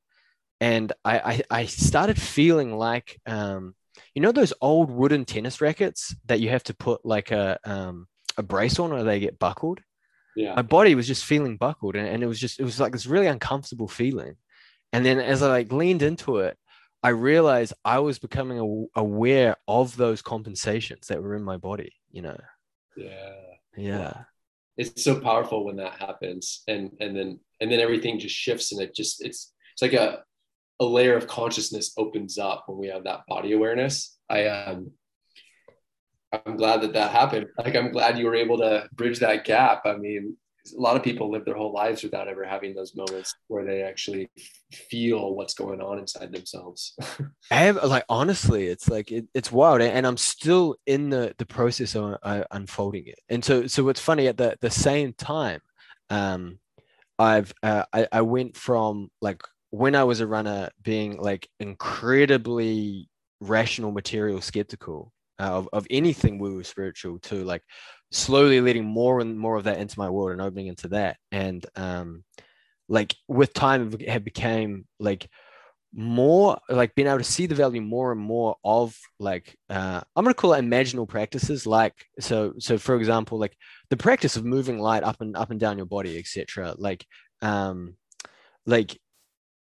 and 0.61 0.93
I 1.05 1.19
I, 1.19 1.43
I 1.51 1.67
started 1.67 2.21
feeling 2.21 2.77
like 2.77 3.21
um, 3.27 3.75
you 4.15 4.23
know 4.23 4.33
those 4.33 4.53
old 4.61 4.91
wooden 4.91 5.25
tennis 5.25 5.61
rackets 5.61 6.15
that 6.27 6.41
you 6.41 6.49
have 6.51 6.65
to 6.65 6.75
put 6.75 7.05
like 7.05 7.31
a 7.31 7.59
um, 7.65 8.09
a 8.37 8.43
brace 8.43 8.79
on 8.79 8.93
or 8.93 9.05
they 9.05 9.21
get 9.21 9.39
buckled. 9.39 9.81
Yeah. 10.37 10.55
My 10.57 10.63
body 10.63 10.97
was 10.97 11.07
just 11.07 11.25
feeling 11.25 11.57
buckled, 11.57 11.95
and, 11.95 12.09
and 12.09 12.23
it 12.23 12.27
was 12.27 12.41
just 12.41 12.59
it 12.59 12.65
was 12.65 12.81
like 12.81 12.93
this 12.93 13.07
really 13.07 13.27
uncomfortable 13.27 13.89
feeling. 13.89 14.37
And 14.93 15.05
then 15.05 15.19
as 15.19 15.43
I 15.43 15.49
like 15.49 15.73
leaned 15.73 16.03
into 16.03 16.39
it, 16.39 16.57
I 17.05 17.11
realized 17.11 17.75
I 17.85 17.99
was 17.99 18.19
becoming 18.19 18.89
aware 18.97 19.57
of 19.69 19.95
those 19.97 20.23
compensations 20.23 21.09
that 21.09 21.23
were 21.23 21.37
in 21.37 21.45
my 21.45 21.59
body, 21.59 21.93
you 22.11 22.23
know? 22.23 22.41
Yeah. 22.97 23.35
Yeah. 23.77 24.23
It's 24.79 25.05
so 25.05 25.21
powerful 25.21 25.67
when 25.67 25.77
that 25.77 26.01
happens. 26.01 26.63
And, 26.67 26.93
and 27.01 27.15
then, 27.15 27.41
and 27.61 27.71
then 27.71 27.79
everything 27.79 28.19
just 28.19 28.35
shifts 28.35 28.73
and 28.73 28.81
it 28.81 28.95
just, 28.95 29.23
it's, 29.23 29.53
it's 29.75 29.83
like 29.83 29.93
a, 29.93 30.23
a 30.81 30.85
layer 30.87 31.15
of 31.15 31.27
consciousness 31.27 31.93
opens 31.99 32.39
up 32.39 32.65
when 32.69 32.79
we 32.79 32.89
have 32.89 33.05
that 33.05 33.27
body 33.29 33.53
awareness. 33.53 34.17
I, 34.31 34.47
um, 34.47 34.91
I'm 36.33 36.57
glad 36.57 36.81
that 36.81 36.95
that 36.95 37.11
happened. 37.11 37.49
Like, 37.59 37.77
I'm 37.77 37.93
glad 37.93 38.19
you 38.19 38.25
were 38.25 38.35
able 38.35 38.57
to 38.59 38.89
bridge 38.95 39.19
that 39.19 39.45
gap. 39.45 39.83
I 39.85 39.97
mean, 39.97 40.39
a 40.73 40.81
lot 40.81 40.97
of 40.97 41.03
people 41.03 41.31
live 41.31 41.45
their 41.45 41.57
whole 41.57 41.73
lives 41.73 42.03
without 42.03 42.29
ever 42.29 42.45
having 42.45 42.75
those 42.75 42.95
moments 42.97 43.35
where 43.49 43.65
they 43.65 43.83
actually 43.83 44.31
feel 44.73 45.35
what's 45.35 45.55
going 45.55 45.81
on 45.81 45.99
inside 45.99 46.33
themselves. 46.33 46.95
I 47.51 47.57
have 47.57 47.83
like 47.85 48.05
honestly, 48.09 48.67
it's 48.67 48.89
like 48.89 49.13
it, 49.13 49.27
it's 49.35 49.53
wild, 49.53 49.83
and 49.83 50.07
I'm 50.07 50.17
still 50.17 50.77
in 50.87 51.11
the 51.11 51.35
the 51.39 51.47
process 51.47 51.95
of 51.95 52.17
uh, 52.23 52.45
unfolding 52.51 53.07
it. 53.07 53.19
And 53.29 53.45
so, 53.45 53.67
so 53.67 53.85
what's 53.85 54.01
funny 54.01 54.27
at 54.27 54.37
the 54.37 54.57
the 54.61 54.71
same 54.71 55.13
time, 55.13 55.61
um, 56.11 56.59
I've 57.19 57.53
uh, 57.63 57.85
I, 57.93 58.09
I 58.11 58.23
went 58.23 58.57
from 58.57 59.11
like 59.21 59.43
when 59.71 59.95
I 59.95 60.05
was 60.05 60.21
a 60.21 60.27
runner 60.27 60.71
being 60.83 61.19
like 61.19 61.49
incredibly 61.61 63.09
rational 63.41 63.93
material 63.93 64.41
skeptical 64.41 65.13
uh, 65.39 65.51
of, 65.51 65.69
of 65.73 65.87
anything 65.91 66.39
woo 66.39 66.63
spiritual 66.63 67.19
to 67.21 67.45
like 67.45 67.63
slowly 68.11 68.61
letting 68.61 68.85
more 68.85 69.21
and 69.21 69.39
more 69.39 69.57
of 69.57 69.65
that 69.65 69.79
into 69.79 69.99
my 69.99 70.09
world 70.09 70.33
and 70.33 70.41
opening 70.41 70.69
into 70.69 70.89
that. 70.89 71.17
And 71.33 71.65
um 71.77 72.25
like 72.89 73.15
with 73.29 73.53
time 73.55 73.93
it 73.99 74.09
have 74.09 74.25
became 74.25 74.87
like 74.99 75.29
more 75.95 76.59
like 76.69 76.95
being 76.95 77.07
able 77.07 77.19
to 77.19 77.25
see 77.25 77.47
the 77.47 77.55
value 77.55 77.81
more 77.81 78.11
and 78.11 78.21
more 78.21 78.57
of 78.65 78.97
like 79.21 79.57
uh, 79.71 80.01
i'm 80.17 80.25
to 80.25 80.35
call 80.35 80.53
it 80.53 80.61
imaginal 80.61 81.09
practices 81.09 81.67
like 81.67 81.95
so 82.19 82.53
so 82.59 82.77
for 82.77 82.97
example 82.97 83.39
like 83.39 83.57
the 83.91 83.97
practice 83.97 84.37
of 84.37 84.45
moving 84.45 84.79
light 84.79 85.05
up 85.05 85.21
and 85.21 85.37
up 85.37 85.51
and 85.51 85.61
down 85.61 85.77
your 85.77 85.87
body 85.87 86.19
etc 86.19 86.75
like 86.79 87.07
um 87.43 87.95
like 88.67 88.99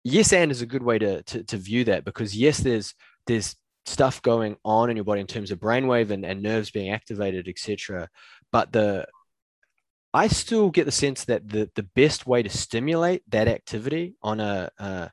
yes 0.04 0.34
and 0.34 0.52
is 0.52 0.62
a 0.62 0.68
good 0.68 0.84
way 0.84 0.98
to, 0.98 1.22
to 1.24 1.44
to 1.44 1.58
view 1.58 1.84
that 1.84 2.04
because 2.04 2.36
yes 2.36 2.58
there's 2.58 2.96
there's 3.28 3.56
stuff 3.86 4.22
going 4.22 4.58
on 4.66 4.90
in 4.90 4.96
your 4.96 5.06
body 5.06 5.22
in 5.22 5.28
terms 5.28 5.52
of 5.52 5.60
brainwave 5.60 6.12
and, 6.12 6.26
and 6.26 6.42
nerves 6.42 6.72
being 6.72 6.92
activated, 6.92 7.48
etc. 7.48 8.10
But 8.52 8.72
the 8.72 9.08
I 10.14 10.28
still 10.30 10.70
get 10.70 10.86
the 10.86 10.92
sense 10.92 11.26
that 11.26 11.48
the 11.48 11.70
the 11.76 11.84
best 11.84 12.26
way 12.26 12.42
to 12.42 12.50
stimulate 12.50 13.24
that 13.32 13.48
activity 13.48 14.16
on 14.22 14.40
a 14.40 14.70
uh, 14.80 15.10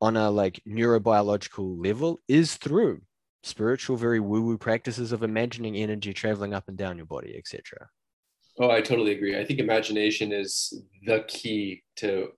on 0.00 0.16
a 0.16 0.30
like 0.30 0.60
neurobiological 0.66 1.84
level 1.84 2.20
is 2.28 2.56
through 2.56 3.02
spiritual, 3.42 3.96
very 3.96 4.20
woo 4.20 4.42
woo 4.42 4.58
practices 4.58 5.12
of 5.12 5.22
imagining 5.22 5.76
energy 5.76 6.12
traveling 6.12 6.54
up 6.54 6.68
and 6.68 6.76
down 6.76 6.96
your 6.96 7.06
body, 7.06 7.34
etc. 7.36 7.88
Oh, 8.58 8.70
I 8.70 8.80
totally 8.80 9.12
agree. 9.12 9.38
I 9.38 9.44
think 9.44 9.58
imagination 9.58 10.32
is 10.32 10.82
the 11.04 11.24
key 11.26 11.82
to 11.96 12.28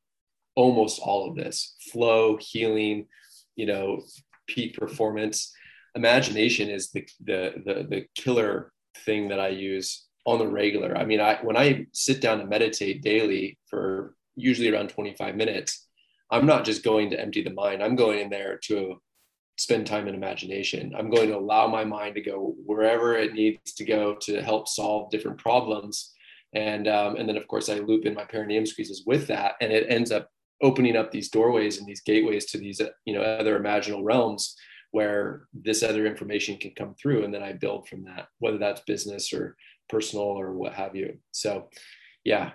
almost 0.54 1.00
all 1.00 1.28
of 1.28 1.36
this 1.36 1.76
flow, 1.92 2.38
healing, 2.40 3.06
you 3.54 3.66
know, 3.66 4.02
peak 4.46 4.76
performance. 4.76 5.52
Imagination 5.96 6.68
is 6.70 6.90
the, 6.90 7.08
the, 7.24 7.54
the, 7.64 7.86
the 7.88 8.06
killer 8.14 8.72
thing 9.04 9.28
that 9.28 9.40
I 9.40 9.48
use 9.48 10.06
on 10.26 10.38
the 10.38 10.46
regular. 10.46 10.96
I 10.96 11.04
mean, 11.04 11.20
I, 11.20 11.38
when 11.42 11.56
I 11.56 11.86
sit 11.92 12.20
down 12.20 12.38
to 12.38 12.46
meditate 12.46 13.02
daily 13.02 13.58
for 13.68 14.14
usually 14.34 14.68
around 14.70 14.90
25 14.90 15.34
minutes, 15.34 15.86
I'm 16.30 16.46
not 16.46 16.64
just 16.64 16.84
going 16.84 17.10
to 17.10 17.20
empty 17.20 17.42
the 17.42 17.50
mind. 17.50 17.82
I'm 17.82 17.96
going 17.96 18.20
in 18.20 18.30
there 18.30 18.58
to 18.64 19.00
spend 19.56 19.86
time 19.86 20.06
in 20.08 20.14
imagination. 20.14 20.92
I'm 20.96 21.08
going 21.10 21.28
to 21.28 21.38
allow 21.38 21.66
my 21.66 21.84
mind 21.84 22.16
to 22.16 22.20
go 22.20 22.54
wherever 22.64 23.16
it 23.16 23.32
needs 23.32 23.72
to 23.74 23.84
go 23.84 24.16
to 24.22 24.42
help 24.42 24.68
solve 24.68 25.10
different 25.10 25.38
problems. 25.38 26.12
And, 26.52 26.88
um, 26.88 27.16
and 27.16 27.28
then, 27.28 27.36
of 27.36 27.48
course, 27.48 27.68
I 27.68 27.78
loop 27.78 28.04
in 28.04 28.14
my 28.14 28.24
perineum 28.24 28.66
squeezes 28.66 29.04
with 29.06 29.26
that. 29.28 29.54
And 29.60 29.72
it 29.72 29.86
ends 29.88 30.10
up 30.10 30.28
opening 30.62 30.96
up 30.96 31.10
these 31.10 31.30
doorways 31.30 31.78
and 31.78 31.86
these 31.86 32.02
gateways 32.02 32.46
to 32.46 32.58
these, 32.58 32.80
you 33.04 33.14
know, 33.14 33.22
other 33.22 33.58
imaginal 33.58 34.02
realms 34.02 34.56
where 34.96 35.46
this 35.52 35.82
other 35.82 36.06
information 36.06 36.56
can 36.56 36.70
come 36.70 36.94
through. 36.94 37.22
And 37.22 37.34
then 37.34 37.42
I 37.42 37.52
build 37.52 37.86
from 37.86 38.04
that, 38.04 38.28
whether 38.38 38.56
that's 38.56 38.80
business 38.92 39.30
or 39.30 39.54
personal 39.90 40.24
or 40.24 40.52
what 40.54 40.72
have 40.72 40.96
you. 40.96 41.18
So, 41.32 41.68
yeah, 42.24 42.52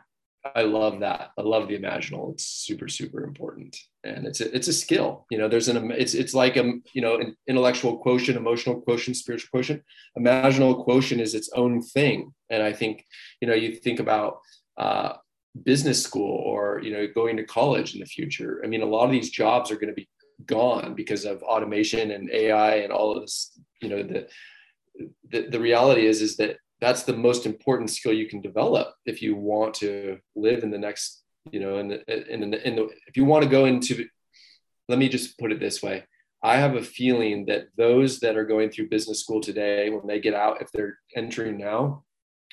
I 0.55 0.63
love 0.63 1.01
that. 1.01 1.29
I 1.37 1.43
love 1.43 1.67
the 1.67 1.77
imaginal. 1.77 2.33
It's 2.33 2.45
super, 2.45 2.87
super 2.87 3.23
important, 3.23 3.77
and 4.03 4.25
it's 4.25 4.41
a, 4.41 4.55
it's 4.55 4.67
a 4.67 4.73
skill. 4.73 5.27
You 5.29 5.37
know, 5.37 5.47
there's 5.47 5.67
an 5.67 5.91
it's 5.91 6.15
it's 6.15 6.33
like 6.33 6.57
a 6.57 6.63
you 6.95 7.01
know 7.03 7.17
an 7.17 7.37
intellectual 7.47 7.99
quotient, 7.99 8.39
emotional 8.39 8.81
quotient, 8.81 9.17
spiritual 9.17 9.49
quotient. 9.51 9.83
Imaginal 10.17 10.83
quotient 10.83 11.21
is 11.21 11.35
its 11.35 11.51
own 11.55 11.83
thing, 11.83 12.33
and 12.49 12.63
I 12.63 12.73
think 12.73 13.05
you 13.39 13.47
know 13.47 13.53
you 13.53 13.75
think 13.75 13.99
about 13.99 14.39
uh, 14.77 15.13
business 15.63 16.01
school 16.01 16.37
or 16.51 16.81
you 16.83 16.91
know 16.91 17.05
going 17.13 17.37
to 17.37 17.43
college 17.43 17.93
in 17.93 17.99
the 17.99 18.07
future. 18.07 18.61
I 18.63 18.67
mean, 18.67 18.81
a 18.81 18.93
lot 18.95 19.05
of 19.05 19.11
these 19.11 19.29
jobs 19.29 19.69
are 19.69 19.79
going 19.81 19.93
to 19.93 20.01
be 20.01 20.09
gone 20.45 20.95
because 20.95 21.25
of 21.25 21.43
automation 21.43 22.11
and 22.11 22.29
AI 22.31 22.75
and 22.77 22.91
all 22.91 23.15
of 23.15 23.21
this. 23.21 23.59
You 23.81 23.89
know, 23.89 24.03
the 24.03 24.27
the, 25.29 25.47
the 25.49 25.59
reality 25.59 26.05
is 26.05 26.21
is 26.21 26.37
that 26.37 26.57
that's 26.79 27.03
the 27.03 27.15
most 27.15 27.45
important 27.45 27.89
skill 27.89 28.13
you 28.13 28.27
can 28.27 28.41
develop 28.41 28.93
if 29.05 29.21
you 29.21 29.35
want 29.35 29.73
to 29.75 30.17
live 30.35 30.63
in 30.63 30.71
the 30.71 30.77
next 30.77 31.23
you 31.51 31.59
know 31.59 31.77
in 31.77 31.87
the 31.87 32.33
in 32.33 32.51
the, 32.51 32.67
in 32.67 32.75
the 32.75 32.89
if 33.07 33.15
you 33.15 33.25
want 33.25 33.43
to 33.43 33.49
go 33.49 33.65
into 33.65 34.05
let 34.89 34.99
me 34.99 35.07
just 35.07 35.37
put 35.39 35.51
it 35.51 35.59
this 35.59 35.81
way 35.81 36.03
i 36.43 36.57
have 36.57 36.75
a 36.75 36.83
feeling 36.83 37.45
that 37.45 37.65
those 37.77 38.19
that 38.19 38.35
are 38.35 38.45
going 38.45 38.69
through 38.69 38.89
business 38.89 39.21
school 39.21 39.41
today 39.41 39.89
when 39.89 40.05
they 40.05 40.19
get 40.19 40.33
out 40.33 40.61
if 40.61 40.71
they're 40.71 40.97
entering 41.15 41.57
now 41.57 42.03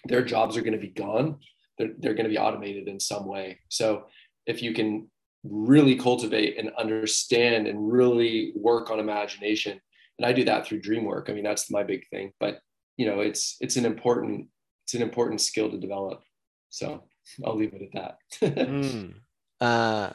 their 0.04 0.24
jobs 0.24 0.56
are 0.56 0.62
going 0.62 0.72
to 0.72 0.78
be 0.78 0.88
gone 0.88 1.38
they're, 1.78 1.92
they're 1.98 2.14
going 2.14 2.24
to 2.24 2.30
be 2.30 2.38
automated 2.38 2.88
in 2.88 3.00
some 3.00 3.26
way 3.26 3.58
so 3.68 4.06
if 4.46 4.62
you 4.62 4.72
can 4.72 5.10
really 5.44 5.96
cultivate 5.96 6.58
and 6.58 6.70
understand 6.78 7.66
and 7.66 7.92
really 7.92 8.52
work 8.56 8.90
on 8.90 8.98
imagination. 8.98 9.80
And 10.18 10.26
i 10.26 10.32
do 10.32 10.44
that 10.44 10.66
through 10.66 10.80
dream 10.80 11.04
work. 11.04 11.28
I 11.30 11.32
mean 11.32 11.44
that's 11.44 11.70
my 11.70 11.82
big 11.82 12.06
thing 12.08 12.32
but 12.40 12.60
you 12.96 13.06
know 13.06 13.20
it's 13.20 13.56
it's 13.60 13.76
an 13.76 13.84
important 13.84 14.48
it's 14.84 14.94
an 14.94 15.02
important 15.02 15.40
skill 15.40 15.70
to 15.70 15.78
develop. 15.78 16.22
So 16.70 17.04
i'll 17.44 17.56
leave 17.56 17.74
it 17.74 17.82
at 17.82 18.16
that. 18.40 18.60
Mm. 18.60 19.14
uh 19.60 20.10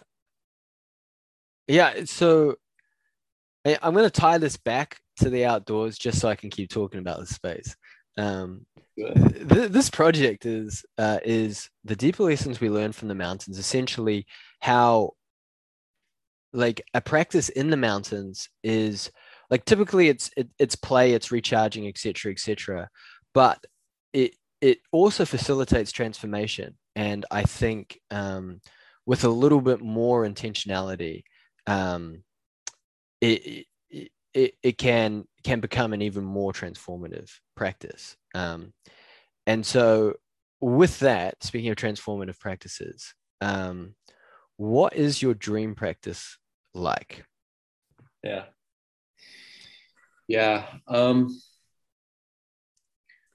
yeah 1.67 2.05
so 2.05 2.55
i'm 3.65 3.93
going 3.93 4.05
to 4.05 4.09
tie 4.09 4.37
this 4.37 4.57
back 4.57 4.99
to 5.17 5.29
the 5.29 5.45
outdoors 5.45 5.97
just 5.97 6.19
so 6.19 6.29
i 6.29 6.35
can 6.35 6.49
keep 6.49 6.69
talking 6.69 6.99
about 6.99 7.19
the 7.19 7.25
space 7.25 7.75
um 8.17 8.65
th- 8.97 9.71
this 9.71 9.89
project 9.89 10.45
is 10.45 10.85
uh, 10.97 11.19
is 11.23 11.69
the 11.83 11.95
deeper 11.95 12.23
lessons 12.23 12.59
we 12.59 12.69
learn 12.69 12.91
from 12.91 13.07
the 13.07 13.15
mountains 13.15 13.57
essentially 13.57 14.25
how 14.59 15.11
like 16.53 16.81
a 16.93 17.01
practice 17.01 17.49
in 17.49 17.69
the 17.69 17.77
mountains 17.77 18.49
is 18.63 19.11
like 19.49 19.65
typically 19.65 20.07
it's 20.09 20.29
it, 20.37 20.47
it's 20.59 20.75
play 20.75 21.13
it's 21.13 21.31
recharging 21.31 21.87
etc 21.87 22.31
etc 22.31 22.89
but 23.33 23.63
it 24.13 24.35
it 24.61 24.79
also 24.93 25.25
facilitates 25.25 25.91
transformation. 25.91 26.77
And 26.95 27.25
i 27.31 27.43
think 27.43 27.99
um, 28.11 28.61
with 29.05 29.23
a 29.23 29.29
little 29.29 29.61
bit 29.61 29.81
more 29.81 30.25
intentionality 30.25 31.23
um, 31.65 32.23
it, 33.19 33.65
it, 33.89 34.11
it, 34.33 34.53
it 34.61 34.77
can 34.77 35.25
can 35.43 35.59
become 35.59 35.93
an 35.93 36.01
even 36.01 36.23
more 36.23 36.53
transformative 36.53 37.29
practice 37.55 38.15
um, 38.35 38.73
and 39.47 39.65
so 39.65 40.13
with 40.61 40.99
that 40.99 41.43
speaking 41.43 41.69
of 41.69 41.75
transformative 41.75 42.39
practices 42.39 43.13
um, 43.41 43.95
what 44.57 44.93
is 44.95 45.21
your 45.21 45.33
dream 45.33 45.75
practice 45.75 46.37
like 46.73 47.25
yeah 48.23 48.43
yeah. 50.27 50.65
Um, 50.87 51.39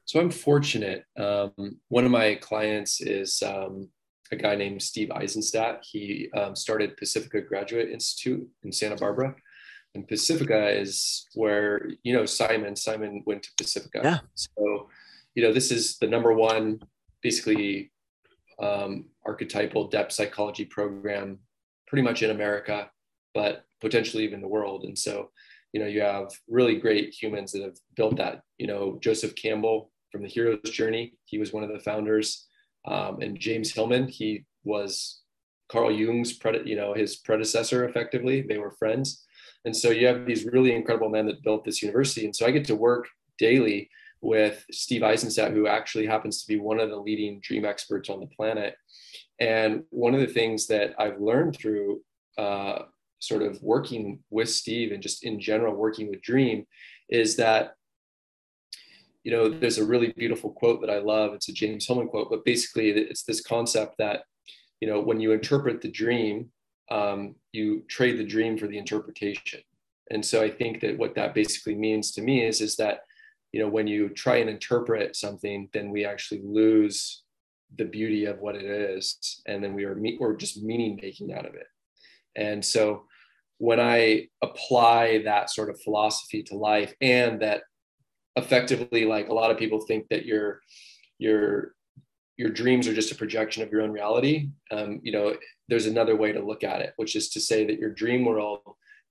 so 0.04 0.20
I'm 0.20 0.30
fortunate. 0.30 1.04
Um, 1.18 1.52
one 1.88 2.04
of 2.04 2.10
my 2.10 2.36
clients 2.36 3.00
is 3.00 3.42
um, 3.42 3.90
a 4.32 4.36
guy 4.36 4.54
named 4.54 4.82
Steve 4.82 5.10
Aizenstat. 5.10 5.78
He 5.82 6.30
um, 6.34 6.56
started 6.56 6.96
Pacifica 6.96 7.42
Graduate 7.42 7.90
Institute 7.90 8.48
in 8.62 8.72
Santa 8.72 8.96
Barbara. 8.96 9.36
And 9.94 10.06
Pacifica 10.06 10.68
is 10.68 11.26
where, 11.34 11.88
you 12.02 12.12
know, 12.12 12.26
Simon, 12.26 12.76
Simon 12.76 13.22
went 13.26 13.42
to 13.44 13.50
Pacifica. 13.56 14.00
Yeah. 14.04 14.18
So, 14.34 14.88
you 15.34 15.42
know, 15.42 15.52
this 15.52 15.70
is 15.70 15.98
the 15.98 16.06
number 16.06 16.32
one, 16.32 16.80
basically, 17.22 17.90
um, 18.60 19.06
archetypal 19.24 19.88
depth 19.88 20.12
psychology 20.12 20.64
program 20.64 21.38
pretty 21.86 22.02
much 22.02 22.22
in 22.22 22.30
America, 22.30 22.90
but 23.34 23.64
potentially 23.80 24.24
even 24.24 24.40
the 24.40 24.48
world. 24.48 24.84
And 24.84 24.98
so, 24.98 25.30
you 25.72 25.80
know 25.80 25.86
you 25.86 26.00
have 26.00 26.30
really 26.48 26.76
great 26.76 27.14
humans 27.14 27.52
that 27.52 27.62
have 27.62 27.76
built 27.96 28.16
that 28.16 28.42
you 28.58 28.66
know 28.66 28.98
joseph 29.00 29.34
campbell 29.34 29.90
from 30.10 30.22
the 30.22 30.28
hero's 30.28 30.70
journey 30.70 31.14
he 31.24 31.38
was 31.38 31.52
one 31.52 31.62
of 31.62 31.70
the 31.70 31.80
founders 31.80 32.46
um, 32.86 33.20
and 33.20 33.38
james 33.38 33.72
hillman 33.72 34.08
he 34.08 34.44
was 34.64 35.20
carl 35.68 35.92
jung's 35.92 36.38
pred- 36.38 36.66
you 36.66 36.76
know 36.76 36.94
his 36.94 37.16
predecessor 37.16 37.84
effectively 37.84 38.42
they 38.42 38.58
were 38.58 38.70
friends 38.70 39.24
and 39.68 39.76
so 39.76 39.90
you 39.90 40.06
have 40.06 40.26
these 40.26 40.44
really 40.46 40.74
incredible 40.74 41.08
men 41.08 41.26
that 41.26 41.42
built 41.42 41.64
this 41.64 41.82
university 41.82 42.24
and 42.24 42.34
so 42.34 42.46
i 42.46 42.50
get 42.50 42.64
to 42.64 42.74
work 42.74 43.06
daily 43.38 43.88
with 44.20 44.64
steve 44.72 45.02
aizenstat 45.02 45.52
who 45.52 45.66
actually 45.66 46.06
happens 46.06 46.40
to 46.42 46.48
be 46.48 46.58
one 46.58 46.80
of 46.80 46.90
the 46.90 46.96
leading 46.96 47.38
dream 47.40 47.64
experts 47.64 48.10
on 48.10 48.20
the 48.20 48.26
planet 48.26 48.74
and 49.38 49.84
one 49.90 50.14
of 50.14 50.20
the 50.20 50.34
things 50.38 50.66
that 50.66 50.94
i've 50.98 51.20
learned 51.20 51.54
through 51.56 52.00
uh, 52.38 52.82
sort 53.20 53.42
of 53.42 53.60
working 53.62 54.20
with 54.30 54.48
Steve 54.48 54.92
and 54.92 55.02
just 55.02 55.24
in 55.24 55.40
general 55.40 55.74
working 55.74 56.08
with 56.08 56.22
Dream 56.22 56.66
is 57.08 57.36
that 57.36 57.74
you 59.24 59.32
know 59.32 59.48
there's 59.48 59.78
a 59.78 59.84
really 59.84 60.12
beautiful 60.12 60.52
quote 60.52 60.80
that 60.80 60.90
I 60.90 60.98
love. 60.98 61.34
It's 61.34 61.48
a 61.48 61.52
James 61.52 61.86
Hillman 61.86 62.08
quote, 62.08 62.30
but 62.30 62.44
basically 62.44 62.90
it's 62.90 63.24
this 63.24 63.40
concept 63.40 63.96
that 63.98 64.22
you 64.80 64.88
know 64.88 65.00
when 65.00 65.20
you 65.20 65.32
interpret 65.32 65.80
the 65.80 65.90
dream, 65.90 66.50
um, 66.90 67.34
you 67.52 67.82
trade 67.88 68.18
the 68.18 68.24
dream 68.24 68.56
for 68.56 68.66
the 68.66 68.78
interpretation. 68.78 69.60
And 70.10 70.24
so 70.24 70.42
I 70.42 70.50
think 70.50 70.80
that 70.80 70.96
what 70.96 71.14
that 71.16 71.34
basically 71.34 71.74
means 71.74 72.12
to 72.12 72.22
me 72.22 72.44
is 72.44 72.60
is 72.60 72.76
that 72.76 73.00
you 73.52 73.60
know 73.60 73.68
when 73.68 73.86
you 73.86 74.08
try 74.10 74.36
and 74.36 74.50
interpret 74.50 75.16
something, 75.16 75.68
then 75.72 75.90
we 75.90 76.04
actually 76.04 76.42
lose 76.44 77.22
the 77.76 77.84
beauty 77.84 78.24
of 78.24 78.38
what 78.38 78.56
it 78.56 78.64
is, 78.64 79.42
and 79.46 79.62
then 79.62 79.74
we 79.74 79.84
are 79.84 79.94
me- 79.94 80.16
we're 80.18 80.36
just 80.36 80.62
meaning 80.62 80.98
making 81.02 81.32
out 81.32 81.46
of 81.46 81.54
it. 81.54 81.66
And 82.36 82.64
so 82.64 83.04
when 83.58 83.80
I 83.80 84.28
apply 84.42 85.22
that 85.24 85.50
sort 85.50 85.68
of 85.68 85.80
philosophy 85.82 86.42
to 86.44 86.56
life 86.56 86.94
and 87.00 87.42
that 87.42 87.62
effectively 88.36 89.04
like 89.04 89.28
a 89.28 89.34
lot 89.34 89.50
of 89.50 89.58
people 89.58 89.80
think 89.80 90.06
that 90.08 90.24
your 90.24 90.60
your 91.18 91.74
your 92.36 92.50
dreams 92.50 92.86
are 92.86 92.94
just 92.94 93.10
a 93.10 93.16
projection 93.16 93.64
of 93.64 93.72
your 93.72 93.82
own 93.82 93.90
reality 93.90 94.48
um, 94.70 95.00
you 95.02 95.10
know 95.10 95.34
there's 95.68 95.86
another 95.86 96.16
way 96.16 96.32
to 96.32 96.44
look 96.44 96.64
at 96.64 96.80
it 96.80 96.92
which 96.96 97.16
is 97.16 97.28
to 97.30 97.40
say 97.40 97.64
that 97.64 97.78
your 97.78 97.90
dream 97.90 98.24
world 98.24 98.60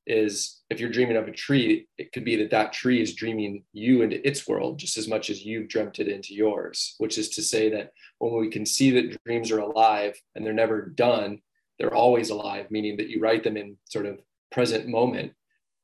is 0.05 0.61
if 0.69 0.79
you're 0.79 0.89
dreaming 0.89 1.17
of 1.17 1.27
a 1.27 1.31
tree 1.31 1.87
it 1.97 2.11
could 2.13 2.23
be 2.23 2.35
that 2.37 2.49
that 2.49 2.71
tree 2.71 3.01
is 3.01 3.13
dreaming 3.13 3.63
you 3.73 4.01
into 4.01 4.25
its 4.25 4.47
world 4.47 4.79
just 4.79 4.97
as 4.97 5.07
much 5.07 5.29
as 5.29 5.43
you've 5.43 5.67
dreamt 5.67 5.99
it 5.99 6.07
into 6.07 6.33
yours 6.33 6.95
which 6.97 7.17
is 7.17 7.29
to 7.29 7.41
say 7.41 7.69
that 7.69 7.91
when 8.19 8.35
we 8.39 8.49
can 8.49 8.65
see 8.65 8.91
that 8.91 9.21
dreams 9.25 9.51
are 9.51 9.59
alive 9.59 10.15
and 10.35 10.45
they're 10.45 10.53
never 10.53 10.85
done 10.85 11.39
they're 11.77 11.93
always 11.93 12.29
alive 12.29 12.71
meaning 12.71 12.95
that 12.97 13.09
you 13.09 13.19
write 13.19 13.43
them 13.43 13.57
in 13.57 13.75
sort 13.85 14.05
of 14.05 14.19
present 14.49 14.87
moment 14.87 15.33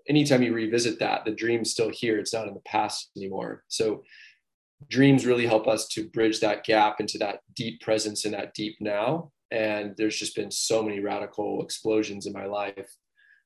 anytime 0.07 0.43
you 0.43 0.53
revisit 0.53 0.99
that, 0.99 1.25
the 1.25 1.31
dream's 1.31 1.71
still 1.71 1.89
here. 1.89 2.17
It's 2.17 2.33
not 2.33 2.47
in 2.47 2.53
the 2.53 2.59
past 2.61 3.11
anymore. 3.15 3.63
So 3.67 4.03
dreams 4.89 5.25
really 5.25 5.45
help 5.45 5.67
us 5.67 5.87
to 5.89 6.09
bridge 6.09 6.39
that 6.41 6.63
gap 6.63 6.99
into 6.99 7.17
that 7.19 7.39
deep 7.55 7.81
presence 7.81 8.25
and 8.25 8.33
that 8.33 8.53
deep 8.53 8.75
now. 8.79 9.31
And 9.53 9.93
there's 9.97 10.17
just 10.17 10.35
been 10.35 10.49
so 10.49 10.81
many 10.81 10.99
radical 10.99 11.61
explosions 11.61 12.25
in 12.25 12.33
my 12.33 12.45
life. 12.45 12.91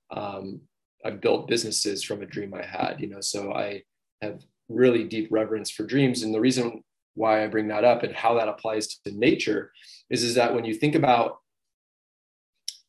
Um, 0.09 0.61
I've 1.03 1.19
built 1.21 1.49
businesses 1.49 2.01
from 2.01 2.21
a 2.21 2.25
dream 2.25 2.53
I 2.53 2.65
had, 2.65 2.95
you 2.99 3.09
know, 3.09 3.19
so 3.19 3.53
I 3.53 3.83
have 4.21 4.41
really 4.69 5.03
deep 5.03 5.27
reverence 5.31 5.69
for 5.69 5.85
dreams. 5.85 6.23
And 6.23 6.33
the 6.33 6.39
reason 6.39 6.83
why 7.13 7.43
I 7.43 7.47
bring 7.47 7.67
that 7.67 7.83
up 7.83 8.03
and 8.03 8.15
how 8.15 8.35
that 8.35 8.47
applies 8.47 8.87
to 8.87 9.11
nature 9.11 9.71
is, 10.09 10.23
is 10.23 10.35
that 10.35 10.55
when 10.55 10.63
you 10.65 10.73
think 10.73 10.95
about 10.95 11.39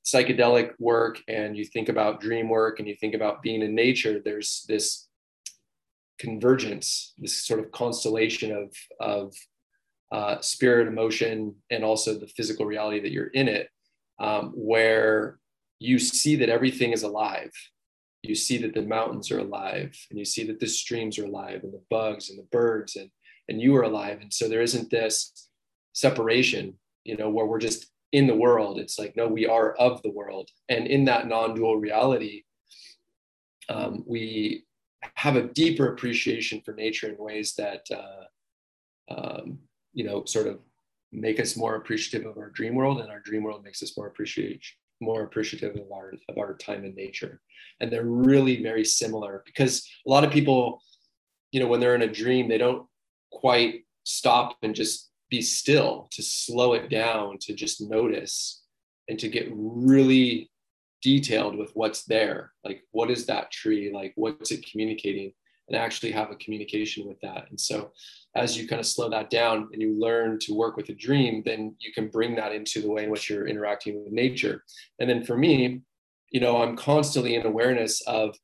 psychedelic 0.06 0.72
work 0.78 1.20
and 1.28 1.56
you 1.56 1.64
think 1.64 1.88
about 1.88 2.20
dream 2.20 2.48
work 2.48 2.78
and 2.78 2.88
you 2.88 2.94
think 2.94 3.14
about 3.14 3.42
being 3.42 3.62
in 3.62 3.74
nature, 3.74 4.20
there's 4.24 4.64
this 4.68 5.08
convergence, 6.18 7.14
this 7.18 7.44
sort 7.44 7.60
of 7.60 7.70
constellation 7.72 8.52
of, 8.52 8.72
of 9.00 9.34
uh, 10.10 10.40
spirit, 10.40 10.88
emotion, 10.88 11.54
and 11.70 11.84
also 11.84 12.18
the 12.18 12.26
physical 12.26 12.66
reality 12.66 13.00
that 13.00 13.12
you're 13.12 13.26
in 13.26 13.48
it, 13.48 13.68
um, 14.18 14.52
where 14.54 15.38
you 15.78 15.98
see 15.98 16.36
that 16.36 16.48
everything 16.48 16.92
is 16.92 17.02
alive. 17.02 17.52
You 18.22 18.34
see 18.34 18.58
that 18.58 18.74
the 18.74 18.82
mountains 18.82 19.30
are 19.30 19.38
alive, 19.38 19.96
and 20.10 20.18
you 20.18 20.24
see 20.24 20.44
that 20.46 20.60
the 20.60 20.66
streams 20.66 21.18
are 21.18 21.26
alive, 21.26 21.62
and 21.62 21.72
the 21.72 21.82
bugs 21.90 22.30
and 22.30 22.38
the 22.38 22.48
birds, 22.50 22.96
and 22.96 23.10
and 23.48 23.60
you 23.60 23.74
are 23.76 23.82
alive. 23.82 24.18
And 24.20 24.32
so 24.32 24.48
there 24.48 24.60
isn't 24.60 24.90
this 24.90 25.48
separation, 25.92 26.74
you 27.04 27.16
know, 27.16 27.30
where 27.30 27.46
we're 27.46 27.58
just 27.58 27.90
in 28.12 28.26
the 28.26 28.36
world. 28.36 28.78
It's 28.78 28.98
like, 28.98 29.16
no, 29.16 29.26
we 29.26 29.46
are 29.46 29.72
of 29.74 30.02
the 30.02 30.10
world. 30.10 30.50
And 30.68 30.86
in 30.86 31.04
that 31.06 31.26
non 31.26 31.54
dual 31.54 31.76
reality, 31.76 32.44
um, 33.68 34.04
we 34.06 34.64
have 35.14 35.36
a 35.36 35.48
deeper 35.48 35.92
appreciation 35.92 36.60
for 36.64 36.74
nature 36.74 37.08
in 37.08 37.16
ways 37.18 37.54
that, 37.54 37.86
uh, 37.90 38.24
um, 39.14 39.58
you 39.98 40.04
know, 40.04 40.24
sort 40.24 40.46
of 40.46 40.60
make 41.10 41.40
us 41.40 41.56
more 41.56 41.74
appreciative 41.74 42.24
of 42.28 42.38
our 42.38 42.50
dream 42.50 42.74
world, 42.76 43.00
and 43.00 43.10
our 43.10 43.20
dream 43.20 43.42
world 43.42 43.64
makes 43.64 43.82
us 43.82 43.96
more 43.96 44.06
appreciate 44.06 44.62
more 45.00 45.22
appreciative 45.22 45.76
of 45.76 45.92
our 45.92 46.12
of 46.28 46.38
our 46.38 46.54
time 46.56 46.84
in 46.84 46.94
nature. 46.94 47.40
And 47.80 47.90
they're 47.90 48.04
really 48.04 48.62
very 48.62 48.84
similar 48.84 49.42
because 49.46 49.88
a 50.06 50.10
lot 50.10 50.24
of 50.24 50.32
people, 50.32 50.82
you 51.52 51.60
know, 51.60 51.68
when 51.68 51.80
they're 51.80 51.94
in 51.94 52.08
a 52.10 52.12
dream, 52.22 52.48
they 52.48 52.58
don't 52.58 52.86
quite 53.30 53.84
stop 54.04 54.56
and 54.62 54.74
just 54.74 55.10
be 55.30 55.42
still, 55.42 56.08
to 56.12 56.22
slow 56.22 56.72
it 56.74 56.88
down, 56.88 57.38
to 57.42 57.54
just 57.54 57.80
notice 57.80 58.62
and 59.08 59.18
to 59.18 59.28
get 59.28 59.48
really 59.52 60.50
detailed 61.02 61.56
with 61.56 61.70
what's 61.74 62.04
there. 62.04 62.52
Like, 62.64 62.82
what 62.90 63.10
is 63.10 63.26
that 63.26 63.52
tree? 63.52 63.92
Like, 63.92 64.12
what's 64.16 64.50
it 64.50 64.66
communicating? 64.70 65.32
And 65.68 65.76
actually 65.76 66.12
have 66.12 66.30
a 66.30 66.36
communication 66.36 67.06
with 67.06 67.20
that. 67.20 67.50
And 67.50 67.60
so, 67.60 67.92
as 68.34 68.56
you 68.56 68.66
kind 68.66 68.80
of 68.80 68.86
slow 68.86 69.10
that 69.10 69.28
down 69.28 69.68
and 69.72 69.82
you 69.82 69.98
learn 69.98 70.38
to 70.40 70.54
work 70.54 70.76
with 70.76 70.88
a 70.88 70.94
dream, 70.94 71.42
then 71.44 71.74
you 71.78 71.92
can 71.92 72.08
bring 72.08 72.34
that 72.36 72.52
into 72.52 72.80
the 72.80 72.90
way 72.90 73.04
in 73.04 73.10
which 73.10 73.28
you're 73.28 73.46
interacting 73.46 74.02
with 74.02 74.12
nature. 74.12 74.64
And 74.98 75.10
then 75.10 75.24
for 75.24 75.36
me, 75.36 75.82
you 76.30 76.40
know, 76.40 76.62
I'm 76.62 76.76
constantly 76.76 77.34
in 77.34 77.46
awareness 77.46 78.00
of 78.02 78.36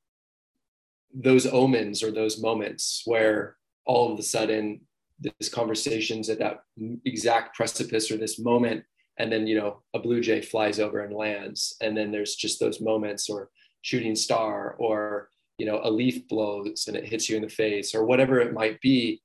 those 1.14 1.47
omens 1.47 2.03
or 2.03 2.11
those 2.11 2.41
moments 2.41 3.03
where 3.05 3.57
all 3.87 4.12
of 4.12 4.18
a 4.18 4.22
sudden 4.22 4.81
this 5.20 5.49
conversations 5.49 6.29
at 6.29 6.39
that 6.39 6.61
exact 7.05 7.55
precipice 7.55 8.11
or 8.11 8.16
this 8.16 8.39
moment 8.39 8.83
and 9.18 9.31
then 9.31 9.47
you 9.47 9.57
know 9.57 9.83
a 9.95 9.99
blue 9.99 10.20
jay 10.20 10.41
flies 10.41 10.81
over 10.81 11.01
and 11.01 11.14
lands 11.14 11.77
and 11.81 11.97
then 11.97 12.11
there's 12.11 12.35
just 12.35 12.59
those 12.59 12.81
moments 12.81 13.29
or 13.29 13.51
shooting 13.83 14.16
star 14.16 14.75
or 14.79 15.29
you 15.59 15.66
know 15.66 15.80
a 15.84 15.90
leaf 15.90 16.26
blows 16.28 16.86
and 16.88 16.96
it 16.96 17.07
hits 17.07 17.28
you 17.28 17.36
in 17.36 17.42
the 17.42 17.48
face 17.48 17.94
or 17.94 18.05
whatever 18.05 18.40
it 18.40 18.52
might 18.52 18.80
be 18.80 19.20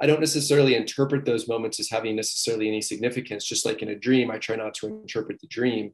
i 0.00 0.06
don't 0.06 0.20
necessarily 0.20 0.74
interpret 0.74 1.24
those 1.24 1.48
moments 1.48 1.80
as 1.80 1.90
having 1.90 2.16
necessarily 2.16 2.68
any 2.68 2.80
significance 2.80 3.44
just 3.44 3.64
like 3.66 3.82
in 3.82 3.88
a 3.88 3.98
dream 3.98 4.30
i 4.30 4.38
try 4.38 4.56
not 4.56 4.74
to 4.74 4.86
interpret 4.86 5.40
the 5.40 5.48
dream 5.48 5.92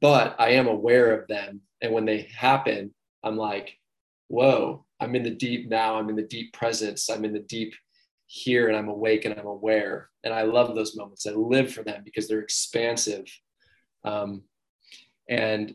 but 0.00 0.34
i 0.38 0.50
am 0.50 0.66
aware 0.66 1.18
of 1.18 1.26
them 1.28 1.60
and 1.80 1.92
when 1.92 2.04
they 2.04 2.28
happen 2.36 2.92
i'm 3.24 3.36
like 3.36 3.78
whoa 4.28 4.84
i'm 5.00 5.14
in 5.14 5.22
the 5.22 5.30
deep 5.30 5.68
now 5.68 5.96
i'm 5.96 6.08
in 6.08 6.16
the 6.16 6.22
deep 6.22 6.52
presence 6.52 7.08
i'm 7.08 7.24
in 7.24 7.32
the 7.32 7.40
deep 7.40 7.74
here 8.26 8.68
and 8.68 8.76
I'm 8.76 8.88
awake 8.88 9.24
and 9.24 9.38
I'm 9.38 9.46
aware. 9.46 10.10
And 10.24 10.34
I 10.34 10.42
love 10.42 10.74
those 10.74 10.96
moments. 10.96 11.26
I 11.26 11.30
live 11.30 11.72
for 11.72 11.82
them 11.82 12.02
because 12.04 12.28
they're 12.28 12.40
expansive. 12.40 13.24
Um, 14.04 14.42
and 15.28 15.74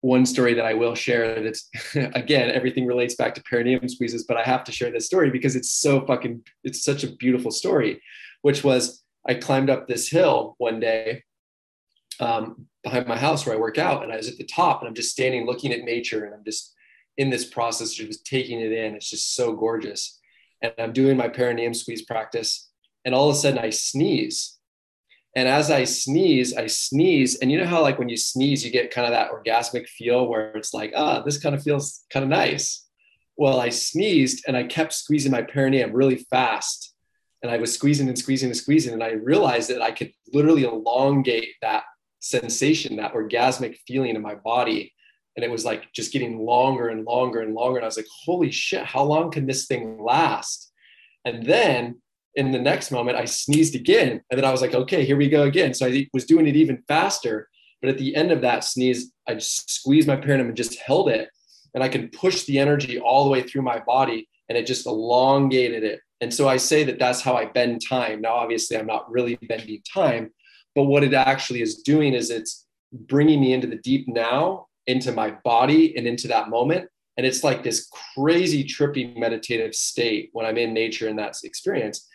one 0.00 0.24
story 0.24 0.54
that 0.54 0.64
I 0.64 0.74
will 0.74 0.94
share 0.94 1.42
that's 1.42 1.68
again, 1.94 2.50
everything 2.50 2.86
relates 2.86 3.14
back 3.14 3.34
to 3.34 3.42
perineum 3.42 3.88
squeezes, 3.88 4.24
but 4.24 4.36
I 4.36 4.42
have 4.42 4.64
to 4.64 4.72
share 4.72 4.90
this 4.90 5.06
story 5.06 5.30
because 5.30 5.56
it's 5.56 5.72
so 5.72 6.04
fucking, 6.06 6.42
it's 6.64 6.84
such 6.84 7.04
a 7.04 7.12
beautiful 7.16 7.50
story, 7.50 8.00
which 8.42 8.62
was 8.62 9.02
I 9.26 9.34
climbed 9.34 9.70
up 9.70 9.88
this 9.88 10.08
hill 10.08 10.54
one 10.58 10.80
day 10.80 11.24
um, 12.20 12.66
behind 12.82 13.06
my 13.06 13.18
house 13.18 13.44
where 13.44 13.54
I 13.54 13.58
work 13.58 13.78
out, 13.78 14.02
and 14.02 14.12
I 14.12 14.16
was 14.16 14.28
at 14.28 14.38
the 14.38 14.44
top 14.44 14.80
and 14.80 14.88
I'm 14.88 14.94
just 14.94 15.10
standing 15.10 15.46
looking 15.46 15.72
at 15.72 15.82
nature 15.82 16.24
and 16.24 16.34
I'm 16.34 16.44
just 16.44 16.74
in 17.16 17.30
this 17.30 17.44
process, 17.44 17.92
just 17.92 18.24
taking 18.24 18.60
it 18.60 18.72
in. 18.72 18.94
It's 18.94 19.10
just 19.10 19.34
so 19.34 19.52
gorgeous 19.52 20.18
and 20.62 20.72
I'm 20.78 20.92
doing 20.92 21.16
my 21.16 21.28
perineum 21.28 21.74
squeeze 21.74 22.02
practice. 22.02 22.70
And 23.04 23.14
all 23.14 23.30
of 23.30 23.36
a 23.36 23.38
sudden 23.38 23.58
I 23.58 23.70
sneeze. 23.70 24.57
And 25.36 25.46
as 25.48 25.70
I 25.70 25.84
sneeze, 25.84 26.56
I 26.56 26.66
sneeze. 26.66 27.36
And 27.36 27.50
you 27.50 27.58
know 27.58 27.66
how, 27.66 27.82
like, 27.82 27.98
when 27.98 28.08
you 28.08 28.16
sneeze, 28.16 28.64
you 28.64 28.70
get 28.70 28.90
kind 28.90 29.06
of 29.06 29.12
that 29.12 29.30
orgasmic 29.30 29.86
feel 29.86 30.26
where 30.26 30.56
it's 30.56 30.74
like, 30.74 30.92
ah, 30.96 31.22
this 31.22 31.38
kind 31.38 31.54
of 31.54 31.62
feels 31.62 32.04
kind 32.10 32.24
of 32.24 32.30
nice. 32.30 32.86
Well, 33.36 33.60
I 33.60 33.68
sneezed 33.68 34.44
and 34.48 34.56
I 34.56 34.64
kept 34.64 34.92
squeezing 34.92 35.30
my 35.30 35.42
perineum 35.42 35.92
really 35.92 36.26
fast. 36.30 36.94
And 37.42 37.52
I 37.52 37.58
was 37.58 37.72
squeezing 37.72 38.08
and 38.08 38.18
squeezing 38.18 38.48
and 38.48 38.56
squeezing. 38.56 38.92
And 38.92 39.04
I 39.04 39.12
realized 39.12 39.70
that 39.70 39.82
I 39.82 39.92
could 39.92 40.12
literally 40.32 40.64
elongate 40.64 41.54
that 41.62 41.84
sensation, 42.18 42.96
that 42.96 43.12
orgasmic 43.12 43.76
feeling 43.86 44.16
in 44.16 44.22
my 44.22 44.34
body 44.34 44.92
and 45.38 45.44
it 45.44 45.50
was 45.52 45.64
like 45.64 45.92
just 45.92 46.12
getting 46.12 46.40
longer 46.40 46.88
and 46.88 47.04
longer 47.04 47.42
and 47.42 47.54
longer 47.54 47.78
and 47.78 47.84
i 47.84 47.86
was 47.86 47.96
like 47.96 48.08
holy 48.24 48.50
shit 48.50 48.84
how 48.84 49.04
long 49.04 49.30
can 49.30 49.46
this 49.46 49.66
thing 49.66 50.02
last 50.02 50.72
and 51.24 51.46
then 51.46 52.02
in 52.38 52.52
the 52.52 52.58
next 52.58 52.90
moment 52.90 53.16
i 53.16 53.24
sneezed 53.24 53.74
again 53.74 54.20
and 54.30 54.38
then 54.38 54.44
i 54.44 54.50
was 54.50 54.62
like 54.62 54.74
okay 54.74 55.04
here 55.04 55.16
we 55.16 55.28
go 55.28 55.42
again 55.42 55.74
so 55.74 55.86
i 55.86 56.06
was 56.12 56.24
doing 56.24 56.46
it 56.46 56.56
even 56.56 56.82
faster 56.88 57.48
but 57.80 57.90
at 57.90 57.98
the 57.98 58.14
end 58.14 58.32
of 58.32 58.40
that 58.40 58.64
sneeze 58.64 59.12
i 59.26 59.34
just 59.34 59.70
squeezed 59.70 60.08
my 60.08 60.16
perineum 60.16 60.48
and 60.48 60.56
just 60.56 60.78
held 60.80 61.08
it 61.08 61.28
and 61.74 61.84
i 61.84 61.88
can 61.88 62.08
push 62.08 62.44
the 62.44 62.58
energy 62.58 62.98
all 62.98 63.24
the 63.24 63.30
way 63.30 63.42
through 63.42 63.62
my 63.62 63.78
body 63.80 64.28
and 64.48 64.56
it 64.56 64.66
just 64.66 64.86
elongated 64.86 65.84
it 65.84 66.00
and 66.20 66.32
so 66.32 66.48
i 66.48 66.56
say 66.56 66.84
that 66.84 66.98
that's 66.98 67.20
how 67.20 67.34
i 67.34 67.44
bend 67.44 67.80
time 67.86 68.20
now 68.20 68.34
obviously 68.34 68.76
i'm 68.76 68.86
not 68.86 69.10
really 69.10 69.36
bending 69.48 69.82
time 69.92 70.30
but 70.74 70.84
what 70.84 71.04
it 71.04 71.14
actually 71.14 71.60
is 71.60 71.82
doing 71.82 72.14
is 72.14 72.30
it's 72.30 72.66
bringing 72.92 73.40
me 73.40 73.52
into 73.52 73.66
the 73.66 73.76
deep 73.76 74.06
now 74.08 74.68
into 74.88 75.12
my 75.12 75.30
body 75.44 75.96
and 75.96 76.06
into 76.06 76.26
that 76.28 76.48
moment. 76.48 76.88
And 77.16 77.26
it's 77.26 77.44
like 77.44 77.62
this 77.62 77.90
crazy, 78.16 78.64
trippy 78.64 79.16
meditative 79.16 79.74
state 79.74 80.30
when 80.32 80.46
I'm 80.46 80.56
in 80.56 80.72
nature 80.72 81.08
in 81.08 81.16
that 81.16 81.36
experience. 81.44 82.08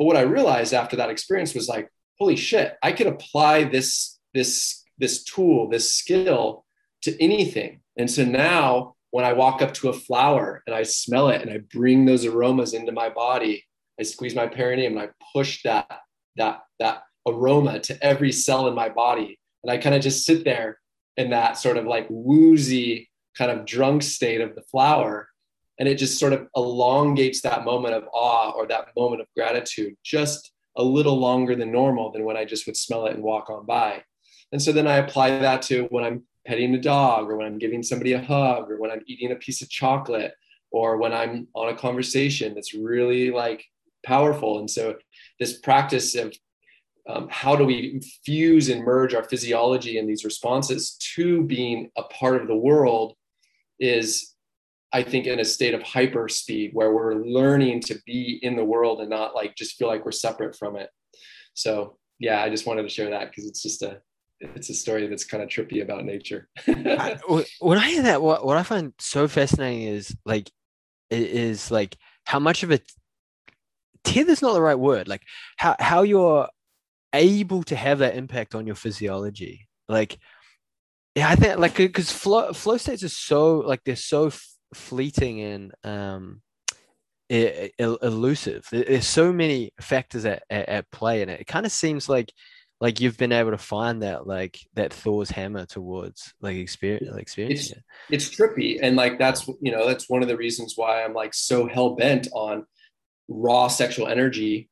But 0.00 0.06
what 0.06 0.16
I 0.16 0.22
realized 0.22 0.72
after 0.72 0.96
that 0.96 1.10
experience 1.10 1.54
was 1.54 1.68
like, 1.68 1.90
holy 2.18 2.34
shit, 2.34 2.78
I 2.82 2.90
could 2.92 3.06
apply 3.06 3.64
this, 3.64 4.18
this, 4.32 4.82
this 4.96 5.22
tool, 5.24 5.68
this 5.68 5.92
skill 5.92 6.64
to 7.02 7.22
anything. 7.22 7.82
And 7.98 8.10
so 8.10 8.24
now 8.24 8.94
when 9.10 9.26
I 9.26 9.34
walk 9.34 9.60
up 9.60 9.74
to 9.74 9.90
a 9.90 9.92
flower 9.92 10.62
and 10.66 10.74
I 10.74 10.84
smell 10.84 11.28
it 11.28 11.42
and 11.42 11.50
I 11.50 11.58
bring 11.58 12.06
those 12.06 12.24
aromas 12.24 12.72
into 12.72 12.92
my 12.92 13.10
body, 13.10 13.62
I 14.00 14.04
squeeze 14.04 14.34
my 14.34 14.46
perineum 14.46 14.96
and 14.96 15.02
I 15.02 15.10
push 15.34 15.62
that, 15.64 15.86
that, 16.36 16.60
that 16.78 17.02
aroma 17.28 17.80
to 17.80 18.02
every 18.02 18.32
cell 18.32 18.68
in 18.68 18.74
my 18.74 18.88
body. 18.88 19.38
And 19.62 19.70
I 19.70 19.76
kind 19.76 19.94
of 19.94 20.00
just 20.00 20.24
sit 20.24 20.44
there 20.44 20.78
in 21.18 21.28
that 21.28 21.58
sort 21.58 21.76
of 21.76 21.84
like 21.84 22.06
woozy 22.08 23.10
kind 23.36 23.50
of 23.50 23.66
drunk 23.66 24.02
state 24.02 24.40
of 24.40 24.54
the 24.54 24.62
flower 24.62 25.28
and 25.80 25.88
it 25.88 25.96
just 25.96 26.18
sort 26.18 26.34
of 26.34 26.46
elongates 26.54 27.40
that 27.40 27.64
moment 27.64 27.94
of 27.94 28.04
awe 28.12 28.50
or 28.50 28.66
that 28.66 28.88
moment 28.96 29.22
of 29.22 29.26
gratitude 29.34 29.96
just 30.04 30.52
a 30.76 30.84
little 30.84 31.18
longer 31.18 31.56
than 31.56 31.72
normal 31.72 32.12
than 32.12 32.24
when 32.24 32.36
I 32.36 32.44
just 32.44 32.66
would 32.66 32.76
smell 32.76 33.06
it 33.06 33.14
and 33.14 33.24
walk 33.24 33.48
on 33.48 33.64
by. 33.64 34.04
And 34.52 34.60
so 34.60 34.72
then 34.72 34.86
I 34.86 34.96
apply 34.96 35.38
that 35.38 35.62
to 35.62 35.84
when 35.84 36.04
I'm 36.04 36.22
petting 36.46 36.74
a 36.74 36.80
dog 36.80 37.30
or 37.30 37.36
when 37.36 37.46
I'm 37.46 37.58
giving 37.58 37.82
somebody 37.82 38.12
a 38.12 38.22
hug 38.22 38.70
or 38.70 38.78
when 38.78 38.90
I'm 38.90 39.02
eating 39.06 39.32
a 39.32 39.36
piece 39.36 39.62
of 39.62 39.70
chocolate 39.70 40.34
or 40.70 40.98
when 40.98 41.14
I'm 41.14 41.48
on 41.54 41.72
a 41.72 41.76
conversation 41.76 42.54
that's 42.54 42.74
really 42.74 43.30
like 43.30 43.64
powerful. 44.04 44.58
And 44.58 44.70
so 44.70 44.96
this 45.38 45.58
practice 45.60 46.14
of 46.14 46.34
um, 47.08 47.28
how 47.30 47.56
do 47.56 47.64
we 47.64 48.02
fuse 48.24 48.68
and 48.68 48.84
merge 48.84 49.14
our 49.14 49.24
physiology 49.24 49.98
and 49.98 50.08
these 50.08 50.24
responses 50.24 50.96
to 51.14 51.42
being 51.42 51.90
a 51.96 52.02
part 52.04 52.40
of 52.40 52.48
the 52.48 52.56
world 52.56 53.14
is 53.78 54.34
i 54.92 55.02
think 55.02 55.26
in 55.26 55.40
a 55.40 55.44
state 55.44 55.74
of 55.74 55.82
hyper 55.82 56.28
speed 56.28 56.70
where 56.72 56.92
we're 56.92 57.24
learning 57.24 57.80
to 57.80 57.98
be 58.06 58.38
in 58.42 58.56
the 58.56 58.64
world 58.64 59.00
and 59.00 59.10
not 59.10 59.34
like 59.34 59.54
just 59.56 59.76
feel 59.76 59.88
like 59.88 60.04
we're 60.04 60.12
separate 60.12 60.56
from 60.56 60.76
it 60.76 60.90
so 61.54 61.96
yeah 62.18 62.42
i 62.42 62.48
just 62.48 62.66
wanted 62.66 62.82
to 62.82 62.88
share 62.88 63.10
that 63.10 63.30
because 63.30 63.46
it's 63.46 63.62
just 63.62 63.82
a 63.82 64.00
it's 64.40 64.70
a 64.70 64.74
story 64.74 65.06
that's 65.06 65.24
kind 65.24 65.42
of 65.42 65.48
trippy 65.48 65.82
about 65.82 66.04
nature. 66.04 66.48
I, 66.66 67.18
when 67.60 67.78
I 67.78 67.90
hear 67.90 68.02
that, 68.02 68.22
what, 68.22 68.44
what 68.44 68.56
I 68.56 68.62
find 68.62 68.92
so 68.98 69.28
fascinating 69.28 69.82
is 69.82 70.16
like, 70.24 70.50
is 71.10 71.70
like 71.70 71.96
how 72.24 72.38
much 72.38 72.62
of 72.62 72.70
a 72.70 72.80
tether's 74.04 74.42
not 74.42 74.54
the 74.54 74.62
right 74.62 74.78
word. 74.78 75.08
Like 75.08 75.22
how, 75.56 75.76
how 75.78 76.02
you're 76.02 76.48
able 77.12 77.62
to 77.64 77.76
have 77.76 77.98
that 77.98 78.16
impact 78.16 78.54
on 78.54 78.66
your 78.66 78.76
physiology. 78.76 79.68
Like, 79.88 80.18
yeah, 81.14 81.28
I 81.28 81.36
think 81.36 81.58
like, 81.58 81.92
cause 81.92 82.10
flow, 82.10 82.52
flow 82.52 82.78
states 82.78 83.02
are 83.02 83.08
so 83.08 83.58
like, 83.58 83.80
they're 83.84 83.96
so 83.96 84.30
fleeting 84.74 85.40
and, 85.40 85.72
um, 85.84 86.42
elusive. 87.28 88.66
There's 88.72 89.06
so 89.06 89.32
many 89.32 89.72
factors 89.80 90.24
at, 90.24 90.42
at, 90.50 90.68
at 90.68 90.90
play 90.90 91.22
in 91.22 91.28
it. 91.28 91.40
It 91.40 91.46
kind 91.46 91.64
of 91.64 91.72
seems 91.72 92.08
like 92.08 92.32
like 92.80 92.98
you've 92.98 93.18
been 93.18 93.30
able 93.30 93.50
to 93.50 93.58
find 93.58 94.02
that 94.02 94.26
like 94.26 94.58
that 94.74 94.92
Thor's 94.92 95.30
hammer 95.30 95.66
towards 95.66 96.32
like 96.40 96.56
experience 96.56 97.10
like 97.12 97.22
experience. 97.22 97.70
It's, 98.08 98.28
it's 98.28 98.36
trippy 98.36 98.78
and 98.82 98.96
like 98.96 99.18
that's 99.18 99.46
you 99.60 99.70
know 99.70 99.86
that's 99.86 100.08
one 100.08 100.22
of 100.22 100.28
the 100.28 100.36
reasons 100.36 100.74
why 100.76 101.04
I'm 101.04 101.14
like 101.14 101.34
so 101.34 101.68
hell 101.68 101.94
bent 101.94 102.26
on 102.32 102.66
raw 103.28 103.68
sexual 103.68 104.08
energy 104.08 104.68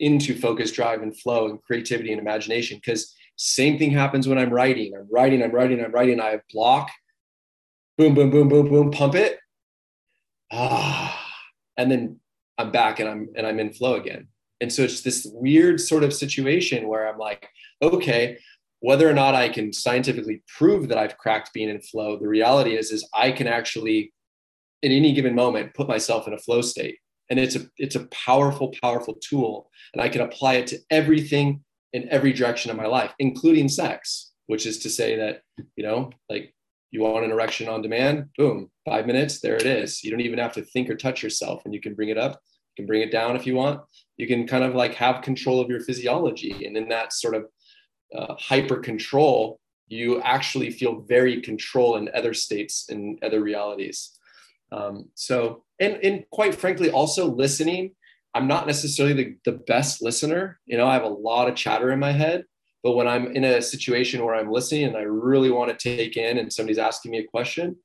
into 0.00 0.34
focus, 0.34 0.72
drive, 0.72 1.02
and 1.02 1.18
flow 1.18 1.48
and 1.48 1.62
creativity 1.62 2.10
and 2.10 2.20
imagination. 2.20 2.78
Because 2.78 3.14
same 3.36 3.78
thing 3.78 3.90
happens 3.90 4.26
when 4.26 4.38
I'm 4.38 4.50
writing. 4.50 4.94
I'm 4.96 5.06
writing, 5.10 5.42
I'm 5.42 5.52
writing, 5.52 5.84
I'm 5.84 5.92
writing. 5.92 6.20
I 6.20 6.30
have 6.30 6.40
block, 6.52 6.90
boom, 8.00 8.14
boom, 8.14 8.30
boom, 8.30 8.48
boom, 8.48 8.68
boom, 8.70 8.90
pump 8.90 9.14
it. 9.14 9.38
Ah, 10.50 11.22
and 11.76 11.90
then 11.90 12.18
I'm 12.56 12.72
back 12.72 12.98
and 12.98 13.06
I'm 13.06 13.28
and 13.36 13.46
I'm 13.46 13.60
in 13.60 13.74
flow 13.74 13.96
again. 13.96 14.28
And 14.62 14.72
so 14.72 14.82
it's 14.82 15.02
this 15.02 15.28
weird 15.34 15.80
sort 15.80 16.02
of 16.02 16.14
situation 16.14 16.88
where 16.88 17.06
I'm 17.06 17.18
like, 17.18 17.50
okay, 17.82 18.38
whether 18.80 19.06
or 19.06 19.12
not 19.12 19.34
I 19.34 19.50
can 19.50 19.70
scientifically 19.74 20.42
prove 20.56 20.88
that 20.88 20.96
I've 20.96 21.18
cracked 21.18 21.52
being 21.52 21.68
in 21.68 21.82
flow, 21.82 22.18
the 22.18 22.26
reality 22.26 22.74
is, 22.74 22.90
is 22.90 23.06
I 23.12 23.32
can 23.32 23.46
actually, 23.46 24.14
in 24.82 24.92
any 24.92 25.12
given 25.12 25.34
moment, 25.34 25.74
put 25.74 25.86
myself 25.86 26.26
in 26.26 26.32
a 26.32 26.38
flow 26.38 26.62
state. 26.62 26.96
And 27.28 27.38
it's 27.38 27.54
a 27.54 27.66
it's 27.76 27.96
a 27.96 28.06
powerful, 28.06 28.72
powerful 28.82 29.16
tool. 29.16 29.70
And 29.92 30.00
I 30.00 30.08
can 30.08 30.22
apply 30.22 30.54
it 30.54 30.66
to 30.68 30.78
everything 30.90 31.62
in 31.92 32.08
every 32.08 32.32
direction 32.32 32.70
of 32.70 32.78
my 32.78 32.86
life, 32.86 33.12
including 33.18 33.68
sex, 33.68 34.32
which 34.46 34.64
is 34.64 34.78
to 34.78 34.88
say 34.88 35.16
that, 35.16 35.42
you 35.76 35.84
know, 35.84 36.10
like 36.30 36.54
you 36.90 37.02
want 37.02 37.24
an 37.24 37.30
erection 37.30 37.68
on 37.68 37.82
demand, 37.82 38.26
boom, 38.36 38.70
five 38.84 39.06
minutes, 39.06 39.40
there 39.40 39.56
it 39.56 39.66
is. 39.66 40.02
You 40.02 40.10
don't 40.10 40.20
even 40.20 40.38
have 40.38 40.52
to 40.54 40.62
think 40.62 40.90
or 40.90 40.96
touch 40.96 41.22
yourself, 41.22 41.62
and 41.64 41.72
you 41.72 41.80
can 41.80 41.94
bring 41.94 42.08
it 42.08 42.18
up 42.18 42.40
you 42.76 42.82
can 42.82 42.86
bring 42.86 43.02
it 43.02 43.12
down 43.12 43.36
if 43.36 43.46
you 43.46 43.54
want. 43.54 43.80
You 44.16 44.26
can 44.26 44.46
kind 44.46 44.64
of 44.64 44.74
like 44.74 44.94
have 44.94 45.22
control 45.22 45.60
of 45.60 45.68
your 45.68 45.80
physiology. 45.80 46.66
And 46.66 46.76
in 46.76 46.88
that 46.88 47.12
sort 47.12 47.34
of 47.34 47.46
uh, 48.14 48.34
hyper 48.38 48.76
control, 48.76 49.58
you 49.88 50.20
actually 50.22 50.70
feel 50.70 51.00
very 51.00 51.40
control 51.40 51.96
in 51.96 52.08
other 52.14 52.32
states 52.32 52.86
and 52.88 53.18
other 53.22 53.40
realities. 53.40 54.16
Um, 54.72 55.08
so, 55.14 55.64
and, 55.80 55.94
and 56.04 56.24
quite 56.30 56.54
frankly, 56.54 56.90
also 56.90 57.26
listening. 57.26 57.94
I'm 58.32 58.46
not 58.46 58.68
necessarily 58.68 59.14
the, 59.14 59.36
the 59.44 59.58
best 59.58 60.00
listener. 60.00 60.60
You 60.64 60.76
know, 60.76 60.86
I 60.86 60.94
have 60.94 61.02
a 61.02 61.08
lot 61.08 61.48
of 61.48 61.56
chatter 61.56 61.90
in 61.90 61.98
my 61.98 62.12
head, 62.12 62.44
but 62.82 62.92
when 62.92 63.06
I'm 63.06 63.32
in 63.32 63.44
a 63.44 63.60
situation 63.60 64.24
where 64.24 64.34
I'm 64.34 64.50
listening 64.50 64.84
and 64.84 64.96
I 64.96 65.02
really 65.02 65.50
want 65.50 65.76
to 65.76 65.96
take 65.96 66.16
in 66.16 66.38
and 66.38 66.52
somebody's 66.52 66.78
asking 66.78 67.12
me 67.12 67.18
a 67.18 67.26
question, 67.26 67.76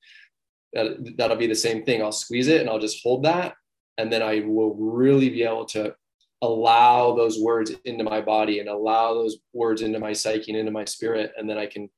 that, 0.74 1.16
that'll 1.18 1.38
be 1.38 1.48
the 1.48 1.56
same 1.56 1.84
thing. 1.84 2.02
I'll 2.02 2.12
squeeze 2.12 2.48
it 2.48 2.62
and 2.62 2.70
I'll 2.70 2.80
just 2.80 3.04
hold 3.04 3.24
that. 3.24 3.56
And 3.98 4.12
then 4.12 4.22
I 4.22 4.42
will 4.42 4.76
really 4.76 5.30
be 5.30 5.44
able 5.44 5.66
to 5.66 5.96
allow 6.42 7.16
those 7.16 7.40
words 7.40 7.72
into 7.86 8.04
my 8.04 8.22
body 8.22 8.60
and 8.60 8.70
allow 8.70 9.14
those 9.14 9.38
words 9.54 9.82
into 9.82 10.00
my 10.00 10.14
psyche 10.14 10.52
and 10.52 10.60
into 10.60 10.72
my 10.72 10.86
spirit. 10.86 11.32
And 11.38 11.50
then 11.50 11.58
I 11.58 11.66
can 11.66 11.90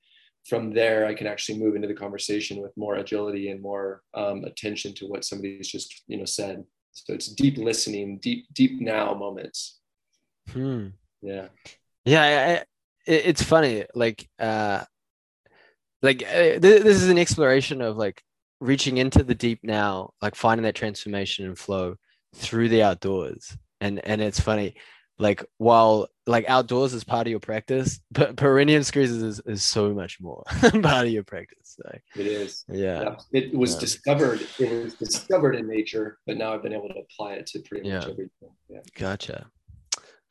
from 0.47 0.73
there 0.73 1.05
I 1.05 1.13
can 1.13 1.27
actually 1.27 1.59
move 1.59 1.75
into 1.75 1.89
the 1.89 1.93
conversation 1.93 2.61
with 2.61 2.71
more 2.77 2.95
agility 2.95 3.49
and 3.49 3.61
more 3.61 4.01
um, 4.13 4.45
attention 4.45 4.93
to 4.95 5.05
what 5.05 5.25
somebody's 5.25 5.67
just 5.67 6.03
you 6.07 6.17
know 6.17 6.25
said. 6.25 6.63
So 6.93 7.13
it's 7.13 7.27
deep 7.27 7.57
listening 7.57 8.19
deep 8.19 8.45
deep 8.53 8.79
now 8.79 9.13
moments. 9.13 9.79
Hmm. 10.49 10.87
yeah. 11.21 11.47
Yeah 12.05 12.61
I, 12.61 12.63
it's 13.07 13.41
funny 13.41 13.85
like 13.95 14.29
uh 14.39 14.83
like 16.01 16.23
uh, 16.23 16.59
this 16.59 17.01
is 17.01 17.09
an 17.09 17.17
exploration 17.17 17.81
of 17.81 17.97
like 17.97 18.23
reaching 18.59 18.97
into 18.97 19.23
the 19.23 19.35
deep 19.35 19.59
now, 19.63 20.11
like 20.21 20.35
finding 20.35 20.63
that 20.63 20.75
transformation 20.75 21.45
and 21.45 21.57
flow 21.57 21.95
through 22.35 22.69
the 22.69 22.83
outdoors. 22.83 23.57
And 23.81 23.99
and 24.05 24.21
it's 24.21 24.39
funny, 24.39 24.75
like 25.19 25.43
while 25.57 26.07
like 26.25 26.45
outdoors 26.47 26.93
is 26.93 27.03
part 27.03 27.27
of 27.27 27.31
your 27.31 27.39
practice, 27.39 27.99
but 28.11 28.35
perineum 28.35 28.83
squeezes 28.83 29.23
is, 29.23 29.41
is 29.45 29.63
so 29.63 29.93
much 29.93 30.19
more 30.19 30.43
part 30.61 31.07
of 31.07 31.11
your 31.11 31.23
practice. 31.23 31.77
So, 31.77 31.97
it 32.15 32.27
is. 32.27 32.65
Yeah. 32.69 33.01
yeah. 33.01 33.15
It 33.31 33.53
was 33.53 33.73
yeah. 33.73 33.79
discovered. 33.79 34.47
It 34.59 34.83
was 34.83 34.93
discovered 34.95 35.55
in 35.55 35.67
nature, 35.67 36.19
but 36.25 36.37
now 36.37 36.53
I've 36.53 36.63
been 36.63 36.73
able 36.73 36.89
to 36.89 36.99
apply 36.99 37.33
it 37.33 37.47
to 37.47 37.59
pretty 37.59 37.89
much 37.89 38.03
everything. 38.03 38.29
Yeah. 38.69 38.79
Gotcha. 38.95 39.47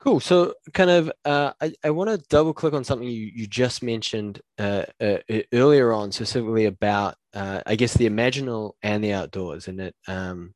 Cool. 0.07 0.21
So, 0.21 0.55
kind 0.73 0.89
of, 0.89 1.11
uh, 1.25 1.53
I, 1.61 1.75
I 1.83 1.91
want 1.91 2.11
to 2.11 2.25
double 2.29 2.55
click 2.55 2.75
on 2.75 2.85
something 2.85 3.09
you, 3.09 3.29
you 3.35 3.49
just 3.49 3.83
mentioned 3.83 4.41
uh, 4.57 4.85
uh, 5.01 5.19
earlier 5.53 5.93
on, 5.93 6.13
specifically 6.13 6.67
about, 6.67 7.17
uh, 7.35 7.63
I 7.67 7.75
guess, 7.75 7.95
the 7.95 8.09
imaginal 8.09 8.75
and 8.85 9.03
the 9.03 9.13
outdoors. 9.13 9.67
And 9.67 9.81
it, 9.81 9.97
um, 10.07 10.55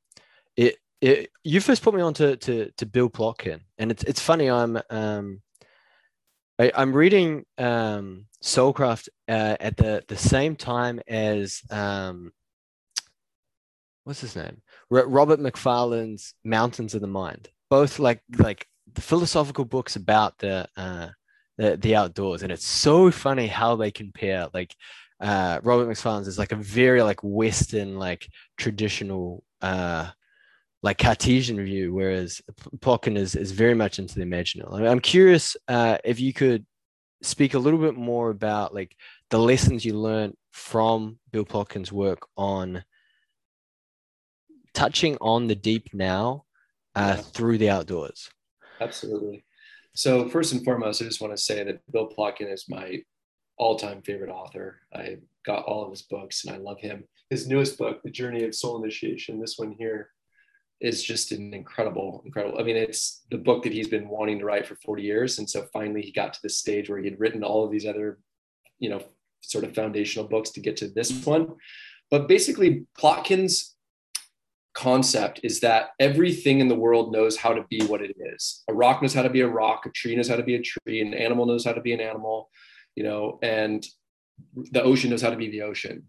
it, 0.56 0.76
it, 1.00 1.30
you 1.42 1.60
first 1.60 1.82
put 1.82 1.94
me 1.94 2.00
on 2.00 2.14
to, 2.14 2.36
to, 2.36 2.70
to 2.76 2.86
Bill 2.86 3.10
Plotkin, 3.10 3.62
and 3.76 3.90
it's 3.90 4.04
it's 4.04 4.20
funny. 4.20 4.48
I'm 4.48 4.80
um, 4.88 5.42
I, 6.60 6.70
am 6.76 6.92
reading 6.92 7.44
um, 7.58 8.26
Soulcraft 8.44 9.08
uh, 9.28 9.56
at 9.58 9.76
the 9.76 10.04
the 10.06 10.16
same 10.16 10.54
time 10.54 11.00
as 11.08 11.62
um, 11.72 12.30
what's 14.04 14.20
his 14.20 14.36
name, 14.36 14.62
Robert 14.90 15.40
Macfarlane's 15.40 16.34
Mountains 16.44 16.94
of 16.94 17.00
the 17.00 17.08
Mind. 17.08 17.48
Both 17.68 17.98
like 17.98 18.22
like 18.38 18.68
the 18.94 19.00
philosophical 19.00 19.64
books 19.64 19.96
about 19.96 20.38
the 20.38 20.68
uh, 20.76 21.08
the, 21.58 21.76
the 21.76 21.96
outdoors, 21.96 22.42
and 22.42 22.52
it's 22.52 22.66
so 22.66 23.10
funny 23.10 23.46
how 23.46 23.76
they 23.76 23.90
compare. 23.90 24.48
Like 24.52 24.74
uh, 25.20 25.60
Robert 25.62 25.88
Macfarlane's 25.88 26.28
is 26.28 26.38
like 26.38 26.52
a 26.52 26.56
very 26.56 27.02
like 27.02 27.20
Western 27.22 27.98
like 27.98 28.26
traditional 28.56 29.44
uh, 29.60 30.10
like 30.82 30.98
Cartesian 30.98 31.62
view, 31.62 31.92
whereas 31.92 32.40
Plotkin 32.78 33.16
is 33.16 33.34
is 33.34 33.52
very 33.52 33.74
much 33.74 33.98
into 33.98 34.14
the 34.14 34.24
imaginal. 34.24 34.80
I 34.80 34.90
am 34.90 35.00
curious 35.00 35.56
uh, 35.68 35.98
if 36.04 36.20
you 36.20 36.32
could 36.32 36.64
speak 37.22 37.54
a 37.54 37.58
little 37.58 37.78
bit 37.78 37.96
more 37.96 38.30
about 38.30 38.74
like 38.74 38.96
the 39.28 39.38
lessons 39.38 39.84
you 39.84 39.94
learned 39.94 40.34
from 40.52 41.18
Bill 41.30 41.44
Plotkin's 41.44 41.92
work 41.92 42.26
on 42.36 42.82
touching 44.72 45.18
on 45.20 45.46
the 45.46 45.54
deep 45.54 45.88
now 45.92 46.44
uh, 46.94 47.14
yeah. 47.16 47.22
through 47.22 47.58
the 47.58 47.70
outdoors. 47.70 48.30
Absolutely. 48.80 49.44
So 49.94 50.28
first 50.28 50.52
and 50.52 50.64
foremost, 50.64 51.02
I 51.02 51.04
just 51.04 51.20
want 51.20 51.36
to 51.36 51.42
say 51.42 51.62
that 51.64 51.80
Bill 51.92 52.08
Plotkin 52.08 52.52
is 52.52 52.68
my 52.68 53.02
all-time 53.56 54.02
favorite 54.02 54.30
author. 54.30 54.80
I 54.94 55.18
got 55.44 55.64
all 55.64 55.84
of 55.84 55.90
his 55.90 56.02
books 56.02 56.44
and 56.44 56.54
I 56.54 56.58
love 56.58 56.80
him. 56.80 57.04
His 57.28 57.46
newest 57.46 57.76
book, 57.76 58.02
The 58.02 58.10
Journey 58.10 58.44
of 58.44 58.54
Soul 58.54 58.82
Initiation, 58.82 59.40
this 59.40 59.58
one 59.58 59.72
here 59.78 60.10
is 60.80 61.02
just 61.02 61.30
an 61.32 61.52
incredible, 61.52 62.22
incredible. 62.24 62.58
I 62.58 62.62
mean, 62.62 62.76
it's 62.76 63.22
the 63.30 63.36
book 63.36 63.62
that 63.64 63.72
he's 63.72 63.88
been 63.88 64.08
wanting 64.08 64.38
to 64.38 64.46
write 64.46 64.66
for 64.66 64.76
40 64.76 65.02
years. 65.02 65.38
And 65.38 65.48
so 65.48 65.66
finally 65.72 66.00
he 66.00 66.10
got 66.10 66.32
to 66.32 66.42
the 66.42 66.48
stage 66.48 66.88
where 66.88 66.98
he 66.98 67.04
had 67.04 67.20
written 67.20 67.44
all 67.44 67.64
of 67.64 67.70
these 67.70 67.86
other, 67.86 68.18
you 68.78 68.88
know, 68.88 69.02
sort 69.42 69.64
of 69.64 69.74
foundational 69.74 70.26
books 70.26 70.50
to 70.50 70.60
get 70.60 70.76
to 70.78 70.88
this 70.88 71.24
one. 71.26 71.54
But 72.10 72.28
basically, 72.28 72.86
Plotkin's 72.98 73.76
concept 74.74 75.40
is 75.42 75.60
that 75.60 75.90
everything 75.98 76.60
in 76.60 76.68
the 76.68 76.74
world 76.74 77.12
knows 77.12 77.36
how 77.36 77.52
to 77.52 77.64
be 77.68 77.82
what 77.86 78.02
it 78.02 78.16
is. 78.18 78.62
A 78.68 78.74
rock 78.74 79.02
knows 79.02 79.14
how 79.14 79.22
to 79.22 79.30
be 79.30 79.40
a 79.40 79.48
rock, 79.48 79.86
a 79.86 79.90
tree 79.90 80.14
knows 80.14 80.28
how 80.28 80.36
to 80.36 80.42
be 80.42 80.54
a 80.54 80.62
tree, 80.62 81.00
an 81.00 81.14
animal 81.14 81.46
knows 81.46 81.64
how 81.64 81.72
to 81.72 81.80
be 81.80 81.92
an 81.92 82.00
animal, 82.00 82.50
you 82.94 83.02
know, 83.02 83.38
and 83.42 83.86
the 84.72 84.82
ocean 84.82 85.10
knows 85.10 85.22
how 85.22 85.30
to 85.30 85.36
be 85.36 85.50
the 85.50 85.62
ocean. 85.62 86.04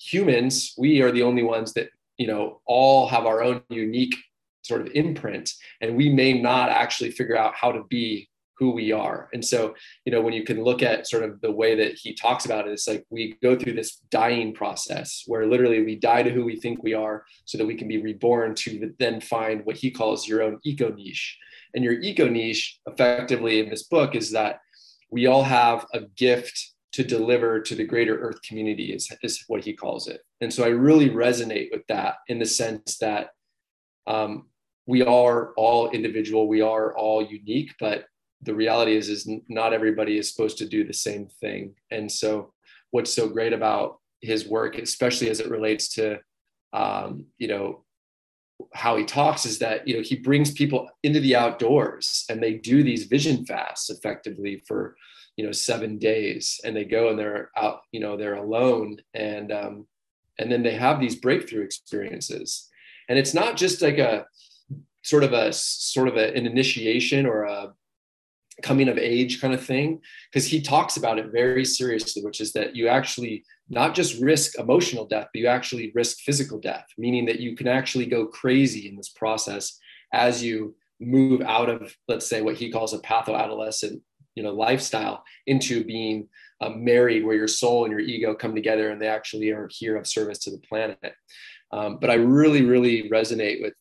Humans, 0.00 0.74
we 0.78 1.02
are 1.02 1.12
the 1.12 1.22
only 1.22 1.42
ones 1.42 1.72
that, 1.74 1.90
you 2.16 2.26
know, 2.26 2.60
all 2.66 3.08
have 3.08 3.26
our 3.26 3.42
own 3.42 3.62
unique 3.68 4.14
sort 4.62 4.80
of 4.80 4.88
imprint, 4.94 5.52
and 5.80 5.96
we 5.96 6.08
may 6.08 6.40
not 6.40 6.68
actually 6.68 7.10
figure 7.10 7.38
out 7.38 7.54
how 7.54 7.72
to 7.72 7.84
be 7.84 8.28
who 8.58 8.72
we 8.72 8.92
are. 8.92 9.28
And 9.32 9.44
so, 9.44 9.74
you 10.04 10.12
know, 10.12 10.20
when 10.20 10.32
you 10.32 10.44
can 10.44 10.62
look 10.62 10.82
at 10.82 11.06
sort 11.06 11.22
of 11.22 11.40
the 11.40 11.52
way 11.52 11.74
that 11.76 11.94
he 11.94 12.14
talks 12.14 12.44
about 12.44 12.66
it, 12.66 12.72
it's 12.72 12.88
like 12.88 13.04
we 13.10 13.36
go 13.42 13.56
through 13.56 13.74
this 13.74 13.96
dying 14.10 14.52
process 14.52 15.22
where 15.26 15.46
literally 15.46 15.84
we 15.84 15.96
die 15.96 16.22
to 16.22 16.30
who 16.30 16.44
we 16.44 16.56
think 16.56 16.82
we 16.82 16.94
are 16.94 17.24
so 17.44 17.56
that 17.56 17.66
we 17.66 17.76
can 17.76 17.88
be 17.88 18.02
reborn 18.02 18.54
to 18.56 18.92
then 18.98 19.20
find 19.20 19.64
what 19.64 19.76
he 19.76 19.90
calls 19.90 20.26
your 20.26 20.42
own 20.42 20.58
eco 20.64 20.90
niche. 20.90 21.38
And 21.74 21.84
your 21.84 22.00
eco 22.00 22.28
niche, 22.28 22.80
effectively 22.86 23.60
in 23.60 23.68
this 23.68 23.84
book, 23.84 24.14
is 24.14 24.32
that 24.32 24.60
we 25.10 25.26
all 25.26 25.44
have 25.44 25.86
a 25.94 26.00
gift 26.00 26.72
to 26.92 27.04
deliver 27.04 27.60
to 27.60 27.74
the 27.74 27.84
greater 27.84 28.18
earth 28.18 28.42
community, 28.42 28.92
is, 28.92 29.08
is 29.22 29.44
what 29.46 29.64
he 29.64 29.72
calls 29.72 30.08
it. 30.08 30.22
And 30.40 30.52
so 30.52 30.64
I 30.64 30.68
really 30.68 31.10
resonate 31.10 31.68
with 31.70 31.86
that 31.88 32.16
in 32.28 32.38
the 32.38 32.46
sense 32.46 32.98
that 32.98 33.30
um, 34.06 34.46
we 34.86 35.02
are 35.02 35.52
all 35.54 35.90
individual, 35.90 36.48
we 36.48 36.62
are 36.62 36.96
all 36.96 37.22
unique, 37.22 37.74
but 37.78 38.06
the 38.42 38.54
reality 38.54 38.96
is 38.96 39.08
is 39.08 39.28
not 39.48 39.72
everybody 39.72 40.18
is 40.18 40.30
supposed 40.30 40.58
to 40.58 40.68
do 40.68 40.84
the 40.84 40.94
same 40.94 41.28
thing. 41.40 41.74
And 41.90 42.10
so 42.10 42.52
what's 42.90 43.12
so 43.12 43.28
great 43.28 43.52
about 43.52 43.98
his 44.20 44.48
work 44.48 44.76
especially 44.78 45.30
as 45.30 45.38
it 45.38 45.50
relates 45.50 45.88
to 45.94 46.18
um, 46.72 47.26
you 47.38 47.48
know 47.48 47.84
how 48.74 48.96
he 48.96 49.04
talks 49.04 49.46
is 49.46 49.60
that 49.60 49.86
you 49.86 49.96
know 49.96 50.02
he 50.02 50.16
brings 50.16 50.50
people 50.50 50.88
into 51.02 51.20
the 51.20 51.36
outdoors 51.36 52.24
and 52.28 52.42
they 52.42 52.54
do 52.54 52.82
these 52.82 53.04
vision 53.04 53.44
fasts 53.44 53.90
effectively 53.90 54.62
for 54.66 54.96
you 55.36 55.44
know 55.44 55.52
seven 55.52 55.98
days. 55.98 56.60
And 56.64 56.74
they 56.76 56.84
go 56.84 57.10
and 57.10 57.18
they're 57.18 57.50
out 57.56 57.80
you 57.92 58.00
know 58.00 58.16
they're 58.16 58.34
alone 58.34 58.98
and 59.14 59.52
um, 59.52 59.86
and 60.38 60.50
then 60.50 60.62
they 60.62 60.74
have 60.74 61.00
these 61.00 61.16
breakthrough 61.16 61.62
experiences. 61.62 62.68
And 63.08 63.18
it's 63.18 63.34
not 63.34 63.56
just 63.56 63.80
like 63.80 63.98
a 63.98 64.26
sort 65.02 65.24
of 65.24 65.32
a 65.32 65.52
sort 65.52 66.08
of 66.08 66.16
a, 66.16 66.36
an 66.36 66.46
initiation 66.46 67.26
or 67.26 67.44
a 67.44 67.72
coming 68.62 68.88
of 68.88 68.98
age 68.98 69.40
kind 69.40 69.54
of 69.54 69.64
thing 69.64 70.00
because 70.32 70.46
he 70.46 70.60
talks 70.60 70.96
about 70.96 71.18
it 71.18 71.30
very 71.32 71.64
seriously 71.64 72.22
which 72.22 72.40
is 72.40 72.52
that 72.52 72.74
you 72.74 72.88
actually 72.88 73.44
not 73.68 73.94
just 73.94 74.20
risk 74.20 74.58
emotional 74.58 75.06
death 75.06 75.28
but 75.32 75.40
you 75.40 75.46
actually 75.46 75.92
risk 75.94 76.18
physical 76.18 76.58
death 76.58 76.86
meaning 76.96 77.24
that 77.24 77.40
you 77.40 77.54
can 77.54 77.68
actually 77.68 78.06
go 78.06 78.26
crazy 78.26 78.88
in 78.88 78.96
this 78.96 79.10
process 79.10 79.78
as 80.12 80.42
you 80.42 80.74
move 81.00 81.40
out 81.42 81.68
of 81.68 81.94
let's 82.08 82.28
say 82.28 82.42
what 82.42 82.56
he 82.56 82.70
calls 82.70 82.92
a 82.92 82.98
patho-adolescent 82.98 84.02
you 84.34 84.42
know 84.42 84.52
lifestyle 84.52 85.22
into 85.46 85.84
being 85.84 86.28
uh, 86.60 86.70
married 86.70 87.24
where 87.24 87.36
your 87.36 87.48
soul 87.48 87.84
and 87.84 87.92
your 87.92 88.00
ego 88.00 88.34
come 88.34 88.54
together 88.54 88.90
and 88.90 89.00
they 89.00 89.06
actually 89.06 89.50
are 89.50 89.68
here 89.70 89.96
of 89.96 90.06
service 90.06 90.38
to 90.40 90.50
the 90.50 90.58
planet. 90.58 91.14
Um, 91.70 91.98
but 92.00 92.08
i 92.08 92.14
really 92.14 92.62
really 92.62 93.10
resonate 93.10 93.60
with 93.60 93.74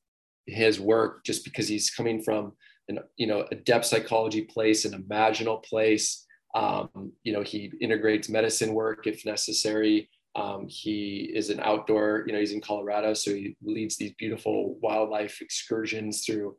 his 0.46 0.80
work 0.80 1.24
just 1.24 1.44
because 1.44 1.68
he's 1.68 1.90
coming 1.90 2.22
from 2.22 2.54
an 2.90 3.00
you 3.16 3.28
know 3.28 3.46
a 3.52 3.56
depth 3.56 3.86
psychology 3.86 4.44
place, 4.44 4.86
an 4.86 5.02
imaginal 5.02 5.64
place. 5.64 6.26
Um, 6.56 7.12
you 7.24 7.34
know, 7.34 7.44
he 7.44 7.72
integrates 7.82 8.30
medicine 8.30 8.74
work 8.74 9.06
if 9.06 9.26
necessary. 9.26 10.10
Um, 10.36 10.68
he 10.68 11.32
is 11.34 11.50
an 11.50 11.60
outdoor, 11.62 12.24
you 12.28 12.34
know, 12.34 12.40
he's 12.40 12.52
in 12.52 12.62
Colorado, 12.62 13.16
so 13.16 13.32
he 13.32 13.58
leads 13.64 13.98
these 13.98 14.14
beautiful 14.20 14.78
wildlife 14.82 15.42
excursions 15.42 16.24
through 16.24 16.56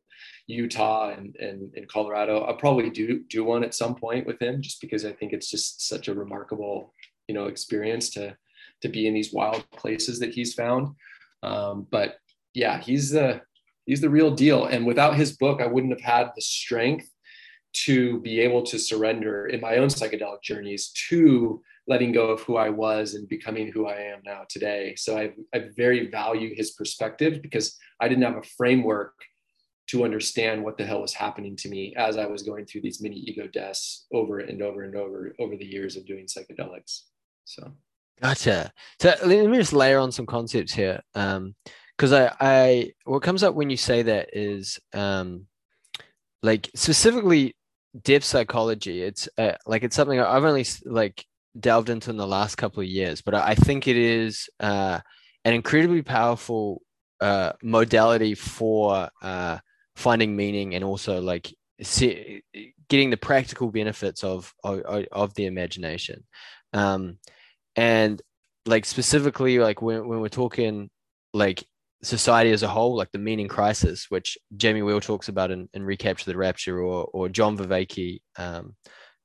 Utah 0.48 1.14
and, 1.16 1.36
and, 1.36 1.72
and 1.76 1.88
Colorado. 1.88 2.40
I'll 2.40 2.56
probably 2.56 2.90
do 2.90 3.22
do 3.28 3.44
one 3.44 3.62
at 3.62 3.74
some 3.74 3.94
point 3.94 4.26
with 4.26 4.42
him, 4.42 4.60
just 4.60 4.80
because 4.80 5.04
I 5.04 5.12
think 5.12 5.32
it's 5.32 5.48
just 5.48 5.88
such 5.88 6.08
a 6.08 6.14
remarkable, 6.14 6.92
you 7.28 7.34
know, 7.34 7.46
experience 7.46 8.10
to 8.10 8.36
to 8.82 8.88
be 8.88 9.06
in 9.06 9.14
these 9.14 9.32
wild 9.32 9.64
places 9.70 10.18
that 10.20 10.34
he's 10.34 10.54
found. 10.54 10.94
Um, 11.42 11.86
but 11.90 12.16
yeah, 12.54 12.80
he's 12.80 13.10
the 13.10 13.42
he's 13.88 14.02
the 14.02 14.10
real 14.10 14.30
deal. 14.30 14.66
And 14.66 14.86
without 14.86 15.16
his 15.16 15.36
book, 15.36 15.60
I 15.60 15.66
wouldn't 15.66 15.94
have 15.94 16.02
had 16.02 16.30
the 16.36 16.42
strength 16.42 17.10
to 17.72 18.20
be 18.20 18.40
able 18.40 18.62
to 18.64 18.78
surrender 18.78 19.46
in 19.46 19.60
my 19.60 19.76
own 19.76 19.88
psychedelic 19.88 20.42
journeys 20.42 20.92
to 21.08 21.62
letting 21.86 22.12
go 22.12 22.28
of 22.28 22.42
who 22.42 22.56
I 22.56 22.68
was 22.68 23.14
and 23.14 23.26
becoming 23.28 23.72
who 23.72 23.86
I 23.86 23.96
am 23.96 24.20
now 24.24 24.42
today. 24.48 24.94
So 24.96 25.16
I, 25.16 25.32
I 25.54 25.70
very 25.74 26.10
value 26.10 26.54
his 26.54 26.72
perspective 26.72 27.40
because 27.40 27.78
I 27.98 28.08
didn't 28.08 28.24
have 28.24 28.36
a 28.36 28.42
framework 28.58 29.14
to 29.88 30.04
understand 30.04 30.62
what 30.62 30.76
the 30.76 30.84
hell 30.84 31.00
was 31.00 31.14
happening 31.14 31.56
to 31.56 31.70
me 31.70 31.94
as 31.96 32.18
I 32.18 32.26
was 32.26 32.42
going 32.42 32.66
through 32.66 32.82
these 32.82 33.00
mini 33.00 33.16
ego 33.16 33.46
deaths 33.46 34.06
over 34.12 34.40
and 34.40 34.60
over 34.60 34.82
and 34.82 34.94
over 34.96 35.34
over 35.38 35.56
the 35.56 35.64
years 35.64 35.96
of 35.96 36.04
doing 36.04 36.26
psychedelics. 36.26 37.04
So 37.46 37.72
gotcha. 38.20 38.70
So 39.00 39.14
let 39.24 39.48
me 39.48 39.56
just 39.56 39.72
layer 39.72 39.98
on 39.98 40.12
some 40.12 40.26
concepts 40.26 40.74
here. 40.74 41.00
Um, 41.14 41.54
because 41.98 42.12
I, 42.12 42.32
I 42.40 42.92
what 43.04 43.22
comes 43.22 43.42
up 43.42 43.54
when 43.54 43.70
you 43.70 43.76
say 43.76 44.02
that 44.02 44.30
is 44.32 44.78
um 44.94 45.46
like 46.42 46.70
specifically 46.74 47.56
depth 48.02 48.24
psychology 48.24 49.02
it's 49.02 49.28
uh, 49.38 49.54
like 49.66 49.82
it's 49.82 49.96
something 49.96 50.20
i've 50.20 50.44
only 50.44 50.64
like 50.84 51.24
delved 51.58 51.90
into 51.90 52.10
in 52.10 52.16
the 52.16 52.26
last 52.26 52.54
couple 52.56 52.80
of 52.80 52.86
years 52.86 53.22
but 53.22 53.34
i, 53.34 53.48
I 53.48 53.54
think 53.54 53.88
it 53.88 53.96
is 53.96 54.48
uh 54.60 55.00
an 55.44 55.54
incredibly 55.54 56.02
powerful 56.02 56.82
uh 57.20 57.52
modality 57.62 58.34
for 58.34 59.08
uh 59.22 59.58
finding 59.96 60.36
meaning 60.36 60.76
and 60.76 60.84
also 60.84 61.20
like 61.20 61.52
see, 61.82 62.42
getting 62.88 63.10
the 63.10 63.16
practical 63.16 63.70
benefits 63.70 64.24
of, 64.24 64.52
of 64.64 64.82
of 65.12 65.34
the 65.34 65.46
imagination. 65.46 66.24
Um 66.72 67.18
and 67.76 68.20
like 68.66 68.84
specifically 68.84 69.58
like 69.58 69.80
when, 69.80 70.06
when 70.08 70.20
we're 70.20 70.28
talking 70.28 70.90
like 71.32 71.64
society 72.02 72.52
as 72.52 72.62
a 72.62 72.68
whole, 72.68 72.96
like 72.96 73.10
the 73.10 73.18
meaning 73.18 73.48
crisis, 73.48 74.06
which 74.08 74.38
Jamie 74.56 74.82
Wheal 74.82 75.02
talks 75.02 75.28
about 75.28 75.50
in, 75.50 75.68
in 75.74 75.82
Recapture 75.82 76.30
the 76.30 76.36
Rapture, 76.36 76.80
or 76.80 77.04
or 77.12 77.28
John 77.28 77.56
Vervaeke 77.56 78.20
um, 78.36 78.76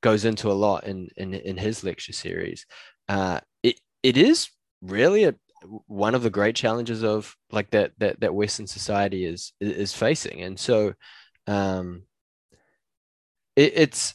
goes 0.02 0.24
into 0.24 0.50
a 0.50 0.54
lot 0.54 0.84
in 0.84 1.08
in, 1.16 1.34
in 1.34 1.56
his 1.56 1.84
lecture 1.84 2.12
series. 2.12 2.66
Uh, 3.08 3.40
it 3.62 3.80
it 4.02 4.16
is 4.16 4.48
really 4.82 5.24
a, 5.24 5.34
one 5.86 6.14
of 6.14 6.22
the 6.22 6.30
great 6.30 6.56
challenges 6.56 7.02
of 7.02 7.34
like 7.50 7.70
that 7.70 7.92
that 7.98 8.20
that 8.20 8.34
Western 8.34 8.66
society 8.66 9.24
is 9.24 9.52
is 9.60 9.92
facing, 9.94 10.42
and 10.42 10.58
so 10.58 10.94
um, 11.46 12.02
it, 13.56 13.72
it's 13.76 14.14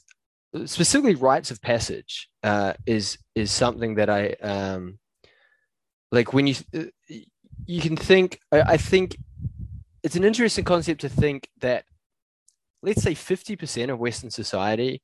specifically 0.66 1.16
rites 1.16 1.52
of 1.52 1.62
passage 1.62 2.28
uh, 2.44 2.74
is 2.86 3.18
is 3.36 3.52
something 3.52 3.96
that 3.96 4.10
I 4.10 4.32
um, 4.42 5.00
like 6.12 6.34
when 6.34 6.48
you 6.48 6.56
you 7.70 7.82
can 7.82 7.96
think 7.96 8.40
I, 8.52 8.78
think 8.78 9.16
it's 10.02 10.16
an 10.16 10.24
interesting 10.24 10.66
concept 10.66 11.02
to 11.02 11.10
think 11.10 11.48
that 11.60 11.86
let's 12.82 13.04
say 13.04 13.14
50% 13.14 13.94
of 13.94 14.00
western 14.00 14.32
society 14.32 15.04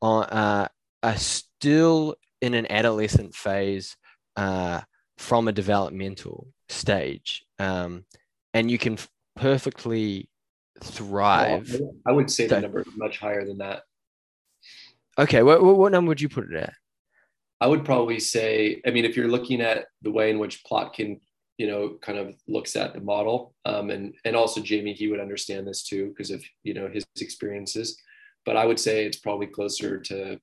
are, 0.00 0.28
uh, 0.30 0.68
are 1.02 1.16
still 1.16 2.14
in 2.40 2.54
an 2.54 2.70
adolescent 2.70 3.34
phase 3.34 3.96
uh, 4.36 4.82
from 5.18 5.48
a 5.48 5.52
developmental 5.52 6.46
stage 6.68 7.44
um, 7.58 8.04
and 8.52 8.70
you 8.70 8.78
can 8.78 8.96
perfectly 9.34 10.28
thrive. 10.84 11.80
i 12.06 12.12
would 12.12 12.30
say 12.30 12.46
the 12.46 12.60
number 12.60 12.82
is 12.82 12.86
much 12.96 13.18
higher 13.18 13.44
than 13.44 13.58
that. 13.58 13.82
Okay 15.18 15.42
what, 15.42 15.60
what 15.64 15.90
number 15.90 16.10
would 16.10 16.20
you 16.20 16.28
put 16.28 16.44
it 16.44 16.54
at? 16.54 16.74
I 17.60 17.66
would 17.66 17.84
probably 17.84 18.20
say, 18.20 18.82
I 18.86 18.90
mean, 18.90 19.04
if 19.04 19.16
you're 19.16 19.28
looking 19.28 19.60
at 19.60 19.86
the 20.02 20.10
way 20.10 20.28
in 20.30 20.38
which 20.38 20.62
Plotkin 20.64 21.20
you 21.58 21.66
know, 21.66 21.96
kind 22.00 22.18
of 22.18 22.34
looks 22.48 22.76
at 22.76 22.94
the 22.94 23.00
model. 23.00 23.54
Um, 23.64 23.90
and 23.90 24.14
and 24.24 24.36
also 24.36 24.60
Jamie, 24.60 24.94
he 24.94 25.08
would 25.08 25.20
understand 25.20 25.66
this 25.66 25.82
too 25.82 26.08
because 26.08 26.30
of 26.30 26.42
you 26.62 26.74
know 26.74 26.88
his 26.88 27.04
experiences. 27.20 28.00
But 28.44 28.56
I 28.56 28.66
would 28.66 28.80
say 28.80 29.06
it's 29.06 29.18
probably 29.18 29.46
closer 29.46 29.98
to 30.00 30.38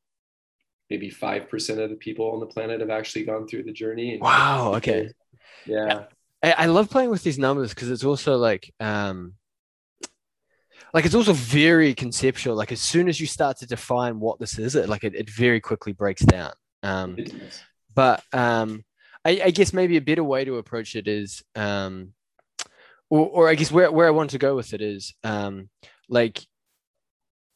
maybe 0.89 1.09
five 1.09 1.49
percent 1.49 1.79
of 1.79 1.89
the 1.89 1.95
people 1.95 2.31
on 2.31 2.39
the 2.39 2.45
planet 2.45 2.79
have 2.81 2.89
actually 2.89 3.25
gone 3.25 3.47
through 3.47 3.63
the 3.63 3.73
journey. 3.73 4.17
wow. 4.21 4.73
Okay. 4.75 5.11
Yeah. 5.65 6.05
I, 6.43 6.51
I 6.53 6.65
love 6.65 6.89
playing 6.89 7.11
with 7.11 7.23
these 7.23 7.37
numbers 7.37 7.69
because 7.69 7.91
it's 7.91 8.03
also 8.03 8.37
like 8.37 8.73
um 8.79 9.33
like 10.93 11.05
it's 11.05 11.15
also 11.15 11.33
very 11.33 11.93
conceptual. 11.93 12.55
Like 12.55 12.71
as 12.71 12.81
soon 12.81 13.07
as 13.07 13.19
you 13.19 13.27
start 13.27 13.57
to 13.57 13.67
define 13.67 14.19
what 14.19 14.39
this 14.39 14.59
is, 14.59 14.75
it 14.75 14.89
like 14.89 15.03
it, 15.03 15.15
it 15.15 15.29
very 15.29 15.59
quickly 15.59 15.93
breaks 15.93 16.23
down. 16.23 16.51
Um, 16.83 17.17
but 17.95 18.23
um, 18.33 18.83
I, 19.23 19.41
I, 19.45 19.51
guess 19.51 19.73
maybe 19.73 19.97
a 19.97 20.01
better 20.01 20.23
way 20.23 20.45
to 20.45 20.57
approach 20.57 20.95
it 20.95 21.07
is, 21.07 21.43
um, 21.55 22.13
or, 23.09 23.27
or 23.27 23.49
I 23.49 23.55
guess 23.55 23.71
where, 23.71 23.91
where 23.91 24.07
I 24.07 24.11
want 24.11 24.31
to 24.31 24.39
go 24.39 24.55
with 24.55 24.73
it 24.73 24.81
is, 24.81 25.13
um, 25.23 25.69
like 26.09 26.43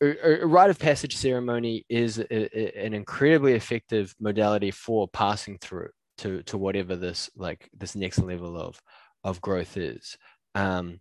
a, 0.01 0.43
a 0.43 0.45
rite 0.45 0.70
of 0.70 0.80
passage 0.80 1.16
ceremony 1.16 1.86
is 1.89 2.20
a, 2.20 2.32
a, 2.32 2.86
an 2.86 2.93
incredibly 2.93 3.53
effective 3.53 4.13
modality 4.20 4.72
for 4.72 5.07
passing 5.07 5.57
through 5.59 5.89
to 6.18 6.43
to 6.43 6.57
whatever 6.57 6.95
this 6.95 7.30
like 7.36 7.70
this 7.78 7.95
next 7.95 8.20
level 8.20 8.57
of 8.57 8.80
of 9.24 9.41
growth 9.41 9.78
is. 9.78 10.18
Um, 10.53 10.99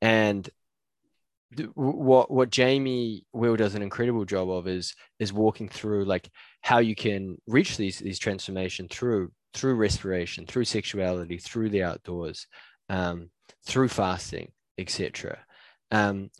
and 0.00 0.48
what 1.74 2.30
what 2.30 2.50
Jamie 2.50 3.24
Wheal 3.34 3.56
does 3.56 3.74
an 3.74 3.82
incredible 3.82 4.24
job 4.24 4.50
of 4.50 4.68
is 4.68 4.94
is 5.18 5.32
walking 5.32 5.68
through 5.68 6.04
like 6.04 6.28
how 6.60 6.78
you 6.78 6.94
can 6.94 7.38
reach 7.46 7.76
these 7.76 7.98
these 7.98 8.18
transformation 8.18 8.88
through 8.88 9.32
through 9.54 9.74
respiration, 9.74 10.46
through 10.46 10.64
sexuality, 10.64 11.38
through 11.38 11.70
the 11.70 11.82
outdoors, 11.82 12.46
um, 12.88 13.30
through 13.66 13.88
fasting, 13.88 14.50
etc. 14.78 15.38
Um, 15.90 16.30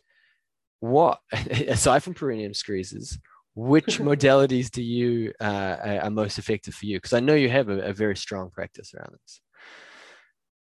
what 0.80 1.20
aside 1.32 2.02
from 2.02 2.14
perineum 2.14 2.54
squeezes, 2.54 3.18
which 3.54 3.98
modalities 3.98 4.70
do 4.70 4.82
you 4.82 5.32
uh, 5.40 5.98
are 6.02 6.10
most 6.10 6.38
effective 6.38 6.74
for 6.74 6.86
you? 6.86 6.96
Because 6.96 7.12
I 7.12 7.20
know 7.20 7.34
you 7.34 7.50
have 7.50 7.68
a, 7.68 7.80
a, 7.80 7.92
very 7.92 8.16
strong 8.16 8.50
practice 8.50 8.94
around 8.94 9.16
this. 9.20 9.40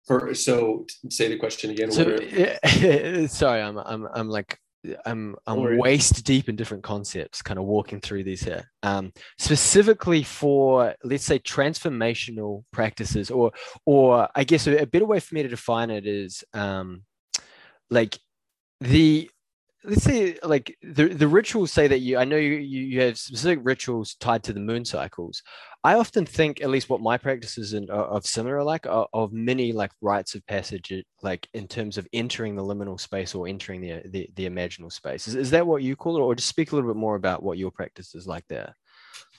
For, 0.06 0.34
so 0.34 0.86
say 1.10 1.28
the 1.28 1.36
question 1.36 1.70
again. 1.70 1.92
So, 1.92 2.16
sorry, 3.26 3.60
I'm 3.60 3.76
I'm 3.76 4.08
I'm 4.14 4.28
like 4.30 4.58
I'm 5.04 5.36
I'm 5.46 5.78
waist 5.78 6.24
deep 6.24 6.48
in 6.48 6.56
different 6.56 6.84
concepts, 6.84 7.42
kind 7.42 7.58
of 7.58 7.64
walking 7.64 8.00
through 8.00 8.24
these 8.24 8.42
here. 8.42 8.70
Um, 8.82 9.12
specifically 9.38 10.22
for 10.22 10.94
let's 11.02 11.24
say 11.24 11.38
transformational 11.40 12.64
practices, 12.72 13.30
or 13.30 13.52
or 13.84 14.28
I 14.34 14.44
guess 14.44 14.66
a, 14.66 14.82
a 14.82 14.86
better 14.86 15.06
way 15.06 15.20
for 15.20 15.34
me 15.34 15.42
to 15.42 15.48
define 15.48 15.90
it 15.90 16.06
is 16.06 16.44
um, 16.54 17.02
like 17.90 18.18
the 18.80 19.30
let's 19.84 20.02
say 20.02 20.36
like 20.42 20.76
the 20.82 21.08
the 21.08 21.28
rituals 21.28 21.72
say 21.72 21.86
that 21.86 22.00
you 22.00 22.18
I 22.18 22.24
know 22.24 22.36
you 22.36 22.54
you 22.54 23.00
have 23.00 23.18
specific 23.18 23.60
rituals 23.62 24.16
tied 24.16 24.42
to 24.44 24.52
the 24.52 24.60
moon 24.60 24.84
cycles. 24.84 25.42
I 25.84 25.94
often 25.94 26.26
think 26.26 26.60
at 26.60 26.70
least 26.70 26.90
what 26.90 27.00
my 27.00 27.16
practices 27.16 27.72
and 27.72 27.88
uh, 27.90 28.06
of 28.08 28.26
similar 28.26 28.62
like 28.62 28.86
of 28.88 29.32
many 29.32 29.72
like 29.72 29.92
rites 30.00 30.34
of 30.34 30.46
passage 30.46 30.92
like 31.22 31.48
in 31.54 31.68
terms 31.68 31.96
of 31.96 32.08
entering 32.12 32.56
the 32.56 32.62
liminal 32.62 33.00
space 33.00 33.34
or 33.34 33.46
entering 33.46 33.80
the 33.80 34.02
the, 34.06 34.28
the 34.34 34.48
imaginal 34.48 34.92
space. 34.92 35.28
Is, 35.28 35.36
is 35.36 35.50
that 35.50 35.66
what 35.66 35.82
you 35.82 35.94
call 35.94 36.16
it 36.16 36.20
or 36.20 36.34
just 36.34 36.48
speak 36.48 36.72
a 36.72 36.74
little 36.74 36.90
bit 36.90 36.98
more 36.98 37.14
about 37.14 37.42
what 37.42 37.58
your 37.58 37.70
practice 37.70 38.14
is 38.14 38.26
like 38.26 38.44
there? 38.48 38.74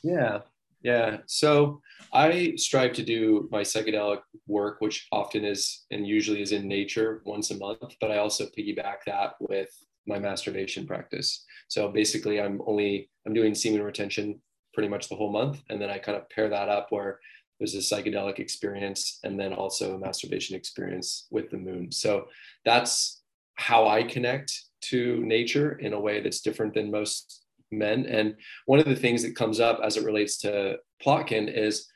Yeah. 0.04 0.40
Yeah. 0.82 1.18
So 1.26 1.82
I 2.14 2.54
strive 2.56 2.94
to 2.94 3.04
do 3.04 3.50
my 3.52 3.62
psychedelic 3.62 4.22
work, 4.48 4.78
which 4.80 5.08
often 5.12 5.44
is 5.44 5.86
and 5.92 6.08
usually 6.08 6.42
is 6.42 6.54
in 6.54 6.70
nature 6.70 7.22
once 7.26 7.52
a 7.52 7.58
month, 7.58 7.96
but 8.00 8.12
I 8.12 8.20
also 8.20 8.46
piggyback 8.46 9.04
that 9.06 9.34
with 9.42 9.70
my 10.08 10.20
masturbation 10.20 10.88
practice. 10.88 11.45
So 11.68 11.89
basically 11.89 12.41
I'm 12.41 12.62
only 12.66 13.10
I'm 13.26 13.34
doing 13.34 13.54
semen 13.54 13.82
retention 13.82 14.41
pretty 14.74 14.89
much 14.89 15.10
the 15.10 15.16
whole 15.16 15.32
month. 15.32 15.62
And 15.70 15.82
then 15.82 15.89
I 15.89 15.97
kind 15.97 16.18
of 16.18 16.30
pair 16.30 16.50
that 16.50 16.70
up 16.70 16.88
where 16.89 17.20
there's 17.60 17.76
a 17.76 17.80
psychedelic 17.80 18.39
experience 18.39 19.20
and 19.24 19.39
then 19.39 19.54
also 19.54 19.95
a 19.95 20.00
masturbation 20.00 20.56
experience 20.56 21.28
with 21.30 21.50
the 21.50 21.58
moon. 21.58 21.91
So 21.91 22.28
that's 22.66 23.22
how 23.56 23.88
I 23.88 24.04
connect 24.04 24.54
to 24.82 25.18
nature 25.26 25.74
in 25.74 25.93
a 25.93 26.00
way 26.00 26.22
that's 26.22 26.41
different 26.41 26.74
than 26.74 26.89
most 26.89 27.43
men. 27.72 28.06
And 28.06 28.36
one 28.66 28.80
of 28.80 28.86
the 28.86 28.95
things 28.95 29.22
that 29.24 29.36
comes 29.36 29.60
up 29.60 29.82
as 29.84 29.97
it 29.97 30.06
relates 30.06 30.38
to 30.39 30.78
Plotkin 31.04 31.54
is, 31.54 31.88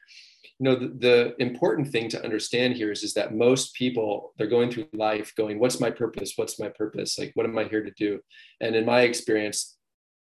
you 0.59 0.65
know, 0.65 0.75
the, 0.75 0.87
the, 0.87 1.35
important 1.41 1.91
thing 1.91 2.09
to 2.09 2.23
understand 2.23 2.75
here 2.75 2.91
is, 2.91 3.03
is 3.03 3.13
that 3.15 3.35
most 3.35 3.73
people, 3.73 4.33
they're 4.37 4.47
going 4.47 4.71
through 4.71 4.87
life 4.93 5.33
going, 5.35 5.59
what's 5.59 5.79
my 5.79 5.89
purpose? 5.89 6.33
What's 6.35 6.59
my 6.59 6.69
purpose? 6.69 7.17
Like, 7.17 7.31
what 7.33 7.45
am 7.45 7.57
I 7.57 7.65
here 7.65 7.83
to 7.83 7.91
do? 7.91 8.19
And 8.61 8.75
in 8.75 8.85
my 8.85 9.01
experience, 9.01 9.77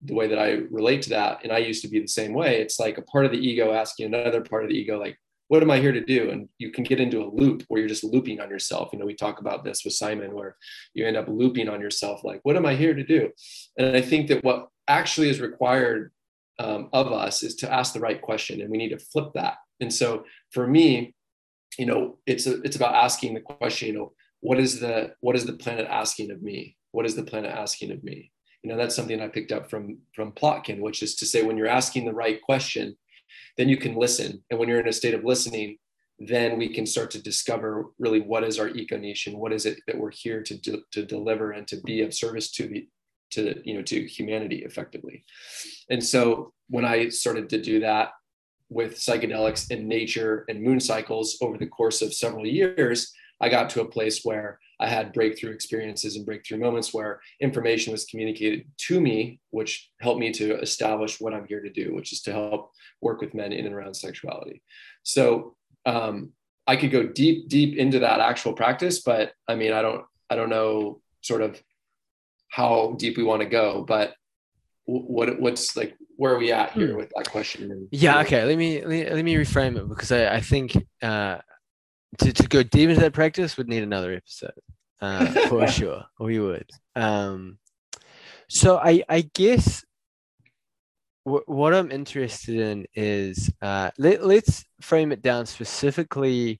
the 0.01 0.13
way 0.13 0.27
that 0.27 0.39
I 0.39 0.61
relate 0.69 1.01
to 1.03 1.09
that, 1.11 1.39
and 1.43 1.51
I 1.51 1.59
used 1.59 1.81
to 1.83 1.89
be 1.89 1.99
the 1.99 2.07
same 2.07 2.33
way, 2.33 2.61
it's 2.61 2.79
like 2.79 2.97
a 2.97 3.03
part 3.03 3.25
of 3.25 3.31
the 3.31 3.37
ego 3.37 3.73
asking 3.73 4.07
another 4.07 4.41
part 4.41 4.63
of 4.63 4.69
the 4.69 4.75
ego, 4.75 4.99
like, 4.99 5.17
what 5.47 5.63
am 5.63 5.71
I 5.71 5.79
here 5.79 5.91
to 5.91 6.03
do? 6.03 6.29
And 6.29 6.47
you 6.59 6.71
can 6.71 6.83
get 6.83 6.99
into 6.99 7.23
a 7.23 7.31
loop 7.33 7.63
where 7.67 7.79
you're 7.79 7.89
just 7.89 8.03
looping 8.03 8.39
on 8.39 8.49
yourself. 8.49 8.89
You 8.93 8.99
know, 8.99 9.05
we 9.05 9.15
talk 9.15 9.39
about 9.39 9.63
this 9.63 9.83
with 9.83 9.93
Simon, 9.93 10.35
where 10.35 10.55
you 10.93 11.07
end 11.07 11.17
up 11.17 11.27
looping 11.27 11.67
on 11.67 11.81
yourself, 11.81 12.23
like, 12.23 12.39
what 12.43 12.55
am 12.55 12.67
I 12.67 12.75
here 12.75 12.93
to 12.93 13.03
do? 13.03 13.31
And 13.77 13.95
I 13.97 14.01
think 14.01 14.27
that 14.27 14.43
what 14.43 14.67
actually 14.87 15.29
is 15.29 15.41
required 15.41 16.11
um, 16.59 16.89
of 16.93 17.11
us 17.11 17.41
is 17.41 17.55
to 17.55 17.73
ask 17.73 17.93
the 17.93 17.99
right 17.99 18.21
question, 18.21 18.61
and 18.61 18.69
we 18.69 18.77
need 18.77 18.89
to 18.89 18.99
flip 18.99 19.31
that. 19.33 19.55
And 19.79 19.93
so 19.93 20.25
for 20.51 20.67
me, 20.67 21.13
you 21.77 21.85
know, 21.85 22.17
it's 22.25 22.47
a, 22.47 22.61
it's 22.61 22.75
about 22.75 22.95
asking 22.95 23.33
the 23.33 23.41
question, 23.41 23.87
you 23.87 23.93
know, 23.93 24.13
what 24.41 24.59
is 24.59 24.79
the 24.79 25.13
what 25.21 25.35
is 25.35 25.45
the 25.45 25.53
planet 25.53 25.87
asking 25.89 26.31
of 26.31 26.41
me? 26.41 26.75
What 26.91 27.05
is 27.05 27.15
the 27.15 27.23
planet 27.23 27.51
asking 27.51 27.91
of 27.91 28.03
me? 28.03 28.31
You 28.63 28.69
know, 28.69 28.77
that's 28.77 28.95
something 28.95 29.21
I 29.21 29.27
picked 29.27 29.51
up 29.51 29.69
from 29.69 29.99
from 30.13 30.31
Plotkin, 30.31 30.79
which 30.79 31.03
is 31.03 31.15
to 31.15 31.25
say, 31.25 31.43
when 31.43 31.57
you're 31.57 31.67
asking 31.67 32.05
the 32.05 32.13
right 32.13 32.41
question, 32.41 32.97
then 33.57 33.69
you 33.69 33.77
can 33.77 33.95
listen, 33.95 34.43
and 34.49 34.59
when 34.59 34.69
you're 34.69 34.79
in 34.79 34.87
a 34.87 34.93
state 34.93 35.13
of 35.13 35.23
listening, 35.23 35.77
then 36.19 36.57
we 36.57 36.73
can 36.73 36.85
start 36.85 37.11
to 37.11 37.21
discover 37.21 37.85
really 37.97 38.19
what 38.19 38.43
is 38.43 38.59
our 38.59 38.67
eco 38.69 38.97
niche 38.97 39.27
and 39.27 39.37
what 39.37 39.53
is 39.53 39.65
it 39.65 39.79
that 39.87 39.97
we're 39.97 40.11
here 40.11 40.43
to 40.43 40.57
do, 40.57 40.81
to 40.91 41.05
deliver 41.05 41.51
and 41.51 41.67
to 41.67 41.79
be 41.81 42.01
of 42.01 42.13
service 42.13 42.51
to 42.51 42.67
the 42.67 42.87
to 43.31 43.61
you 43.63 43.75
know 43.75 43.83
to 43.83 44.07
humanity 44.07 44.63
effectively 44.65 45.23
and 45.91 46.03
so 46.03 46.51
when 46.67 46.83
i 46.83 47.07
started 47.09 47.47
to 47.47 47.61
do 47.61 47.79
that 47.79 48.09
with 48.69 48.95
psychedelics 48.95 49.71
and 49.71 49.87
nature 49.87 50.45
and 50.49 50.61
moon 50.61 50.79
cycles 50.79 51.37
over 51.41 51.57
the 51.57 51.67
course 51.67 52.01
of 52.01 52.13
several 52.13 52.45
years 52.45 53.13
i 53.41 53.49
got 53.49 53.69
to 53.69 53.81
a 53.81 53.87
place 53.87 54.23
where 54.23 54.59
i 54.79 54.87
had 54.87 55.13
breakthrough 55.13 55.51
experiences 55.51 56.15
and 56.15 56.25
breakthrough 56.25 56.57
moments 56.57 56.93
where 56.93 57.19
information 57.39 57.91
was 57.91 58.05
communicated 58.05 58.65
to 58.77 59.01
me 59.01 59.39
which 59.51 59.89
helped 60.01 60.19
me 60.19 60.31
to 60.31 60.59
establish 60.59 61.19
what 61.19 61.33
i'm 61.33 61.47
here 61.47 61.61
to 61.61 61.71
do 61.71 61.93
which 61.93 62.13
is 62.13 62.21
to 62.21 62.31
help 62.31 62.71
work 63.01 63.21
with 63.21 63.33
men 63.33 63.53
in 63.53 63.65
and 63.65 63.73
around 63.73 63.93
sexuality. 63.93 64.61
So 65.03 65.55
um, 65.85 66.31
i 66.67 66.75
could 66.75 66.91
go 66.91 67.03
deep 67.03 67.49
deep 67.49 67.77
into 67.77 67.99
that 67.99 68.19
actual 68.19 68.53
practice 68.53 68.99
but 69.01 69.31
i 69.47 69.55
mean 69.55 69.73
i 69.73 69.81
don't 69.81 70.05
i 70.29 70.35
don't 70.35 70.49
know 70.49 71.01
sort 71.21 71.41
of 71.41 71.61
how 72.49 72.95
deep 72.97 73.15
we 73.15 73.23
want 73.23 73.41
to 73.41 73.47
go, 73.47 73.85
but 73.87 74.13
what 74.89 75.39
what's 75.39 75.75
like 75.75 75.95
where 76.17 76.33
are 76.33 76.37
we 76.37 76.51
at 76.51 76.71
here 76.73 76.91
hmm. 76.91 76.97
with 76.97 77.11
that 77.15 77.29
question? 77.31 77.87
yeah, 77.91 78.19
okay. 78.21 78.43
Let 78.43 78.57
me, 78.57 78.81
let 78.81 78.89
me 78.89 79.09
let 79.09 79.23
me 79.23 79.35
reframe 79.35 79.77
it 79.77 79.87
because 79.87 80.11
I, 80.11 80.35
I 80.35 80.41
think 80.41 80.75
uh, 81.01 81.37
to 82.17 82.33
to 82.33 82.47
go 82.47 82.63
deep 82.63 82.89
into 82.89 83.01
that 83.01 83.13
practice 83.13 83.55
would 83.57 83.69
need 83.69 83.83
another 83.83 84.13
episode 84.13 84.51
uh, 85.01 85.25
for 85.47 85.67
sure. 85.79 86.03
We 86.19 86.39
would. 86.39 86.69
Um, 86.95 87.57
so 88.49 88.77
I 88.77 89.03
I 89.07 89.29
guess 89.33 89.85
w- 91.25 91.45
what 91.45 91.73
I'm 91.73 91.91
interested 91.91 92.57
in 92.57 92.85
is 92.95 93.49
uh, 93.61 93.91
let 93.97 94.25
let's 94.25 94.65
frame 94.81 95.11
it 95.11 95.21
down 95.21 95.45
specifically 95.45 96.59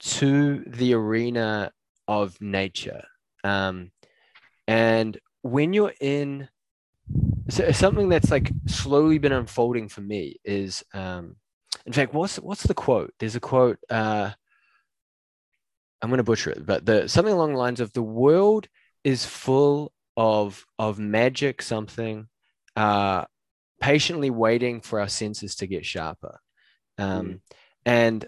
to 0.00 0.62
the 0.66 0.94
arena 0.94 1.72
of 2.06 2.40
nature. 2.40 3.02
Um, 3.42 3.90
and 4.68 5.18
when 5.42 5.72
you're 5.72 5.94
in 6.00 6.48
so 7.48 7.70
something 7.72 8.08
that's 8.08 8.30
like 8.30 8.52
slowly 8.66 9.18
been 9.18 9.32
unfolding 9.32 9.88
for 9.88 10.00
me 10.00 10.36
is 10.44 10.82
um 10.94 11.36
in 11.86 11.92
fact 11.92 12.14
what's 12.14 12.36
what's 12.36 12.62
the 12.64 12.74
quote 12.74 13.12
there's 13.18 13.36
a 13.36 13.40
quote 13.40 13.78
uh 13.90 14.30
i'm 16.00 16.08
going 16.08 16.18
to 16.18 16.24
butcher 16.24 16.50
it 16.50 16.64
but 16.64 16.86
the 16.86 17.08
something 17.08 17.34
along 17.34 17.52
the 17.52 17.58
lines 17.58 17.80
of 17.80 17.92
the 17.92 18.02
world 18.02 18.68
is 19.02 19.26
full 19.26 19.92
of 20.16 20.64
of 20.78 20.98
magic 20.98 21.60
something 21.60 22.28
uh 22.76 23.24
patiently 23.80 24.30
waiting 24.30 24.80
for 24.80 25.00
our 25.00 25.08
senses 25.08 25.54
to 25.56 25.66
get 25.66 25.84
sharper 25.84 26.38
um 26.98 27.26
mm. 27.26 27.40
and 27.84 28.26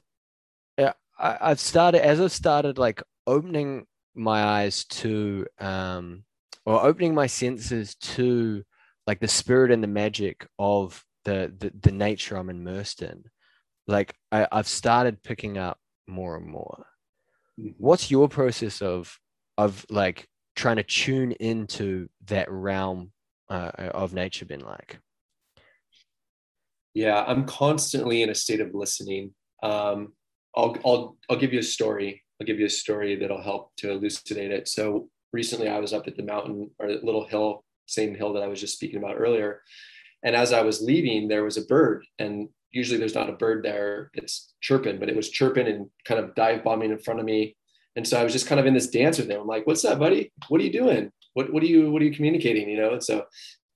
uh, 0.79 0.93
I, 1.19 1.39
i've 1.41 1.61
started 1.61 2.05
as 2.05 2.21
i've 2.21 2.33
started 2.33 2.77
like 2.77 3.03
opening 3.27 3.87
my 4.15 4.43
eyes 4.43 4.85
to 4.85 5.47
um 5.59 6.25
or 6.65 6.85
opening 6.85 7.15
my 7.15 7.29
senses 7.29 7.95
to 7.95 8.65
like 9.07 9.21
the 9.21 9.29
spirit 9.29 9.71
and 9.71 9.83
the 9.83 9.89
magic 9.89 10.47
of 10.59 11.05
the 11.25 11.53
the, 11.59 11.73
the 11.81 11.93
nature 11.93 12.37
I'm 12.37 12.51
immersed 12.51 13.03
in. 13.03 13.25
Like 13.87 14.15
I, 14.33 14.47
I've 14.51 14.69
started 14.69 15.23
picking 15.23 15.59
up 15.59 15.79
more 16.07 16.37
and 16.37 16.47
more. 16.47 16.87
Mm-hmm. 17.61 17.71
What's 17.79 18.11
your 18.11 18.29
process 18.29 18.83
of 18.83 19.19
of 19.59 19.87
like 19.91 20.29
trying 20.55 20.77
to 20.77 20.83
tune 20.83 21.33
into 21.33 22.09
that 22.27 22.51
realm 22.51 23.13
uh, 23.49 23.71
of 23.77 24.13
nature 24.13 24.45
been 24.47 24.61
like? 24.61 24.99
Yeah, 26.95 27.23
I'm 27.27 27.45
constantly 27.45 28.23
in 28.23 28.31
a 28.31 28.35
state 28.35 28.61
of 28.61 28.75
listening. 28.75 29.35
Um, 29.63 30.15
I'll, 30.57 30.77
I'll, 30.85 31.17
I'll 31.29 31.37
give 31.37 31.53
you 31.53 31.59
a 31.59 31.63
story. 31.63 32.25
I'll 32.41 32.47
give 32.47 32.59
you 32.59 32.67
a 32.67 32.71
story 32.71 33.17
that'll 33.17 33.43
help 33.43 33.73
to 33.77 33.91
elucidate 33.91 34.51
it. 34.51 34.67
So 34.67 35.11
recently 35.33 35.69
I 35.69 35.79
was 35.79 35.93
up 35.93 36.07
at 36.07 36.17
the 36.17 36.23
mountain 36.23 36.71
or 36.79 36.89
little 36.89 37.27
hill, 37.27 37.65
same 37.87 38.15
hill 38.15 38.33
that 38.35 38.43
I 38.43 38.49
was 38.49 38.61
just 38.61 38.75
speaking 38.75 38.99
about 38.99 39.17
earlier. 39.19 39.63
And 40.23 40.35
as 40.35 40.53
I 40.53 40.63
was 40.63 40.83
leaving, 40.83 41.29
there 41.29 41.45
was 41.45 41.57
a 41.57 41.65
bird. 41.65 42.05
And 42.19 42.49
usually 42.73 42.99
there's 42.99 43.15
not 43.15 43.31
a 43.31 43.35
bird 43.35 43.65
there, 43.65 44.11
it's 44.15 44.53
chirping, 44.61 44.99
but 44.99 45.09
it 45.09 45.17
was 45.17 45.31
chirping 45.31 45.67
and 45.67 45.89
kind 46.05 46.21
of 46.21 46.35
dive 46.35 46.65
bombing 46.65 46.91
in 46.91 46.99
front 46.99 47.21
of 47.21 47.27
me. 47.27 47.57
And 47.95 48.07
so 48.07 48.21
I 48.21 48.25
was 48.25 48.33
just 48.33 48.47
kind 48.47 48.61
of 48.61 48.67
in 48.67 48.75
this 48.75 48.89
dance 48.89 49.19
with 49.19 49.31
him. 49.31 49.41
I'm 49.41 49.47
like, 49.47 49.67
what's 49.67 49.85
up, 49.85 49.99
buddy? 49.99 50.33
What 50.49 50.61
are 50.61 50.65
you 50.65 50.73
doing? 50.73 51.11
What, 51.33 51.53
what 51.53 51.63
are 51.63 51.67
you, 51.67 51.91
what 51.91 52.03
are 52.03 52.05
you 52.05 52.15
communicating? 52.15 52.69
You 52.69 52.77
know? 52.77 52.93
And 52.93 53.03
so 53.03 53.25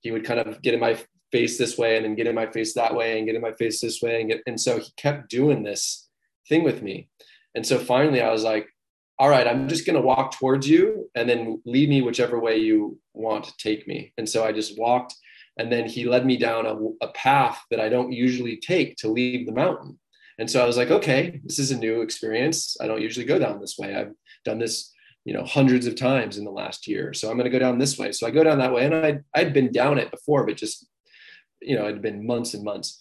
he 0.01 0.11
would 0.11 0.23
kind 0.23 0.39
of 0.39 0.61
get 0.61 0.73
in 0.73 0.79
my 0.79 0.97
face 1.31 1.57
this 1.57 1.77
way 1.77 1.95
and 1.95 2.05
then 2.05 2.15
get 2.15 2.27
in 2.27 2.35
my 2.35 2.45
face 2.45 2.73
that 2.73 2.93
way 2.93 3.17
and 3.17 3.25
get 3.25 3.35
in 3.35 3.41
my 3.41 3.53
face 3.53 3.81
this 3.81 4.01
way. 4.01 4.21
And 4.21 4.29
get, 4.29 4.41
and 4.45 4.59
so 4.59 4.77
he 4.77 4.91
kept 4.97 5.29
doing 5.29 5.63
this 5.63 6.07
thing 6.47 6.63
with 6.63 6.83
me. 6.83 7.09
And 7.55 7.65
so 7.65 7.79
finally 7.79 8.21
I 8.21 8.31
was 8.31 8.43
like, 8.43 8.67
all 9.19 9.29
right, 9.29 9.47
I'm 9.47 9.67
just 9.67 9.85
going 9.85 9.95
to 9.95 10.01
walk 10.01 10.37
towards 10.37 10.67
you 10.67 11.09
and 11.15 11.29
then 11.29 11.61
lead 11.65 11.89
me 11.89 12.01
whichever 12.01 12.39
way 12.39 12.57
you 12.57 12.99
want 13.13 13.43
to 13.45 13.53
take 13.57 13.87
me. 13.87 14.13
And 14.17 14.27
so 14.27 14.43
I 14.43 14.51
just 14.51 14.79
walked 14.79 15.13
and 15.57 15.71
then 15.71 15.87
he 15.87 16.05
led 16.05 16.25
me 16.25 16.37
down 16.37 16.65
a, 16.65 16.75
a, 17.05 17.11
path 17.11 17.61
that 17.69 17.79
I 17.79 17.89
don't 17.89 18.11
usually 18.11 18.57
take 18.57 18.95
to 18.97 19.09
leave 19.09 19.45
the 19.45 19.51
mountain. 19.51 19.99
And 20.39 20.49
so 20.49 20.63
I 20.63 20.65
was 20.65 20.77
like, 20.77 20.89
okay, 20.89 21.39
this 21.43 21.59
is 21.59 21.71
a 21.71 21.77
new 21.77 22.01
experience. 22.01 22.77
I 22.81 22.87
don't 22.87 23.01
usually 23.01 23.25
go 23.25 23.37
down 23.37 23.59
this 23.59 23.77
way. 23.77 23.93
I've 23.93 24.13
done 24.43 24.59
this, 24.59 24.91
you 25.25 25.33
know, 25.33 25.43
hundreds 25.43 25.85
of 25.85 25.95
times 25.95 26.37
in 26.37 26.45
the 26.45 26.51
last 26.51 26.87
year. 26.87 27.13
So 27.13 27.29
I'm 27.29 27.37
going 27.37 27.51
to 27.51 27.55
go 27.55 27.59
down 27.59 27.77
this 27.77 27.97
way. 27.97 28.11
So 28.11 28.25
I 28.25 28.31
go 28.31 28.43
down 28.43 28.59
that 28.59 28.73
way 28.73 28.85
and 28.85 28.95
I 28.95 29.19
I'd 29.35 29.53
been 29.53 29.71
down 29.71 29.99
it 29.99 30.09
before, 30.09 30.45
but 30.45 30.57
just, 30.57 30.87
you 31.61 31.75
know, 31.75 31.87
it'd 31.87 32.01
been 32.01 32.25
months 32.25 32.53
and 32.53 32.63
months. 32.63 32.99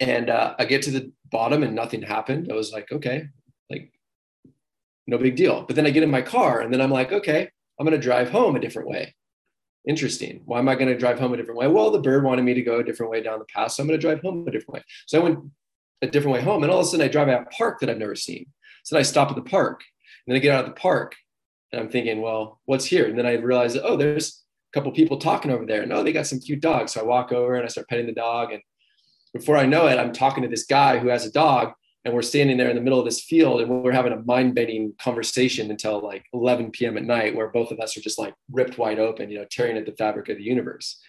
And 0.00 0.30
uh, 0.30 0.54
I 0.58 0.64
get 0.64 0.82
to 0.82 0.92
the 0.92 1.10
bottom 1.32 1.62
and 1.62 1.74
nothing 1.74 2.02
happened. 2.02 2.52
I 2.52 2.54
was 2.54 2.72
like, 2.72 2.92
okay, 2.92 3.24
like 3.68 3.90
no 5.08 5.18
big 5.18 5.34
deal. 5.34 5.62
But 5.62 5.74
then 5.74 5.86
I 5.86 5.90
get 5.90 6.02
in 6.02 6.10
my 6.10 6.22
car 6.22 6.60
and 6.60 6.72
then 6.72 6.80
I'm 6.80 6.90
like, 6.90 7.12
okay, 7.12 7.48
I'm 7.78 7.86
going 7.86 7.98
to 7.98 8.04
drive 8.04 8.30
home 8.30 8.54
a 8.54 8.60
different 8.60 8.88
way. 8.88 9.14
Interesting. 9.86 10.42
Why 10.44 10.58
am 10.58 10.68
I 10.68 10.74
going 10.74 10.88
to 10.88 10.98
drive 10.98 11.18
home 11.18 11.32
a 11.32 11.36
different 11.36 11.58
way? 11.58 11.66
Well, 11.66 11.90
the 11.90 12.00
bird 12.00 12.24
wanted 12.24 12.42
me 12.42 12.52
to 12.54 12.62
go 12.62 12.78
a 12.78 12.84
different 12.84 13.10
way 13.10 13.22
down 13.22 13.38
the 13.38 13.46
path. 13.46 13.72
So 13.72 13.82
I'm 13.82 13.88
going 13.88 13.98
to 13.98 14.06
drive 14.06 14.20
home 14.20 14.46
a 14.46 14.50
different 14.50 14.74
way. 14.74 14.82
So 15.06 15.18
I 15.18 15.22
went 15.24 15.38
a 16.02 16.06
different 16.06 16.34
way 16.34 16.42
home. 16.42 16.62
And 16.62 16.70
all 16.70 16.80
of 16.80 16.86
a 16.86 16.88
sudden 16.88 17.04
I 17.04 17.08
drive 17.08 17.28
at 17.28 17.42
a 17.42 17.46
park 17.46 17.80
that 17.80 17.88
I've 17.88 17.98
never 17.98 18.14
seen. 18.14 18.46
So 18.84 18.94
then 18.94 19.00
I 19.00 19.04
stop 19.04 19.30
at 19.30 19.36
the 19.36 19.42
park 19.42 19.82
and 20.26 20.32
then 20.32 20.36
I 20.36 20.42
get 20.42 20.54
out 20.54 20.64
of 20.64 20.74
the 20.74 20.80
park 20.80 21.16
and 21.72 21.80
I'm 21.80 21.88
thinking, 21.88 22.20
well, 22.20 22.60
what's 22.66 22.84
here? 22.84 23.06
And 23.06 23.18
then 23.18 23.26
I 23.26 23.34
realize, 23.34 23.76
oh, 23.76 23.96
there's, 23.96 24.44
a 24.70 24.76
couple 24.78 24.92
people 24.92 25.16
talking 25.16 25.50
over 25.50 25.64
there. 25.64 25.86
No, 25.86 25.96
oh, 25.96 26.02
they 26.02 26.12
got 26.12 26.26
some 26.26 26.40
cute 26.40 26.60
dogs. 26.60 26.92
So 26.92 27.00
I 27.00 27.04
walk 27.04 27.32
over 27.32 27.54
and 27.54 27.64
I 27.64 27.68
start 27.68 27.88
petting 27.88 28.06
the 28.06 28.12
dog. 28.12 28.52
And 28.52 28.60
before 29.32 29.56
I 29.56 29.64
know 29.64 29.86
it, 29.86 29.98
I'm 29.98 30.12
talking 30.12 30.42
to 30.42 30.48
this 30.48 30.64
guy 30.64 30.98
who 30.98 31.08
has 31.08 31.24
a 31.24 31.32
dog 31.32 31.72
and 32.04 32.14
we're 32.14 32.22
standing 32.22 32.56
there 32.56 32.70
in 32.70 32.76
the 32.76 32.82
middle 32.82 32.98
of 32.98 33.04
this 33.04 33.22
field 33.22 33.60
and 33.60 33.82
we're 33.82 33.92
having 33.92 34.12
a 34.12 34.22
mind-bending 34.22 34.94
conversation 35.00 35.70
until 35.70 36.00
like 36.00 36.24
11 36.32 36.70
p.m. 36.70 36.96
at 36.96 37.04
night 37.04 37.34
where 37.34 37.48
both 37.48 37.70
of 37.70 37.80
us 37.80 37.96
are 37.96 38.00
just 38.00 38.18
like 38.18 38.34
ripped 38.50 38.78
wide 38.78 38.98
open, 38.98 39.30
you 39.30 39.38
know, 39.38 39.46
tearing 39.50 39.76
at 39.76 39.84
the 39.84 39.92
fabric 39.92 40.28
of 40.28 40.38
the 40.38 40.44
universe. 40.44 41.00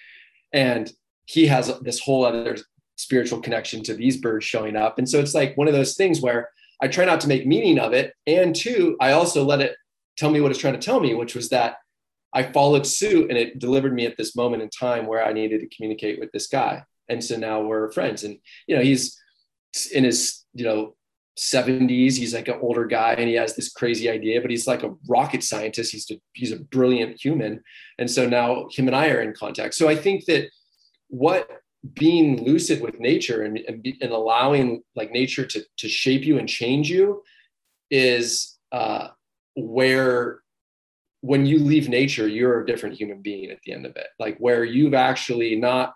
And 0.51 0.91
he 1.25 1.47
has 1.47 1.71
this 1.81 1.99
whole 1.99 2.25
other 2.25 2.57
spiritual 2.95 3.39
connection 3.39 3.83
to 3.83 3.93
these 3.93 4.17
birds 4.17 4.45
showing 4.45 4.75
up. 4.75 4.97
And 4.97 5.07
so 5.07 5.19
it's 5.19 5.35
like 5.35 5.55
one 5.55 5.67
of 5.67 5.73
those 5.73 5.95
things 5.95 6.21
where 6.21 6.49
I 6.81 6.87
try 6.87 7.05
not 7.05 7.21
to 7.21 7.27
make 7.27 7.45
meaning 7.45 7.79
of 7.79 7.93
it. 7.93 8.13
And 8.25 8.55
two, 8.55 8.97
I 8.99 9.11
also 9.11 9.43
let 9.43 9.61
it 9.61 9.75
tell 10.17 10.31
me 10.31 10.41
what 10.41 10.51
it's 10.51 10.59
trying 10.59 10.73
to 10.73 10.79
tell 10.79 10.99
me, 10.99 11.13
which 11.13 11.35
was 11.35 11.49
that 11.49 11.75
I 12.33 12.43
followed 12.43 12.85
suit 12.85 13.29
and 13.29 13.37
it 13.37 13.59
delivered 13.59 13.93
me 13.93 14.05
at 14.05 14.17
this 14.17 14.35
moment 14.35 14.63
in 14.63 14.69
time 14.69 15.05
where 15.05 15.25
I 15.25 15.33
needed 15.33 15.61
to 15.61 15.75
communicate 15.75 16.19
with 16.19 16.31
this 16.31 16.47
guy. 16.47 16.83
And 17.07 17.23
so 17.23 17.37
now 17.37 17.61
we're 17.61 17.91
friends. 17.91 18.23
And, 18.23 18.37
you 18.67 18.75
know, 18.75 18.83
he's 18.83 19.17
in 19.93 20.03
his, 20.03 20.38
you 20.53 20.65
know, 20.65 20.95
70s. 21.39 22.17
He's 22.17 22.33
like 22.33 22.47
an 22.47 22.59
older 22.61 22.85
guy 22.85 23.13
and 23.13 23.29
he 23.29 23.35
has 23.35 23.55
this 23.55 23.71
crazy 23.71 24.09
idea, 24.09 24.41
but 24.41 24.51
he's 24.51 24.67
like 24.67 24.83
a 24.83 24.93
rocket 25.07 25.43
scientist. 25.43 25.91
He's, 25.91 26.09
a, 26.11 26.15
he's 26.33 26.51
a 26.51 26.59
brilliant 26.59 27.19
human. 27.21 27.61
And 27.97 28.11
so 28.11 28.27
now 28.27 28.67
him 28.71 28.87
and 28.87 28.95
I 28.95 29.09
are 29.09 29.21
in 29.21 29.33
contact. 29.33 29.73
So 29.75 29.87
I 29.87 29.95
think 29.95 30.25
that 30.25 30.49
what 31.07 31.49
being 31.93 32.43
lucid 32.43 32.81
with 32.81 32.99
nature 32.99 33.43
and, 33.43 33.57
and, 33.57 33.87
and 34.01 34.11
allowing 34.11 34.83
like 34.95 35.11
nature 35.11 35.45
to, 35.45 35.63
to 35.77 35.87
shape 35.87 36.23
you 36.25 36.37
and 36.37 36.49
change 36.49 36.89
you 36.89 37.23
is 37.89 38.57
uh, 38.71 39.07
where 39.55 40.41
when 41.21 41.45
you 41.45 41.59
leave 41.59 41.89
nature, 41.89 42.27
you're 42.27 42.61
a 42.61 42.65
different 42.65 42.95
human 42.95 43.21
being 43.21 43.49
at 43.49 43.59
the 43.65 43.73
end 43.73 43.85
of 43.85 43.95
it. 43.95 44.07
Like 44.19 44.37
where 44.37 44.63
you've 44.63 44.93
actually 44.93 45.55
not 45.55 45.93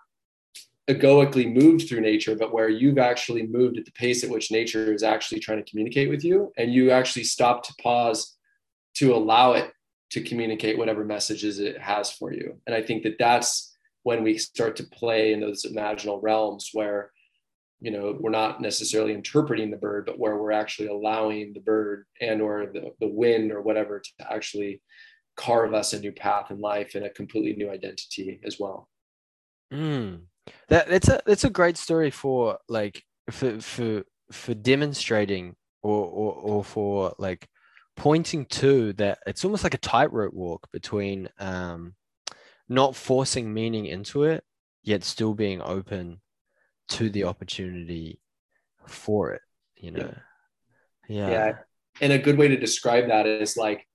egoically 0.88 1.46
moved 1.46 1.88
through 1.88 2.00
nature, 2.00 2.36
but 2.36 2.52
where 2.52 2.68
you've 2.68 2.98
actually 2.98 3.46
moved 3.46 3.78
at 3.78 3.84
the 3.84 3.92
pace 3.92 4.22
at 4.22 4.30
which 4.30 4.50
nature 4.50 4.92
is 4.92 5.02
actually 5.02 5.40
trying 5.40 5.62
to 5.62 5.70
communicate 5.70 6.10
with 6.10 6.24
you. 6.24 6.52
And 6.58 6.72
you 6.72 6.90
actually 6.90 7.24
stop 7.24 7.62
to 7.64 7.74
pause 7.82 8.36
to 8.94 9.14
allow 9.14 9.52
it 9.52 9.72
to 10.10 10.22
communicate 10.22 10.78
whatever 10.78 11.04
messages 11.04 11.58
it 11.58 11.80
has 11.80 12.10
for 12.10 12.32
you. 12.32 12.60
And 12.66 12.76
I 12.76 12.82
think 12.82 13.02
that 13.04 13.18
that's 13.18 13.74
when 14.02 14.22
we 14.22 14.38
start 14.38 14.76
to 14.76 14.84
play 14.84 15.32
in 15.32 15.40
those 15.40 15.64
imaginal 15.64 16.22
realms 16.22 16.70
where 16.72 17.10
you 17.80 17.90
know 17.90 18.16
we're 18.20 18.30
not 18.30 18.60
necessarily 18.60 19.12
interpreting 19.12 19.70
the 19.70 19.76
bird 19.76 20.06
but 20.06 20.18
where 20.18 20.36
we're 20.36 20.52
actually 20.52 20.88
allowing 20.88 21.52
the 21.52 21.60
bird 21.60 22.06
and 22.20 22.40
or 22.40 22.66
the, 22.72 22.92
the 23.00 23.08
wind 23.08 23.50
or 23.50 23.60
whatever 23.60 24.00
to 24.00 24.32
actually 24.32 24.80
carve 25.36 25.74
us 25.74 25.92
a 25.92 26.00
new 26.00 26.12
path 26.12 26.50
in 26.50 26.60
life 26.60 26.94
and 26.94 27.04
a 27.04 27.10
completely 27.10 27.54
new 27.54 27.70
identity 27.70 28.40
as 28.44 28.58
well 28.60 28.88
mm. 29.72 30.20
That 30.68 30.88
that's 30.88 31.08
a 31.08 31.20
that's 31.26 31.44
a 31.44 31.50
great 31.50 31.76
story 31.76 32.10
for 32.10 32.58
like 32.68 33.02
for 33.30 33.60
for 33.60 34.02
for 34.32 34.54
demonstrating 34.54 35.54
or 35.82 36.04
or, 36.06 36.32
or 36.34 36.64
for 36.64 37.14
like 37.18 37.48
pointing 37.96 38.44
to 38.46 38.92
that 38.94 39.18
it's 39.26 39.44
almost 39.44 39.62
like 39.64 39.74
a 39.74 39.78
tightrope 39.78 40.34
walk 40.34 40.68
between 40.72 41.28
um 41.38 41.94
not 42.68 42.96
forcing 42.96 43.52
meaning 43.52 43.86
into 43.86 44.24
it 44.24 44.42
yet 44.82 45.04
still 45.04 45.34
being 45.34 45.62
open 45.62 46.20
to 46.88 47.08
the 47.08 47.24
opportunity 47.24 48.20
for 48.86 49.32
it 49.32 49.42
you 49.76 49.90
know 49.90 50.12
yeah. 51.08 51.28
yeah. 51.28 51.30
yeah 51.30 51.52
and 52.00 52.12
a 52.12 52.18
good 52.18 52.36
way 52.36 52.48
to 52.48 52.56
describe 52.56 53.08
that 53.08 53.26
is 53.26 53.56
like 53.56 53.86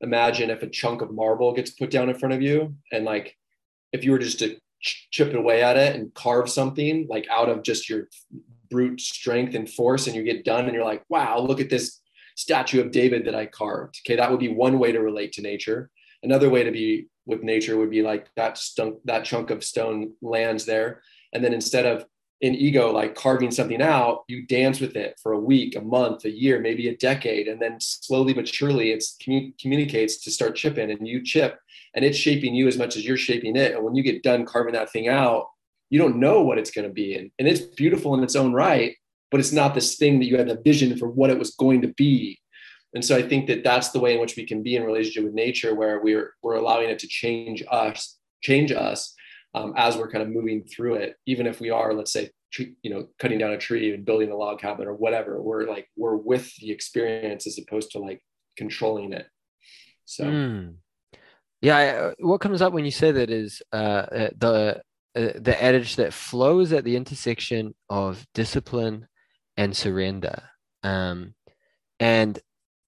imagine 0.00 0.50
if 0.50 0.62
a 0.62 0.68
chunk 0.68 1.00
of 1.00 1.12
marble 1.12 1.52
gets 1.54 1.70
put 1.70 1.90
down 1.90 2.08
in 2.08 2.18
front 2.18 2.34
of 2.34 2.42
you 2.42 2.74
and 2.92 3.04
like 3.04 3.36
if 3.92 4.04
you 4.04 4.12
were 4.12 4.18
just 4.18 4.38
to 4.38 4.56
chip 4.80 5.34
away 5.34 5.62
at 5.62 5.76
it 5.76 5.96
and 5.96 6.14
carve 6.14 6.48
something 6.48 7.06
like 7.08 7.26
out 7.30 7.48
of 7.48 7.62
just 7.62 7.88
your 7.88 8.08
brute 8.70 9.00
strength 9.00 9.54
and 9.54 9.68
force 9.68 10.06
and 10.06 10.14
you 10.14 10.22
get 10.22 10.44
done 10.44 10.66
and 10.66 10.74
you're 10.74 10.84
like 10.84 11.02
wow 11.08 11.38
look 11.38 11.60
at 11.60 11.70
this 11.70 12.00
statue 12.36 12.80
of 12.80 12.92
david 12.92 13.24
that 13.24 13.34
i 13.34 13.44
carved. 13.46 14.00
Okay 14.06 14.16
that 14.16 14.30
would 14.30 14.40
be 14.40 14.48
one 14.48 14.78
way 14.78 14.92
to 14.92 15.00
relate 15.00 15.32
to 15.32 15.42
nature. 15.42 15.90
Another 16.22 16.50
way 16.50 16.64
to 16.64 16.70
be 16.70 17.08
with 17.26 17.42
nature 17.42 17.76
would 17.76 17.90
be 17.90 18.02
like 18.02 18.28
that 18.36 18.58
stunk 18.58 18.98
that 19.04 19.24
chunk 19.24 19.50
of 19.50 19.64
stone 19.64 20.12
lands 20.22 20.64
there. 20.64 21.02
And 21.32 21.44
then 21.44 21.52
instead 21.52 21.86
of 21.86 22.06
in 22.40 22.54
ego 22.54 22.92
like 22.92 23.16
carving 23.16 23.50
something 23.50 23.82
out 23.82 24.22
you 24.28 24.46
dance 24.46 24.78
with 24.78 24.94
it 24.94 25.18
for 25.20 25.32
a 25.32 25.40
week 25.40 25.74
a 25.74 25.80
month 25.80 26.24
a 26.24 26.30
year 26.30 26.60
maybe 26.60 26.88
a 26.88 26.96
decade 26.96 27.48
and 27.48 27.60
then 27.60 27.80
slowly 27.80 28.32
but 28.32 28.46
surely 28.46 28.92
it 28.92 29.02
commu- 29.20 29.52
communicates 29.60 30.22
to 30.22 30.30
start 30.30 30.54
chipping 30.54 30.92
and 30.92 31.08
you 31.08 31.20
chip 31.20 31.58
and 31.98 32.04
it's 32.04 32.16
shaping 32.16 32.54
you 32.54 32.68
as 32.68 32.78
much 32.78 32.96
as 32.96 33.04
you're 33.04 33.16
shaping 33.16 33.56
it 33.56 33.74
and 33.74 33.84
when 33.84 33.94
you 33.94 34.02
get 34.02 34.22
done 34.22 34.46
carving 34.46 34.74
that 34.74 34.90
thing 34.90 35.08
out 35.08 35.48
you 35.90 35.98
don't 35.98 36.16
know 36.16 36.42
what 36.42 36.58
it's 36.58 36.70
going 36.70 36.86
to 36.86 36.92
be 36.92 37.14
and, 37.14 37.30
and 37.38 37.48
it's 37.48 37.60
beautiful 37.60 38.14
in 38.14 38.22
its 38.22 38.36
own 38.36 38.52
right 38.52 38.94
but 39.30 39.40
it's 39.40 39.52
not 39.52 39.74
this 39.74 39.96
thing 39.96 40.18
that 40.18 40.26
you 40.26 40.38
had 40.38 40.48
the 40.48 40.62
vision 40.64 40.96
for 40.96 41.08
what 41.08 41.30
it 41.30 41.38
was 41.38 41.50
going 41.56 41.82
to 41.82 41.88
be 41.88 42.38
and 42.94 43.04
so 43.04 43.16
i 43.16 43.22
think 43.22 43.48
that 43.48 43.64
that's 43.64 43.90
the 43.90 44.00
way 44.00 44.14
in 44.14 44.20
which 44.20 44.36
we 44.36 44.46
can 44.46 44.62
be 44.62 44.76
in 44.76 44.84
relationship 44.84 45.24
with 45.24 45.34
nature 45.34 45.74
where 45.74 46.00
we're 46.00 46.34
we're 46.42 46.54
allowing 46.54 46.88
it 46.88 47.00
to 47.00 47.08
change 47.08 47.62
us 47.70 48.16
change 48.42 48.70
us 48.70 49.14
um, 49.54 49.74
as 49.76 49.96
we're 49.96 50.10
kind 50.10 50.22
of 50.22 50.28
moving 50.28 50.64
through 50.64 50.94
it, 50.94 51.16
even 51.26 51.46
if 51.46 51.60
we 51.60 51.70
are, 51.70 51.94
let's 51.94 52.12
say, 52.12 52.30
you 52.58 52.90
know, 52.90 53.08
cutting 53.18 53.38
down 53.38 53.52
a 53.52 53.58
tree 53.58 53.92
and 53.92 54.04
building 54.04 54.30
a 54.30 54.36
log 54.36 54.60
cabin 54.60 54.86
or 54.86 54.94
whatever, 54.94 55.40
we're 55.40 55.66
like, 55.66 55.88
we're 55.96 56.16
with 56.16 56.54
the 56.56 56.70
experience 56.70 57.46
as 57.46 57.58
opposed 57.58 57.92
to 57.92 57.98
like 57.98 58.22
controlling 58.56 59.12
it. 59.12 59.26
So, 60.04 60.24
mm. 60.24 60.74
Yeah, 61.60 62.12
what 62.18 62.40
comes 62.40 62.62
up 62.62 62.72
when 62.72 62.84
you 62.84 62.90
say 62.90 63.10
that 63.10 63.30
is 63.30 63.62
uh, 63.72 63.76
uh, 63.76 64.30
the 64.36 64.82
uh, 65.16 65.32
the 65.34 65.56
adage 65.62 65.96
that 65.96 66.12
flow 66.12 66.60
is 66.60 66.72
at 66.72 66.84
the 66.84 66.96
intersection 66.96 67.74
of 67.90 68.26
discipline 68.34 69.08
and 69.56 69.76
surrender. 69.76 70.42
Um, 70.82 71.34
and 71.98 72.38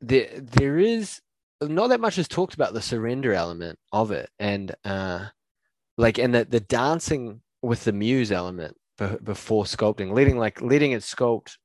there 0.01 0.29
there 0.37 0.79
is 0.79 1.21
not 1.61 1.89
that 1.89 2.01
much 2.01 2.19
is 2.19 2.29
talked 2.29 2.55
about 2.55 2.73
the 2.73 2.83
surrender 2.83 3.33
element 3.33 3.79
of 3.93 4.13
it, 4.13 4.31
and 4.39 4.75
uh, 4.85 5.27
like 5.99 6.19
and 6.19 6.35
the 6.35 6.45
the 6.45 6.61
dancing 6.61 7.43
with 7.63 7.85
the 7.85 7.93
muse 7.93 8.33
element 8.33 8.77
before 9.25 9.65
sculpting, 9.65 10.13
letting 10.13 10.37
like 10.39 10.61
letting 10.61 10.93
it 10.93 11.03
sculpt. 11.03 11.57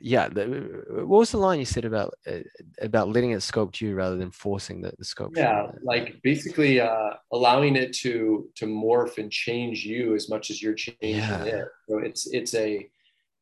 Yeah, 0.00 0.28
the, 0.28 0.84
what 1.06 1.18
was 1.18 1.30
the 1.30 1.38
line 1.38 1.58
you 1.58 1.64
said 1.64 1.84
about 1.84 2.14
uh, 2.26 2.40
about 2.80 3.08
letting 3.08 3.30
it 3.30 3.38
sculpt 3.38 3.80
you 3.80 3.94
rather 3.94 4.16
than 4.16 4.30
forcing 4.30 4.80
the, 4.80 4.92
the 4.98 5.04
sculpture? 5.04 5.40
Yeah, 5.40 5.70
like 5.82 6.20
basically 6.22 6.80
uh, 6.80 7.10
allowing 7.32 7.76
it 7.76 7.92
to 7.98 8.50
to 8.56 8.66
morph 8.66 9.18
and 9.18 9.30
change 9.30 9.84
you 9.84 10.14
as 10.14 10.28
much 10.28 10.50
as 10.50 10.62
you're 10.62 10.74
changing 10.74 11.20
yeah. 11.20 11.42
it. 11.44 11.68
So 11.88 11.98
it's 11.98 12.26
it's 12.32 12.54
a 12.54 12.88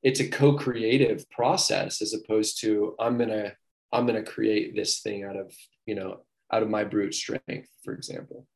it's 0.03 0.21
a 0.21 0.29
co-creative 0.29 1.29
process 1.31 2.01
as 2.01 2.15
opposed 2.15 2.61
to 2.61 2.95
I'm 2.99 3.19
gonna 3.19 3.53
I'm 3.93 4.07
gonna 4.07 4.23
create 4.23 4.77
this 4.77 5.01
thing 5.01 5.25
out 5.25 5.37
of 5.37 5.53
you 5.87 5.95
know 5.95 6.21
out 6.53 6.63
of 6.63 6.71
my 6.71 6.85
brute 6.85 7.15
strength, 7.15 7.69
for 7.85 7.95
example. 7.95 8.47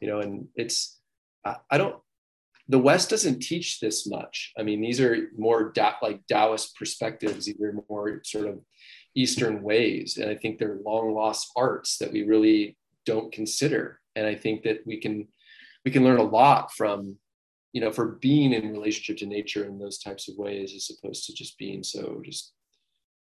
You 0.00 0.08
know, 0.08 0.20
and 0.20 0.48
it's 0.56 1.00
I, 1.44 1.78
don't 1.78 1.96
the 2.72 2.78
West 2.78 3.10
doesn't 3.10 3.40
teach 3.40 3.80
this 3.80 4.06
much. 4.06 4.50
I 4.58 4.62
mean, 4.62 4.80
these 4.80 4.98
are 4.98 5.28
more 5.36 5.72
da- 5.72 6.00
like 6.00 6.26
Taoist 6.26 6.74
perspectives, 6.74 7.44
these 7.44 7.60
are 7.60 7.84
more 7.86 8.22
sort 8.24 8.46
of 8.48 8.60
Eastern 9.14 9.62
ways. 9.62 10.16
And 10.16 10.30
I 10.30 10.36
think 10.36 10.58
they're 10.58 10.78
long 10.82 11.12
lost 11.12 11.52
arts 11.54 11.98
that 11.98 12.10
we 12.10 12.22
really 12.22 12.78
don't 13.04 13.30
consider. 13.30 14.00
And 14.16 14.26
I 14.26 14.34
think 14.34 14.62
that 14.62 14.78
we 14.86 14.98
can 14.98 15.28
we 15.84 15.90
can 15.90 16.02
learn 16.02 16.18
a 16.18 16.22
lot 16.22 16.72
from, 16.72 17.18
you 17.74 17.82
know, 17.82 17.92
for 17.92 18.18
being 18.22 18.54
in 18.54 18.72
relationship 18.72 19.18
to 19.18 19.26
nature 19.26 19.66
in 19.66 19.78
those 19.78 19.98
types 19.98 20.30
of 20.30 20.38
ways, 20.38 20.72
as 20.74 20.90
opposed 20.96 21.26
to 21.26 21.34
just 21.34 21.58
being 21.58 21.82
so 21.82 22.22
just, 22.24 22.54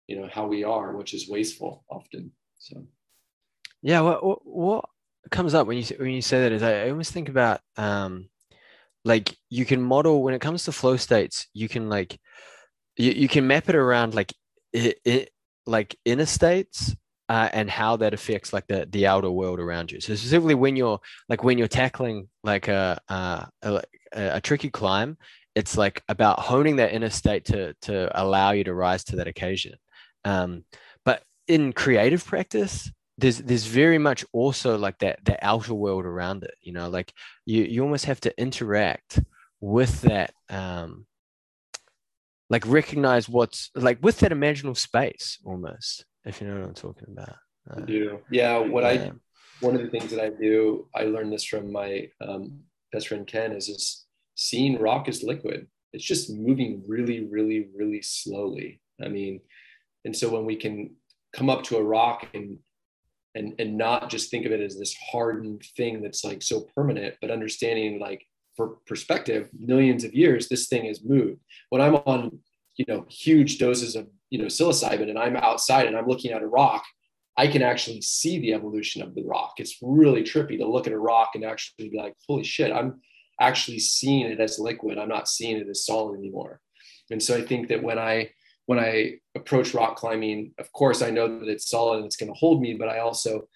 you 0.07 0.19
know, 0.19 0.27
how 0.33 0.47
we 0.47 0.65
are, 0.65 0.97
which 0.97 1.13
is 1.13 1.29
wasteful 1.29 1.85
often. 1.91 2.33
So 2.59 2.87
yeah, 3.83 4.01
what 4.01 4.47
what 4.47 4.87
comes 5.31 5.53
up 5.53 5.67
when 5.67 5.77
you 5.77 5.85
when 5.99 6.13
you 6.13 6.23
say 6.23 6.41
that 6.41 6.53
is 6.53 6.63
I, 6.63 6.89
almost 6.89 7.13
think 7.13 7.29
about 7.29 7.61
um 7.77 8.31
like 9.05 9.37
you 9.51 9.65
can 9.65 9.83
model 9.83 10.23
when 10.23 10.35
it 10.35 10.41
comes 10.41 10.65
to 10.65 10.73
flow 10.73 10.97
states 10.97 11.47
you 11.53 11.69
can 11.69 11.89
like 11.89 12.19
you, 12.97 13.13
you 13.13 13.29
can 13.29 13.47
map 13.47 13.69
it 13.69 13.75
around 13.75 14.15
like 14.15 14.33
it, 14.73 14.99
it 15.05 15.31
like 15.67 15.97
inner 16.05 16.27
states 16.27 16.95
uh, 17.29 17.49
and 17.53 17.71
how 17.71 17.97
that 17.97 18.15
affects 18.15 18.53
like 18.53 18.67
the 18.67 18.87
the 18.91 19.07
outer 19.07 19.31
world 19.31 19.59
around 19.59 19.91
you. 19.91 20.01
So 20.01 20.15
specifically 20.15 20.55
when 20.55 20.77
you're 20.77 21.01
like 21.29 21.43
when 21.43 21.59
you're 21.59 21.69
tackling 21.69 22.29
like 22.43 22.69
a 22.69 23.01
a, 23.09 23.47
a, 23.63 23.83
a 24.13 24.41
tricky 24.41 24.71
climb 24.71 25.17
it's 25.55 25.77
like 25.77 26.03
about 26.09 26.41
honing 26.41 26.77
that 26.77 26.93
inner 26.93 27.11
state 27.11 27.45
to 27.47 27.75
to 27.83 28.11
allow 28.21 28.51
you 28.51 28.65
to 28.65 28.75
rise 28.75 29.05
to 29.05 29.17
that 29.17 29.29
occasion. 29.29 29.75
Um, 30.25 30.65
but 31.05 31.23
in 31.47 31.73
creative 31.73 32.25
practice 32.25 32.91
there's 33.19 33.39
there's 33.39 33.67
very 33.67 33.99
much 33.99 34.25
also 34.33 34.77
like 34.77 34.99
that 34.99 35.25
the 35.25 35.39
outer 35.45 35.75
world 35.75 36.05
around 36.05 36.43
it 36.43 36.55
you 36.61 36.73
know 36.73 36.89
like 36.89 37.13
you 37.47 37.63
you 37.63 37.83
almost 37.83 38.07
have 38.07 38.21
to 38.21 38.41
interact 38.41 39.21
with 39.61 40.03
that 40.03 40.35
um 40.51 41.07
like 42.51 42.67
recognize 42.67 43.29
what's 43.29 43.71
like 43.75 43.99
with 44.03 44.19
that 44.19 44.33
imaginal 44.33 44.77
space 44.77 45.39
almost 45.45 46.05
if 46.25 46.41
you 46.41 46.47
know 46.47 46.59
what 46.59 46.69
i'm 46.69 46.75
talking 46.75 47.09
about 47.09 47.37
uh, 47.71 47.81
I 47.81 47.81
do 47.83 48.21
yeah 48.31 48.59
what 48.59 48.83
yeah. 48.83 48.91
i 48.91 49.13
one 49.61 49.75
of 49.75 49.83
the 49.83 49.89
things 49.89 50.11
that 50.11 50.23
I 50.23 50.29
do, 50.29 50.89
I 50.95 51.05
learned 51.05 51.33
this 51.33 51.45
from 51.45 51.73
my 51.73 52.09
um, 52.21 52.61
best 52.93 53.09
friend 53.09 53.27
Ken, 53.27 53.53
is 53.53 53.67
just 53.67 54.07
seeing 54.35 54.79
rock 54.79 55.09
as 55.09 55.23
liquid. 55.23 55.67
It's 55.93 56.05
just 56.05 56.31
moving 56.31 56.83
really, 56.87 57.25
really, 57.25 57.69
really 57.75 58.03
slowly. 58.03 58.81
I 59.03 59.09
mean, 59.09 59.41
and 60.05 60.15
so 60.15 60.29
when 60.29 60.45
we 60.45 60.57
can 60.57 60.97
come 61.35 61.51
up 61.51 61.63
to 61.65 61.77
a 61.77 61.83
rock 61.83 62.29
and 62.35 62.59
and 63.35 63.55
and 63.59 63.77
not 63.77 64.11
just 64.11 64.31
think 64.31 64.47
of 64.47 64.53
it 64.53 64.61
as 64.61 64.79
this 64.79 64.95
hardened 65.11 65.63
thing 65.77 66.03
that's 66.03 66.25
like 66.25 66.43
so 66.43 66.67
permanent, 66.75 67.15
but 67.21 67.31
understanding 67.31 67.99
like 67.99 68.27
for 68.57 68.77
perspective, 68.87 69.49
millions 69.59 70.05
of 70.05 70.15
years, 70.15 70.49
this 70.49 70.69
thing 70.69 70.85
has 70.85 71.03
moved. 71.03 71.41
When 71.71 71.83
I'm 71.83 71.97
on, 71.97 72.39
you 72.77 72.85
know, 72.87 73.07
huge 73.09 73.59
doses 73.59 73.97
of 73.97 74.09
you 74.31 74.39
know 74.39 74.47
psilocybin 74.47 75.11
and 75.11 75.19
I'm 75.19 75.37
outside 75.37 75.87
and 75.87 75.97
I'm 75.97 76.07
looking 76.07 76.33
at 76.33 76.43
a 76.43 76.47
rock, 76.47 76.85
I 77.37 77.49
can 77.49 77.63
actually 77.63 78.01
see 78.01 78.39
the 78.39 78.55
evolution 78.55 79.03
of 79.03 79.15
the 79.15 79.25
rock. 79.25 79.55
It's 79.59 79.79
really 79.83 80.23
trippy 80.23 80.59
to 80.59 80.67
look 80.67 80.87
at 80.87 80.93
a 80.93 80.99
rock 80.99 81.33
and 81.35 81.45
actually 81.45 81.91
be 81.91 81.99
like, 81.99 82.15
holy 82.29 82.45
shit, 82.45 82.73
I'm 82.73 83.01
actually 83.41 83.81
seeing 83.81 84.27
it 84.27 84.41
as 84.41 84.59
liquid. 84.59 84.99
I'm 84.99 85.09
not 85.09 85.29
seeing 85.29 85.57
it 85.57 85.69
as 85.69 85.85
solid 85.85 86.19
anymore. 86.19 86.61
And 87.11 87.23
so 87.23 87.37
I 87.37 87.43
think 87.43 87.69
that 87.69 87.83
when 87.83 87.99
I 87.99 88.31
when 88.67 88.79
I 88.79 89.15
approach 89.35 89.75
rock 89.75 89.97
climbing, 89.97 90.53
of 90.59 90.73
course 90.73 91.03
I 91.03 91.11
know 91.11 91.41
that 91.41 91.49
it's 91.49 91.69
solid 91.69 91.99
and 91.99 92.07
it's 92.07 92.17
going 92.17 92.33
to 92.33 92.39
hold 92.39 92.61
me, 92.61 92.75
but 92.75 92.89
I 92.89 93.01
also 93.01 93.49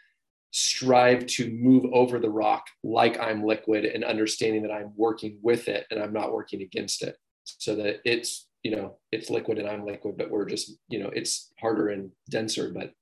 strive 0.50 1.26
to 1.26 1.50
move 1.50 1.84
over 1.92 2.18
the 2.18 2.30
rock 2.30 2.66
like 2.82 3.18
I'm 3.18 3.44
liquid 3.44 3.84
and 3.84 4.04
understanding 4.04 4.62
that 4.62 4.72
I'm 4.72 4.92
working 4.96 5.38
with 5.42 5.68
it 5.68 5.86
and 5.90 6.00
I'm 6.02 6.12
not 6.12 6.32
working 6.32 6.62
against 6.62 7.02
it. 7.02 7.16
So 7.44 7.74
that 7.76 8.00
it's 8.04 8.46
you 8.62 8.74
know 8.74 8.98
it's 9.12 9.30
liquid 9.30 9.58
and 9.58 9.68
I'm 9.68 9.86
liquid 9.86 10.18
but 10.18 10.30
we're 10.30 10.44
just 10.44 10.72
you 10.88 10.98
know 10.98 11.08
it's 11.14 11.52
harder 11.60 11.88
and 11.88 12.10
denser 12.28 12.70
but 12.74 12.92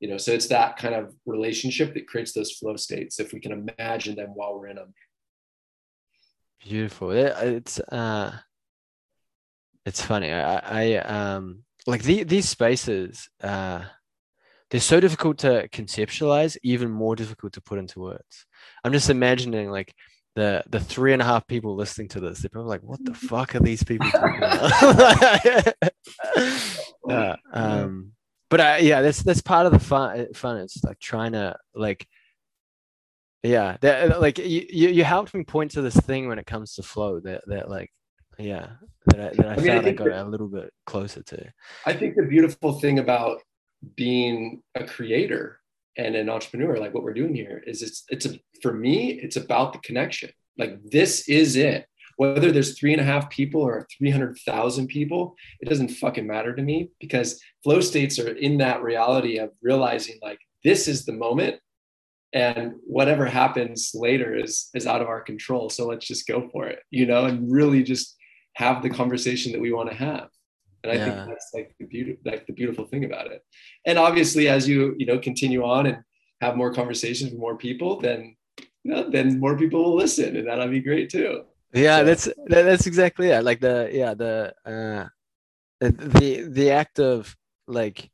you 0.00 0.08
know 0.08 0.18
so 0.18 0.32
it's 0.32 0.48
that 0.48 0.76
kind 0.76 0.94
of 0.94 1.14
relationship 1.26 1.94
that 1.94 2.06
creates 2.06 2.32
those 2.32 2.52
flow 2.52 2.76
states 2.76 3.18
if 3.18 3.32
we 3.32 3.40
can 3.40 3.52
imagine 3.78 4.14
them 4.14 4.30
while 4.34 4.56
we're 4.56 4.68
in 4.68 4.76
them 4.76 4.92
beautiful. 6.60 7.10
It's 7.12 7.80
uh 7.80 8.32
it's 9.88 10.02
funny 10.02 10.32
i 10.32 10.58
i 10.58 10.94
um 10.96 11.62
like 11.86 12.02
the, 12.02 12.22
these 12.24 12.48
spaces 12.48 13.28
uh 13.42 13.82
they're 14.70 14.80
so 14.80 15.00
difficult 15.00 15.38
to 15.38 15.66
conceptualize 15.68 16.56
even 16.62 16.90
more 16.90 17.16
difficult 17.16 17.52
to 17.52 17.60
put 17.60 17.78
into 17.78 18.00
words 18.00 18.46
i'm 18.84 18.92
just 18.92 19.10
imagining 19.10 19.70
like 19.70 19.94
the 20.34 20.62
the 20.68 20.78
three 20.78 21.12
and 21.12 21.22
a 21.22 21.24
half 21.24 21.46
people 21.46 21.74
listening 21.74 22.08
to 22.08 22.20
this 22.20 22.40
they're 22.40 22.50
probably 22.50 22.68
like 22.68 22.82
what 22.82 23.04
the 23.04 23.14
fuck 23.14 23.54
are 23.54 23.60
these 23.60 23.82
people 23.82 24.08
talking 24.10 24.36
about 24.36 25.74
uh, 27.10 27.36
um 27.52 28.12
but 28.50 28.60
I, 28.60 28.78
yeah, 28.78 29.02
that's 29.02 29.22
that's 29.22 29.42
part 29.42 29.66
of 29.66 29.72
the 29.72 29.78
fun. 29.78 30.32
Fun. 30.34 30.58
It's 30.58 30.82
like 30.82 30.98
trying 30.98 31.32
to 31.32 31.56
like, 31.74 32.06
yeah, 33.42 33.76
that 33.82 34.20
like 34.20 34.38
you 34.38 34.66
you 34.70 35.04
helped 35.04 35.34
me 35.34 35.44
point 35.44 35.72
to 35.72 35.82
this 35.82 35.96
thing 35.96 36.28
when 36.28 36.38
it 36.38 36.46
comes 36.46 36.74
to 36.74 36.82
flow 36.82 37.20
that 37.20 37.42
that 37.46 37.68
like, 37.68 37.90
yeah, 38.38 38.68
that 39.06 39.20
I, 39.20 39.34
that 39.34 39.46
I, 39.46 39.52
I 39.52 39.56
mean, 39.56 39.66
found 39.66 39.86
I, 39.86 39.90
I 39.90 39.92
got 39.92 40.08
that, 40.08 40.26
a 40.26 40.28
little 40.28 40.48
bit 40.48 40.72
closer 40.86 41.22
to. 41.22 41.52
I 41.86 41.92
think 41.92 42.16
the 42.16 42.22
beautiful 42.22 42.80
thing 42.80 42.98
about 42.98 43.42
being 43.96 44.62
a 44.74 44.84
creator 44.84 45.60
and 45.96 46.14
an 46.14 46.28
entrepreneur, 46.28 46.76
like 46.76 46.94
what 46.94 47.02
we're 47.02 47.14
doing 47.14 47.34
here, 47.34 47.62
is 47.66 47.82
it's 47.82 48.04
it's 48.08 48.26
a, 48.26 48.38
for 48.62 48.72
me, 48.72 49.12
it's 49.12 49.36
about 49.36 49.72
the 49.72 49.78
connection. 49.80 50.30
Like 50.56 50.78
this 50.90 51.28
is 51.28 51.56
it 51.56 51.86
whether 52.18 52.50
there's 52.50 52.76
three 52.76 52.92
and 52.92 53.00
a 53.00 53.04
half 53.04 53.30
people 53.30 53.62
or 53.62 53.86
300,000 53.96 54.88
people, 54.88 55.36
it 55.60 55.68
doesn't 55.68 55.88
fucking 55.88 56.26
matter 56.26 56.52
to 56.52 56.62
me 56.62 56.90
because 56.98 57.40
flow 57.62 57.80
states 57.80 58.18
are 58.18 58.32
in 58.36 58.58
that 58.58 58.82
reality 58.82 59.38
of 59.38 59.50
realizing 59.62 60.18
like 60.20 60.40
this 60.64 60.88
is 60.88 61.04
the 61.04 61.12
moment 61.12 61.60
and 62.32 62.74
whatever 62.84 63.24
happens 63.24 63.92
later 63.94 64.34
is 64.34 64.68
is 64.74 64.86
out 64.86 65.00
of 65.00 65.08
our 65.08 65.22
control 65.22 65.70
so 65.70 65.86
let's 65.86 66.06
just 66.06 66.26
go 66.26 66.46
for 66.52 66.66
it 66.66 66.80
you 66.90 67.06
know 67.06 67.24
and 67.24 67.50
really 67.50 67.82
just 67.82 68.17
have 68.58 68.82
the 68.82 68.90
conversation 68.90 69.52
that 69.52 69.60
we 69.60 69.72
want 69.72 69.88
to 69.90 69.96
have 69.96 70.28
and 70.82 70.92
i 70.92 70.96
yeah. 70.96 71.04
think 71.04 71.28
that's 71.28 71.50
like 71.54 71.74
the 71.80 71.86
beauty 71.86 72.18
like 72.24 72.46
the 72.46 72.52
beautiful 72.52 72.84
thing 72.84 73.04
about 73.04 73.26
it 73.26 73.40
and 73.86 73.98
obviously 73.98 74.48
as 74.48 74.68
you 74.68 74.94
you 74.98 75.06
know 75.06 75.18
continue 75.18 75.62
on 75.64 75.86
and 75.86 75.98
have 76.40 76.56
more 76.56 76.72
conversations 76.72 77.30
with 77.30 77.40
more 77.40 77.56
people 77.56 78.00
then 78.00 78.34
you 78.84 78.92
know, 78.92 79.10
then 79.10 79.40
more 79.40 79.56
people 79.56 79.82
will 79.82 79.96
listen 79.96 80.36
and 80.36 80.46
that'll 80.46 80.68
be 80.68 80.80
great 80.80 81.08
too 81.10 81.44
yeah, 81.72 81.98
so. 81.98 82.04
that's 82.04 82.28
that's 82.46 82.86
exactly 82.86 83.28
it. 83.28 83.44
Like 83.44 83.60
the 83.60 83.90
yeah 83.92 84.14
the 84.14 84.54
uh 84.64 85.08
the 85.80 86.48
the 86.48 86.70
act 86.70 86.98
of 86.98 87.36
like 87.66 88.10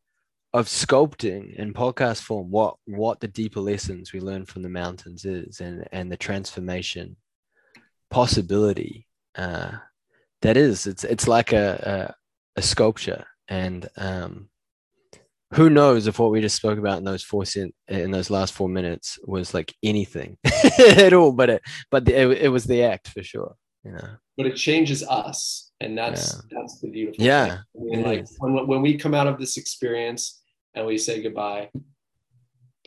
of 0.53 0.67
sculpting 0.67 1.55
in 1.57 1.73
podcast 1.73 2.23
form 2.23 2.51
what 2.51 2.77
what 2.87 3.21
the 3.21 3.29
deeper 3.29 3.61
lessons 3.61 4.13
we 4.13 4.21
learn 4.21 4.45
from 4.45 4.63
the 4.63 4.69
mountains 4.69 5.25
is 5.25 5.61
and 5.61 5.87
and 5.93 6.11
the 6.11 6.17
transformation 6.17 7.17
possibility 8.11 9.07
uh 9.37 9.73
that 10.45 10.57
is 10.57 10.87
it's 10.87 11.05
it's 11.05 11.27
like 11.27 11.53
a 11.53 12.15
a, 12.57 12.61
a 12.61 12.63
sculpture. 12.63 13.27
And 13.49 13.89
um 13.97 14.49
who 15.53 15.71
knows 15.71 16.07
if 16.07 16.19
what 16.19 16.31
we 16.31 16.41
just 16.41 16.57
spoke 16.57 16.79
about 16.79 16.99
in 16.99 17.05
those 17.05 17.23
four 17.23 17.45
cent, 17.45 17.75
in 17.89 18.11
those 18.11 18.31
last 18.31 18.55
four 18.55 18.69
minutes 18.69 19.19
was 19.25 19.55
like 19.55 19.75
anything 19.83 20.37
at 20.79 21.13
all. 21.13 21.33
But 21.33 21.51
it 21.51 21.63
but 21.91 22.05
the, 22.05 22.15
it, 22.15 22.45
it 22.45 22.49
was 22.49 22.65
the 22.65 22.83
act 22.85 23.09
for 23.09 23.23
sure 23.23 23.57
you 23.85 23.93
know? 23.93 24.17
But 24.37 24.47
it 24.47 24.57
changes 24.57 25.03
us 25.03 25.71
and 25.81 25.97
that's 25.97 26.35
yeah. 26.35 26.59
that's 26.59 26.81
the 26.81 26.89
beautiful 26.89 27.25
yeah 27.25 27.59
I 27.77 27.83
mean, 27.83 28.03
like 28.03 28.27
when, 28.39 28.67
when 28.67 28.83
we 28.83 28.97
come 28.97 29.15
out 29.15 29.27
of 29.27 29.39
this 29.39 29.57
experience 29.57 30.43
and 30.75 30.87
we 30.87 30.99
say 30.99 31.23
goodbye 31.23 31.71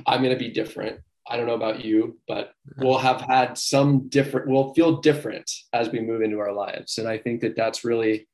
i'm 0.05 0.21
going 0.21 0.33
to 0.33 0.39
be 0.39 0.49
different 0.49 0.99
i 1.29 1.37
don't 1.37 1.47
know 1.47 1.53
about 1.53 1.83
you 1.83 2.17
but 2.27 2.53
we'll 2.77 2.97
have 2.97 3.21
had 3.21 3.57
some 3.57 4.07
different 4.09 4.47
we'll 4.47 4.73
feel 4.73 4.97
different 5.01 5.49
as 5.73 5.89
we 5.89 5.99
move 5.99 6.21
into 6.21 6.39
our 6.39 6.53
lives. 6.53 6.97
And 6.97 7.07
i 7.07 7.17
think 7.17 7.41
that 7.41 7.55
that's 7.55 7.83
really 7.83 8.27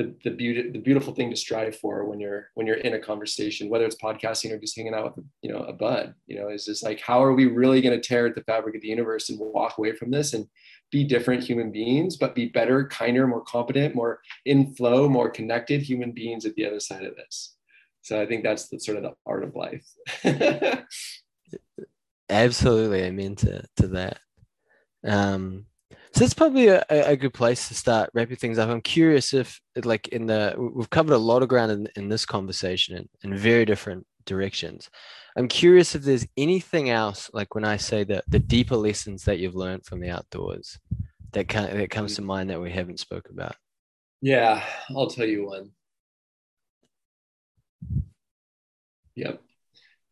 the, 0.00 0.14
the 0.24 0.30
beauty 0.30 0.70
the 0.70 0.78
beautiful 0.78 1.14
thing 1.14 1.28
to 1.28 1.36
strive 1.36 1.76
for 1.76 2.06
when 2.06 2.20
you're 2.20 2.48
when 2.54 2.66
you're 2.66 2.76
in 2.76 2.94
a 2.94 2.98
conversation 2.98 3.68
whether 3.68 3.84
it's 3.84 3.96
podcasting 3.96 4.50
or 4.50 4.58
just 4.58 4.76
hanging 4.76 4.94
out 4.94 5.16
with 5.16 5.26
you 5.42 5.52
know 5.52 5.58
a 5.58 5.74
bud 5.74 6.14
you 6.26 6.38
know 6.38 6.48
is 6.48 6.64
just 6.64 6.82
like 6.82 7.00
how 7.00 7.22
are 7.22 7.34
we 7.34 7.44
really 7.44 7.82
going 7.82 7.98
to 7.98 8.08
tear 8.08 8.26
at 8.26 8.34
the 8.34 8.42
fabric 8.44 8.74
of 8.74 8.80
the 8.80 8.88
universe 8.88 9.28
and 9.28 9.38
walk 9.38 9.76
away 9.76 9.92
from 9.92 10.10
this 10.10 10.32
and 10.32 10.46
be 10.90 11.04
different 11.04 11.42
human 11.42 11.70
beings 11.70 12.16
but 12.16 12.34
be 12.34 12.46
better 12.46 12.86
kinder 12.86 13.26
more 13.26 13.42
competent 13.42 13.94
more 13.94 14.20
in 14.46 14.72
flow 14.74 15.06
more 15.06 15.28
connected 15.28 15.82
human 15.82 16.12
beings 16.12 16.46
at 16.46 16.54
the 16.54 16.64
other 16.64 16.80
side 16.80 17.04
of 17.04 17.14
this? 17.16 17.56
So 18.00 18.20
i 18.20 18.24
think 18.24 18.42
that's 18.42 18.68
the 18.68 18.80
sort 18.80 18.96
of 18.96 19.02
the 19.02 19.12
art 19.26 19.44
of 19.44 19.54
life 19.54 19.86
absolutely 22.30 23.04
i 23.04 23.10
mean 23.10 23.34
to 23.36 23.62
to 23.76 23.88
that 23.88 24.20
um 25.06 25.66
so 26.12 26.24
it's 26.24 26.34
probably 26.34 26.68
a, 26.68 26.84
a 26.90 27.16
good 27.16 27.32
place 27.32 27.68
to 27.68 27.74
start 27.74 28.10
wrapping 28.14 28.36
things 28.36 28.58
up. 28.58 28.68
I'm 28.68 28.80
curious 28.80 29.32
if, 29.32 29.60
like, 29.84 30.08
in 30.08 30.26
the 30.26 30.54
we've 30.74 30.90
covered 30.90 31.14
a 31.14 31.18
lot 31.18 31.42
of 31.42 31.48
ground 31.48 31.70
in, 31.70 31.88
in 31.94 32.08
this 32.08 32.26
conversation 32.26 32.96
in, 32.96 33.08
in 33.22 33.38
very 33.38 33.64
different 33.64 34.06
directions. 34.26 34.90
I'm 35.36 35.46
curious 35.46 35.94
if 35.94 36.02
there's 36.02 36.26
anything 36.36 36.90
else, 36.90 37.30
like 37.32 37.54
when 37.54 37.64
I 37.64 37.76
say 37.76 38.02
that 38.04 38.24
the 38.28 38.40
deeper 38.40 38.76
lessons 38.76 39.24
that 39.24 39.38
you've 39.38 39.54
learned 39.54 39.86
from 39.86 40.00
the 40.00 40.10
outdoors, 40.10 40.78
that 41.32 41.46
can, 41.46 41.76
that 41.76 41.90
comes 41.90 42.16
to 42.16 42.22
mind 42.22 42.50
that 42.50 42.60
we 42.60 42.72
haven't 42.72 42.98
spoke 42.98 43.28
about. 43.30 43.54
Yeah, 44.20 44.64
I'll 44.90 45.08
tell 45.08 45.26
you 45.26 45.46
one. 45.46 45.70
Yep. 49.14 49.40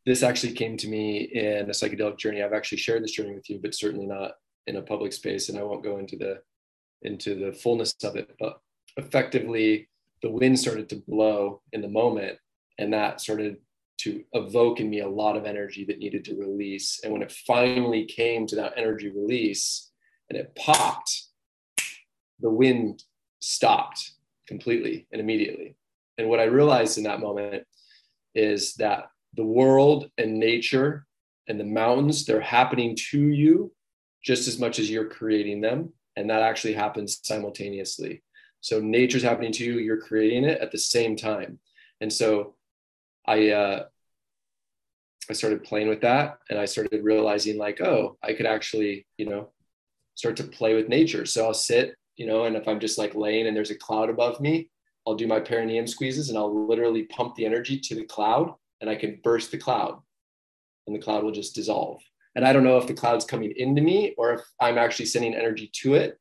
This 0.09 0.23
actually 0.23 0.55
came 0.55 0.77
to 0.79 0.89
me 0.89 1.19
in 1.19 1.69
a 1.69 1.75
psychedelic 1.75 2.19
journey. 2.19 2.43
I've 2.43 2.55
actually 2.55 2.79
shared 2.79 3.05
this 3.05 3.13
journey 3.13 3.35
with 3.35 3.51
you, 3.51 3.61
but 3.63 3.75
certainly 3.75 4.07
not 4.07 4.33
in 4.69 4.77
a 4.77 4.83
public 4.83 5.13
space 5.13 5.49
and 5.49 5.59
i 5.59 5.63
won't 5.63 5.83
go 5.83 5.99
into 5.99 6.17
the 6.17 6.41
into 7.03 7.35
the 7.35 7.53
fullness 7.53 7.95
of 8.05 8.17
it 8.17 8.37
but 8.39 8.61
effectively 8.99 9.89
the 10.23 10.31
wind 10.31 10.59
started 10.59 10.89
to 10.89 11.03
blow 11.09 11.63
in 11.73 11.81
the 11.81 11.89
moment 11.89 12.39
and 12.79 12.93
that 12.93 13.21
started 13.21 13.57
to 13.97 14.23
evoke 14.35 14.79
in 14.79 14.91
me 14.91 15.01
a 15.01 15.09
lot 15.09 15.37
of 15.37 15.47
energy 15.47 15.85
that 15.85 15.99
needed 15.99 16.23
to 16.23 16.37
release 16.37 17.01
and 17.03 17.13
when 17.13 17.23
it 17.23 17.33
finally 17.47 18.05
came 18.05 18.47
to 18.47 18.57
that 18.57 18.75
energy 18.77 19.09
release 19.09 19.91
and 20.29 20.39
it 20.39 20.55
popped 20.55 21.25
the 22.41 22.51
wind 22.51 23.03
stopped 23.41 24.13
completely 24.47 25.07
and 25.13 25.21
immediately 25.21 25.77
and 26.19 26.29
what 26.29 26.41
i 26.41 26.45
realized 26.45 26.99
in 26.99 27.05
that 27.05 27.21
moment 27.21 27.65
is 28.35 28.75
that 28.75 29.09
the 29.35 29.45
world 29.45 30.11
and 30.19 30.39
nature 30.39 31.07
and 31.49 31.59
the 31.59 31.65
mountains 31.65 32.25
they're 32.25 32.41
happening 32.41 32.97
to 33.11 33.21
you 33.29 33.73
just 34.23 34.49
as 34.49 34.59
much 34.59 34.79
as 34.79 34.91
you're 34.91 35.09
creating 35.09 35.61
them. 35.61 35.93
And 36.17 36.29
that 36.31 36.43
actually 36.43 36.75
happens 36.75 37.21
simultaneously. 37.23 38.23
So 38.61 38.81
nature's 38.81 39.23
happening 39.23 39.53
to 39.53 39.65
you, 39.65 39.79
you're 39.79 40.01
creating 40.01 40.45
it 40.45 40.61
at 40.61 40.73
the 40.73 40.79
same 40.79 41.17
time. 41.17 41.61
And 42.01 42.13
so 42.13 42.57
I, 43.27 43.51
uh, 43.51 43.85
I 45.31 45.33
started 45.33 45.65
playing 45.65 45.89
with 45.89 46.01
that 46.01 46.39
and 46.51 46.59
I 46.59 46.65
started 46.65 47.05
realizing 47.05 47.59
like, 47.59 47.81
oh, 47.81 48.17
I 48.23 48.33
could 48.33 48.47
actually, 48.47 49.07
you 49.17 49.27
know, 49.27 49.51
start 50.15 50.37
to 50.39 50.45
play 50.45 50.75
with 50.75 50.89
nature. 50.89 51.27
So 51.27 51.47
I'll 51.47 51.55
sit, 51.55 51.95
you 52.17 52.27
know, 52.27 52.45
and 52.45 52.57
if 52.57 52.67
I'm 52.67 52.81
just 52.81 52.99
like 52.99 53.15
laying 53.15 53.47
and 53.47 53.57
there's 53.57 53.71
a 53.71 53.79
cloud 53.79 54.11
above 54.11 54.41
me, 54.41 54.71
I'll 55.07 55.15
do 55.15 55.27
my 55.27 55.41
perineum 55.41 55.87
squeezes 55.87 56.29
and 56.29 56.37
I'll 56.37 56.67
literally 56.67 57.05
pump 57.05 57.37
the 57.37 57.47
energy 57.47 57.79
to 57.79 57.95
the 57.95 58.05
cloud 58.05 58.53
and 58.81 58.89
I 58.89 58.97
can 58.97 59.21
burst 59.23 59.51
the 59.51 59.59
cloud 59.59 60.01
and 60.87 60.95
the 60.95 61.01
cloud 61.01 61.25
will 61.25 61.33
just 61.33 61.55
dissolve 61.55 62.01
and 62.39 62.47
I 62.47 62.53
don't 62.53 62.63
know 62.63 62.79
if 62.79 62.87
the 62.87 62.95
cloud's 62.95 63.25
coming 63.25 63.53
into 63.57 63.83
me 63.83 64.15
or 64.17 64.35
if 64.35 64.41
I'm 64.61 64.79
actually 64.79 65.07
sending 65.07 65.35
energy 65.35 65.71
to 65.83 65.95
it. 65.95 66.19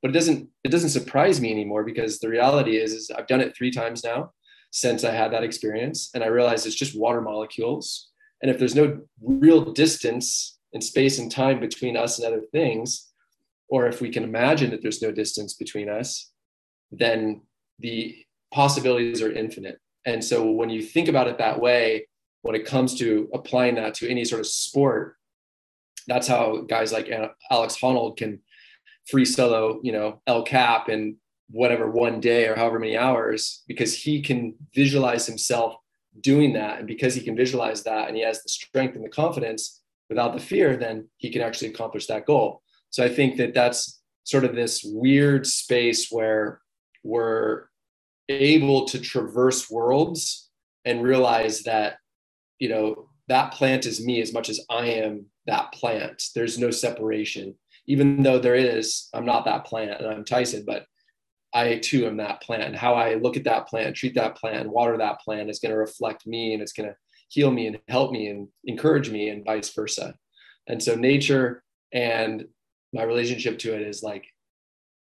But 0.00 0.12
it 0.12 0.14
doesn't 0.14 0.48
it 0.62 0.68
doesn't 0.68 0.90
surprise 0.90 1.40
me 1.40 1.50
anymore 1.50 1.82
because 1.82 2.20
the 2.20 2.28
reality 2.28 2.76
is, 2.76 2.92
is 2.92 3.10
I've 3.10 3.26
done 3.26 3.40
it 3.40 3.56
three 3.56 3.72
times 3.72 4.04
now 4.04 4.30
since 4.70 5.02
I 5.02 5.10
had 5.10 5.32
that 5.32 5.42
experience, 5.42 6.10
and 6.14 6.22
I 6.22 6.28
realized 6.28 6.66
it's 6.66 6.76
just 6.76 6.96
water 6.96 7.20
molecules. 7.20 8.10
And 8.42 8.48
if 8.48 8.60
there's 8.60 8.76
no 8.76 9.00
real 9.20 9.72
distance 9.72 10.56
in 10.72 10.80
space 10.80 11.18
and 11.18 11.32
time 11.32 11.58
between 11.58 11.96
us 11.96 12.18
and 12.18 12.28
other 12.28 12.42
things, 12.52 13.10
or 13.68 13.88
if 13.88 14.00
we 14.00 14.10
can 14.10 14.22
imagine 14.22 14.70
that 14.70 14.82
there's 14.82 15.02
no 15.02 15.10
distance 15.10 15.54
between 15.54 15.88
us, 15.88 16.30
then 16.92 17.40
the 17.80 18.14
possibilities 18.52 19.20
are 19.20 19.32
infinite. 19.32 19.80
And 20.06 20.24
so 20.24 20.50
when 20.50 20.70
you 20.70 20.82
think 20.82 21.08
about 21.08 21.28
it 21.28 21.38
that 21.38 21.60
way, 21.60 22.06
when 22.42 22.54
it 22.54 22.64
comes 22.64 22.94
to 23.00 23.28
applying 23.34 23.74
that 23.74 23.94
to 23.94 24.08
any 24.08 24.24
sort 24.24 24.40
of 24.40 24.46
sport, 24.46 25.16
that's 26.06 26.28
how 26.28 26.58
guys 26.68 26.92
like 26.92 27.10
Alex 27.50 27.76
Honnold 27.76 28.16
can 28.16 28.40
free 29.10 29.24
solo, 29.24 29.80
you 29.82 29.92
know, 29.92 30.22
El 30.26 30.44
Cap 30.44 30.88
in 30.88 31.16
whatever 31.50 31.90
one 31.90 32.20
day 32.20 32.46
or 32.46 32.54
however 32.54 32.78
many 32.78 32.96
hours, 32.96 33.62
because 33.66 33.94
he 33.94 34.22
can 34.22 34.54
visualize 34.74 35.26
himself 35.26 35.74
doing 36.20 36.52
that. 36.52 36.78
And 36.78 36.86
because 36.86 37.14
he 37.14 37.20
can 37.20 37.36
visualize 37.36 37.82
that 37.82 38.08
and 38.08 38.16
he 38.16 38.22
has 38.22 38.42
the 38.42 38.48
strength 38.48 38.94
and 38.94 39.04
the 39.04 39.08
confidence 39.08 39.82
without 40.08 40.32
the 40.32 40.40
fear, 40.40 40.76
then 40.76 41.08
he 41.16 41.30
can 41.30 41.42
actually 41.42 41.68
accomplish 41.68 42.06
that 42.06 42.26
goal. 42.26 42.62
So 42.90 43.04
I 43.04 43.08
think 43.08 43.36
that 43.38 43.54
that's 43.54 44.00
sort 44.22 44.44
of 44.44 44.54
this 44.54 44.82
weird 44.84 45.46
space 45.46 46.10
where 46.10 46.60
we're 47.02 47.64
able 48.28 48.86
to 48.86 49.00
traverse 49.00 49.70
worlds 49.70 50.50
and 50.84 51.02
realize 51.02 51.62
that 51.62 51.98
you 52.58 52.68
know 52.68 53.08
that 53.28 53.52
plant 53.52 53.86
is 53.86 54.04
me 54.04 54.20
as 54.20 54.32
much 54.32 54.48
as 54.48 54.60
i 54.70 54.86
am 54.86 55.26
that 55.46 55.72
plant. 55.72 56.24
There's 56.34 56.58
no 56.58 56.70
separation. 56.72 57.54
Even 57.86 58.22
though 58.22 58.38
there 58.38 58.54
is 58.54 59.08
i'm 59.14 59.24
not 59.24 59.44
that 59.44 59.64
plant 59.64 60.00
and 60.00 60.08
i'm 60.08 60.24
tyson 60.24 60.64
but 60.66 60.86
i 61.54 61.76
too 61.76 62.06
am 62.06 62.16
that 62.16 62.42
plant. 62.42 62.64
And 62.64 62.76
how 62.76 62.94
i 62.94 63.14
look 63.14 63.36
at 63.36 63.44
that 63.44 63.68
plant 63.68 63.96
treat 63.96 64.14
that 64.14 64.36
plant 64.36 64.68
water 64.68 64.96
that 64.98 65.20
plant 65.20 65.50
is 65.50 65.60
going 65.60 65.72
to 65.72 65.78
reflect 65.78 66.26
me 66.26 66.52
and 66.52 66.62
it's 66.62 66.72
going 66.72 66.88
to 66.88 66.96
heal 67.28 67.50
me 67.50 67.66
and 67.66 67.78
help 67.88 68.12
me 68.12 68.28
and 68.28 68.48
encourage 68.64 69.10
me 69.10 69.28
and 69.28 69.44
vice 69.44 69.70
versa. 69.70 70.14
And 70.68 70.82
so 70.82 70.94
nature 70.94 71.62
and 71.92 72.46
my 72.92 73.02
relationship 73.02 73.58
to 73.60 73.74
it 73.74 73.82
is 73.82 74.02
like 74.02 74.26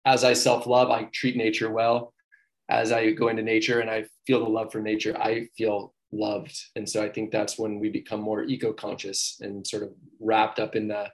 as 0.04 0.24
i 0.24 0.32
self 0.32 0.66
love 0.66 0.90
i 0.90 1.04
treat 1.04 1.36
nature 1.36 1.70
well 1.70 2.12
as 2.68 2.92
I 2.92 3.12
go 3.12 3.28
into 3.28 3.42
nature 3.42 3.80
and 3.80 3.90
I 3.90 4.06
feel 4.26 4.40
the 4.40 4.50
love 4.50 4.72
for 4.72 4.80
nature, 4.80 5.16
I 5.16 5.48
feel 5.56 5.94
loved. 6.12 6.58
And 6.74 6.88
so 6.88 7.02
I 7.02 7.08
think 7.08 7.30
that's 7.30 7.58
when 7.58 7.78
we 7.78 7.90
become 7.90 8.20
more 8.20 8.42
eco 8.44 8.72
conscious 8.72 9.38
and 9.40 9.66
sort 9.66 9.82
of 9.82 9.90
wrapped 10.20 10.58
up 10.58 10.76
in 10.76 10.88
the 10.88 11.08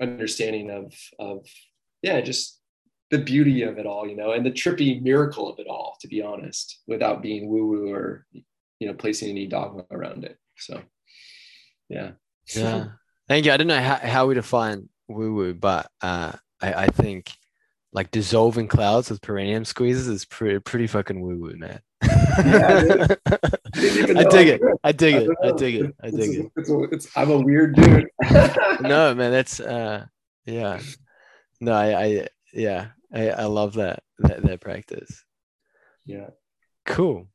understanding 0.00 0.70
of, 0.70 0.94
of, 1.18 1.46
yeah, 2.02 2.20
just 2.20 2.60
the 3.10 3.18
beauty 3.18 3.62
of 3.62 3.78
it 3.78 3.86
all, 3.86 4.08
you 4.08 4.16
know, 4.16 4.32
and 4.32 4.44
the 4.44 4.50
trippy 4.50 5.00
miracle 5.00 5.48
of 5.48 5.58
it 5.58 5.66
all, 5.66 5.96
to 6.00 6.08
be 6.08 6.22
honest, 6.22 6.80
without 6.86 7.22
being 7.22 7.48
woo 7.48 7.66
woo 7.66 7.92
or, 7.92 8.26
you 8.32 8.88
know, 8.88 8.94
placing 8.94 9.30
any 9.30 9.46
dogma 9.46 9.84
around 9.90 10.24
it. 10.24 10.36
So, 10.56 10.80
yeah. 11.88 12.12
Yeah. 12.56 12.86
Thank 13.28 13.44
you. 13.44 13.52
I 13.52 13.56
don't 13.56 13.66
know 13.66 13.80
how, 13.80 13.96
how 13.96 14.26
we 14.26 14.34
define 14.34 14.88
woo 15.08 15.34
woo, 15.34 15.54
but 15.54 15.90
uh, 16.00 16.32
I, 16.60 16.72
I 16.72 16.86
think 16.86 17.32
like 17.92 18.10
dissolving 18.10 18.68
clouds 18.68 19.10
with 19.10 19.20
perineum 19.20 19.64
squeezes 19.64 20.08
is 20.08 20.24
pretty 20.24 20.58
pretty 20.60 20.86
fucking 20.86 21.20
woo 21.20 21.38
woo, 21.38 21.56
man. 21.56 21.80
Yeah, 22.02 23.06
I, 23.76 24.24
dig 24.30 24.48
it. 24.48 24.62
I 24.82 24.92
dig 24.92 25.14
it. 25.14 25.30
I 25.42 25.52
dig 25.52 25.74
it. 25.76 25.94
I 26.02 26.10
dig 26.10 26.34
it. 26.34 26.52
It's, 26.56 26.68
it's, 26.68 26.92
it's, 26.92 27.16
I'm 27.16 27.30
a 27.30 27.38
weird 27.38 27.76
dude. 27.76 28.08
no, 28.80 29.14
man, 29.14 29.30
that's 29.30 29.60
uh, 29.60 30.06
yeah. 30.46 30.80
No, 31.60 31.72
I, 31.72 32.02
I 32.02 32.26
yeah, 32.52 32.88
I, 33.12 33.30
I 33.30 33.44
love 33.44 33.74
that, 33.74 34.02
that 34.20 34.42
that 34.42 34.60
practice. 34.60 35.24
Yeah. 36.06 36.30
Cool. 36.86 37.28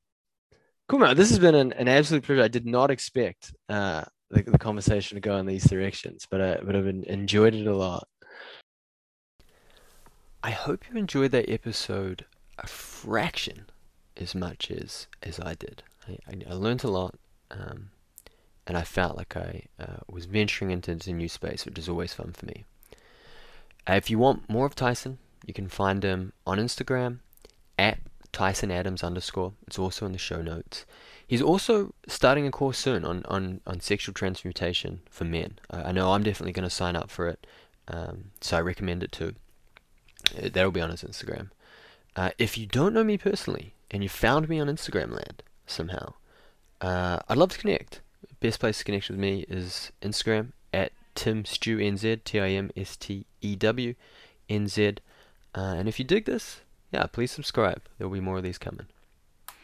Cool, 0.89 0.99
man. 0.99 1.15
This 1.15 1.29
has 1.29 1.39
been 1.39 1.55
an, 1.55 1.73
an 1.73 1.87
absolute 1.87 2.23
pleasure. 2.23 2.43
I 2.43 2.47
did 2.47 2.65
not 2.65 2.91
expect 2.91 3.53
uh 3.69 4.03
the, 4.29 4.43
the 4.43 4.57
conversation 4.57 5.15
to 5.15 5.21
go 5.21 5.37
in 5.37 5.45
these 5.45 5.65
directions, 5.65 6.27
but 6.29 6.41
I, 6.41 6.57
but 6.61 6.75
I've 6.75 6.87
enjoyed 6.87 7.53
it 7.53 7.67
a 7.67 7.75
lot. 7.75 8.07
I 10.47 10.51
hope 10.51 10.85
you 10.89 10.97
enjoyed 10.97 11.31
that 11.31 11.49
episode 11.49 12.23
a 12.57 12.67
fraction 12.67 13.65
as 14.15 14.33
much 14.33 14.71
as 14.71 15.07
as 15.21 15.41
I 15.41 15.55
did. 15.55 15.83
I, 16.07 16.19
I, 16.25 16.51
I 16.51 16.53
learned 16.53 16.85
a 16.85 16.89
lot, 16.89 17.15
um, 17.51 17.89
and 18.65 18.77
I 18.77 18.83
felt 18.83 19.17
like 19.17 19.35
I 19.35 19.63
uh, 19.77 19.97
was 20.09 20.23
venturing 20.23 20.71
into, 20.71 20.91
a 20.91 21.11
new 21.11 21.27
space, 21.27 21.65
which 21.65 21.77
is 21.77 21.89
always 21.89 22.13
fun 22.13 22.31
for 22.31 22.45
me. 22.45 22.63
Uh, 23.89 23.95
if 23.95 24.09
you 24.09 24.19
want 24.19 24.49
more 24.49 24.65
of 24.65 24.73
Tyson, 24.73 25.17
you 25.45 25.53
can 25.53 25.67
find 25.67 26.01
him 26.01 26.31
on 26.45 26.59
Instagram 26.59 27.19
at 27.77 27.99
Tyson 28.31 28.71
Adams 28.71 29.03
underscore. 29.03 29.51
It's 29.67 29.77
also 29.77 30.05
in 30.05 30.13
the 30.13 30.17
show 30.17 30.41
notes. 30.41 30.85
He's 31.27 31.41
also 31.41 31.93
starting 32.07 32.47
a 32.47 32.51
course 32.51 32.77
soon 32.77 33.03
on, 33.03 33.25
on, 33.25 33.59
on 33.67 33.81
sexual 33.81 34.13
transmutation 34.13 35.01
for 35.09 35.25
men. 35.25 35.59
Uh, 35.69 35.83
I 35.87 35.91
know 35.91 36.13
I'm 36.13 36.23
definitely 36.23 36.53
going 36.53 36.69
to 36.69 36.73
sign 36.73 36.95
up 36.95 37.11
for 37.11 37.27
it, 37.27 37.45
um, 37.89 38.31
so 38.39 38.55
I 38.55 38.61
recommend 38.61 39.03
it 39.03 39.11
too. 39.11 39.35
That'll 40.35 40.71
be 40.71 40.81
on 40.81 40.91
his 40.91 41.03
Instagram. 41.03 41.49
Uh, 42.15 42.31
if 42.37 42.57
you 42.57 42.65
don't 42.65 42.93
know 42.93 43.03
me 43.03 43.17
personally 43.17 43.73
and 43.91 44.03
you 44.03 44.09
found 44.09 44.49
me 44.49 44.59
on 44.59 44.67
Instagram 44.67 45.11
land 45.11 45.43
somehow, 45.65 46.13
uh, 46.81 47.19
I'd 47.29 47.37
love 47.37 47.51
to 47.51 47.59
connect. 47.59 48.01
Best 48.39 48.59
place 48.59 48.79
to 48.79 48.83
connect 48.83 49.09
with 49.09 49.19
me 49.19 49.45
is 49.47 49.91
Instagram 50.01 50.51
at 50.73 50.91
timstewNZ, 51.15 52.23
T-I-M-S-T-E-W, 52.23 53.95
N-Z. 54.49 54.95
Uh, 55.55 55.59
and 55.59 55.87
if 55.87 55.99
you 55.99 56.05
dig 56.05 56.25
this, 56.25 56.61
yeah, 56.91 57.05
please 57.07 57.31
subscribe. 57.31 57.81
There'll 57.97 58.13
be 58.13 58.19
more 58.19 58.37
of 58.37 58.43
these 58.43 58.57
coming. 58.57 58.87